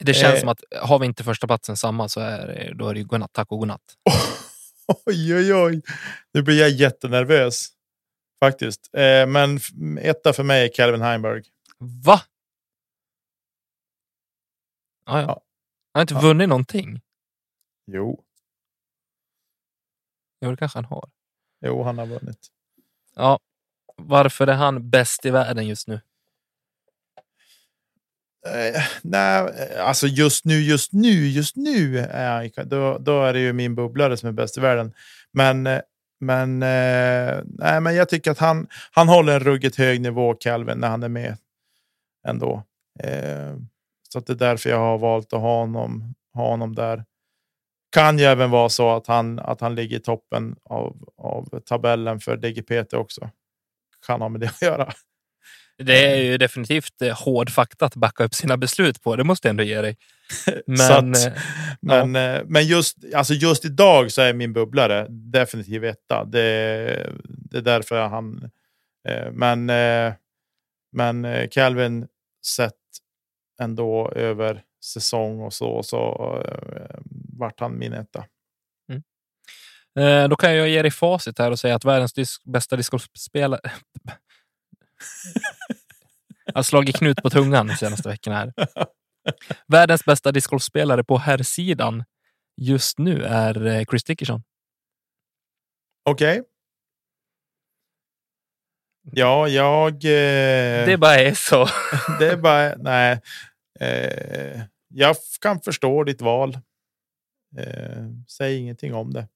Det 0.00 0.14
känns 0.14 0.34
Eh. 0.34 0.40
som 0.40 0.48
att 0.48 0.60
har 0.82 0.98
vi 0.98 1.06
inte 1.06 1.24
första 1.24 1.46
platsen 1.46 1.76
samma 1.76 2.08
så 2.08 2.20
är 2.20 2.46
det, 2.46 2.74
då 2.74 2.88
är 2.88 2.94
det 2.94 3.00
ju 3.00 3.06
godnatt, 3.06 3.32
tack 3.32 3.52
och 3.52 3.58
godnatt. 3.58 3.82
Oj, 5.06 5.34
oj, 5.36 5.54
oj. 5.54 5.82
Nu 6.34 6.42
blir 6.42 6.60
jag 6.60 6.70
jättenervös 6.70 7.68
faktiskt. 8.44 8.90
Eh, 8.94 9.26
men 9.26 9.60
etta 10.00 10.32
för 10.32 10.42
mig 10.42 10.64
är 10.64 10.70
Calvin 10.74 11.02
Heimberg. 11.02 11.42
Va? 11.78 12.20
Ja, 15.06 15.20
ja. 15.20 15.26
Ja. 15.26 15.28
Han 15.28 15.40
har 15.94 16.00
inte 16.00 16.14
Ja. 16.14 16.20
vunnit 16.20 16.48
någonting. 16.48 17.00
Jo, 17.86 18.22
Jo, 20.40 20.50
det 20.50 20.56
kanske 20.56 20.78
han 20.78 20.84
har. 20.84 21.08
jo, 21.60 21.82
han 21.82 21.98
har 21.98 22.06
vunnit. 22.06 22.48
Ja, 23.14 23.38
Varför 23.96 24.46
är 24.46 24.54
han 24.54 24.90
bäst 24.90 25.26
i 25.26 25.30
världen 25.30 25.66
just 25.66 25.88
nu? 25.88 26.00
Eh, 28.46 28.82
nej, 29.02 29.48
alltså 29.78 30.06
just 30.06 30.44
nu, 30.44 30.54
just 30.60 30.92
nu, 30.92 31.28
just 31.28 31.56
nu 31.56 31.98
är 31.98 32.52
jag, 32.56 32.68
då, 32.68 32.98
då 32.98 33.22
är 33.22 33.32
det 33.32 33.40
ju 33.40 33.52
min 33.52 33.74
bubblare 33.74 34.16
som 34.16 34.28
är 34.28 34.32
bäst 34.32 34.58
i 34.58 34.60
världen. 34.60 34.94
Men, 35.32 35.66
eh, 35.66 35.80
men, 36.20 36.62
eh, 36.62 37.42
nej, 37.44 37.80
men 37.80 37.94
jag 37.94 38.08
tycker 38.08 38.30
att 38.30 38.38
han, 38.38 38.66
han 38.92 39.08
håller 39.08 39.32
en 39.34 39.40
ruggigt 39.40 39.76
hög 39.76 40.00
nivå, 40.00 40.34
Calvin, 40.34 40.78
när 40.78 40.88
han 40.88 41.02
är 41.02 41.08
med 41.08 41.36
ändå. 42.28 42.62
Eh, 43.00 43.56
så 44.08 44.18
att 44.18 44.26
det 44.26 44.32
är 44.32 44.36
därför 44.36 44.70
jag 44.70 44.78
har 44.78 44.98
valt 44.98 45.32
att 45.32 45.40
ha 45.40 45.60
honom, 45.60 46.14
ha 46.34 46.48
honom 46.50 46.74
där. 46.74 47.04
Kan 47.90 48.18
ju 48.18 48.24
även 48.24 48.50
vara 48.50 48.68
så 48.68 48.96
att 48.96 49.06
han, 49.06 49.38
att 49.38 49.60
han 49.60 49.74
ligger 49.74 49.96
i 49.96 50.00
toppen 50.00 50.56
av, 50.64 50.96
av 51.18 51.60
tabellen 51.60 52.20
för 52.20 52.36
DGPT 52.36 52.94
också. 52.94 53.30
Kan 54.06 54.20
ha 54.20 54.28
med 54.28 54.40
det 54.40 54.46
att 54.46 54.62
göra. 54.62 54.92
Det 55.78 56.06
är 56.06 56.16
ju 56.16 56.38
definitivt 56.38 57.02
eh, 57.02 57.24
hård 57.24 57.50
fakta 57.50 57.86
att 57.86 57.94
backa 57.94 58.24
upp 58.24 58.34
sina 58.34 58.56
beslut 58.56 59.02
på. 59.02 59.16
Det 59.16 59.24
måste 59.24 59.48
jag 59.48 59.50
ändå 59.50 59.62
ge 59.62 59.80
dig. 59.80 59.96
Men, 60.66 61.10
att, 61.10 61.26
eh, 61.26 61.32
men, 61.80 62.14
ja. 62.14 62.20
Eh, 62.20 62.42
men 62.46 62.66
just, 62.66 62.96
alltså 63.14 63.34
just 63.34 63.64
idag 63.64 64.12
så 64.12 64.22
är 64.22 64.32
min 64.32 64.52
bubblare 64.52 65.06
definitivt 65.10 65.84
etta. 65.84 66.24
Det, 66.24 67.12
det 67.24 67.58
är 67.58 67.62
därför 67.62 68.00
han... 68.08 68.50
Men, 69.32 69.66
men 70.92 71.48
Calvin 71.50 72.06
sett 72.46 72.72
ändå 73.60 74.12
över 74.16 74.62
säsong 74.84 75.40
och 75.40 75.52
så, 75.52 75.82
så 75.82 76.42
vart 77.38 77.60
han 77.60 77.78
min 77.78 77.92
etta. 77.92 78.24
Mm. 78.88 80.30
Då 80.30 80.36
kan 80.36 80.54
jag 80.54 80.68
ge 80.68 80.82
dig 80.82 80.90
facit 80.90 81.38
här 81.38 81.50
och 81.50 81.58
säga 81.58 81.74
att 81.74 81.84
världens 81.84 82.12
disk 82.12 82.44
bästa 82.44 82.76
discgolfspelare 82.76 83.60
jag 86.46 86.54
har 86.54 86.62
slagit 86.62 86.96
knut 86.96 87.22
på 87.22 87.30
tungan 87.30 87.66
de 87.66 87.74
senaste 87.74 88.08
veckorna. 88.08 88.36
Här. 88.36 88.52
Världens 89.66 90.04
bästa 90.04 90.32
discgolfspelare 90.32 91.04
på 91.04 91.18
herrsidan 91.18 92.04
just 92.56 92.98
nu 92.98 93.24
är 93.24 93.66
eh, 93.66 93.84
Chris 93.84 94.04
Dickerson. 94.04 94.42
Okej. 96.04 96.40
Okay. 96.40 96.50
Ja, 99.12 99.48
jag... 99.48 99.92
Eh... 99.94 100.86
Det 100.86 100.98
bara 101.00 101.14
är 101.14 101.34
så. 101.34 101.68
det 102.18 102.30
är 102.30 102.36
bara... 102.36 102.74
Nej. 102.76 103.20
Eh... 103.80 104.62
Jag 104.88 105.16
kan 105.40 105.60
förstå 105.60 106.04
ditt 106.04 106.22
val. 106.22 106.58
Eh... 107.58 108.04
Säg 108.28 108.56
ingenting 108.56 108.94
om 108.94 109.12
det. 109.12 109.28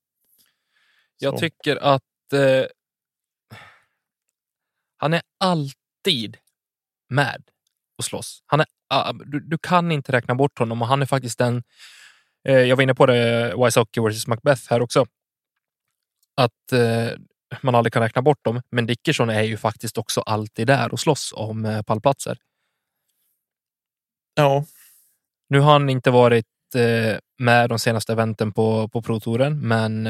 Jag 1.19 1.39
tycker 1.39 1.77
att 1.77 2.33
eh... 2.33 2.67
han 4.97 5.15
är 5.15 5.23
alltid 5.39 6.39
med 7.09 7.43
och 7.99 8.05
slåss. 8.05 8.43
Han 8.47 8.61
är, 8.61 8.67
uh, 8.95 9.19
du, 9.27 9.41
du, 9.41 9.59
kan 9.59 9.93
inte 9.93 10.13
räkna 10.13 10.35
bort 10.35 10.59
honom 10.59 10.83
och 10.83 10.89
han 10.89 11.03
är 11.03 11.07
faktiskt 11.07 11.39
den. 11.39 11.63
Uh, 12.49 12.55
jag 12.55 12.77
var 12.77 12.83
inne 12.83 12.95
på 12.95 13.07
det, 13.07 13.55
Wysocki 13.65 14.01
vs 14.01 14.27
Macbeth 14.27 14.63
här 14.71 14.83
också. 14.83 15.07
Att 16.35 16.73
uh, 16.73 17.11
man 17.63 17.75
aldrig 17.75 17.93
kan 17.93 18.03
räkna 18.03 18.23
bort 18.23 18.45
dem, 18.45 18.63
men 18.71 18.87
Dickerson 18.87 19.31
är 19.31 19.43
ju 19.43 19.57
faktiskt 19.57 19.99
också 19.99 20.21
alltid 20.21 20.67
där 20.67 20.93
och 20.93 21.01
slåss 21.01 21.33
om 21.37 21.65
uh, 21.65 21.83
pallplatser. 21.83 22.39
Ja. 24.35 24.65
Nu 25.49 25.61
har 25.61 25.73
han 25.73 25.91
inte 25.91 26.11
varit 26.11 26.47
med 27.39 27.69
de 27.69 27.79
senaste 27.79 28.13
eventen 28.13 28.53
på, 28.53 28.89
på 28.89 29.03
Pro-touren, 29.03 29.61
men 29.69 30.09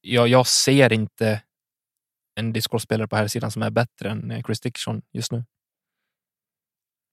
jag, 0.00 0.28
jag 0.28 0.46
ser 0.46 0.92
inte 0.92 1.42
en 2.34 2.52
discgolfspelare 2.52 3.08
på 3.08 3.16
här 3.16 3.28
sidan 3.28 3.50
som 3.50 3.62
är 3.62 3.70
bättre 3.70 4.10
än 4.10 4.42
Chris 4.46 4.60
Dickerson 4.60 5.02
just 5.12 5.32
nu. 5.32 5.44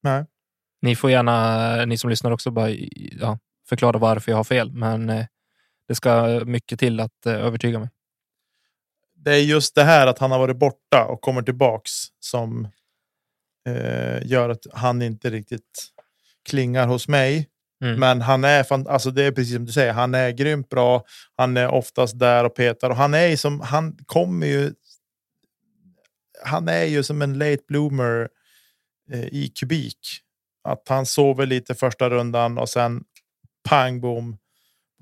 Nej. 0.02 0.24
Ni 0.82 0.96
får 0.96 1.10
gärna, 1.10 1.84
ni 1.84 1.98
som 1.98 2.10
lyssnar 2.10 2.30
också, 2.30 2.50
bara 2.50 2.70
ja, 3.20 3.38
förklara 3.68 3.98
varför 3.98 4.32
jag 4.32 4.36
har 4.36 4.44
fel, 4.44 4.72
men 4.72 5.10
eh, 5.10 5.26
det 5.88 5.94
ska 5.94 6.42
mycket 6.46 6.78
till 6.78 7.00
att 7.00 7.26
eh, 7.26 7.34
övertyga 7.34 7.78
mig. 7.78 7.88
Det 9.14 9.34
är 9.34 9.42
just 9.42 9.74
det 9.74 9.84
här 9.84 10.06
att 10.06 10.18
han 10.18 10.30
har 10.30 10.38
varit 10.38 10.56
borta 10.56 11.04
och 11.04 11.20
kommer 11.20 11.42
tillbaks 11.42 11.92
som 12.20 12.68
eh, 13.68 14.26
gör 14.26 14.48
att 14.48 14.66
han 14.72 15.02
inte 15.02 15.30
riktigt 15.30 15.92
klingar 16.48 16.86
hos 16.86 17.08
mig. 17.08 17.48
Mm. 17.82 18.00
Men 18.00 18.22
han 18.22 18.44
är 18.44 18.62
fan, 18.62 18.86
alltså 18.86 19.10
det 19.10 19.22
är 19.22 19.32
precis 19.32 19.54
som 19.54 19.64
du 19.64 19.72
säger. 19.72 19.92
Han 19.92 20.14
är 20.14 20.30
grymt 20.30 20.68
bra. 20.68 21.04
Han 21.36 21.56
är 21.56 21.68
oftast 21.68 22.18
där 22.18 22.44
och 22.44 22.54
petar 22.54 22.90
och 22.90 22.96
han 22.96 23.14
är 23.14 23.36
som 23.36 23.60
han 23.60 23.96
kommer 24.06 24.46
ju. 24.46 24.72
Han 26.44 26.68
är 26.68 26.84
ju 26.84 27.02
som 27.02 27.22
en 27.22 27.38
late 27.38 27.62
bloomer 27.68 28.28
Eh, 29.12 29.24
i 29.24 29.52
kubik. 29.60 29.98
Att 30.64 30.88
han 30.88 31.06
sover 31.06 31.46
lite 31.46 31.74
första 31.74 32.10
rundan 32.10 32.58
och 32.58 32.68
sen 32.68 33.04
pang 33.68 34.00
bom 34.00 34.38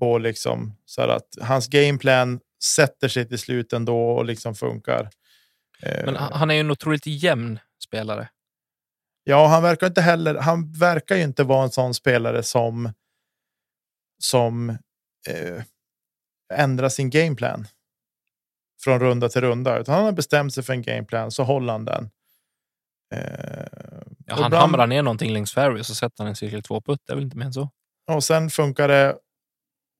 på 0.00 0.18
liksom 0.18 0.76
så 0.86 1.02
att 1.02 1.28
hans 1.42 1.68
gameplan 1.68 2.40
sätter 2.64 3.08
sig 3.08 3.28
till 3.28 3.38
slut 3.38 3.72
ändå 3.72 4.10
och 4.10 4.24
liksom 4.24 4.54
funkar. 4.54 5.10
Men 6.04 6.16
han 6.16 6.50
är 6.50 6.54
ju 6.54 6.60
en 6.60 6.70
otroligt 6.70 7.06
jämn 7.06 7.58
spelare. 7.84 8.28
Ja, 9.24 9.46
han 9.46 9.62
verkar 9.62 9.86
inte 9.86 10.00
heller. 10.00 10.34
Han 10.34 10.72
verkar 10.72 11.16
ju 11.16 11.22
inte 11.22 11.44
vara 11.44 11.62
en 11.64 11.70
sån 11.70 11.94
spelare 11.94 12.42
som. 12.42 12.92
Som 14.18 14.70
eh, 15.28 15.62
ändrar 16.54 16.88
sin 16.88 17.10
gameplan. 17.10 17.66
Från 18.84 19.00
runda 19.00 19.28
till 19.28 19.40
runda, 19.40 19.78
utan 19.78 19.94
han 19.94 20.04
har 20.04 20.12
bestämt 20.12 20.54
sig 20.54 20.62
för 20.62 20.72
en 20.72 20.82
gameplan 20.82 21.30
så 21.30 21.42
håller 21.42 21.72
han 21.72 21.84
den. 21.84 22.10
Eh, 23.14 23.20
ja, 24.26 24.34
han 24.34 24.46
ibland... 24.46 24.54
hamrar 24.54 24.86
ner 24.86 25.02
någonting 25.02 25.32
längs 25.32 25.52
fairway 25.52 25.80
och 25.80 25.86
så 25.86 25.94
sätter 25.94 26.14
han 26.18 26.26
en 26.26 26.36
cirkel 26.36 26.62
två 26.62 26.80
putt. 26.80 27.00
Det 27.06 27.12
är 27.12 27.14
väl 27.14 27.24
inte 27.24 27.36
mer 27.36 27.46
än 27.46 27.52
så. 27.52 27.70
Och 28.12 28.24
sen 28.24 28.50
funkar 28.50 28.88
det. 28.88 29.16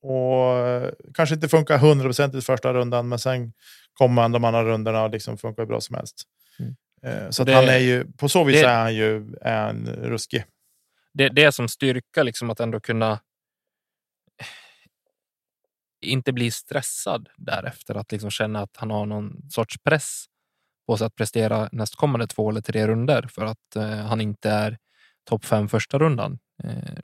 Och 0.02 1.14
kanske 1.14 1.34
inte 1.34 1.48
funkar 1.48 1.78
hundraprocentigt 1.78 2.46
första 2.46 2.72
rundan, 2.72 3.08
men 3.08 3.18
sen 3.18 3.52
kommer 3.94 4.22
han 4.22 4.32
de 4.32 4.44
andra 4.44 4.64
rundorna 4.64 5.02
och 5.02 5.10
liksom 5.10 5.38
funkar 5.38 5.66
bra 5.66 5.80
som 5.80 5.96
helst. 5.96 6.22
Eh, 7.04 7.30
så 7.30 7.44
det, 7.44 7.54
han 7.54 7.68
är 7.68 7.78
ju 7.78 8.12
på 8.12 8.28
så 8.28 8.44
vis 8.44 8.60
det, 8.60 8.68
är 8.68 8.82
han 8.82 8.94
ju 8.94 9.34
en 9.42 9.86
ruskig. 9.86 10.44
Det, 11.12 11.28
det 11.28 11.44
är 11.44 11.50
som 11.50 11.68
styrka 11.68 12.22
liksom 12.22 12.50
att 12.50 12.60
ändå 12.60 12.80
kunna. 12.80 13.20
Inte 16.00 16.32
bli 16.32 16.50
stressad 16.50 17.28
därefter 17.36 17.94
att 17.94 18.12
liksom 18.12 18.30
känna 18.30 18.60
att 18.60 18.76
han 18.76 18.90
har 18.90 19.06
någon 19.06 19.50
sorts 19.50 19.78
press 19.78 20.24
på 20.86 20.96
sig 20.96 21.06
att 21.06 21.14
prestera 21.14 21.68
nästkommande 21.72 22.26
två 22.26 22.50
eller 22.50 22.60
tre 22.60 22.86
runder 22.86 23.28
för 23.30 23.44
att 23.44 23.76
eh, 23.76 23.88
han 23.88 24.20
inte 24.20 24.50
är 24.50 24.78
topp 25.24 25.44
fem 25.44 25.68
första 25.68 25.98
rundan. 25.98 26.38
Eh, 26.64 26.98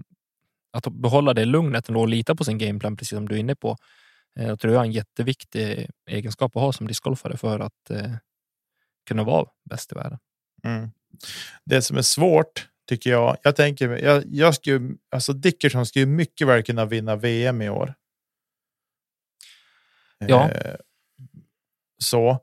att 0.73 0.93
behålla 0.93 1.35
det 1.35 1.45
lugnet 1.45 1.89
och 1.89 2.09
lita 2.09 2.35
på 2.35 2.45
sin 2.45 2.59
gameplan, 2.59 2.97
precis 2.97 3.17
som 3.17 3.29
du 3.29 3.35
är 3.35 3.39
inne 3.39 3.57
på. 3.57 3.77
Eh, 4.39 4.47
jag 4.47 4.61
tror 4.61 4.73
jag 4.73 4.81
är 4.81 4.87
en 4.87 4.93
jätteviktig 4.93 5.91
egenskap 6.11 6.57
att 6.57 6.63
ha 6.63 6.73
som 6.73 6.87
discgolfare 6.87 7.37
för 7.37 7.61
att 7.61 7.91
eh, 7.91 8.13
kunna 9.09 9.25
vara 9.25 9.49
bäst 9.71 9.93
i 9.93 9.95
världen. 9.95 10.19
Mm. 10.65 10.91
Det 11.65 11.83
som 11.83 11.97
är 11.97 12.03
svårt 12.03 12.69
tycker 12.89 13.11
jag. 13.11 13.37
Jag 13.43 13.57
tänker, 13.57 13.89
jag, 13.89 14.25
jag 14.27 14.55
skulle, 14.55 14.95
alltså 15.11 15.33
Dickerson 15.33 15.87
skulle 15.87 16.07
mycket 16.07 16.47
väl 16.47 16.63
kunna 16.63 16.85
vinna 16.85 17.17
VM 17.17 17.63
i 17.63 17.69
år. 17.71 17.95
Ja. 20.19 20.51
Eh, 20.51 20.75
så. 21.99 22.39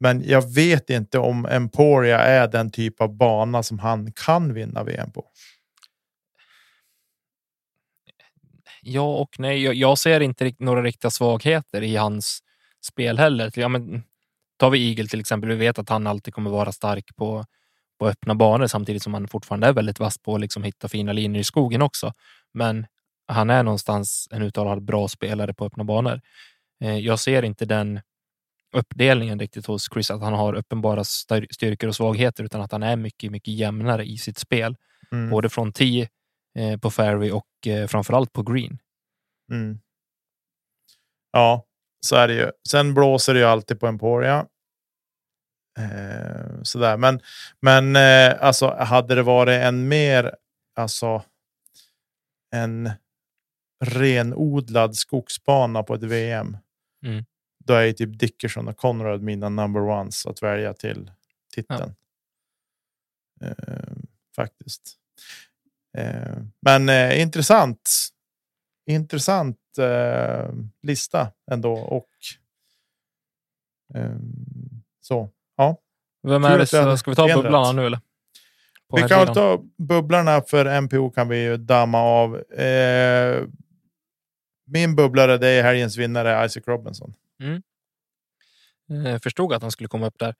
Men 0.00 0.22
jag 0.28 0.54
vet 0.54 0.90
inte 0.90 1.18
om 1.18 1.46
Emporia 1.46 2.18
är 2.18 2.48
den 2.48 2.70
typ 2.70 3.00
av 3.00 3.16
bana 3.16 3.62
som 3.62 3.78
han 3.78 4.12
kan 4.12 4.54
vinna 4.54 4.84
VM 4.84 5.10
på. 5.10 5.30
Ja 8.82 9.16
och 9.16 9.40
nej. 9.40 9.62
Jag, 9.62 9.74
jag 9.74 9.98
ser 9.98 10.20
inte 10.20 10.54
några 10.58 10.82
riktiga 10.82 11.10
svagheter 11.10 11.82
i 11.82 11.96
hans 11.96 12.42
spel 12.82 13.18
heller. 13.18 13.52
Ja, 13.54 13.68
men, 13.68 14.02
tar 14.56 14.70
vi 14.70 14.88
Eagle 14.88 15.06
till 15.06 15.20
exempel. 15.20 15.50
Vi 15.50 15.56
vet 15.56 15.78
att 15.78 15.88
han 15.88 16.06
alltid 16.06 16.34
kommer 16.34 16.50
vara 16.50 16.72
stark 16.72 17.16
på, 17.16 17.44
på 17.98 18.08
öppna 18.08 18.34
banor 18.34 18.66
samtidigt 18.66 19.02
som 19.02 19.14
han 19.14 19.28
fortfarande 19.28 19.66
är 19.66 19.72
väldigt 19.72 20.00
vass 20.00 20.18
på 20.18 20.34
att 20.34 20.40
liksom 20.40 20.62
hitta 20.62 20.88
fina 20.88 21.12
linjer 21.12 21.40
i 21.40 21.44
skogen 21.44 21.82
också. 21.82 22.12
Men 22.54 22.86
han 23.26 23.50
är 23.50 23.62
någonstans 23.62 24.28
en 24.30 24.42
uttalad 24.42 24.82
bra 24.82 25.08
spelare 25.08 25.54
på 25.54 25.66
öppna 25.66 25.84
banor. 25.84 26.20
Eh, 26.80 26.98
jag 26.98 27.18
ser 27.18 27.42
inte 27.42 27.64
den 27.64 28.00
uppdelningen 28.74 29.38
riktigt 29.38 29.66
hos 29.66 29.88
Chris, 29.92 30.10
att 30.10 30.20
han 30.20 30.32
har 30.32 30.54
uppenbara 30.54 31.04
styrkor 31.04 31.88
och 31.88 31.96
svagheter, 31.96 32.44
utan 32.44 32.60
att 32.60 32.72
han 32.72 32.82
är 32.82 32.96
mycket, 32.96 33.30
mycket 33.32 33.54
jämnare 33.54 34.04
i 34.04 34.18
sitt 34.18 34.38
spel. 34.38 34.76
Mm. 35.12 35.30
Både 35.30 35.48
från 35.48 35.72
10 35.72 36.08
eh, 36.58 36.78
på 36.78 36.90
fairway 36.90 37.30
och 37.30 37.66
eh, 37.66 37.86
framförallt 37.86 38.32
på 38.32 38.42
green. 38.42 38.78
Mm. 39.50 39.78
Ja, 41.32 41.64
så 42.04 42.16
är 42.16 42.28
det 42.28 42.34
ju. 42.34 42.50
Sen 42.68 42.94
blåser 42.94 43.34
det 43.34 43.40
ju 43.40 43.46
alltid 43.46 43.80
på 43.80 43.86
Emporia. 43.86 44.46
Eh, 45.78 46.62
sådär, 46.62 46.96
men 46.96 47.20
men 47.60 47.96
eh, 47.96 48.42
alltså 48.42 48.74
hade 48.74 49.14
det 49.14 49.22
varit 49.22 49.62
en 49.62 49.88
mer 49.88 50.34
alltså. 50.74 51.22
En 52.54 52.90
renodlad 53.84 54.96
skogsbana 54.96 55.82
på 55.82 55.94
ett 55.94 56.02
VM. 56.02 56.56
Mm 57.06 57.24
då 57.66 57.74
är 57.74 57.84
ju 57.84 57.92
typ 57.92 58.18
Dickerson 58.18 58.68
och 58.68 58.76
Conrad 58.76 59.22
mina 59.22 59.48
number 59.48 59.80
ones 59.80 60.26
att 60.26 60.42
välja 60.42 60.74
till 60.74 61.10
titeln. 61.54 61.94
Ja. 63.40 63.46
Eh, 63.46 63.94
faktiskt. 64.36 64.96
Eh, 65.98 66.36
men 66.60 66.88
eh, 66.88 67.20
intressant. 67.20 67.90
Intressant 68.86 69.58
eh, 69.78 70.48
lista 70.82 71.32
ändå 71.50 71.72
och 71.72 72.08
eh, 73.94 74.16
så. 75.00 75.30
Ja. 75.56 75.78
Vem 76.22 76.44
är 76.44 76.58
det? 76.58 76.66
Så, 76.66 76.96
ska 76.96 77.10
vi 77.10 77.14
ta 77.14 77.34
bubblarna 77.34 77.72
nu 77.72 77.86
eller? 77.86 78.00
vi 78.96 79.08
kan 79.08 79.26
väl 79.26 79.34
ta 79.34 79.62
bubblarna 79.78 80.40
för 80.40 80.80
MPO 80.80 81.10
kan 81.10 81.28
vi 81.28 81.42
ju 81.42 81.56
damma 81.56 81.98
av. 81.98 82.52
Eh, 82.52 83.44
min 84.66 84.96
bubblare 84.96 85.38
det 85.38 85.48
är 85.48 85.62
helgens 85.62 85.96
vinnare 85.96 86.46
Isaac 86.46 86.62
Robinson. 86.66 87.14
Mm. 87.40 87.62
Jag 88.86 89.06
eh, 89.06 89.18
förstod 89.18 89.52
att 89.52 89.62
han 89.62 89.70
skulle 89.70 89.88
komma 89.88 90.06
upp 90.06 90.18
där. 90.18 90.34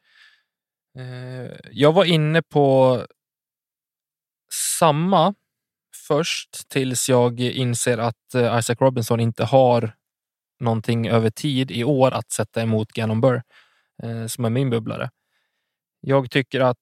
Eh, 0.99 1.53
jag 1.71 1.93
var 1.93 2.05
inne 2.05 2.43
på 2.43 3.01
samma 4.79 5.35
först 6.09 6.69
tills 6.69 7.09
jag 7.09 7.41
inser 7.41 7.99
att 7.99 8.35
eh, 8.35 8.59
Isaac 8.59 8.77
Robinson 8.81 9.21
inte 9.21 9.45
har 9.45 9.97
någonting 10.61 11.09
över 11.09 11.31
tid 11.31 11.71
i 11.71 11.85
år 11.85 12.11
att 12.11 12.33
sätta 12.33 12.63
emot 12.63 12.93
Gannon 12.93 13.21
Burr 13.21 13.43
som 14.29 14.45
är 14.45 14.51
min 14.51 14.71
bubblare. 14.71 15.11
Jag 16.01 16.31
tycker 16.31 16.61
att 16.61 16.79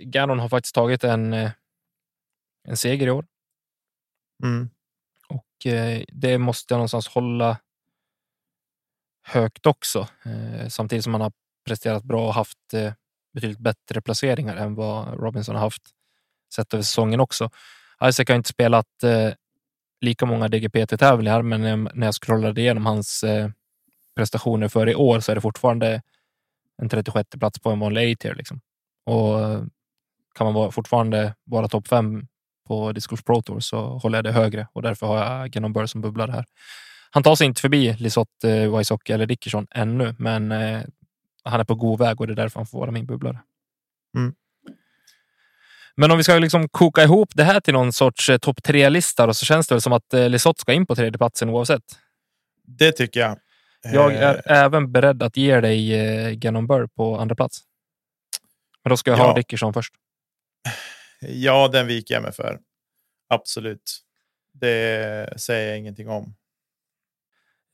Gannon 0.00 0.38
har 0.38 0.48
faktiskt 0.48 0.74
tagit 0.74 1.04
en, 1.04 1.32
en 2.68 2.76
seger 2.76 3.06
i 3.06 3.10
år. 3.10 3.26
Mm. 4.42 4.70
Och 5.28 5.66
det 6.08 6.38
måste 6.38 6.74
jag 6.74 6.78
någonstans 6.78 7.08
hålla 7.08 7.56
högt 9.24 9.66
också. 9.66 10.08
Eh, 10.24 10.68
samtidigt 10.68 11.04
som 11.04 11.14
han 11.14 11.20
har 11.20 11.32
presterat 11.66 12.04
bra 12.04 12.26
och 12.26 12.34
haft 12.34 12.74
eh, 12.74 12.92
betydligt 13.32 13.58
bättre 13.58 14.00
placeringar 14.00 14.56
än 14.56 14.74
vad 14.74 15.20
Robinson 15.20 15.54
har 15.54 15.62
haft 15.62 15.82
sett 16.54 16.74
över 16.74 16.82
säsongen 16.82 17.20
också. 17.20 17.50
Isaac 18.02 18.24
har 18.28 18.36
inte 18.36 18.48
spelat 18.48 19.02
eh, 19.02 19.32
lika 20.00 20.26
många 20.26 20.48
DGPT-tävlingar, 20.48 21.42
men 21.42 21.88
när 21.94 22.06
jag 22.06 22.14
scrollade 22.14 22.60
igenom 22.60 22.86
hans 22.86 23.24
eh, 23.24 23.50
prestationer 24.16 24.68
för 24.68 24.88
i 24.88 24.94
år 24.94 25.20
så 25.20 25.32
är 25.32 25.34
det 25.34 25.40
fortfarande 25.40 26.02
en 26.82 26.88
36 26.88 27.30
plats 27.30 27.58
på 27.58 27.70
en 27.70 27.80
vanlig 27.80 28.12
A-tier. 28.12 28.34
Liksom. 28.34 28.60
Och 29.06 29.40
eh, 29.40 29.62
kan 30.34 30.52
man 30.52 30.72
fortfarande 30.72 31.34
vara 31.44 31.68
topp 31.68 31.88
fem 31.88 32.26
på 32.66 32.92
Disc 32.92 33.08
Pro 33.24 33.42
Tour 33.42 33.60
så 33.60 33.98
håller 33.98 34.18
jag 34.18 34.24
det 34.24 34.32
högre 34.32 34.68
och 34.72 34.82
därför 34.82 35.06
har 35.06 35.16
jag 35.16 35.54
Genom 35.54 35.72
Burr 35.72 35.86
som 35.86 36.00
bubblare 36.00 36.32
här. 36.32 36.44
Han 37.10 37.22
tar 37.22 37.34
sig 37.34 37.46
inte 37.46 37.60
förbi 37.60 37.92
Lisotte, 37.92 38.50
eh, 38.50 38.76
Wysocki 38.78 39.12
eller 39.12 39.26
Dickerson 39.26 39.66
ännu, 39.70 40.14
men 40.18 40.52
eh, 40.52 40.82
han 41.44 41.60
är 41.60 41.64
på 41.64 41.74
god 41.74 41.98
väg 41.98 42.20
och 42.20 42.26
det 42.26 42.32
är 42.32 42.36
därför 42.36 42.60
han 42.60 42.66
får 42.66 42.80
vara 42.80 42.90
min 42.90 43.06
bubblare. 43.06 43.40
Mm. 44.16 44.34
Men 45.96 46.10
om 46.10 46.16
vi 46.18 46.24
ska 46.24 46.38
liksom 46.38 46.68
koka 46.68 47.02
ihop 47.02 47.28
det 47.34 47.44
här 47.44 47.60
till 47.60 47.74
någon 47.74 47.92
sorts 47.92 48.30
eh, 48.30 48.38
topp 48.38 48.62
tre-lista 48.62 49.34
så 49.34 49.44
känns 49.44 49.68
det 49.68 49.74
väl 49.74 49.82
som 49.82 49.92
att 49.92 50.14
eh, 50.14 50.28
Lisotte 50.28 50.60
ska 50.60 50.72
in 50.72 50.86
på 50.86 50.94
tredjeplatsen 50.94 51.50
oavsett. 51.50 51.84
Det 52.62 52.92
tycker 52.92 53.20
jag. 53.20 53.38
Jag 53.82 54.14
är 54.14 54.34
eh. 54.34 54.62
även 54.62 54.92
beredd 54.92 55.22
att 55.22 55.36
ge 55.36 55.60
dig 55.60 55.94
eh, 55.94 56.30
Gannon 56.30 56.66
Burr 56.66 56.86
på 56.86 57.18
andra 57.18 57.34
plats. 57.34 57.60
Men 58.82 58.90
då 58.90 58.96
ska 58.96 59.10
jag 59.10 59.18
ja. 59.18 59.24
ha 59.24 59.34
Dickerson 59.34 59.72
först. 59.72 59.94
Ja, 61.20 61.68
den 61.68 61.86
viker 61.86 62.14
jag 62.14 62.22
mig 62.22 62.32
för. 62.32 62.60
Absolut. 63.28 64.00
Det 64.52 65.40
säger 65.40 65.68
jag 65.68 65.78
ingenting 65.78 66.08
om. 66.08 66.34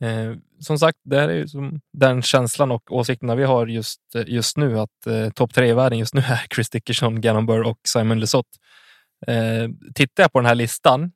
Eh, 0.01 0.34
som 0.61 0.78
sagt, 0.78 0.98
det 1.05 1.20
här 1.20 1.28
är 1.28 1.34
ju 1.34 1.48
som 1.48 1.80
den 1.92 2.22
känslan 2.22 2.70
och 2.70 2.92
åsikterna 2.92 3.34
vi 3.34 3.44
har 3.44 3.66
just, 3.66 4.01
eh, 4.14 4.24
just 4.26 4.57
nu 4.57 4.78
att 4.78 5.07
eh, 5.07 5.30
topp 5.30 5.55
tre 5.55 5.68
i 5.68 5.72
världen 5.72 5.98
just 5.98 6.14
nu 6.14 6.20
är 6.28 6.46
Chris 6.55 6.70
Dickerson, 6.70 7.20
Gannon 7.20 7.46
Burr 7.46 7.62
och 7.62 7.78
Simon 7.84 8.20
Lesoth. 8.20 8.59
Eh, 9.26 9.68
tittar 9.94 10.22
jag 10.22 10.32
på 10.32 10.38
den 10.38 10.46
här 10.46 10.55
listan 10.55 11.12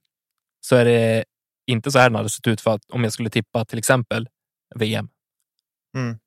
så 0.60 0.76
är 0.76 0.84
det 0.84 1.24
inte 1.66 1.90
så 1.90 1.98
här 1.98 2.10
den 2.10 2.16
hade 2.16 2.30
sett 2.30 2.46
ut 2.46 2.60
för 2.60 2.74
att 2.74 2.90
om 2.90 3.04
jag 3.04 3.12
skulle 3.12 3.30
tippa 3.30 3.64
till 3.64 3.78
exempel 3.78 4.28
VM. 4.74 5.08
Mm. 5.96 6.18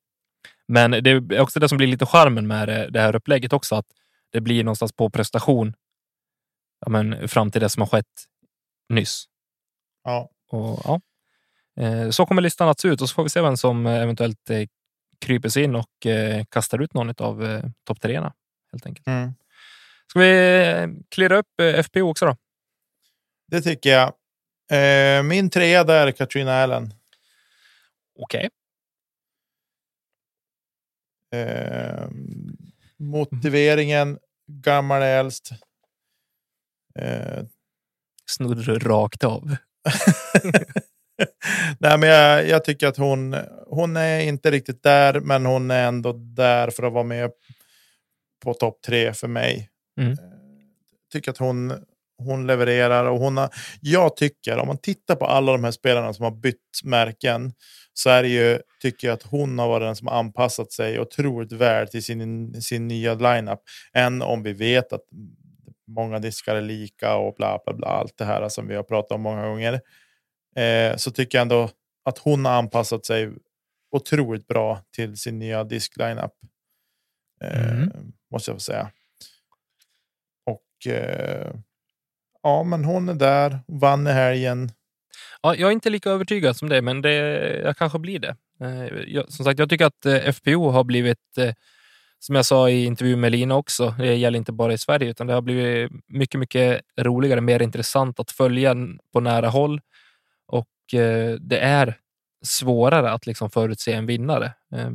Men 0.68 0.90
det 0.90 1.10
är 1.10 1.40
också 1.40 1.60
det 1.60 1.68
som 1.68 1.78
blir 1.78 1.86
lite 1.86 2.06
charmen 2.06 2.46
med 2.46 2.68
det, 2.68 2.90
det 2.90 3.00
här 3.00 3.16
upplägget 3.16 3.52
också, 3.52 3.74
att 3.74 3.86
det 4.32 4.40
blir 4.40 4.64
någonstans 4.64 4.92
på 4.92 5.10
prestation 5.10 5.74
ja, 6.80 6.88
men, 6.88 7.28
fram 7.28 7.50
till 7.50 7.60
det 7.60 7.68
som 7.68 7.80
har 7.80 7.86
skett 7.86 8.24
nyss. 8.88 9.24
Ja. 10.04 10.30
Och, 10.50 10.80
ja. 10.84 11.00
Eh, 11.80 12.10
så 12.10 12.26
kommer 12.26 12.42
listan 12.42 12.68
att 12.68 12.80
se 12.80 12.88
ut 12.88 13.00
och 13.00 13.08
så 13.08 13.14
får 13.14 13.22
vi 13.22 13.28
se 13.28 13.40
vem 13.40 13.56
som 13.56 13.86
eh, 13.86 14.02
eventuellt 14.02 14.50
eh, 14.50 14.66
kryper 15.20 15.48
sig 15.48 15.62
in 15.64 15.76
och 15.76 16.06
kastar 16.50 16.82
ut 16.82 16.94
någon 16.94 17.14
av 17.18 17.62
topp 17.84 18.00
treorna. 18.00 18.34
Helt 18.72 18.86
enkelt. 18.86 19.06
Mm. 19.06 19.34
Ska 20.06 20.18
vi 20.18 21.02
klirra 21.08 21.36
upp 21.38 21.84
FPO 21.84 22.00
också 22.00 22.26
då? 22.26 22.36
Det 23.50 23.60
tycker 23.60 23.90
jag. 23.90 25.24
Min 25.24 25.50
trea 25.50 25.84
där 25.84 26.06
är 26.06 26.12
Katrina 26.12 26.62
Allen. 26.62 26.94
Okej. 28.18 28.50
Okay. 31.32 31.40
Eh, 31.40 32.08
motiveringen, 32.96 34.18
gammal 34.46 35.02
äldst. 35.02 35.50
Eh. 36.98 37.44
Snodde 38.26 38.62
du 38.62 38.78
rakt 38.78 39.24
av? 39.24 39.56
Nej, 41.78 41.98
men 41.98 42.08
jag, 42.08 42.48
jag, 42.48 42.64
tycker 42.64 42.86
att 42.86 42.96
hon, 42.96 43.36
hon 43.66 43.96
är 43.96 44.20
inte 44.20 44.50
riktigt 44.50 44.82
där, 44.82 45.20
men 45.20 45.46
hon 45.46 45.70
är 45.70 45.88
ändå 45.88 46.12
där 46.12 46.70
för 46.70 46.82
att 46.82 46.92
vara 46.92 47.04
med 47.04 47.30
på 48.44 48.54
topp 48.54 48.82
tre 48.86 49.14
för 49.14 49.28
mig. 49.28 49.68
Mm. 50.00 50.16
Tycker 51.12 51.30
att 51.30 51.38
hon, 51.38 51.72
hon 52.18 52.46
levererar 52.46 53.04
och 53.04 53.18
hon 53.18 53.36
har. 53.36 53.50
Jag 53.80 54.16
tycker 54.16 54.58
om 54.58 54.66
man 54.66 54.78
tittar 54.78 55.16
på 55.16 55.26
alla 55.26 55.52
de 55.52 55.64
här 55.64 55.70
spelarna 55.70 56.12
som 56.12 56.24
har 56.24 56.30
bytt 56.30 56.80
märken 56.84 57.52
så 57.94 58.10
är 58.10 58.22
det 58.22 58.28
ju 58.28 58.58
tycker 58.82 59.08
jag 59.08 59.14
att 59.14 59.22
hon 59.22 59.58
har 59.58 59.68
varit 59.68 59.86
den 59.86 59.96
som 59.96 60.06
har 60.06 60.18
anpassat 60.18 60.72
sig 60.72 61.00
otroligt 61.00 61.52
väl 61.52 61.88
till 61.88 62.04
sin, 62.04 62.62
sin 62.62 62.88
nya 62.88 63.14
lineup. 63.14 63.60
Än 63.92 64.22
om 64.22 64.42
vi 64.42 64.52
vet 64.52 64.92
att 64.92 65.04
många 65.88 66.18
diskar 66.18 66.56
är 66.56 66.60
lika 66.60 67.16
och 67.16 67.34
bla 67.34 67.58
bla 67.64 67.74
bla. 67.74 67.88
Allt 67.88 68.18
det 68.18 68.24
här 68.24 68.48
som 68.48 68.68
vi 68.68 68.76
har 68.76 68.82
pratat 68.82 69.12
om 69.12 69.20
många 69.20 69.46
gånger 69.46 69.80
eh, 70.62 70.96
så 70.96 71.10
tycker 71.10 71.38
jag 71.38 71.42
ändå 71.42 71.70
att 72.04 72.18
hon 72.18 72.44
har 72.44 72.52
anpassat 72.52 73.06
sig 73.06 73.30
otroligt 73.90 74.46
bra 74.46 74.80
till 74.96 75.16
sin 75.16 75.38
nya 75.38 75.64
disk-lineup. 75.64 76.32
Eh, 77.40 77.72
mm. 77.72 78.12
Måste 78.30 78.50
jag 78.50 78.56
få 78.56 78.60
säga. 78.60 78.90
Och 80.46 80.92
eh, 80.92 81.54
ja, 82.42 82.62
men 82.62 82.84
hon 82.84 83.08
är 83.08 83.14
där, 83.14 83.58
vann 83.66 84.06
i 84.06 84.10
helgen. 84.10 84.72
Ja, 85.42 85.54
jag 85.54 85.68
är 85.68 85.72
inte 85.72 85.90
lika 85.90 86.10
övertygad 86.10 86.56
som 86.56 86.68
det, 86.68 86.82
men 86.82 87.02
det, 87.02 87.14
jag 87.64 87.76
kanske 87.76 87.98
blir 87.98 88.18
det. 88.18 88.36
Eh, 88.60 88.86
jag, 89.06 89.32
som 89.32 89.44
sagt, 89.44 89.58
jag 89.58 89.70
tycker 89.70 89.86
att 89.86 90.06
eh, 90.06 90.32
FPO 90.32 90.70
har 90.70 90.84
blivit, 90.84 91.38
eh, 91.38 91.54
som 92.18 92.34
jag 92.34 92.46
sa 92.46 92.70
i 92.70 92.84
intervjun 92.84 93.20
med 93.20 93.32
Lina 93.32 93.54
också, 93.54 93.94
det 93.98 94.14
gäller 94.14 94.38
inte 94.38 94.52
bara 94.52 94.72
i 94.72 94.78
Sverige, 94.78 95.10
utan 95.10 95.26
det 95.26 95.32
har 95.32 95.42
blivit 95.42 95.92
mycket, 96.06 96.40
mycket 96.40 96.80
roligare, 97.00 97.40
mer 97.40 97.62
intressant 97.62 98.20
att 98.20 98.30
följa 98.30 98.76
på 99.12 99.20
nära 99.20 99.48
håll. 99.48 99.80
Eh, 100.92 101.34
det 101.40 101.58
är 101.58 101.98
svårare 102.44 103.10
att 103.10 103.26
liksom 103.26 103.50
förutse 103.50 103.92
en 103.92 104.06
vinnare. 104.06 104.54
Eh, 104.74 104.90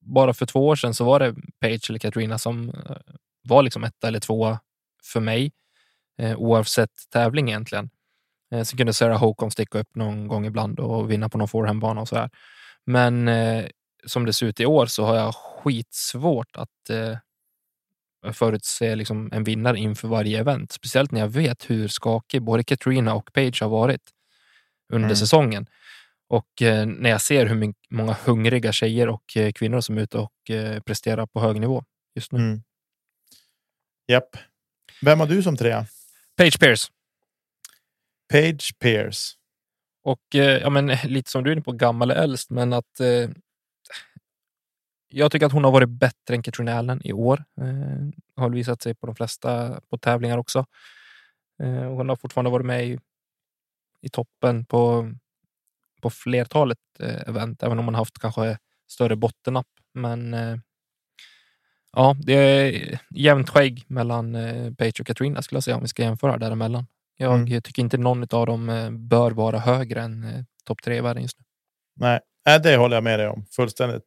bara 0.00 0.34
för 0.34 0.46
två 0.46 0.66
år 0.66 0.76
sedan 0.76 0.94
så 0.94 1.04
var 1.04 1.20
det 1.20 1.34
Page 1.60 1.90
eller 1.90 1.98
Katrina 1.98 2.38
som 2.38 2.68
eh, 2.68 2.96
var 3.42 3.62
liksom 3.62 3.84
etta 3.84 4.08
eller 4.08 4.20
tvåa 4.20 4.60
för 5.04 5.20
mig 5.20 5.52
eh, 6.18 6.36
oavsett 6.36 6.90
tävling 7.12 7.48
egentligen. 7.48 7.90
Eh, 8.52 8.62
sen 8.62 8.76
kunde 8.76 8.92
Sarah 8.92 9.20
Håkon 9.20 9.50
sticka 9.50 9.78
upp 9.78 9.94
någon 9.94 10.28
gång 10.28 10.46
ibland 10.46 10.80
och 10.80 11.10
vinna 11.10 11.28
på 11.28 11.38
någon 11.38 11.48
forehandbana 11.48 12.00
och 12.00 12.08
så 12.08 12.16
här. 12.16 12.30
Men 12.86 13.30
som 14.06 14.24
det 14.24 14.32
ser 14.32 14.46
ut 14.46 14.60
i 14.60 14.66
år 14.66 14.86
så 14.86 15.04
har 15.04 15.16
jag 15.16 15.34
skitsvårt 15.34 16.56
att 16.56 16.90
förutse 18.32 18.96
liksom 18.96 19.30
en 19.32 19.44
vinnare 19.44 19.78
inför 19.78 20.08
varje 20.08 20.40
event. 20.40 20.72
Speciellt 20.72 21.10
när 21.12 21.20
jag 21.20 21.28
vet 21.28 21.70
hur 21.70 21.88
skakig 21.88 22.42
både 22.42 22.64
Katrina 22.64 23.14
och 23.14 23.32
Page 23.32 23.62
har 23.62 23.68
varit 23.68 24.02
under 24.88 25.08
mm. 25.08 25.16
säsongen. 25.16 25.66
Och 26.28 26.62
eh, 26.62 26.86
när 26.86 27.10
jag 27.10 27.20
ser 27.20 27.46
hur 27.46 27.74
många 27.90 28.16
hungriga 28.24 28.72
tjejer 28.72 29.08
och 29.08 29.36
eh, 29.36 29.52
kvinnor 29.52 29.80
som 29.80 29.98
är 29.98 30.02
ute 30.02 30.18
och 30.18 30.50
eh, 30.50 30.80
presterar 30.80 31.26
på 31.26 31.40
hög 31.40 31.60
nivå 31.60 31.84
just 32.14 32.32
nu. 32.32 32.38
Mm. 32.38 32.62
Japp. 34.06 34.36
Vem 35.02 35.20
har 35.20 35.26
du 35.26 35.42
som 35.42 35.56
trea? 35.56 35.86
Page 36.36 36.60
Pierce. 36.60 36.88
Page 38.32 38.78
Pierce. 38.78 39.34
Och 40.02 40.20
ja, 40.32 40.70
men, 40.70 40.86
lite 41.04 41.30
som 41.30 41.44
du 41.44 41.50
är 41.50 41.52
inne 41.52 41.62
på, 41.62 41.72
gammal 41.72 42.10
eller 42.10 42.22
äldst, 42.22 42.50
men 42.50 42.72
att 42.72 43.00
jag 45.08 45.32
tycker 45.32 45.46
att 45.46 45.52
hon 45.52 45.64
har 45.64 45.70
varit 45.70 45.88
bättre 45.88 46.34
än 46.34 46.42
Katrina 46.42 46.74
Allen 46.74 47.00
i 47.04 47.12
år. 47.12 47.44
Har 48.36 48.50
visat 48.50 48.82
sig 48.82 48.94
på 48.94 49.06
de 49.06 49.14
flesta 49.16 49.80
på 49.90 49.98
tävlingar 49.98 50.38
också. 50.38 50.66
Hon 51.88 52.08
har 52.08 52.16
fortfarande 52.16 52.50
varit 52.50 52.66
med 52.66 52.86
i 52.86 52.98
i 54.00 54.08
toppen 54.08 54.64
på, 54.64 55.12
på 56.02 56.10
flertalet 56.10 56.78
eh, 57.00 57.28
event, 57.28 57.62
även 57.62 57.78
om 57.78 57.84
man 57.84 57.94
haft 57.94 58.18
kanske 58.18 58.58
större 58.90 59.16
bottennapp. 59.16 59.66
Men 59.94 60.34
eh, 60.34 60.58
ja, 61.92 62.16
det 62.22 62.32
är 62.32 63.00
jämnt 63.10 63.50
skägg 63.50 63.84
mellan 63.86 64.34
eh, 64.34 64.74
Page 64.74 65.00
och 65.00 65.06
Katrina 65.06 65.42
skulle 65.42 65.56
jag 65.56 65.64
säga 65.64 65.76
om 65.76 65.82
vi 65.82 65.88
ska 65.88 66.02
jämföra 66.02 66.38
däremellan. 66.38 66.86
Jag 67.16 67.34
Mm. 67.34 67.62
tycker 67.62 67.82
inte 67.82 67.98
någon 67.98 68.22
av 68.30 68.46
dem 68.46 68.88
bör 69.08 69.30
vara 69.30 69.58
högre 69.58 70.02
än 70.02 70.46
topp 70.64 70.82
tre 70.82 70.96
i 70.96 71.00
världen 71.00 71.22
just 71.22 71.38
nu. 71.38 71.44
Nej, 71.96 72.20
nej, 72.46 72.60
det 72.60 72.76
håller 72.76 72.96
jag 72.96 73.04
med 73.04 73.18
dig 73.18 73.28
om 73.28 73.46
fullständigt. 73.46 74.04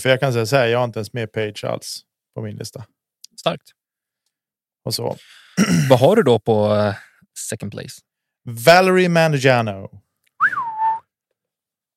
För 0.00 0.06
jag 0.08 0.20
kan 0.20 0.32
säga 0.32 0.46
så 0.46 0.56
här, 0.56 0.66
jag 0.66 0.78
har 0.78 0.84
inte 0.84 0.98
ens 0.98 1.12
med 1.12 1.32
Page 1.32 1.64
alls 1.64 2.00
på 2.34 2.42
min 2.42 2.56
lista. 2.56 2.84
Starkt. 3.40 3.62
Och 4.84 4.94
så. 4.94 5.16
Vad 5.90 5.98
har 6.00 6.16
du 6.16 6.22
då 6.22 6.38
på 6.38 6.92
second 7.48 7.72
place? 7.72 8.00
Valerie 8.44 9.08
Mangiano. 9.08 9.90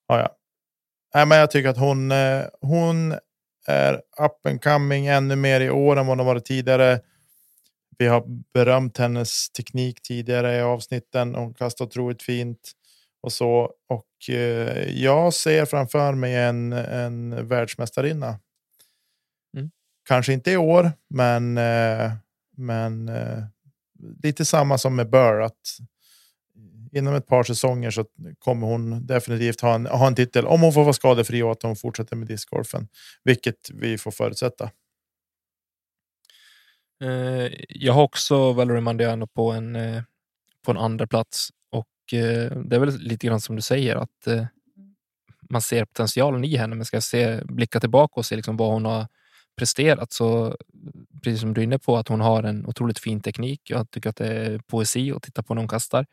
Har 0.08 0.20
jag. 0.20 0.30
Nej, 1.14 1.26
men 1.26 1.38
jag 1.38 1.52
tycker 1.52 1.70
att 1.70 1.78
hon, 1.78 2.12
eh, 2.12 2.46
hon 2.62 3.16
är 3.68 3.94
up 3.96 4.46
and 4.48 4.64
coming 4.64 5.08
ännu 5.08 5.36
mer 5.36 5.62
i 5.62 5.70
år 5.70 5.98
än 5.98 6.08
vad 6.08 6.18
hon 6.18 6.26
varit 6.26 6.46
tidigare. 6.46 7.02
Vi 7.98 8.08
har 8.08 8.24
berömt 8.54 8.98
hennes 8.98 9.50
teknik 9.50 10.02
tidigare 10.02 10.58
i 10.58 10.62
avsnitten. 10.62 11.36
Hon 11.36 11.54
kastar 11.54 11.86
otroligt 11.86 12.24
fint 12.24 12.72
och 13.22 13.34
så. 13.34 13.74
Och 13.88 14.30
eh, 14.30 14.90
jag 15.04 15.34
ser 15.34 15.66
framför 15.66 16.14
mig 16.14 16.36
en, 16.36 16.74
en 16.74 17.48
världsmästarinna. 17.48 18.40
Mm. 19.58 19.72
Kanske 20.08 20.34
inte 20.34 20.52
i 20.52 20.58
år, 20.58 20.92
men, 21.10 21.58
eh, 21.58 22.12
men 22.58 23.10
eh, 23.10 23.44
lite 24.24 24.46
samma 24.46 24.78
som 24.78 24.96
med 24.96 25.10
Burr. 25.10 25.42
Att 25.42 25.62
inom 26.98 27.16
ett 27.16 27.28
par 27.28 27.44
säsonger 27.44 27.92
så 27.92 28.06
kommer 28.40 28.68
hon 28.68 29.08
definitivt 29.08 29.62
ha 29.62 29.76
en, 29.76 29.86
ha 29.86 30.08
en 30.08 30.16
titel. 30.16 30.46
Om 30.46 30.62
hon 30.62 30.74
får 30.74 30.84
vara 30.84 30.94
skadefri 30.94 31.42
och 31.42 31.52
att 31.52 31.64
hon 31.64 31.76
fortsätter 31.76 32.16
med 32.16 32.28
discgolfen. 32.28 32.88
Vilket 33.24 33.70
vi 33.74 33.98
får 33.98 34.12
förutsätta. 34.12 34.70
Eh, 37.04 37.52
jag 37.70 37.94
har 37.94 38.04
också 38.04 38.54
Valerie 38.54 38.82
Mandiano 38.82 39.28
på 39.28 39.52
en, 39.52 39.76
eh, 39.76 40.04
på 40.66 40.72
en 40.72 40.78
andra 40.78 41.08
plats 41.08 41.50
och 41.72 42.14
eh, 42.14 42.52
det 42.52 42.76
är 42.76 42.80
väl 42.80 42.98
lite 42.98 43.28
grann 43.28 43.42
som 43.42 43.56
du 43.56 43.62
säger 43.62 43.96
att 43.96 44.50
man 45.50 45.62
ser 45.62 45.86
potentialen 45.86 46.44
i 46.44 46.58
henne, 46.58 46.76
men 46.76 46.86
ska 46.86 47.02
se, 47.02 47.42
blicka 47.44 47.80
tillbaka 47.80 48.14
och 48.16 48.26
se 48.26 48.36
liksom 48.36 48.58
vad 48.58 48.72
hon 48.72 48.86
har 48.86 49.08
presterat 49.58 50.14
så 50.14 50.58
precis 51.24 51.42
som 51.42 51.54
du 51.54 51.62
är 51.62 51.64
inne 51.64 51.80
på 51.80 51.98
att 51.98 52.08
hon 52.08 52.22
har 52.22 52.44
en 52.44 52.66
otroligt 52.66 53.00
fin 53.00 53.22
teknik. 53.22 53.62
Jag 53.70 53.92
tycker 53.92 54.10
att 54.10 54.16
det 54.16 54.28
är 54.28 54.60
poesi 54.60 55.12
att 55.12 55.24
titta 55.24 55.44
på 55.44 55.54
när 55.54 55.62
hon 55.62 55.70
kastar. 55.70 56.06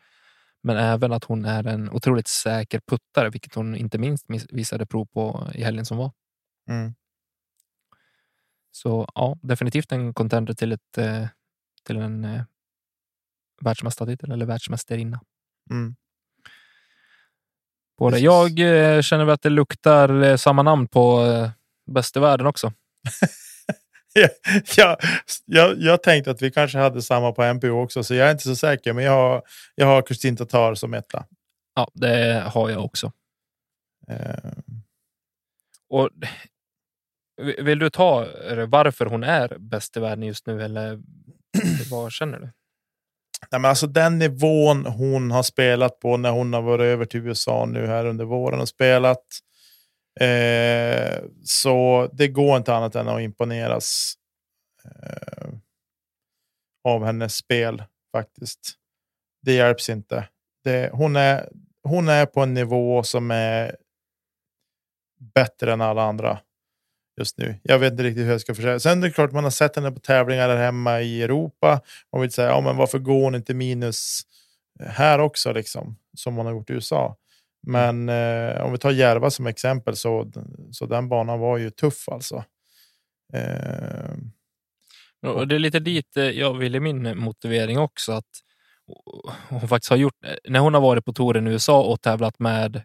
Men 0.66 0.76
även 0.76 1.12
att 1.12 1.24
hon 1.24 1.44
är 1.44 1.66
en 1.66 1.90
otroligt 1.90 2.28
säker 2.28 2.80
puttare, 2.86 3.30
vilket 3.30 3.54
hon 3.54 3.76
inte 3.76 3.98
minst 3.98 4.26
visade 4.50 4.86
prov 4.86 5.06
på 5.06 5.50
i 5.54 5.62
helgen 5.62 5.84
som 5.84 5.96
var. 5.96 6.12
Mm. 6.68 6.94
Så 8.70 9.08
ja, 9.14 9.38
definitivt 9.42 9.92
en 9.92 10.14
contender 10.14 10.54
till, 10.54 10.72
ett, 10.72 10.98
eh, 10.98 11.26
till 11.82 11.96
en 11.96 12.24
eh, 12.24 12.42
världsmästartitel 13.60 14.32
eller 14.32 14.46
världsmästarinna. 14.46 15.20
Mm. 15.70 15.96
På 17.98 18.10
det. 18.10 18.18
Jag 18.18 18.58
eh, 18.58 19.02
känner 19.02 19.26
att 19.26 19.42
det 19.42 19.50
luktar 19.50 20.22
eh, 20.22 20.36
samma 20.36 20.62
namn 20.62 20.88
på 20.88 21.24
eh, 21.24 21.50
bäst 21.86 22.16
i 22.16 22.20
världen 22.20 22.46
också. 22.46 22.72
Ja, 24.20 24.28
ja, 24.76 24.96
jag, 25.44 25.76
jag 25.78 26.02
tänkte 26.02 26.30
att 26.30 26.42
vi 26.42 26.50
kanske 26.50 26.78
hade 26.78 27.02
samma 27.02 27.32
på 27.32 27.42
MPO 27.54 27.82
också, 27.82 28.04
så 28.04 28.14
jag 28.14 28.28
är 28.28 28.32
inte 28.32 28.44
så 28.44 28.56
säker. 28.56 28.92
Men 28.92 29.04
jag 29.04 29.12
har, 29.12 29.42
jag 29.74 29.86
har 29.86 30.02
Kristin 30.02 30.36
Tatar 30.36 30.74
som 30.74 30.94
etta. 30.94 31.26
Ja, 31.74 31.90
det 31.94 32.44
har 32.46 32.70
jag 32.70 32.84
också. 32.84 33.12
Eh, 34.08 34.52
Och 35.90 36.10
vill 37.62 37.78
du 37.78 37.90
ta 37.90 38.26
eh, 38.26 38.66
varför 38.66 39.06
hon 39.06 39.24
är 39.24 39.58
bäst 39.58 39.96
i 39.96 40.00
världen 40.00 40.26
just 40.26 40.46
nu 40.46 40.62
eller 40.62 41.00
vad 41.90 42.12
känner 42.12 42.38
du? 42.38 42.50
nej, 43.50 43.60
men 43.60 43.68
alltså 43.68 43.86
den 43.86 44.18
nivån 44.18 44.86
hon 44.86 45.30
har 45.30 45.42
spelat 45.42 46.00
på 46.00 46.16
när 46.16 46.30
hon 46.30 46.52
har 46.52 46.62
varit 46.62 46.84
över 46.84 47.04
till 47.04 47.20
USA 47.20 47.66
nu 47.66 47.86
här 47.86 48.06
under 48.06 48.24
våren 48.24 48.60
och 48.60 48.68
spelat. 48.68 49.22
Eh, 50.20 51.24
så 51.44 52.08
det 52.12 52.28
går 52.28 52.56
inte 52.56 52.74
annat 52.74 52.94
än 52.94 53.08
att 53.08 53.20
imponeras 53.20 54.14
eh, 54.84 55.48
av 56.84 57.04
hennes 57.04 57.34
spel 57.34 57.82
faktiskt. 58.12 58.74
Det 59.42 59.52
hjälps 59.52 59.88
inte. 59.88 60.28
Det, 60.64 60.90
hon, 60.92 61.16
är, 61.16 61.48
hon 61.82 62.08
är 62.08 62.26
på 62.26 62.40
en 62.40 62.54
nivå 62.54 63.02
som 63.02 63.30
är 63.30 63.76
bättre 65.34 65.72
än 65.72 65.80
alla 65.80 66.02
andra 66.02 66.40
just 67.16 67.38
nu. 67.38 67.60
Jag 67.62 67.78
vet 67.78 67.92
inte 67.92 68.02
riktigt 68.02 68.24
hur 68.24 68.30
jag 68.30 68.40
ska 68.40 68.54
försöka. 68.54 68.80
Sen 68.80 68.98
är 68.98 69.06
det 69.06 69.12
klart 69.12 69.32
man 69.32 69.44
har 69.44 69.50
sett 69.50 69.76
henne 69.76 69.90
på 69.90 70.00
tävlingar 70.00 70.48
där 70.48 70.56
hemma 70.56 71.00
i 71.00 71.22
Europa. 71.22 71.80
Man 72.12 72.20
vill 72.20 72.32
säga, 72.32 72.48
ja, 72.48 72.60
men 72.60 72.76
varför 72.76 72.98
går 72.98 73.22
hon 73.24 73.34
inte 73.34 73.54
minus 73.54 74.22
här 74.80 75.18
också 75.18 75.52
liksom 75.52 75.96
som 76.16 76.36
hon 76.36 76.46
har 76.46 76.52
gjort 76.52 76.70
i 76.70 76.72
USA? 76.72 77.16
Men 77.66 78.08
eh, 78.08 78.60
om 78.64 78.72
vi 78.72 78.78
tar 78.78 78.90
Järva 78.90 79.30
som 79.30 79.46
exempel 79.46 79.96
så, 79.96 80.30
så 80.70 80.86
den 80.86 81.08
banan 81.08 81.38
var 81.40 81.58
ju 81.58 81.70
tuff 81.70 82.08
alltså. 82.08 82.44
Eh, 83.34 84.14
Och 85.26 85.48
det 85.48 85.54
är 85.54 85.58
lite 85.58 85.80
dit 85.80 86.16
eh, 86.16 86.24
jag 86.24 86.54
vill 86.54 86.74
i 86.74 86.80
min 86.80 87.18
motivering 87.18 87.78
också. 87.78 88.12
att 88.12 88.28
hon 89.48 89.68
faktiskt 89.68 89.90
har 89.90 89.96
gjort, 89.96 90.14
när 90.48 90.60
hon 90.60 90.74
har 90.74 90.80
varit 90.80 91.04
på 91.04 91.12
touren 91.12 91.46
i 91.46 91.50
USA 91.50 91.84
och 91.84 92.00
tävlat 92.00 92.38
med 92.38 92.82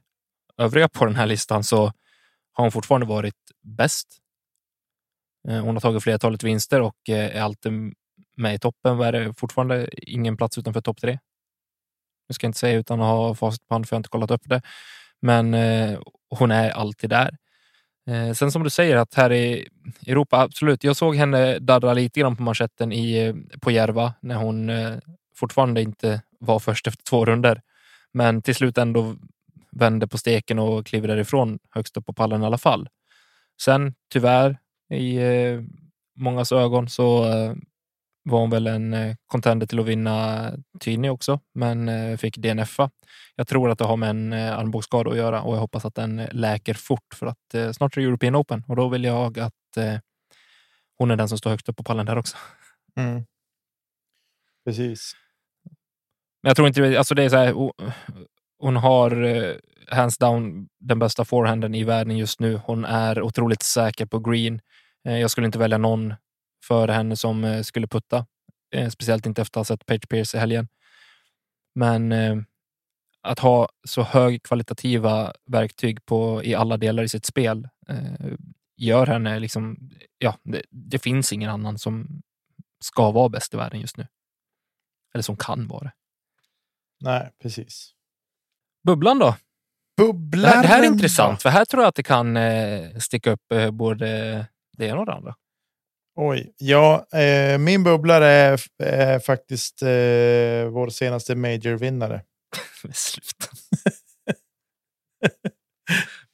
övriga 0.58 0.90
på 0.90 1.06
den 1.06 1.16
här 1.16 1.26
listan 1.28 1.64
så 1.64 1.78
har 2.54 2.64
hon 2.64 2.72
fortfarande 2.72 3.08
varit 3.08 3.36
bäst. 3.64 4.08
Eh, 5.50 5.62
Hon 5.64 5.76
har 5.76 5.82
tagit 5.82 6.04
flertalet 6.04 6.44
vinster 6.44 6.82
och 6.82 7.10
eh, 7.10 7.36
är 7.38 7.42
alltid 7.42 7.72
med 8.38 8.56
i 8.56 8.60
toppen. 8.60 8.98
Vad 8.98 9.08
är 9.08 9.12
det? 9.12 9.34
Fortfarande 9.38 9.90
ingen 10.10 10.38
plats 10.38 10.58
utanför 10.58 10.82
topp 10.82 11.02
tre. 11.02 11.20
Jag 12.30 12.36
ska 12.36 12.48
inte 12.48 12.60
säga 12.60 12.80
utan 12.80 13.02
att 13.02 13.08
ha 13.08 13.36
facit 13.36 13.68
på 13.68 13.76
hand 13.76 13.88
för 13.88 13.94
jag 13.94 13.98
har 13.98 14.00
inte 14.00 14.10
kollat 14.10 14.32
upp 14.32 14.42
det. 14.46 14.62
Men 15.22 15.54
eh, 15.54 16.00
hon 16.30 16.52
är 16.52 16.70
alltid 16.70 17.10
där. 17.10 17.38
Eh, 18.10 18.34
sen 18.34 18.52
som 18.52 18.64
du 18.64 18.70
säger 18.70 18.98
att 18.98 19.14
här 19.14 19.32
i 19.32 19.68
Europa, 20.08 20.42
absolut. 20.42 20.84
Jag 20.84 20.96
såg 20.96 21.16
henne 21.16 21.60
darra 21.60 21.94
lite 21.94 22.20
grann 22.20 22.36
på 22.36 22.44
manschetten 22.44 22.92
i, 22.92 23.18
eh, 23.18 23.60
på 23.60 23.72
Järva 23.72 24.14
när 24.22 24.36
hon 24.36 24.70
eh, 24.70 24.98
fortfarande 25.36 25.82
inte 25.82 26.22
var 26.40 26.60
först 26.60 26.88
efter 26.88 27.04
två 27.04 27.26
runder. 27.26 27.62
Men 28.14 28.42
till 28.42 28.56
slut 28.56 28.78
ändå 28.78 29.16
vände 29.72 30.08
på 30.08 30.18
steken 30.18 30.60
och 30.60 30.86
kliver 30.86 31.08
därifrån 31.08 31.60
högst 31.72 31.98
upp 31.98 32.06
på 32.06 32.14
pallen 32.14 32.44
i 32.44 32.46
alla 32.46 32.58
fall. 32.58 32.90
Sen 33.62 33.94
tyvärr 34.14 34.58
i 34.94 35.18
eh, 35.18 35.62
mångas 36.16 36.52
ögon 36.52 36.90
så 36.90 37.26
eh, 37.26 37.54
var 38.24 38.40
hon 38.40 38.50
väl 38.50 38.68
en 38.68 38.94
eh, 38.94 39.16
contender 39.28 39.68
till 39.68 39.80
att 39.80 39.86
vinna 39.86 40.52
Tyni 40.80 41.10
också, 41.10 41.40
men 41.54 41.90
eh, 41.90 42.18
fick 42.18 42.38
DNFa. 42.38 42.90
Jag 43.36 43.48
tror 43.48 43.70
att 43.70 43.78
det 43.78 43.86
har 43.86 43.98
med 43.98 44.10
en 44.10 44.34
eh, 44.34 44.58
armbågsskada 44.58 45.12
att 45.12 45.18
göra 45.18 45.42
och 45.42 45.56
jag 45.56 45.60
hoppas 45.60 45.86
att 45.86 45.96
den 45.96 46.28
läker 46.32 46.74
fort 46.74 47.14
för 47.16 47.28
att 47.28 47.76
snart 47.76 47.98
är 47.98 48.02
det 48.02 48.08
European 48.08 48.36
Open 48.36 48.64
och 48.68 48.76
då 48.76 48.90
vill 48.90 49.04
jag 49.04 49.40
att 49.40 49.54
hon 50.98 51.12
är 51.12 51.16
den 51.16 51.30
som 51.30 51.38
står 51.38 51.50
högst 51.50 51.70
upp 51.70 51.76
på 51.76 51.84
pallen 51.84 52.06
där 52.06 52.18
också. 52.18 52.38
mm. 52.98 53.26
Precis. 54.66 55.14
Men 56.44 56.50
jag 56.50 56.56
tror 56.56 56.68
inte, 56.68 56.98
alltså 56.98 57.16
det 57.16 57.24
är 57.24 57.30
så 57.30 57.38
här, 57.38 57.54
hon 58.60 58.76
har 58.76 59.12
hands 59.96 60.18
down 60.18 60.68
den 60.80 61.00
bästa 61.00 61.26
forehanden 61.26 61.76
i 61.76 61.84
världen 61.84 62.18
just 62.18 62.40
nu. 62.40 62.62
Hon 62.66 62.86
är 62.86 63.22
otroligt 63.22 63.64
säker 63.64 64.06
på 64.06 64.20
green. 64.20 64.62
Jag 65.04 65.32
skulle 65.32 65.46
inte 65.46 65.60
välja 65.60 65.78
någon 65.78 66.14
före 66.70 66.92
henne 66.92 67.16
som 67.16 67.44
eh, 67.44 67.62
skulle 67.62 67.88
putta. 67.88 68.26
Eh, 68.76 68.90
Speciellt 68.90 69.26
inte 69.26 69.42
efter 69.42 69.60
att 69.60 69.68
ha 69.68 69.76
sett 69.76 69.86
Page 69.86 70.10
Pierce 70.10 70.36
i 70.36 70.40
helgen. 70.40 70.68
Men 71.76 72.12
eh, 72.12 72.38
att 73.22 73.40
ha 73.40 73.70
så 73.88 74.02
högkvalitativa 74.04 75.34
verktyg 75.46 76.06
på, 76.06 76.44
i 76.44 76.56
alla 76.56 76.78
delar 76.78 77.04
i 77.04 77.10
sitt 77.10 77.26
spel 77.26 77.68
gör 78.78 79.08
henne 79.08 79.40
liksom, 79.40 79.90
ja, 80.18 80.38
det, 80.44 80.62
det 80.70 81.00
finns 81.00 81.34
ingen 81.34 81.50
annan 81.50 81.78
som 81.78 82.22
ska 82.84 83.12
vara 83.12 83.30
bäst 83.30 83.54
i 83.54 83.58
världen 83.58 83.80
just 83.82 83.98
nu. 83.98 84.08
Eller 85.14 85.22
som 85.22 85.38
kan 85.38 85.68
vara 85.68 85.84
det. 85.84 85.92
Nej, 87.02 87.32
precis. 87.42 87.92
Bubblan 88.84 89.20
då? 89.20 89.36
Det 89.98 90.04
Bubblan. 90.04 90.52
här, 90.52 90.62
det 90.62 90.68
här 90.68 90.84
är 90.84 90.88
intressant, 90.88 91.42
för 91.42 91.50
här 91.50 91.66
tror 91.66 91.84
jag 91.84 91.90
att 91.90 91.96
det 91.96 92.04
kan 92.04 92.38
eh, 92.38 92.96
sticka 92.98 93.32
upp 93.32 93.52
eh, 93.52 93.72
både 93.72 94.08
det 94.78 94.86
ena 94.86 95.00
och 95.00 95.06
det 95.06 95.14
andra. 95.14 95.36
Oj, 96.22 96.54
ja, 96.58 97.08
eh, 97.14 97.58
min 97.58 97.84
bubblare 97.84 98.28
är, 98.28 98.62
är 98.84 99.20
faktiskt 99.20 99.82
eh, 99.82 100.70
vår 100.72 100.90
senaste 100.90 101.36
major-vinnare. 101.36 102.22
Sluta. 102.94 103.48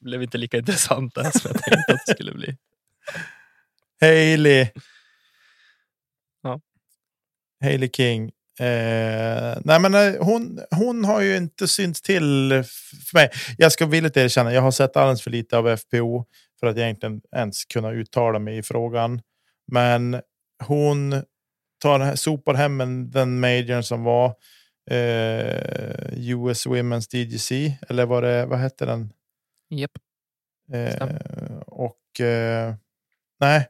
blev 0.00 0.22
inte 0.22 0.38
lika 0.38 0.56
intressant 0.56 1.14
där 1.14 1.30
som 1.30 1.40
jag 1.44 1.62
tänkte 1.62 1.92
att 1.92 2.00
det 2.06 2.12
skulle 2.12 2.32
bli. 2.32 2.56
Hailey. 4.00 4.68
Ja. 6.42 6.60
Hailey 7.60 7.90
King. 7.92 8.24
Eh, 8.60 9.58
nej 9.64 9.80
men 9.80 9.94
eh, 9.94 10.14
hon, 10.20 10.60
hon 10.70 11.04
har 11.04 11.20
ju 11.20 11.36
inte 11.36 11.68
synts 11.68 12.02
till 12.02 12.64
för 13.10 13.14
mig. 13.14 13.30
Jag 13.58 13.72
ska 13.72 13.86
villigt 13.86 14.16
erkänna, 14.16 14.52
jag 14.52 14.62
har 14.62 14.70
sett 14.70 14.96
alldeles 14.96 15.22
för 15.22 15.30
lite 15.30 15.58
av 15.58 15.76
FPO 15.76 16.24
för 16.60 16.66
att 16.66 16.76
egentligen 16.76 17.20
ens 17.36 17.64
kunna 17.64 17.90
uttala 17.90 18.38
mig 18.38 18.58
i 18.58 18.62
frågan. 18.62 19.20
Men 19.72 20.20
hon 20.64 21.22
tar, 21.82 22.14
sopar 22.14 22.54
hem 22.54 23.10
den 23.10 23.40
majorn 23.40 23.82
som 23.82 24.04
var 24.04 24.34
eh, 24.90 26.30
US 26.30 26.66
Women's 26.66 27.10
DGC, 27.10 27.76
eller 27.88 28.06
vad, 28.06 28.22
det, 28.22 28.46
vad 28.46 28.58
hette 28.58 28.86
den? 28.86 29.12
Yep. 29.70 29.90
Eh, 30.72 31.58
och 31.66 32.20
eh, 32.20 32.74
nej, 33.40 33.68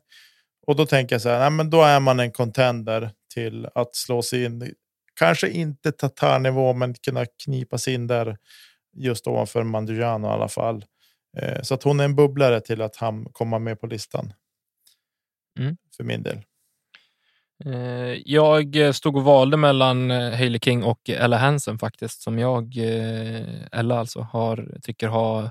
och 0.66 0.77
då 0.77 0.86
tänker 0.86 1.14
jag 1.14 1.23
så 1.23 1.28
här, 1.28 1.39
nej, 1.39 1.51
men 1.51 1.70
då 1.70 1.82
är 1.82 2.01
man 2.01 2.20
en 2.20 2.32
contender 2.32 3.10
till 3.35 3.68
att 3.74 3.97
slå 3.97 4.23
sig 4.23 4.44
in. 4.44 4.74
Kanske 5.14 5.48
inte 5.48 5.93
tatarnivå, 5.93 6.73
men 6.73 6.94
kunna 6.94 7.27
knipa 7.44 7.78
sig 7.78 7.94
in 7.94 8.06
där 8.06 8.36
just 8.97 9.27
ovanför 9.27 9.62
Mandujano 9.62 10.28
i 10.28 10.31
alla 10.31 10.48
fall. 10.48 10.85
Eh, 11.39 11.62
så 11.62 11.74
att 11.74 11.82
hon 11.82 12.01
är 12.01 12.05
en 12.05 12.16
bubblare 12.16 12.60
till 12.60 12.82
att 12.82 12.97
han 12.97 13.24
komma 13.32 13.59
med 13.59 13.81
på 13.81 13.86
listan. 13.86 14.32
Mm. 15.59 15.77
För 15.97 16.05
min 16.05 16.23
del. 16.23 16.43
Eh, 17.65 18.23
jag 18.24 18.95
stod 18.95 19.16
och 19.16 19.24
valde 19.24 19.57
mellan 19.57 20.11
eh, 20.11 20.37
Hailey 20.37 20.61
King 20.61 20.83
och 20.85 21.11
Ella 21.11 21.37
Hansen 21.37 21.78
faktiskt, 21.78 22.23
som 22.23 22.39
jag, 22.39 22.77
Ella 23.73 23.99
alltså, 23.99 24.20
har, 24.20 24.78
tycker 24.83 25.09
har 25.09 25.51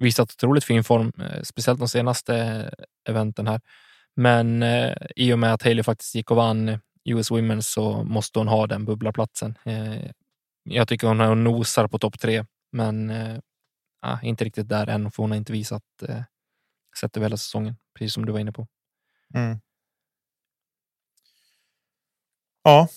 visat 0.00 0.32
otroligt 0.32 0.64
fin 0.64 0.84
form, 0.84 1.12
speciellt 1.42 1.78
de 1.78 1.88
senaste 1.88 2.34
eventen 3.08 3.46
här. 3.46 3.60
Men 4.16 4.64
i 5.16 5.32
och 5.32 5.38
med 5.38 5.52
att 5.52 5.62
Hailey 5.62 5.82
faktiskt 5.82 6.14
gick 6.14 6.30
och 6.30 6.36
vann 6.36 6.78
US 7.04 7.30
Women 7.30 7.62
så 7.62 8.04
måste 8.04 8.38
hon 8.38 8.48
ha 8.48 8.66
den 8.66 8.84
bubblarplatsen. 8.84 9.58
Jag 10.62 10.88
tycker 10.88 11.06
hon 11.06 11.44
nosar 11.44 11.88
på 11.88 11.98
topp 11.98 12.18
tre, 12.20 12.44
men 12.72 13.12
ja, 14.06 14.20
inte 14.22 14.44
riktigt 14.44 14.68
där 14.68 14.86
än, 14.86 15.10
för 15.10 15.22
hon 15.22 15.30
har 15.30 15.38
inte 15.38 15.52
visat 15.52 15.82
eh, 16.08 16.22
sett 17.00 17.16
över 17.16 17.24
hela 17.24 17.36
säsongen, 17.36 17.76
precis 17.98 18.14
som 18.14 18.26
du 18.26 18.32
var 18.32 18.40
inne 18.40 18.52
på. 18.52 18.66
Mm. 19.34 19.60
Ja. 22.62 22.88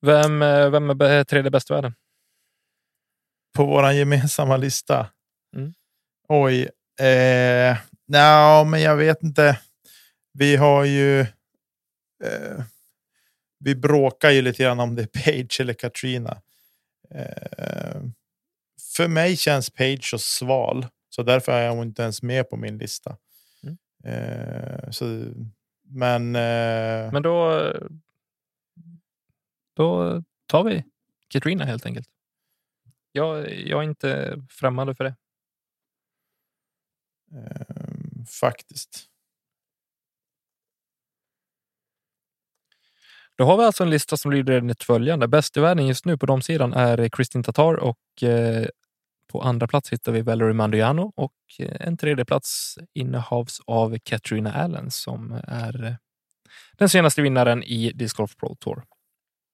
Vem, 0.00 0.42
eh, 0.42 0.70
vem 0.70 0.90
är 0.90 1.24
tredje 1.24 1.50
bäst 1.50 1.70
i 1.70 1.74
världen? 1.74 1.94
På 3.56 3.64
vår 3.66 3.92
gemensamma 3.92 4.56
lista? 4.56 5.10
Mm. 5.56 5.74
Oj. 6.28 6.70
Eh, 7.06 7.76
no, 8.06 8.64
men 8.64 8.82
jag 8.82 8.96
vet 8.96 9.22
inte. 9.22 9.60
Vi 10.32 10.56
har 10.56 10.84
ju. 10.84 11.20
Eh, 12.24 12.64
vi 13.64 13.74
bråkar 13.74 14.30
ju 14.30 14.42
lite 14.42 14.62
grann 14.62 14.80
om 14.80 14.94
det 14.94 15.02
är 15.02 15.06
Page 15.06 15.60
eller 15.60 15.74
Katrina. 15.74 16.42
Eh, 17.14 18.02
för 18.96 19.08
mig 19.08 19.36
känns 19.36 19.70
Page 19.70 20.10
så 20.10 20.18
sval, 20.18 20.86
så 21.08 21.22
därför 21.22 21.52
är 21.52 21.68
hon 21.70 21.86
inte 21.86 22.02
ens 22.02 22.22
med 22.22 22.50
på 22.50 22.56
min 22.56 22.78
lista. 22.78 23.16
Eh, 24.04 24.90
så, 24.90 25.04
men. 25.82 26.36
Eh, 26.36 27.12
men 27.12 27.22
då. 27.22 27.72
Då 29.76 30.22
tar 30.46 30.64
vi 30.64 30.84
Katrina 31.28 31.64
helt 31.64 31.86
enkelt. 31.86 32.08
Jag, 33.12 33.52
jag 33.54 33.78
är 33.78 33.88
inte 33.88 34.38
främmande 34.50 34.94
för 34.94 35.04
det. 35.04 35.14
Eh, 37.32 38.24
faktiskt. 38.40 39.06
Då 43.36 43.44
har 43.44 43.56
vi 43.56 43.64
alltså 43.64 43.84
en 43.84 43.90
lista 43.90 44.16
som 44.16 44.30
lyder 44.32 44.52
enligt 44.52 44.82
följande. 44.82 45.28
Bäst 45.28 45.56
i 45.56 45.60
världen 45.60 45.86
just 45.86 46.04
nu 46.04 46.18
på 46.18 46.26
de 46.26 46.42
sidan 46.42 46.72
är 46.72 47.08
Kristin 47.08 47.42
Tatar 47.42 47.74
och 47.74 48.22
eh, 48.22 48.66
på 49.30 49.42
andra 49.42 49.66
plats 49.66 49.92
hittar 49.92 50.12
vi 50.12 50.22
Valerie 50.22 50.54
Mandiano 50.54 51.12
och 51.16 51.34
eh, 51.58 51.86
en 51.86 51.96
tredje 51.96 52.24
plats 52.24 52.78
innehavs 52.94 53.60
av 53.66 53.98
Katrina 53.98 54.52
Allen 54.52 54.90
som 54.90 55.40
är 55.44 55.84
eh, 55.84 55.94
den 56.78 56.88
senaste 56.88 57.22
vinnaren 57.22 57.62
i 57.62 57.92
Disc 57.92 58.16
Golf 58.16 58.36
Pro 58.36 58.54
Tour. 58.54 58.84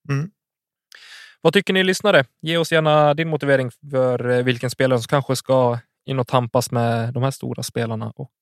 Mm. 0.08 0.30
Vad 1.40 1.52
tycker 1.52 1.72
ni 1.72 1.84
lyssnare? 1.84 2.24
Ge 2.42 2.56
oss 2.56 2.72
gärna 2.72 3.14
din 3.14 3.28
motivering 3.28 3.70
för 3.90 4.28
eh, 4.28 4.42
vilken 4.42 4.70
spelare 4.70 4.98
som 4.98 5.08
kanske 5.08 5.36
ska 5.36 5.78
in 6.06 6.18
och 6.18 6.28
tampas 6.28 6.70
med 6.70 7.14
de 7.14 7.22
här 7.22 7.30
stora 7.30 7.62
spelarna 7.62 8.12
och 8.16 8.32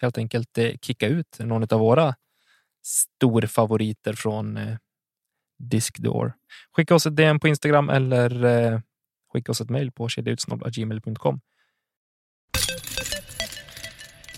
helt 0.00 0.18
enkelt 0.18 0.58
kicka 0.82 1.06
ut 1.06 1.38
någon 1.38 1.62
av 1.62 1.80
våra 1.80 2.14
storfavoriter 2.82 4.12
från 4.12 4.58
Discdoor. 5.58 6.32
Skicka 6.76 6.94
oss 6.94 7.06
ett 7.06 7.16
DM 7.16 7.40
på 7.40 7.48
Instagram 7.48 7.90
eller 7.90 8.82
skicka 9.32 9.52
oss 9.52 9.60
ett 9.60 9.70
mejl 9.70 9.92
på 9.92 10.08
kedjautsnodd.gmail.com. 10.08 11.40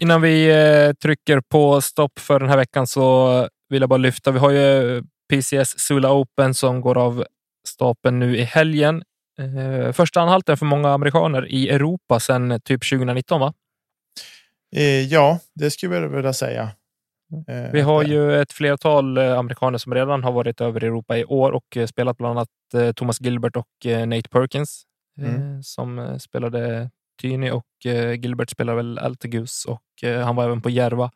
Innan 0.01 0.23
vi 0.23 0.51
eh, 0.51 0.93
trycker 0.93 1.40
på 1.40 1.81
stopp 1.81 2.19
för 2.19 2.40
den 2.40 2.48
här 2.48 2.56
veckan 2.56 2.86
så 2.86 3.48
vill 3.69 3.81
jag 3.82 3.89
bara 3.89 3.97
lyfta. 3.97 4.31
Vi 4.31 4.39
har 4.39 4.51
ju 4.51 4.97
eh, 4.97 5.02
PCS 5.28 5.78
Sula 5.78 6.12
Open 6.12 6.55
som 6.55 6.81
går 6.81 6.98
av 6.98 7.24
stapeln 7.69 8.19
nu 8.19 8.36
i 8.36 8.43
helgen. 8.43 9.02
Eh, 9.39 9.93
första 9.93 10.20
anhalten 10.20 10.56
för 10.56 10.66
många 10.66 10.90
amerikaner 10.90 11.48
i 11.48 11.69
Europa 11.69 12.20
sedan 12.20 12.60
typ 12.64 12.90
2019, 12.90 13.40
va? 13.40 13.55
Ja, 15.09 15.39
det 15.55 15.70
skulle 15.70 15.97
jag 15.97 16.09
vilja 16.09 16.32
säga. 16.32 16.70
Vi 17.73 17.81
har 17.81 18.03
ju 18.03 18.41
ett 18.41 18.53
flertal 18.53 19.19
amerikaner 19.19 19.79
som 19.79 19.95
redan 19.95 20.25
har 20.25 20.33
varit 20.33 20.61
över 20.61 20.85
Europa 20.85 21.19
i 21.19 21.25
år 21.25 21.53
och 21.53 21.79
spelat 21.89 22.17
bland 22.17 22.39
annat 22.39 22.49
Thomas 22.97 23.21
Gilbert 23.21 23.57
och 23.57 23.69
Nate 24.07 24.29
Perkins 24.29 24.83
mm. 25.19 25.63
som 25.63 26.19
spelade 26.21 26.91
Tyni 27.23 27.51
och 27.51 27.67
Gilbert 28.19 28.51
spelade 28.51 28.77
väl 28.77 28.99
Altegus 28.99 29.65
och 29.65 29.83
han 30.25 30.37
var 30.37 30.45
även 30.45 30.63
på 30.63 30.71
Järva. 30.71 31.11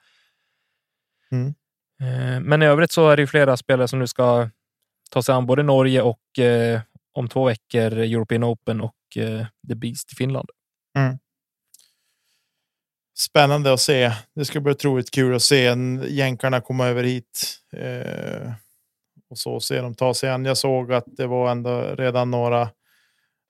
Mm. 1.30 1.54
Men 2.48 2.62
i 2.62 2.66
övrigt 2.66 2.92
så 2.92 3.08
är 3.08 3.16
det 3.16 3.26
flera 3.26 3.56
spelare 3.56 3.88
som 3.88 3.98
nu 3.98 4.06
ska 4.06 4.48
ta 5.10 5.22
sig 5.22 5.34
an 5.34 5.46
både 5.46 5.62
Norge 5.62 6.02
och 6.02 6.20
om 7.12 7.28
två 7.28 7.44
veckor 7.44 7.98
European 7.98 8.44
Open 8.44 8.80
och 8.80 8.96
The 9.68 9.74
Beast 9.74 10.12
i 10.12 10.14
Finland. 10.14 10.50
Mm 10.98 11.18
spännande 13.18 13.72
att 13.72 13.80
se. 13.80 14.12
Det 14.34 14.44
ska 14.44 14.60
bli 14.60 14.72
otroligt 14.72 15.10
kul 15.10 15.34
att 15.34 15.42
se 15.42 15.74
jänkarna 16.08 16.60
komma 16.60 16.86
över 16.86 17.04
hit. 17.04 17.58
Eh, 17.72 18.52
och 19.30 19.38
så 19.38 19.60
se 19.60 19.80
dem 19.80 19.94
ta 19.94 20.14
sig 20.14 20.30
an. 20.30 20.44
Jag 20.44 20.56
såg 20.56 20.92
att 20.92 21.04
det 21.06 21.26
var 21.26 21.50
ändå 21.50 21.80
redan 21.80 22.30
några, 22.30 22.68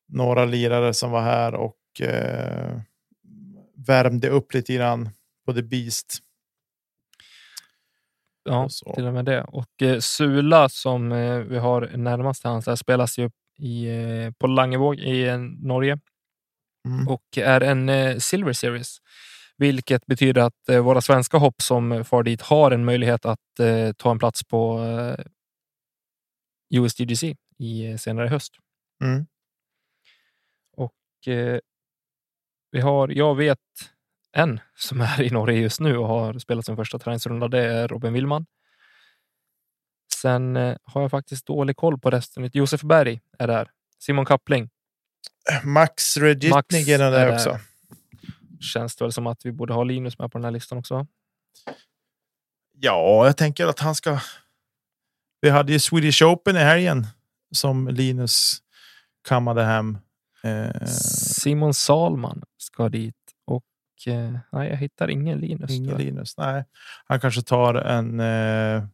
några 0.09 0.45
lirare 0.45 0.95
som 0.95 1.11
var 1.11 1.23
här 1.23 1.55
och 1.55 2.01
eh, 2.01 2.81
värmde 3.87 4.29
upp 4.29 4.55
lite 4.55 4.75
grann 4.75 5.11
på 5.47 5.53
The 5.53 5.63
Beast. 5.63 6.23
Ja, 8.45 8.69
och 8.85 8.95
till 8.95 9.07
och 9.07 9.15
med 9.15 9.25
det. 9.25 9.43
Och 9.43 9.83
eh, 9.83 9.99
Sula 9.99 10.69
som 10.69 11.13
eh, 11.13 11.39
vi 11.39 11.59
har 11.59 11.81
närmast 11.97 12.41
till 12.41 12.51
hans 12.51 12.81
spelas 12.81 13.19
ju 13.19 13.31
i, 13.59 13.87
eh, 13.87 14.31
på 14.39 14.47
Langevåg 14.47 14.99
i 14.99 15.27
eh, 15.27 15.39
Norge 15.39 15.99
mm. 16.87 17.09
och 17.09 17.39
är 17.39 17.61
en 17.61 17.89
eh, 17.89 18.17
Silver 18.17 18.53
Series 18.53 18.99
vilket 19.59 20.07
betyder 20.07 20.43
att 20.43 20.69
eh, 20.69 20.81
våra 20.81 21.01
svenska 21.01 21.39
hopp 21.39 21.63
som 21.63 22.05
far 22.05 22.23
dit 22.23 22.43
har 22.43 22.71
en 22.71 22.85
möjlighet 22.85 23.25
att 23.25 23.61
eh, 23.61 23.93
ta 23.93 24.11
en 24.11 24.19
plats 24.19 24.45
på 24.45 24.85
eh, 24.85 25.25
USDGC 26.71 27.37
i 27.59 27.99
senare 27.99 28.29
höst. 28.29 28.53
Mm. 29.05 29.27
Och 30.77 31.29
eh, 31.33 31.59
vi 32.71 32.81
har, 32.81 33.09
jag 33.09 33.35
vet 33.35 33.59
en 34.33 34.61
som 34.77 35.01
är 35.01 35.23
i 35.23 35.31
Norge 35.31 35.61
just 35.61 35.81
nu 35.81 35.97
och 35.97 36.09
har 36.09 36.39
spelat 36.39 36.67
sin 36.67 36.77
första 36.77 36.99
träningsrunda. 36.99 37.49
Det 37.49 37.65
är 37.65 37.89
Robin 37.89 38.13
Willman. 38.13 38.47
Sen 40.15 40.57
eh, 40.57 40.77
har 40.83 41.03
jag 41.03 41.11
faktiskt 41.11 41.47
dålig 41.47 41.77
koll 41.77 41.99
på 41.99 42.11
resten. 42.11 42.51
Josef 42.53 42.83
Berg 42.83 43.21
är 43.39 43.47
där. 43.47 43.71
Simon 43.99 44.25
Kappling. 44.25 44.71
Max 45.65 46.17
Regitnik 46.17 46.89
är 46.89 46.99
där 46.99 47.35
också 47.35 47.61
känns 48.67 48.97
det 48.97 49.05
väl 49.05 49.13
som 49.13 49.27
att 49.27 49.47
vi 49.47 49.53
borde 49.53 49.75
ha 49.75 49.85
Linus 49.85 50.19
med 50.19 50.33
på 50.33 50.39
den 50.39 50.45
här 50.45 50.51
listan 50.51 50.79
också. 50.79 51.07
Ja, 52.73 53.27
jag 53.27 53.37
tänker 53.37 53.67
att 53.67 53.81
han 53.81 53.95
ska. 53.95 54.21
Vi 55.41 55.51
hade 55.51 55.73
ju 55.73 55.79
Swedish 55.79 56.23
Open 56.23 56.57
i 56.57 56.61
helgen 56.61 57.07
som 57.51 57.89
Linus 57.89 58.59
kammade 59.29 59.65
hem. 59.65 59.99
Eh... 60.43 60.87
Simon 61.43 61.75
Salman 61.75 62.43
ska 62.57 62.89
dit 62.89 63.15
och 63.45 63.65
eh, 64.07 64.39
nej, 64.53 64.69
jag 64.69 64.77
hittar 64.77 65.11
ingen 65.11 65.39
Linus. 65.39 65.71
Ingen 65.71 65.97
Linus. 65.97 66.37
Nej, 66.37 66.65
han 67.05 67.21
kanske 67.21 67.43
tar 67.43 67.75
en 67.75 68.21
eh, 68.21 68.85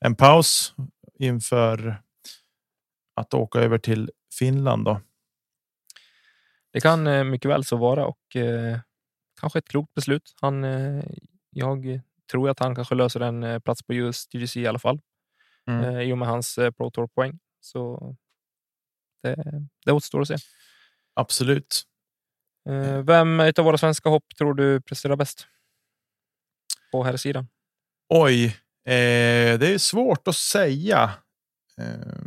en 0.00 0.14
paus 0.14 0.74
inför 1.18 2.02
att 3.14 3.34
åka 3.34 3.58
över 3.58 3.78
till 3.78 4.10
Finland 4.38 4.84
då. 4.84 5.00
Det 6.72 6.80
kan 6.80 7.30
mycket 7.30 7.50
väl 7.50 7.64
så 7.64 7.76
vara 7.76 8.06
och 8.06 8.36
eh, 8.36 8.78
kanske 9.40 9.58
ett 9.58 9.68
klokt 9.68 9.94
beslut. 9.94 10.34
Han, 10.40 10.64
eh, 10.64 11.04
jag 11.50 12.00
tror 12.30 12.50
att 12.50 12.58
han 12.58 12.74
kanske 12.74 12.94
löser 12.94 13.20
en 13.20 13.42
eh, 13.42 13.58
plats 13.58 13.82
på 13.82 13.94
just 13.94 14.32
DGC 14.32 14.56
i 14.56 14.66
alla 14.66 14.78
fall. 14.78 15.00
mm. 15.66 15.84
eh, 15.84 16.02
i 16.02 16.12
och 16.12 16.18
med 16.18 16.28
hans 16.28 16.54
Pro 16.76 16.90
Tour-poäng. 16.90 17.38
Så 17.60 18.14
det, 19.22 19.44
det 19.84 19.92
återstår 19.92 20.20
att 20.20 20.28
se. 20.28 20.36
Absolut. 21.14 21.82
Eh, 22.68 23.02
vem 23.02 23.40
av 23.40 23.64
våra 23.64 23.78
svenska 23.78 24.08
hopp 24.08 24.36
tror 24.38 24.54
du 24.54 24.80
presterar 24.80 25.16
bäst? 25.16 25.46
På 26.92 27.04
här 27.04 27.16
sidan? 27.16 27.48
Oj, 28.08 28.44
eh, 28.84 29.58
det 29.58 29.74
är 29.74 29.78
svårt 29.78 30.28
att 30.28 30.36
säga. 30.36 31.10
Eh, 31.80 32.18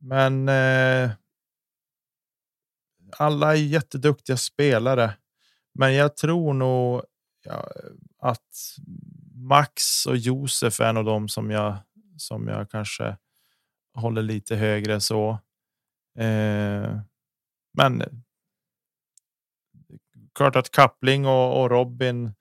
men 0.00 0.48
eh, 0.48 1.10
alla 3.12 3.52
är 3.52 3.60
jätteduktiga 3.60 4.36
spelare. 4.36 5.14
Men 5.74 5.94
jag 5.94 6.16
tror 6.16 6.54
nog 6.54 7.02
ja, 7.44 7.68
att 8.18 8.76
Max 9.34 10.06
och 10.06 10.16
Josef 10.16 10.80
är 10.80 10.92
nog 10.92 11.04
de 11.04 11.28
som 11.28 11.50
jag 11.50 11.78
som 12.16 12.48
jag 12.48 12.70
kanske 12.70 13.16
håller 13.94 14.22
lite 14.22 14.56
högre 14.56 15.00
så. 15.00 15.30
Eh, 16.18 17.00
men. 17.72 18.24
Klart 20.34 20.56
att 20.56 20.70
Kappling 20.70 21.26
och, 21.26 21.62
och 21.62 21.70
Robin 21.70 22.32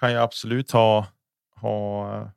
kan 0.00 0.12
jag 0.12 0.22
absolut 0.22 0.70
ha 0.70 1.06
ha 1.54 2.32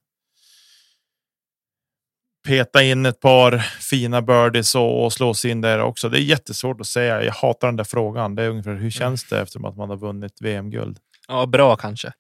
peta 2.46 2.84
in 2.84 3.06
ett 3.06 3.20
par 3.20 3.58
fina 3.82 4.22
birdies 4.22 4.76
och, 4.76 5.06
och 5.06 5.14
slå 5.14 5.34
sig 5.34 5.52
in 5.52 5.62
där 5.62 5.80
också. 5.80 6.10
Det 6.10 6.20
är 6.20 6.22
jättesvårt 6.22 6.82
att 6.82 6.88
säga. 6.88 7.24
Jag 7.24 7.34
hatar 7.34 7.68
den 7.68 7.76
där 7.76 7.84
frågan. 7.84 8.36
Det 8.36 8.44
är 8.44 8.50
ungefär 8.50 8.72
hur 8.72 8.80
mm. 8.80 8.92
känns 8.92 9.24
det 9.24 9.40
efter 9.40 9.68
att 9.68 9.78
man 9.78 9.90
har 9.90 9.98
vunnit 9.98 10.42
VM-guld? 10.42 11.00
Ja, 11.28 11.46
bra 11.46 11.76
kanske. 11.76 12.14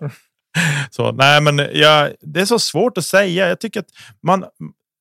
så 0.90 1.12
nej, 1.12 1.40
men 1.40 1.58
ja, 1.72 2.10
det 2.20 2.40
är 2.40 2.44
så 2.44 2.58
svårt 2.58 2.98
att 2.98 3.04
säga. 3.04 3.48
Jag 3.48 3.60
tycker 3.60 3.80
att 3.80 3.90
man, 4.22 4.44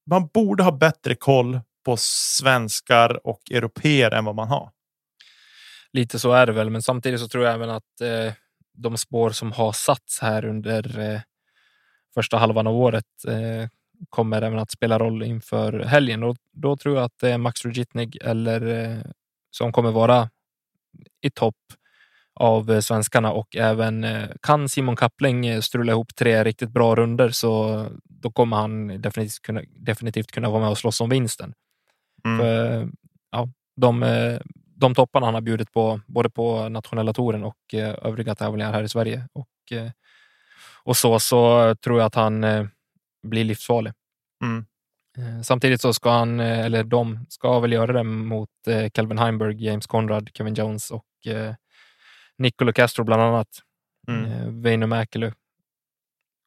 man 0.10 0.28
borde 0.34 0.64
ha 0.64 0.72
bättre 0.72 1.16
koll 1.16 1.60
på 1.86 1.98
svenskar 2.00 3.28
och 3.28 3.42
europeer 3.52 4.12
än 4.12 4.26
vad 4.26 4.36
man 4.36 4.48
har. 4.48 4.72
Lite 5.94 6.20
så 6.20 6.32
är 6.32 6.46
det 6.46 6.52
väl, 6.52 6.70
men 6.70 6.82
samtidigt 6.82 7.20
så 7.20 7.28
tror 7.28 7.46
jag 7.46 7.54
även 7.54 7.70
att 7.70 8.02
eh, 8.02 8.34
de 8.74 8.98
spår 8.98 9.30
som 9.30 9.52
har 9.52 9.72
satts 9.72 10.20
här 10.20 10.46
under 10.46 11.00
eh, 11.00 11.22
första 12.14 12.38
halvan 12.38 12.68
av 12.68 12.76
året 12.76 13.06
eh, 13.28 13.70
kommer 14.10 14.42
även 14.42 14.60
att 14.60 14.72
spela 14.72 15.00
roll 15.00 15.24
inför 15.24 15.80
helgen 15.80 16.24
och 16.24 16.38
då 16.52 16.78
tror 16.78 16.96
jag 16.96 17.04
att 17.04 17.20
det 17.20 17.32
är 17.32 17.38
Max 17.38 17.66
Rugitnig 17.66 18.18
eller 18.22 18.68
eh, 18.68 19.02
som 19.52 19.72
kommer 19.72 19.92
vara 19.92 20.30
i 21.22 21.30
topp 21.30 21.56
av 22.34 22.72
eh, 22.72 22.80
svenskarna 22.80 23.32
och 23.32 23.56
även 23.56 24.04
eh, 24.04 24.30
kan 24.42 24.70
Simon 24.70 24.96
Kappling 24.96 25.62
strula 25.62 25.92
ihop 25.92 26.16
tre 26.16 26.44
riktigt 26.44 26.70
bra 26.70 26.96
runder 26.96 27.30
så 27.30 27.86
då 28.04 28.32
kommer 28.32 28.58
han 28.58 29.02
definitivt 29.02 29.42
kunna, 29.42 29.62
definitivt 29.70 30.32
kunna 30.32 30.50
vara 30.50 30.62
med 30.62 30.70
och 30.70 30.78
slåss 30.78 31.02
om 31.02 31.10
vinsten. 31.10 31.54
Mm. 32.26 32.40
För, 32.40 32.90
ja, 33.32 33.50
de, 33.76 34.40
de 34.76 34.96
topparna 34.96 35.26
han 35.26 35.34
har 35.34 35.42
bjudit 35.42 35.72
på 35.72 36.02
både 36.08 36.30
på 36.30 36.70
nationella 36.70 37.14
touren 37.14 37.44
och 37.44 37.74
övriga 38.02 38.36
tävlingar 38.36 38.74
här 38.74 38.84
i 38.84 38.90
Sverige 38.90 39.28
och, 39.34 39.74
och 40.84 40.98
så, 40.98 41.20
så 41.20 41.76
tror 41.76 42.00
jag 42.00 42.06
att 42.06 42.16
han 42.16 42.44
blir 43.28 43.44
livsfarlig. 43.44 43.94
Mm. 44.44 44.66
Eh, 45.18 45.42
samtidigt 45.42 45.82
så 45.82 45.94
ska 45.94 46.12
han, 46.12 46.40
eh, 46.40 46.60
eller 46.60 46.84
de 46.84 47.26
ska 47.30 47.60
väl 47.60 47.74
göra 47.74 47.94
det 47.94 48.04
mot 48.04 48.50
eh, 48.68 48.90
Calvin 48.90 49.20
Heimberg, 49.20 49.66
James 49.66 49.88
Conrad, 49.88 50.30
Kevin 50.34 50.54
Jones 50.54 50.92
och 50.92 51.04
Nicolo 52.38 52.74
Castro 52.74 53.04
bland 53.04 53.22
annat. 53.22 53.48
Mm. 54.08 54.62
Väinö 54.62 54.88
Mäkelö, 54.88 55.32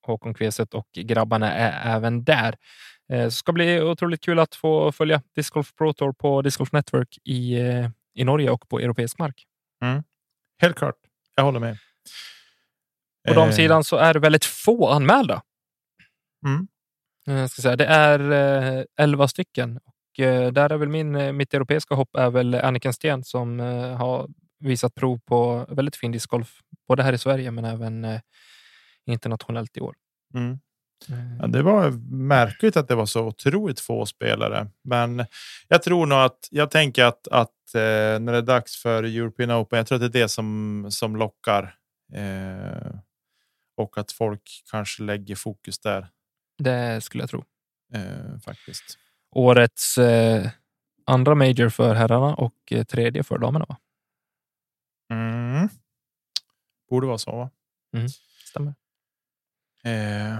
Håkon 0.07 0.35
Kveset 0.35 0.74
och 0.74 0.89
grabbarna 0.93 1.52
är 1.52 1.97
även 1.97 2.24
där. 2.24 2.57
Det 3.09 3.31
ska 3.31 3.52
bli 3.52 3.81
otroligt 3.81 4.20
kul 4.20 4.39
att 4.39 4.55
få 4.55 4.93
följa 4.93 5.23
Disc 5.35 5.51
Golf 5.51 5.74
Pro 5.74 5.93
Tour 5.93 6.12
på 6.12 6.43
Disc 6.43 6.57
Golf 6.59 6.73
Network 6.73 7.19
i, 7.24 7.59
i 8.15 8.24
Norge 8.24 8.51
och 8.51 8.69
på 8.69 8.81
europeisk 8.81 9.19
mark. 9.19 9.47
Mm. 9.82 10.02
Helt 10.62 10.77
klart. 10.77 10.97
Jag 11.35 11.44
håller 11.44 11.61
med. 11.61 11.78
På 13.28 13.35
de 13.35 13.52
sidan 13.52 13.85
så 13.85 13.97
är 13.97 14.15
det 14.15 14.20
väldigt 14.20 14.44
få 14.44 14.89
anmälda. 14.89 15.43
Mm. 16.46 16.68
Jag 17.24 17.50
ska 17.50 17.62
säga, 17.62 17.76
det 17.76 17.86
är 17.86 18.30
eh, 18.30 18.84
elva 18.96 19.28
stycken 19.28 19.80
och 19.84 20.20
eh, 20.20 20.52
där 20.52 20.72
är 20.72 20.76
väl 20.76 20.88
min, 20.88 21.16
eh, 21.16 21.32
mitt 21.32 21.54
europeiska 21.54 21.94
hopp 21.94 22.16
är 22.16 22.30
väl 22.30 22.54
Anniken 22.54 22.92
Sten 22.92 23.24
som 23.24 23.58
har 23.98 24.28
visat 24.58 24.94
prov 24.94 25.20
på 25.26 25.66
väldigt 25.68 25.96
fin 25.96 26.12
discgolf, 26.12 26.60
både 26.88 27.02
här 27.02 27.12
i 27.12 27.18
Sverige 27.18 27.50
men 27.50 27.64
även 27.64 28.20
internationellt 29.06 29.76
i 29.76 29.80
år. 29.80 29.94
Mm. 30.34 30.58
Ja, 31.40 31.46
det 31.46 31.62
var 31.62 31.90
märkligt 32.14 32.76
att 32.76 32.88
det 32.88 32.94
var 32.94 33.06
så 33.06 33.26
otroligt 33.26 33.80
få 33.80 34.06
spelare, 34.06 34.66
men 34.84 35.26
jag 35.68 35.82
tror 35.82 36.06
nog 36.06 36.18
att 36.18 36.48
jag 36.50 36.70
tänker 36.70 37.04
att, 37.04 37.28
att 37.28 37.54
när 37.74 38.32
det 38.32 38.38
är 38.38 38.42
dags 38.42 38.82
för 38.82 39.02
European 39.02 39.50
Open, 39.50 39.76
jag 39.76 39.86
tror 39.86 39.96
att 39.96 40.12
det 40.12 40.18
är 40.18 40.22
det 40.22 40.28
som, 40.28 40.86
som 40.90 41.16
lockar 41.16 41.74
eh, 42.14 42.92
och 43.76 43.98
att 43.98 44.12
folk 44.12 44.42
kanske 44.70 45.02
lägger 45.02 45.34
fokus 45.34 45.78
där. 45.78 46.08
Det 46.60 47.00
skulle 47.00 47.22
jag 47.22 47.30
tro. 47.30 47.44
Eh, 47.94 48.38
faktiskt. 48.44 48.98
Årets 49.30 49.98
eh, 49.98 50.50
andra 51.06 51.34
major 51.34 51.68
för 51.68 51.94
herrarna 51.94 52.34
och 52.34 52.54
eh, 52.70 52.84
tredje 52.84 53.22
för 53.22 53.38
damerna. 53.38 53.66
Va? 53.68 53.76
Mm. 55.12 55.68
Borde 56.90 57.06
vara 57.06 57.18
så. 57.18 57.36
Va? 57.36 57.50
Mm, 57.96 58.08
stämmer. 58.48 58.74
Eh, 59.84 60.38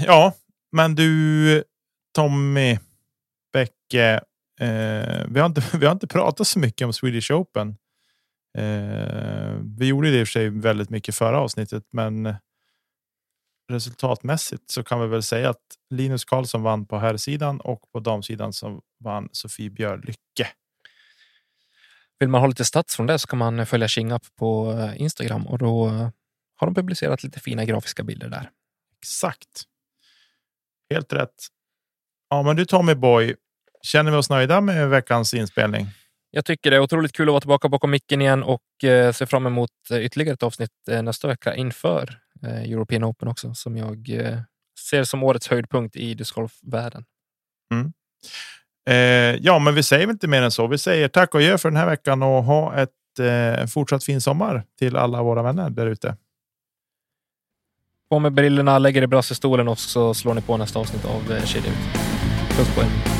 ja, 0.06 0.34
men 0.72 0.94
du 0.94 1.64
Tommy 2.14 2.78
Bäcke. 3.52 4.20
Eh, 4.60 5.26
vi, 5.28 5.40
har 5.40 5.46
inte, 5.46 5.62
vi 5.78 5.86
har 5.86 5.92
inte 5.92 6.06
pratat 6.06 6.46
så 6.46 6.58
mycket 6.58 6.84
om 6.84 6.92
Swedish 6.92 7.30
Open. 7.30 7.76
Vi 9.78 9.86
gjorde 9.86 10.10
det 10.10 10.20
i 10.20 10.22
och 10.22 10.28
för 10.28 10.32
sig 10.32 10.48
väldigt 10.48 10.90
mycket 10.90 11.14
förra 11.14 11.40
avsnittet, 11.40 11.84
men 11.92 12.34
resultatmässigt 13.70 14.70
så 14.70 14.84
kan 14.84 15.00
vi 15.00 15.06
väl 15.06 15.22
säga 15.22 15.50
att 15.50 15.76
Linus 15.90 16.24
Karlsson 16.24 16.62
vann 16.62 16.86
på 16.86 16.98
herrsidan 16.98 17.60
och 17.60 17.80
på 17.92 18.00
damsidan 18.00 18.52
så 18.52 18.80
vann 19.04 19.28
Sofie 19.32 19.70
Björlycke. 19.70 20.48
Vill 22.18 22.28
man 22.28 22.40
ha 22.40 22.48
lite 22.48 22.64
stats 22.64 22.96
från 22.96 23.06
det 23.06 23.18
så 23.18 23.26
kan 23.26 23.38
man 23.38 23.66
följa 23.66 23.88
Kingup 23.88 24.22
på 24.36 24.72
eh, 24.72 25.02
Instagram 25.02 25.46
och 25.46 25.58
då 25.58 25.88
har 26.56 26.66
de 26.66 26.74
publicerat 26.74 27.22
lite 27.22 27.40
fina 27.40 27.64
grafiska 27.64 28.02
bilder 28.02 28.28
där. 28.28 28.50
Exakt. 28.98 29.62
Helt 30.90 31.12
rätt. 31.12 31.46
Ja, 32.30 32.42
men 32.42 32.56
du 32.56 32.64
Tommy 32.64 32.94
Boy, 32.94 33.34
känner 33.82 34.10
vi 34.10 34.16
oss 34.16 34.30
nöjda 34.30 34.60
med 34.60 34.90
veckans 34.90 35.34
inspelning? 35.34 35.86
Jag 36.30 36.44
tycker 36.44 36.70
det 36.70 36.76
är 36.76 36.80
otroligt 36.80 37.12
kul 37.12 37.28
att 37.28 37.32
vara 37.32 37.40
tillbaka 37.40 37.68
bakom 37.68 37.90
micken 37.90 38.22
igen 38.22 38.42
och 38.42 38.84
eh, 38.84 39.12
ser 39.12 39.26
fram 39.26 39.46
emot 39.46 39.70
eh, 39.90 39.98
ytterligare 39.98 40.34
ett 40.34 40.42
avsnitt 40.42 40.70
nästa 40.86 41.28
vecka 41.28 41.54
inför 41.54 42.20
Eh, 42.29 42.29
European 42.42 43.04
Open 43.04 43.28
också 43.28 43.54
som 43.54 43.76
jag 43.76 44.10
eh, 44.10 44.38
ser 44.88 45.04
som 45.04 45.22
årets 45.22 45.48
höjdpunkt 45.48 45.96
i 45.96 46.14
discgolfvärlden. 46.14 47.04
Mm. 47.74 47.92
Eh, 48.88 49.40
ja, 49.42 49.58
men 49.58 49.74
vi 49.74 49.82
säger 49.82 50.10
inte 50.10 50.28
mer 50.28 50.42
än 50.42 50.50
så. 50.50 50.66
Vi 50.66 50.78
säger 50.78 51.08
tack 51.08 51.34
och 51.34 51.42
gör 51.42 51.56
för 51.56 51.70
den 51.70 51.76
här 51.76 51.86
veckan 51.86 52.22
och 52.22 52.44
ha 52.44 52.76
ett 52.76 53.18
eh, 53.18 53.66
fortsatt 53.66 54.04
fin 54.04 54.20
sommar 54.20 54.64
till 54.78 54.96
alla 54.96 55.22
våra 55.22 55.42
vänner 55.42 55.70
där 55.70 55.86
ute. 55.86 56.16
På 58.10 58.18
med 58.18 58.32
brillorna, 58.32 58.78
lägger 58.78 59.02
i 59.02 59.06
brassestolen 59.06 59.68
och 59.68 59.78
så 59.78 60.14
slår 60.14 60.34
ni 60.34 60.40
på 60.40 60.56
nästa 60.56 60.78
avsnitt 60.78 61.04
av 61.04 61.32
eh, 61.32 61.44
Kedja 61.44 61.70
ut. 61.70 61.78
Puss 62.56 62.74
på 62.74 62.80
er. 62.80 63.19